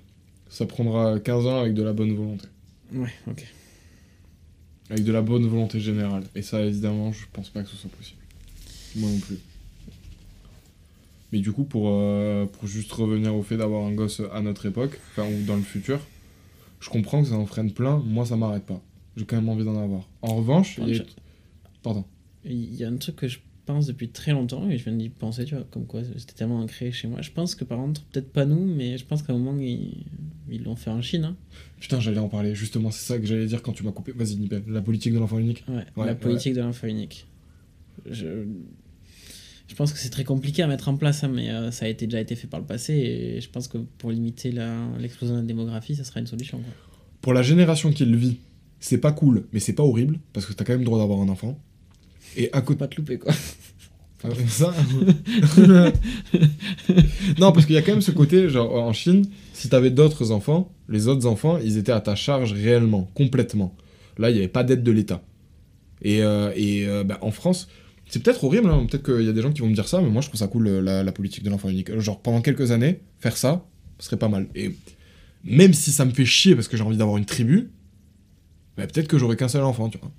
Ça 0.50 0.66
prendra 0.66 1.20
15 1.20 1.46
ans 1.48 1.60
avec 1.62 1.74
de 1.74 1.84
la 1.84 1.94
bonne 1.94 2.14
volonté. 2.16 2.48
Ouais, 2.94 3.12
ok. 3.28 3.46
Avec 4.90 5.04
de 5.04 5.12
la 5.12 5.22
bonne 5.22 5.48
volonté 5.48 5.80
générale. 5.80 6.24
Et 6.36 6.42
ça, 6.42 6.62
évidemment, 6.62 7.12
je 7.12 7.26
pense 7.34 7.50
pas 7.50 7.64
que 7.64 7.70
ce 7.70 7.76
soit 7.76 7.90
possible. 7.92 8.22
Moi 8.96 9.10
non 9.10 9.20
plus. 9.20 9.38
Mais 11.32 11.40
du 11.40 11.52
coup, 11.52 11.64
pour, 11.64 11.88
euh, 11.90 12.46
pour 12.46 12.68
juste 12.68 12.92
revenir 12.92 13.34
au 13.36 13.42
fait 13.42 13.58
d'avoir 13.58 13.86
un 13.88 13.94
gosse 13.94 14.22
à 14.32 14.42
notre 14.42 14.68
époque, 14.68 15.00
enfin, 15.12 15.28
ou 15.28 15.44
dans 15.46 15.56
le 15.56 15.64
futur, 15.64 16.00
je 16.80 16.90
comprends 16.90 17.24
que 17.24 17.30
ça 17.30 17.36
en 17.36 17.48
freine 17.48 17.72
plein. 17.72 17.98
Moi, 18.06 18.26
ça 18.26 18.36
m'arrête 18.36 18.66
pas. 18.66 18.80
J'ai 19.18 19.26
quand 19.26 19.38
même 19.38 19.50
envie 19.50 19.66
d'en 19.66 19.82
avoir. 19.82 20.08
En 20.22 20.36
revanche, 20.36 20.78
il 20.80 20.96
y 20.96 21.00
a- 21.00 21.04
Pardon. 21.82 22.06
Il 22.46 22.76
y 22.76 22.84
a 22.84 22.90
un 22.90 22.98
truc 22.98 23.16
que 23.16 23.28
je 23.28 23.40
pense 23.66 23.88
depuis 23.88 24.10
très 24.10 24.32
longtemps 24.32 24.70
et 24.70 24.78
je 24.78 24.84
viens 24.84 24.94
d'y 24.94 25.10
penser, 25.10 25.46
tu 25.46 25.56
vois, 25.56 25.64
comme 25.72 25.86
quoi 25.86 26.02
c'était 26.18 26.34
tellement 26.34 26.60
ancré 26.60 26.92
chez 26.92 27.08
moi. 27.08 27.22
Je 27.22 27.32
pense 27.32 27.56
que 27.56 27.64
par 27.64 27.78
contre, 27.78 28.02
peut-être 28.06 28.32
pas 28.32 28.46
nous, 28.46 28.66
mais 28.66 28.98
je 28.98 29.06
pense 29.06 29.22
qu'à 29.24 29.34
un 29.34 29.38
moment, 29.38 29.60
ils 29.60 30.06
ils 30.50 30.62
l'ont 30.64 30.76
fait 30.76 30.90
en 30.90 31.02
Chine. 31.02 31.24
Hein. 31.24 31.36
Putain, 31.80 32.00
j'allais 32.00 32.20
en 32.20 32.28
parler, 32.30 32.54
justement, 32.54 32.92
c'est 32.92 33.06
ça 33.06 33.18
que 33.20 33.26
j'allais 33.26 33.46
dire 33.46 33.62
quand 33.62 33.72
tu 33.72 33.84
m'as 33.84 33.92
coupé. 33.92 34.12
Vas-y, 34.12 34.36
Nibel, 34.36 34.64
la 34.68 34.82
politique 34.82 35.14
de 35.14 35.20
l'enfant 35.20 35.40
unique. 35.40 35.64
Ouais, 35.68 35.86
Ouais, 35.96 36.06
la 36.06 36.16
politique 36.16 36.54
de 36.54 36.62
l'enfant 36.62 36.88
unique. 36.88 37.26
Je... 38.10 38.46
je 39.68 39.76
pense 39.76 39.94
que 39.94 39.98
c'est 40.00 40.10
très 40.10 40.24
compliqué 40.26 40.62
à 40.64 40.68
mettre 40.68 40.90
en 40.90 40.98
place, 40.98 41.24
hein, 41.24 41.32
mais 41.34 41.50
euh, 41.50 41.72
ça 41.72 41.86
a 41.86 41.88
été, 41.88 42.06
déjà 42.06 42.20
été 42.20 42.36
fait 42.36 42.48
par 42.48 42.60
le 42.60 42.66
passé 42.66 42.94
et 42.94 43.42
je 43.42 43.50
pense 43.50 43.68
que 43.68 43.78
pour 43.98 44.12
limiter 44.12 44.52
la- 44.52 44.90
l'explosion 45.00 45.36
de 45.36 45.40
la 45.42 45.46
démographie, 45.48 45.96
ça 45.96 46.04
sera 46.04 46.20
une 46.20 46.28
solution. 46.28 46.60
Quoi. 46.60 46.74
Pour 47.22 47.34
la 47.34 47.42
génération 47.42 47.92
qui 47.92 48.06
le 48.06 48.18
vit, 48.18 48.38
c'est 48.80 48.98
pas 49.00 49.14
cool, 49.14 49.46
mais 49.54 49.60
c'est 49.60 49.74
pas 49.74 49.84
horrible, 49.84 50.20
parce 50.34 50.46
que 50.46 50.54
t'as 50.54 50.66
quand 50.66 50.74
même 50.74 50.82
le 50.82 50.86
droit 50.86 51.00
d'avoir 51.00 51.22
un 51.22 51.30
enfant. 51.30 51.58
Et 52.38 52.52
à 52.54 52.62
côté. 52.62 52.80
Pas 52.80 52.88
te 52.88 52.96
louper, 52.98 53.18
quoi. 53.18 53.34
Ah 54.24 54.30
ça 54.48 54.74
Non, 57.40 57.52
parce 57.52 57.66
qu'il 57.66 57.76
y 57.76 57.78
a 57.78 57.82
quand 57.82 57.92
même 57.92 58.02
ce 58.02 58.12
côté, 58.12 58.48
genre 58.48 58.74
en 58.74 58.94
Chine, 58.94 59.26
si 59.54 59.68
t'avais 59.68 59.90
d'autres 59.90 60.32
enfants, 60.32 60.72
les 60.88 61.10
autres 61.10 61.26
enfants, 61.26 61.58
ils 61.58 61.78
étaient 61.78 61.92
à 61.92 62.00
ta 62.00 62.16
charge 62.16 62.54
réellement, 62.54 63.10
complètement. 63.16 63.76
Là, 64.18 64.30
il 64.30 64.34
n'y 64.34 64.40
avait 64.40 64.48
pas 64.48 64.64
d'aide 64.64 64.84
de 64.84 64.92
l'État. 64.92 65.22
Et, 66.02 66.22
euh, 66.22 66.54
et 66.56 66.86
euh, 66.88 67.04
bah, 67.04 67.18
en 67.22 67.32
France, 67.32 67.68
c'est 68.08 68.24
peut-être 68.24 68.44
horrible, 68.44 68.70
hein, 68.70 68.86
peut-être 68.90 69.04
qu'il 69.04 69.26
y 69.26 69.30
a 69.30 69.34
des 69.34 69.42
gens 69.42 69.52
qui 69.52 69.62
vont 69.62 69.70
me 69.70 69.76
dire 69.76 69.88
ça, 69.88 70.02
mais 70.02 70.10
moi 70.10 70.22
je 70.22 70.28
trouve 70.28 70.40
ça 70.40 70.48
cool 70.48 70.68
euh, 70.68 70.82
la, 70.82 71.04
la 71.04 71.12
politique 71.12 71.44
de 71.44 71.50
l'enfant 71.50 71.70
unique. 71.70 71.98
Genre 72.00 72.22
pendant 72.22 72.42
quelques 72.42 72.72
années, 72.72 73.02
faire 73.20 73.36
ça, 73.38 73.66
ce 74.00 74.06
serait 74.06 74.18
pas 74.18 74.30
mal. 74.30 74.48
Et 74.56 74.76
même 75.44 75.74
si 75.74 75.92
ça 75.92 76.06
me 76.06 76.12
fait 76.12 76.26
chier 76.26 76.56
parce 76.56 76.68
que 76.68 76.78
j'ai 76.78 76.84
envie 76.84 76.98
d'avoir 76.98 77.18
une 77.18 77.26
tribu, 77.26 77.72
bah, 78.78 78.86
peut-être 78.88 79.08
que 79.08 79.18
j'aurais 79.18 79.36
qu'un 79.36 79.48
seul 79.48 79.64
enfant, 79.64 79.90
tu 79.90 79.98
vois. 79.98 80.12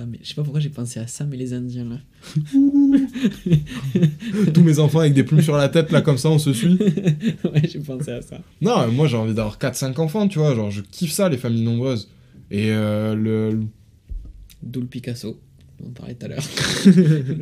Ça, 0.00 0.06
mais... 0.06 0.18
Je 0.22 0.28
sais 0.28 0.34
pas 0.34 0.42
pourquoi 0.42 0.60
j'ai 0.60 0.70
pensé 0.70 0.98
à 0.98 1.06
ça, 1.06 1.26
mais 1.26 1.36
les 1.36 1.52
Indiens, 1.52 1.84
là. 1.84 1.98
Tous 4.54 4.62
mes 4.62 4.78
enfants 4.78 5.00
avec 5.00 5.12
des 5.12 5.24
plumes 5.24 5.42
sur 5.42 5.56
la 5.56 5.68
tête, 5.68 5.92
là, 5.92 6.00
comme 6.00 6.16
ça, 6.16 6.30
on 6.30 6.38
se 6.38 6.54
suit. 6.54 6.78
ouais, 7.44 7.68
j'ai 7.68 7.80
pensé 7.80 8.12
à 8.12 8.22
ça. 8.22 8.40
Non, 8.62 8.90
moi 8.90 9.06
j'ai 9.08 9.18
envie 9.18 9.34
d'avoir 9.34 9.58
4-5 9.58 10.00
enfants, 10.00 10.26
tu 10.26 10.38
vois, 10.38 10.54
genre 10.54 10.70
je 10.70 10.80
kiffe 10.80 11.12
ça, 11.12 11.28
les 11.28 11.36
familles 11.36 11.64
nombreuses. 11.64 12.08
Et 12.50 12.70
euh, 12.70 13.14
le... 13.14 13.60
D'où 14.62 14.80
le 14.80 14.86
Picasso, 14.86 15.38
dont 15.78 15.88
on 15.88 15.90
parlait 15.90 16.14
tout 16.14 16.26
à 16.26 16.28
l'heure. 16.28 16.44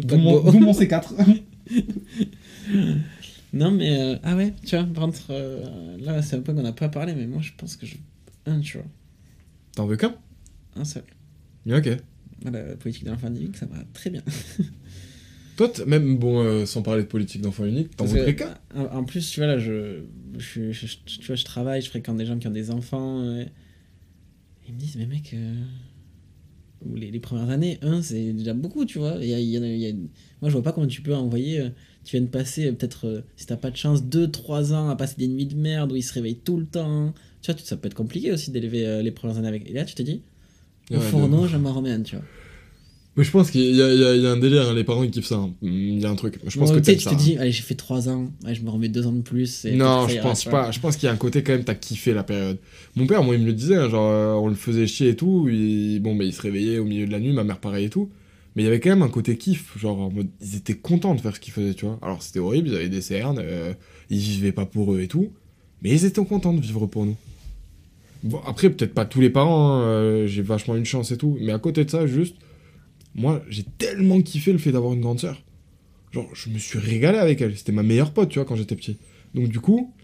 D'où 0.03 0.17
mon, 0.17 0.43
mon 0.53 0.73
C4. 0.73 1.13
Non, 3.53 3.71
mais. 3.71 4.01
euh, 4.01 4.17
ah 4.25 4.37
ouais, 4.37 4.53
tu 4.67 4.77
vois, 4.77 4.85
par 4.85 5.05
contre, 5.05 5.23
euh, 5.31 5.97
là, 5.99 6.23
c'est 6.23 6.37
un 6.37 6.41
point 6.41 6.55
qu'on 6.55 6.63
n'a 6.63 6.73
pas 6.73 6.89
parlé, 6.89 7.15
mais 7.15 7.27
moi, 7.27 7.41
je 7.41 7.53
pense 7.57 7.77
que 7.77 7.87
je. 7.87 7.97
Un, 8.47 8.61
tu 8.61 8.79
vois. 8.79 8.87
T'en 9.77 9.87
veux 9.87 9.97
qu'un? 9.97 10.15
Un 10.77 10.85
seul. 10.85 11.05
Ok. 11.71 11.89
Voilà, 12.43 12.65
la 12.69 12.77
politique 12.77 13.05
de 13.05 13.11
l'enfant 13.11 13.29
unique, 13.29 13.57
ça 13.57 13.67
va 13.67 13.79
très 13.93 14.11
bien. 14.11 14.23
Toi, 15.57 15.73
même, 15.87 16.19
bon, 16.19 16.41
euh, 16.45 16.67
sans 16.67 16.83
parler 16.83 17.03
de 17.03 17.09
politique 17.09 17.41
d'enfant 17.43 17.65
unique, 17.65 17.97
t'en 17.97 18.05
voudrais 18.05 18.37
qu'un? 18.37 18.55
en, 18.77 18.85
en 18.99 19.05
plus, 19.05 19.29
tu 19.29 19.41
vois, 19.41 19.49
là, 19.49 19.59
je, 19.59 20.03
je, 20.39 20.45
suis- 20.47 20.73
je- 20.73 20.87
je- 20.87 21.19
tu 21.19 21.27
vois, 21.27 21.35
je 21.37 21.45
travaille, 21.45 21.83
je 21.83 21.89
fréquente 21.89 22.17
des 22.17 22.27
gens 22.27 22.39
qui 22.39 22.47
ont 22.47 22.53
des 22.53 22.71
enfants. 22.71 23.23
euh, 23.25 23.45
ils 24.69 24.75
me 24.75 24.79
disent, 24.79 24.95
mais 24.97 25.07
mec, 25.07 25.35
euh, 25.35 25.55
les, 26.95 27.11
les 27.11 27.19
premières 27.19 27.51
années, 27.51 27.79
un, 27.83 28.03
c'est 28.03 28.33
déjà 28.33 28.55
beaucoup, 28.55 28.85
tu 28.85 28.99
vois. 28.99 29.17
Il 29.21 29.29
y 29.29 29.35
a- 29.35 29.41
il 29.41 29.49
y 29.49 29.59
en 29.59 29.63
a- 29.63 29.67
il 29.67 29.79
y 29.81 29.89
a- 29.89 29.93
moi, 29.93 30.49
je 30.49 30.51
vois 30.51 30.63
pas 30.63 30.73
comment 30.73 30.87
tu 30.87 31.03
peux 31.03 31.15
envoyer. 31.15 31.61
euh, 31.61 31.71
tu 32.05 32.17
viens 32.17 32.25
de 32.25 32.31
passer, 32.31 32.67
euh, 32.67 32.73
peut-être, 32.73 33.07
euh, 33.07 33.21
si 33.37 33.45
t'as 33.47 33.57
pas 33.57 33.71
de 33.73 33.77
chance, 33.77 34.05
2-3 34.05 34.73
ans 34.73 34.89
à 34.89 34.95
passer 34.97 35.17
des 35.19 35.27
nuits 35.29 35.47
de 35.47 35.57
merde 35.57 35.91
où 35.93 35.97
ils 35.97 36.03
se 36.03 36.13
réveillent 36.15 36.39
tout 36.39 36.57
le 36.57 36.67
temps. 36.67 37.13
Tu 37.43 37.51
vois, 37.51 37.61
ça 37.61 37.77
peut 37.77 37.89
être 37.89 37.95
compliqué 37.95 38.31
aussi 38.33 38.51
d'élever 38.53 38.87
euh, 38.87 39.03
les 39.03 39.11
premières 39.11 39.39
années 39.39 39.49
avec. 39.49 39.69
Et 39.69 39.73
là, 39.73 39.85
tu 39.85 39.95
te 39.97 40.03
dis, 40.03 40.23
au 40.97 41.01
fourneau, 41.01 41.47
m'en 41.59 41.73
remets 41.73 41.93
un, 41.93 42.03
tu 42.03 42.17
vois. 42.17 42.25
Mais 43.17 43.25
je 43.25 43.33
pense 43.33 43.51
qu'il 43.51 43.63
y, 43.75 43.83
a- 43.83 43.93
y 44.15 44.21
y 44.21 44.27
un 44.29 44.37
délire, 44.37 44.69
hein, 44.69 44.75
les 44.75 44.85
parents 44.85 45.03
ils 45.03 45.11
kiffent 45.11 45.27
ça. 45.27 45.35
hein. 45.35 45.51
Il 45.61 45.99
y 45.99 46.07
a 46.07 46.09
un 46.11 46.15
truc. 46.15 46.39
Je 46.47 46.57
pense 46.57 46.71
Bon, 46.71 46.77
que 46.77 46.81
tu 46.81 46.97
te 46.97 47.09
hein. 47.09 47.15
dis, 47.15 47.37
allez, 47.37 47.51
j'ai 47.51 47.63
fait 47.63 47.75
3 47.75 48.09
ans, 48.09 48.31
ouais, 48.45 48.55
je 48.55 48.63
me 48.63 48.71
remets 48.71 48.89
2 48.89 49.09
ans 49.09 49.13
de 49.13 49.23
plus. 49.23 49.65
et 49.65 49.73
Non, 49.73 50.07
je 50.07 50.21
pense 50.21 50.45
pas. 50.45 50.71
Je 50.71 50.79
pense 50.79 50.97
qu'il 50.97 51.07
y 51.09 51.11
a 51.11 51.13
un 51.13 51.17
côté 51.17 51.43
quand 51.43 51.53
même, 51.53 51.65
t'as 51.65 51.75
kiffé 51.75 52.15
la 52.15 52.23
période. 52.23 52.59
Mon 52.95 53.09
père, 53.09 53.25
moi, 53.25 53.35
il 53.35 53.41
me 53.41 53.47
le 53.47 53.53
disait, 53.55 53.75
genre, 53.91 54.09
euh, 54.09 54.35
on 54.35 54.47
le 54.47 54.55
faisait 54.55 54.87
chier 54.87 55.09
et 55.11 55.17
tout. 55.17 55.49
il- 55.51 55.99
Bon, 55.99 56.15
bah, 56.15 56.23
il 56.25 56.33
se 56.33 56.41
réveillait 56.43 56.79
au 56.79 56.85
milieu 56.85 57.07
de 57.07 57.11
la 57.13 57.19
nuit, 57.19 57.33
ma 57.33 57.43
mère 57.43 57.59
pareil 57.59 57.87
et 57.87 57.91
tout. 57.91 58.09
Mais 58.55 58.63
il 58.63 58.67
y 58.67 58.69
avait 58.69 58.79
quand 58.79 58.91
même 58.91 59.03
un 59.03 59.09
côté 59.09 59.37
kiff, 59.37 59.77
genre, 59.77 59.99
en 60.01 60.11
mode, 60.11 60.29
ils 60.41 60.55
étaient 60.57 60.75
contents 60.77 61.15
de 61.17 61.21
faire 61.21 61.35
ce 61.35 61.41
qu'ils 61.41 61.53
faisaient, 61.53 61.75
tu 61.75 61.87
vois. 61.87 61.99
Alors, 62.03 62.23
c'était 62.23 62.39
horrible, 62.39 62.69
ils 62.69 62.75
avaient 62.77 62.89
des 62.89 63.01
cernes, 63.03 63.41
euh, 63.43 63.73
ils 64.11 64.19
vivaient 64.21 64.53
pas 64.53 64.65
pour 64.67 64.95
eux 64.95 65.01
et 65.01 65.09
tout. 65.09 65.33
Mais 65.83 65.91
ils 65.91 66.05
étaient 66.05 66.25
contents 66.25 66.55
de 66.55 66.61
vivre 66.61 66.87
pour 66.87 67.05
nous. 67.05 67.17
Bon, 68.23 68.41
après, 68.47 68.71
peut-être 68.71 68.95
pas 68.95 69.05
tous 69.05 69.21
les 69.21 69.31
parents, 69.31 69.73
hein, 69.73 69.83
euh, 69.83 70.27
j'ai 70.27 70.43
vachement 70.43 70.77
une 70.77 70.85
chance 70.85 71.13
et 71.13 71.17
tout. 71.17 71.39
Mais 71.41 71.53
à 71.53 71.59
côté 71.59 71.85
de 71.85 71.91
ça, 71.91 72.07
juste, 72.07 72.37
moi, 73.15 73.43
j'ai 73.49 73.65
tellement 73.65 74.21
kiffé 74.21 74.53
le 74.53 74.59
fait 74.59 74.73
d'avoir 74.73 74.93
une 74.93 75.01
grande 75.01 75.21
sœur. 75.21 75.43
Genre, 76.13 76.29
je 76.35 76.51
me 76.51 76.59
suis 76.59 76.79
régalé 76.79 77.19
avec 77.19 77.41
elle. 77.41 77.57
C'était 77.57 77.73
ma 77.73 77.83
meilleure 77.83 78.13
pote, 78.13 78.29
tu 78.31 78.39
vois, 78.39 78.47
quand 78.47 78.57
j'étais 78.57 78.77
petit. 78.77 78.99
Donc, 79.35 79.49
du 79.49 79.61
coup, 79.61 79.95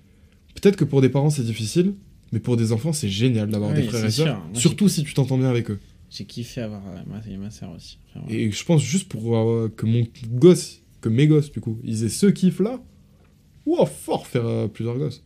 peut-être 0.55 0.77
que 0.77 0.85
pour 0.85 1.01
des 1.01 1.09
parents, 1.09 1.31
c'est 1.31 1.45
difficile. 1.45 1.95
Mais 2.33 2.41
pour 2.41 2.57
des 2.57 2.73
enfants, 2.73 2.93
c'est 2.93 3.09
génial 3.09 3.49
d'avoir 3.49 3.73
des 3.73 3.85
frères 3.85 4.05
et 4.05 4.11
sœurs. 4.11 4.43
Surtout 4.55 4.89
si 4.89 5.05
tu 5.05 5.15
t'entends 5.15 5.39
bien 5.39 5.49
avec 5.49 5.71
eux. 5.71 5.79
J'ai 6.11 6.25
kiffé 6.25 6.61
avoir 6.61 6.83
euh, 6.89 6.99
ma, 7.07 7.21
et 7.29 7.37
ma 7.37 7.51
soeur 7.51 7.73
aussi. 7.75 7.99
Enfin, 8.09 8.27
ouais. 8.27 8.35
Et 8.35 8.51
je 8.51 8.65
pense 8.65 8.83
juste 8.83 9.09
pour 9.09 9.37
euh, 9.37 9.73
que 9.75 9.87
mon 9.87 10.05
gosse, 10.33 10.83
que 11.01 11.09
mes 11.09 11.27
gosses, 11.27 11.51
du 11.51 11.61
coup, 11.61 11.79
ils 11.83 12.05
aient 12.05 12.09
ce 12.09 12.27
kiff-là. 12.27 12.81
Ouah, 13.67 13.87
fort 13.87 14.27
faire 14.27 14.47
euh, 14.47 14.69
plusieurs 14.69 14.99
gosses. 14.99 15.25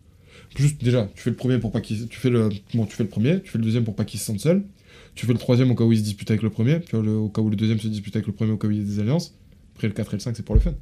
Juste, 0.56 0.82
déjà, 0.82 1.08
tu 1.14 1.22
fais 1.22 1.30
le 1.30 1.36
premier 1.36 1.58
pour 1.58 1.70
pas 1.72 1.80
qu'ils... 1.80 2.08
Tu 2.08 2.18
fais 2.18 2.30
le... 2.30 2.48
Bon, 2.74 2.84
tu 2.86 2.96
fais 2.96 3.02
le 3.04 3.08
premier, 3.08 3.40
tu 3.42 3.50
fais 3.50 3.58
le 3.58 3.64
deuxième 3.64 3.84
pour 3.84 3.94
pas 3.94 4.04
qu'ils 4.04 4.18
se 4.20 4.26
sentent 4.26 4.40
seuls. 4.40 4.64
Tu 5.14 5.26
fais 5.26 5.32
le 5.32 5.38
troisième 5.38 5.70
au 5.70 5.74
cas 5.74 5.84
où 5.84 5.92
ils 5.92 5.98
se 5.98 6.04
disputent 6.04 6.30
avec 6.30 6.42
le 6.42 6.50
premier. 6.50 6.80
Le- 6.92 7.16
au 7.16 7.28
cas 7.28 7.42
où 7.42 7.50
le 7.50 7.56
deuxième 7.56 7.78
se 7.80 7.88
dispute 7.88 8.14
avec 8.16 8.26
le 8.26 8.32
premier, 8.32 8.52
au 8.52 8.56
cas 8.56 8.66
où 8.68 8.70
il 8.70 8.78
y 8.78 8.80
a 8.80 8.84
des 8.84 8.98
alliances. 9.00 9.34
Après, 9.74 9.88
le 9.88 9.94
4 9.94 10.14
et 10.14 10.16
le 10.16 10.20
5, 10.20 10.36
c'est 10.36 10.44
pour 10.44 10.54
le 10.54 10.60
fun. 10.60 10.74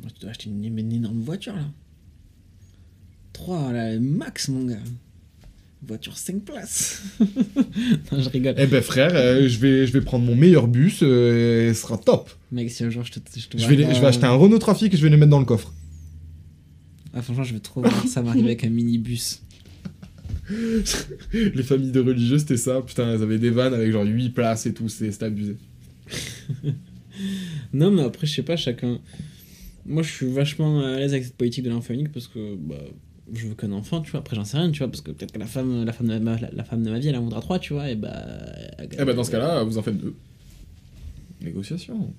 Moi, 0.00 0.10
tu 0.14 0.20
dois 0.20 0.30
acheter 0.30 0.48
une, 0.50 0.64
une 0.78 0.92
énorme 0.92 1.20
voiture 1.20 1.54
là. 1.56 1.64
3 3.32 3.72
là, 3.72 3.98
max 3.98 4.48
mon 4.48 4.64
gars. 4.64 4.76
Voiture 5.86 6.18
5 6.18 6.42
places. 6.44 7.02
non, 7.20 8.20
je 8.20 8.28
rigole. 8.30 8.54
Eh 8.58 8.66
ben 8.66 8.82
frère, 8.82 9.12
euh, 9.14 9.48
je, 9.48 9.58
vais, 9.58 9.86
je 9.86 9.92
vais 9.92 10.00
prendre 10.00 10.24
mon 10.24 10.34
meilleur 10.34 10.66
bus 10.66 11.00
euh, 11.02 11.70
et 11.70 11.74
ce 11.74 11.82
sera 11.82 11.98
top. 11.98 12.30
Mec, 12.50 12.68
si 12.70 12.82
un 12.82 12.90
jour 12.90 13.04
je 13.04 13.12
te. 13.12 13.20
Je, 13.38 13.46
te 13.46 13.56
Je 13.56 13.62
vois 13.62 13.70
vais, 13.70 13.76
les- 13.76 13.82
là- 13.84 13.94
je 13.94 14.00
vais 14.00 14.06
acheter 14.08 14.24
un 14.26 14.34
Renault 14.34 14.58
Trafic 14.58 14.92
et 14.92 14.96
je 14.96 15.02
vais 15.04 15.08
les 15.08 15.16
mettre 15.16 15.30
dans 15.30 15.38
le 15.38 15.44
coffre. 15.44 15.72
Ah, 17.14 17.22
franchement, 17.22 17.44
je 17.44 17.54
veux 17.54 17.60
trop 17.60 17.80
voir 17.80 18.06
ça 18.06 18.22
m'arriver 18.22 18.48
avec 18.48 18.64
un 18.64 18.70
minibus. 18.70 19.42
Les 21.32 21.62
familles 21.62 21.92
de 21.92 22.00
religieux, 22.00 22.38
c'était 22.38 22.56
ça. 22.56 22.80
Putain, 22.82 23.12
elles 23.12 23.22
avaient 23.22 23.38
des 23.38 23.50
vannes 23.50 23.74
avec 23.74 23.90
genre 23.90 24.04
8 24.04 24.30
places 24.30 24.66
et 24.66 24.74
tout, 24.74 24.88
c'était 24.88 25.24
abusé. 25.24 25.56
Non, 27.72 27.90
mais 27.90 28.02
après, 28.02 28.26
je 28.26 28.34
sais 28.34 28.42
pas, 28.42 28.56
chacun. 28.56 29.00
Moi, 29.84 30.02
je 30.02 30.10
suis 30.10 30.30
vachement 30.30 30.80
à 30.80 30.96
l'aise 30.96 31.12
avec 31.12 31.24
cette 31.24 31.36
politique 31.36 31.64
de 31.64 31.70
l'enfant 31.70 31.94
unique 31.94 32.12
parce 32.12 32.28
que 32.28 32.54
bah, 32.56 32.76
je 33.32 33.48
veux 33.48 33.54
qu'un 33.54 33.72
enfant, 33.72 34.00
tu 34.00 34.10
vois. 34.10 34.20
Après, 34.20 34.36
j'en 34.36 34.44
sais 34.44 34.56
rien, 34.56 34.70
tu 34.70 34.78
vois, 34.78 34.88
parce 34.88 35.00
que 35.00 35.10
peut-être 35.10 35.32
que 35.32 35.38
la 35.38 35.46
femme, 35.46 35.84
la, 35.84 35.92
femme 35.92 36.08
de 36.08 36.18
ma, 36.18 36.38
la, 36.38 36.50
la 36.52 36.64
femme 36.64 36.82
de 36.82 36.90
ma 36.90 36.98
vie, 36.98 37.08
elle 37.08 37.16
en 37.16 37.24
voudra 37.24 37.40
trois, 37.40 37.58
tu 37.58 37.72
vois, 37.72 37.90
et 37.90 37.96
bah. 37.96 38.12
Eh 38.78 39.04
ben 39.04 39.14
dans 39.14 39.24
ce 39.24 39.30
cas-là, 39.30 39.62
vous 39.64 39.78
en 39.78 39.82
faites 39.82 39.98
deux. 39.98 40.14
Négociation. 41.40 42.14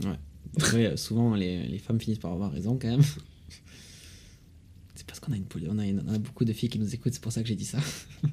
Après, 0.00 0.18
euh, 0.74 0.96
souvent, 0.96 1.34
les, 1.34 1.66
les 1.66 1.78
femmes 1.78 2.00
finissent 2.00 2.18
par 2.18 2.32
avoir 2.32 2.52
raison 2.52 2.78
quand 2.80 2.88
même. 2.88 3.02
C'est 4.94 5.06
parce 5.06 5.20
qu'on 5.20 5.32
a, 5.32 5.36
une, 5.36 5.44
on 5.68 5.78
a, 5.78 5.86
une- 5.86 6.02
on 6.08 6.14
a 6.14 6.18
beaucoup 6.18 6.44
de 6.44 6.52
filles 6.52 6.68
qui 6.68 6.78
nous 6.78 6.92
écoutent, 6.92 7.12
c'est 7.14 7.22
pour 7.22 7.30
ça 7.32 7.40
que 7.42 7.48
j'ai 7.48 7.54
dit 7.54 7.64
ça. 7.64 7.78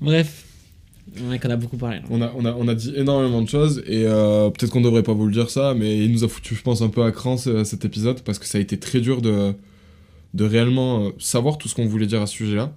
Bref, 0.00 0.44
on 1.20 1.38
qu'on 1.38 1.50
a 1.50 1.56
beaucoup 1.56 1.76
parlé. 1.76 2.00
On 2.10 2.20
a, 2.20 2.32
on, 2.36 2.44
a, 2.44 2.52
on 2.52 2.68
a 2.68 2.74
dit 2.74 2.92
énormément 2.96 3.42
de 3.42 3.48
choses 3.48 3.82
et 3.86 4.04
euh, 4.06 4.50
peut-être 4.50 4.70
qu'on 4.70 4.80
devrait 4.80 5.02
pas 5.02 5.14
vous 5.14 5.26
le 5.26 5.32
dire 5.32 5.50
ça, 5.50 5.74
mais 5.74 6.04
il 6.04 6.12
nous 6.12 6.24
a 6.24 6.28
foutu, 6.28 6.54
je 6.54 6.62
pense, 6.62 6.82
un 6.82 6.88
peu 6.88 7.02
à 7.04 7.12
cran 7.12 7.36
ce- 7.36 7.64
cet 7.64 7.84
épisode 7.84 8.20
parce 8.22 8.38
que 8.38 8.46
ça 8.46 8.58
a 8.58 8.60
été 8.60 8.78
très 8.78 9.00
dur 9.00 9.22
de, 9.22 9.52
de 10.34 10.44
réellement 10.44 11.06
euh, 11.06 11.10
savoir 11.18 11.58
tout 11.58 11.68
ce 11.68 11.74
qu'on 11.74 11.86
voulait 11.86 12.06
dire 12.06 12.20
à 12.22 12.26
ce 12.26 12.34
sujet-là. 12.34 12.76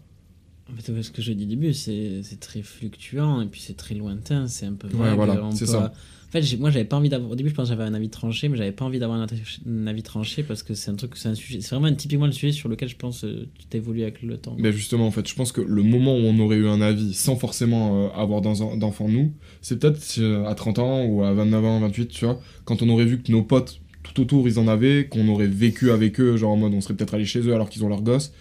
En 0.72 0.82
fait, 0.82 1.02
ce 1.04 1.12
que 1.12 1.22
je 1.22 1.32
dis 1.34 1.44
au 1.44 1.48
début, 1.48 1.74
c'est 1.74 2.22
très 2.40 2.62
fluctuant 2.62 3.42
et 3.42 3.46
puis 3.48 3.62
c'est 3.62 3.76
très 3.78 3.96
lointain, 3.96 4.48
c'est 4.48 4.66
un 4.66 4.74
peu 4.74 4.88
Ouais, 4.96 5.16
voilà, 5.16 5.42
c'est 5.54 5.66
peut- 5.66 5.72
ça. 5.72 5.94
En 6.28 6.32
fait, 6.32 6.58
moi, 6.60 6.70
j'avais 6.70 6.86
pas 6.86 6.96
envie 6.98 7.10
d'avoir. 7.10 7.32
Au 7.32 7.36
début, 7.36 7.50
je 7.50 7.56
pense 7.56 7.70
que 7.70 7.76
j'avais 7.76 7.90
un 7.90 7.94
avis 7.96 8.10
tranché, 8.10 8.50
mais 8.50 8.58
j'avais 8.58 8.72
pas 8.72 8.86
envie 8.86 9.00
d'avoir 9.00 9.20
un, 9.20 9.26
avis- 9.26 9.60
un 9.68 9.88
avis 9.88 10.04
tranché 10.04 10.44
parce 10.44 10.62
que 10.62 10.76
c'est 10.76 10.92
un 10.92 10.96
truc, 10.96 11.14
c'est 11.16 11.28
un 11.28 11.34
sujet, 11.34 11.60
c'est 11.62 11.74
vraiment 11.76 11.92
typiquement 11.96 12.28
le 12.28 12.32
sujet 12.32 12.52
sur 12.52 12.70
lequel 12.70 12.88
je 12.88 12.96
pense 12.98 13.24
euh, 13.24 13.48
tu 13.58 13.66
t'évolues 13.66 14.04
avec 14.04 14.22
le 14.22 14.38
temps. 14.38 14.56
Mais 14.60 14.72
justement, 14.72 15.08
en 15.08 15.12
fait, 15.12 15.28
je 15.28 15.34
pense 15.34 15.52
que 15.52 15.62
le 15.62 15.82
moment 15.82 16.14
où 16.16 16.20
on 16.20 16.38
aurait 16.40 16.58
eu 16.58 16.68
un 16.68 16.82
avis 16.82 17.16
sans 17.16 17.36
forcément 17.36 18.06
euh, 18.06 18.10
avoir 18.10 18.42
d'en- 18.42 18.78
d'enfants 18.78 19.10
nous, 19.10 19.34
c'est 19.62 19.80
peut-être 19.80 20.00
euh, 20.20 20.46
à 20.46 20.54
30 20.54 20.78
ans 20.78 21.04
ou 21.04 21.24
à 21.24 21.34
29 21.34 21.66
ans, 21.66 21.80
28, 21.80 22.08
tu 22.10 22.26
vois, 22.26 22.40
quand 22.66 22.84
on 22.84 22.90
aurait 22.90 23.06
vu 23.06 23.20
que 23.24 23.32
nos 23.32 23.42
potes 23.42 23.82
tout 24.04 24.22
autour 24.22 24.48
ils 24.48 24.60
en 24.60 24.68
avaient, 24.68 25.08
qu'on 25.08 25.28
aurait 25.30 25.48
vécu 25.48 25.90
avec 25.90 26.20
eux, 26.20 26.38
genre 26.38 26.52
en 26.52 26.58
mode 26.58 26.74
on 26.76 26.82
serait 26.82 26.94
peut-être 26.94 27.16
allé 27.16 27.26
chez 27.26 27.40
eux 27.42 27.54
alors 27.56 27.70
qu'ils 27.72 27.84
ont 27.84 27.90
leur 27.90 28.02
gosse. 28.04 28.34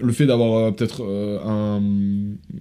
Le 0.00 0.12
fait 0.12 0.26
d'avoir 0.26 0.54
euh, 0.54 0.70
peut-être 0.70 1.02
euh, 1.02 1.38
un. 1.44 1.82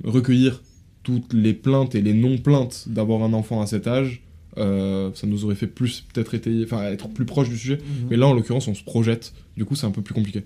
recueillir 0.04 0.62
toutes 1.04 1.34
les 1.34 1.54
plaintes 1.54 1.96
et 1.96 2.02
les 2.02 2.14
non-plaintes 2.14 2.86
d'avoir 2.88 3.24
un 3.24 3.34
enfant 3.34 3.62
à 3.62 3.68
cet 3.68 3.88
âge, 3.88 4.24
euh, 4.58 5.12
ça 5.16 5.28
nous 5.28 5.44
aurait 5.46 5.56
fait 5.56 5.68
plus 5.68 6.06
peut-être 6.14 6.34
étayer, 6.34 6.64
enfin 6.64 6.84
être 6.84 7.10
plus 7.10 7.26
proche 7.26 7.50
du 7.50 7.58
sujet. 7.58 7.78
Mhm. 7.78 8.08
Mais 8.10 8.18
là, 8.18 8.28
en 8.28 8.34
l'occurrence, 8.34 8.68
on 8.68 8.74
se 8.74 8.84
projette, 8.84 9.34
du 9.58 9.66
coup, 9.66 9.76
c'est 9.76 9.86
un 9.86 9.92
peu 9.92 10.02
plus 10.02 10.14
compliqué. 10.14 10.44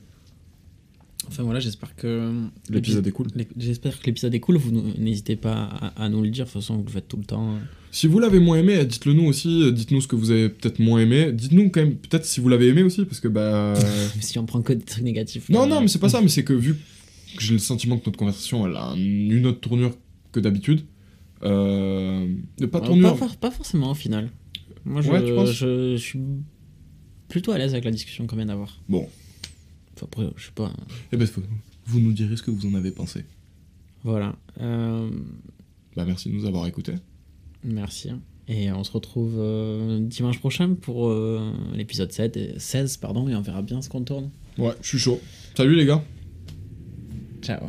Enfin 1.28 1.44
voilà, 1.44 1.60
j'espère 1.60 1.96
que 1.96 2.32
L'épisode 2.70 3.06
est 3.06 3.12
cool. 3.12 3.28
J'espère 3.58 4.00
que 4.00 4.06
l'épisode 4.06 4.34
est 4.34 4.40
cool. 4.40 4.58
Vous 4.58 4.72
n'hésitez 4.98 5.36
pas 5.36 5.54
à, 5.96 6.04
à 6.06 6.10
nous 6.10 6.22
le 6.22 6.30
dire. 6.30 6.46
De 6.46 6.50
toute 6.52 6.62
façon, 6.62 6.78
vous 6.78 6.84
le 6.86 6.90
faites 6.90 7.08
tout 7.08 7.18
le 7.18 7.24
temps. 7.26 7.56
Si 7.92 8.08
vous 8.08 8.20
l'avez 8.20 8.40
moins 8.40 8.58
aimé, 8.60 8.86
dites-le 8.86 9.14
nous 9.14 9.26
aussi. 9.26 9.72
Dites-nous 9.74 10.02
ce 10.02 10.08
que 10.08 10.16
vous 10.16 10.32
avez 10.32 10.50
peut-être 10.50 10.80
moins 10.80 11.00
aimé. 11.02 11.32
Dites-nous 11.34 11.70
quand 11.70 11.82
même 11.82 11.96
peut-être 11.96 12.26
si 12.26 12.40
vous 12.40 12.48
l'avez 12.50 12.68
aimé 12.68 12.84
aussi, 12.84 13.06
parce 13.06 13.20
que 13.20 13.28
bah. 13.28 13.74
si 14.22 14.38
on 14.40 14.46
prend 14.46 14.62
que 14.62 14.74
des 14.74 14.84
trucs 14.86 15.04
négatifs. 15.04 15.50
non, 15.50 15.68
non, 15.68 15.82
mais 15.82 15.88
c'est 15.88 16.00
pas 16.00 16.10
ça. 16.16 16.22
Mais 16.22 16.28
c'est 16.30 16.44
que 16.44 16.54
vu 16.54 16.76
que 17.36 17.44
j'ai 17.44 17.54
le 17.54 17.60
sentiment 17.60 17.98
que 17.98 18.06
notre 18.06 18.18
conversation 18.18 18.66
elle 18.68 18.76
a 18.76 18.86
un- 18.90 18.96
une 18.96 19.46
autre 19.48 19.60
tournure 19.60 19.96
que 20.32 20.40
d'habitude. 20.40 20.82
Euh, 21.44 22.26
pas 22.72 22.80
Euh, 22.80 22.86
tournure. 22.86 23.18
Pas, 23.18 23.28
pas 23.40 23.52
forcément 23.52 23.92
au 23.92 23.96
final. 23.96 24.30
Moi, 24.86 25.02
je, 25.02 25.12
Ouais, 25.12 25.22
tu 25.24 25.54
je, 25.54 25.96
je 25.96 26.02
suis 26.02 26.20
plutôt 27.28 27.52
à 27.52 27.58
l'aise 27.58 27.74
avec 27.74 27.84
la 27.86 27.92
discussion 27.92 28.26
qu'on 28.26 28.36
vient 28.38 28.46
d'avoir. 28.46 28.82
Bon. 28.88 29.08
Enfin, 29.98 30.06
après, 30.06 30.30
je 30.36 30.46
sais 30.46 30.52
pas. 30.54 30.72
Eh 31.12 31.18
ben, 31.18 31.28
vous 31.86 32.00
nous 32.00 32.14
direz 32.14 32.36
ce 32.38 32.44
que 32.44 32.52
vous 32.52 32.68
en 32.68 32.74
avez 32.76 32.92
pensé. 32.92 33.26
Voilà. 34.04 34.36
Euh, 34.62 35.10
Bah, 35.96 36.06
merci 36.06 36.30
de 36.30 36.36
nous 36.36 36.46
avoir 36.46 36.68
écoutés. 36.68 36.94
merci. 37.64 38.10
Et 38.50 38.72
on 38.72 38.84
se 38.86 38.92
retrouve 38.92 39.34
euh, 39.38 40.00
dimanche 40.00 40.40
prochain 40.40 40.74
pour 40.76 41.10
euh, 41.10 41.52
l'épisode 41.74 42.12
7 42.14 42.38
et 42.38 42.54
16, 42.58 42.96
pardon, 42.98 43.28
et 43.28 43.36
on 43.36 43.42
verra 43.42 43.62
bien 43.62 43.82
ce 43.82 43.90
qu'on 43.90 44.04
tourne. 44.04 44.30
Ouais, 44.58 44.74
je 44.82 44.88
suis 44.88 45.00
chaud. 45.00 45.20
Salut 45.56 45.76
les 45.76 45.86
gars. 45.86 46.02
Ciao. 47.42 47.68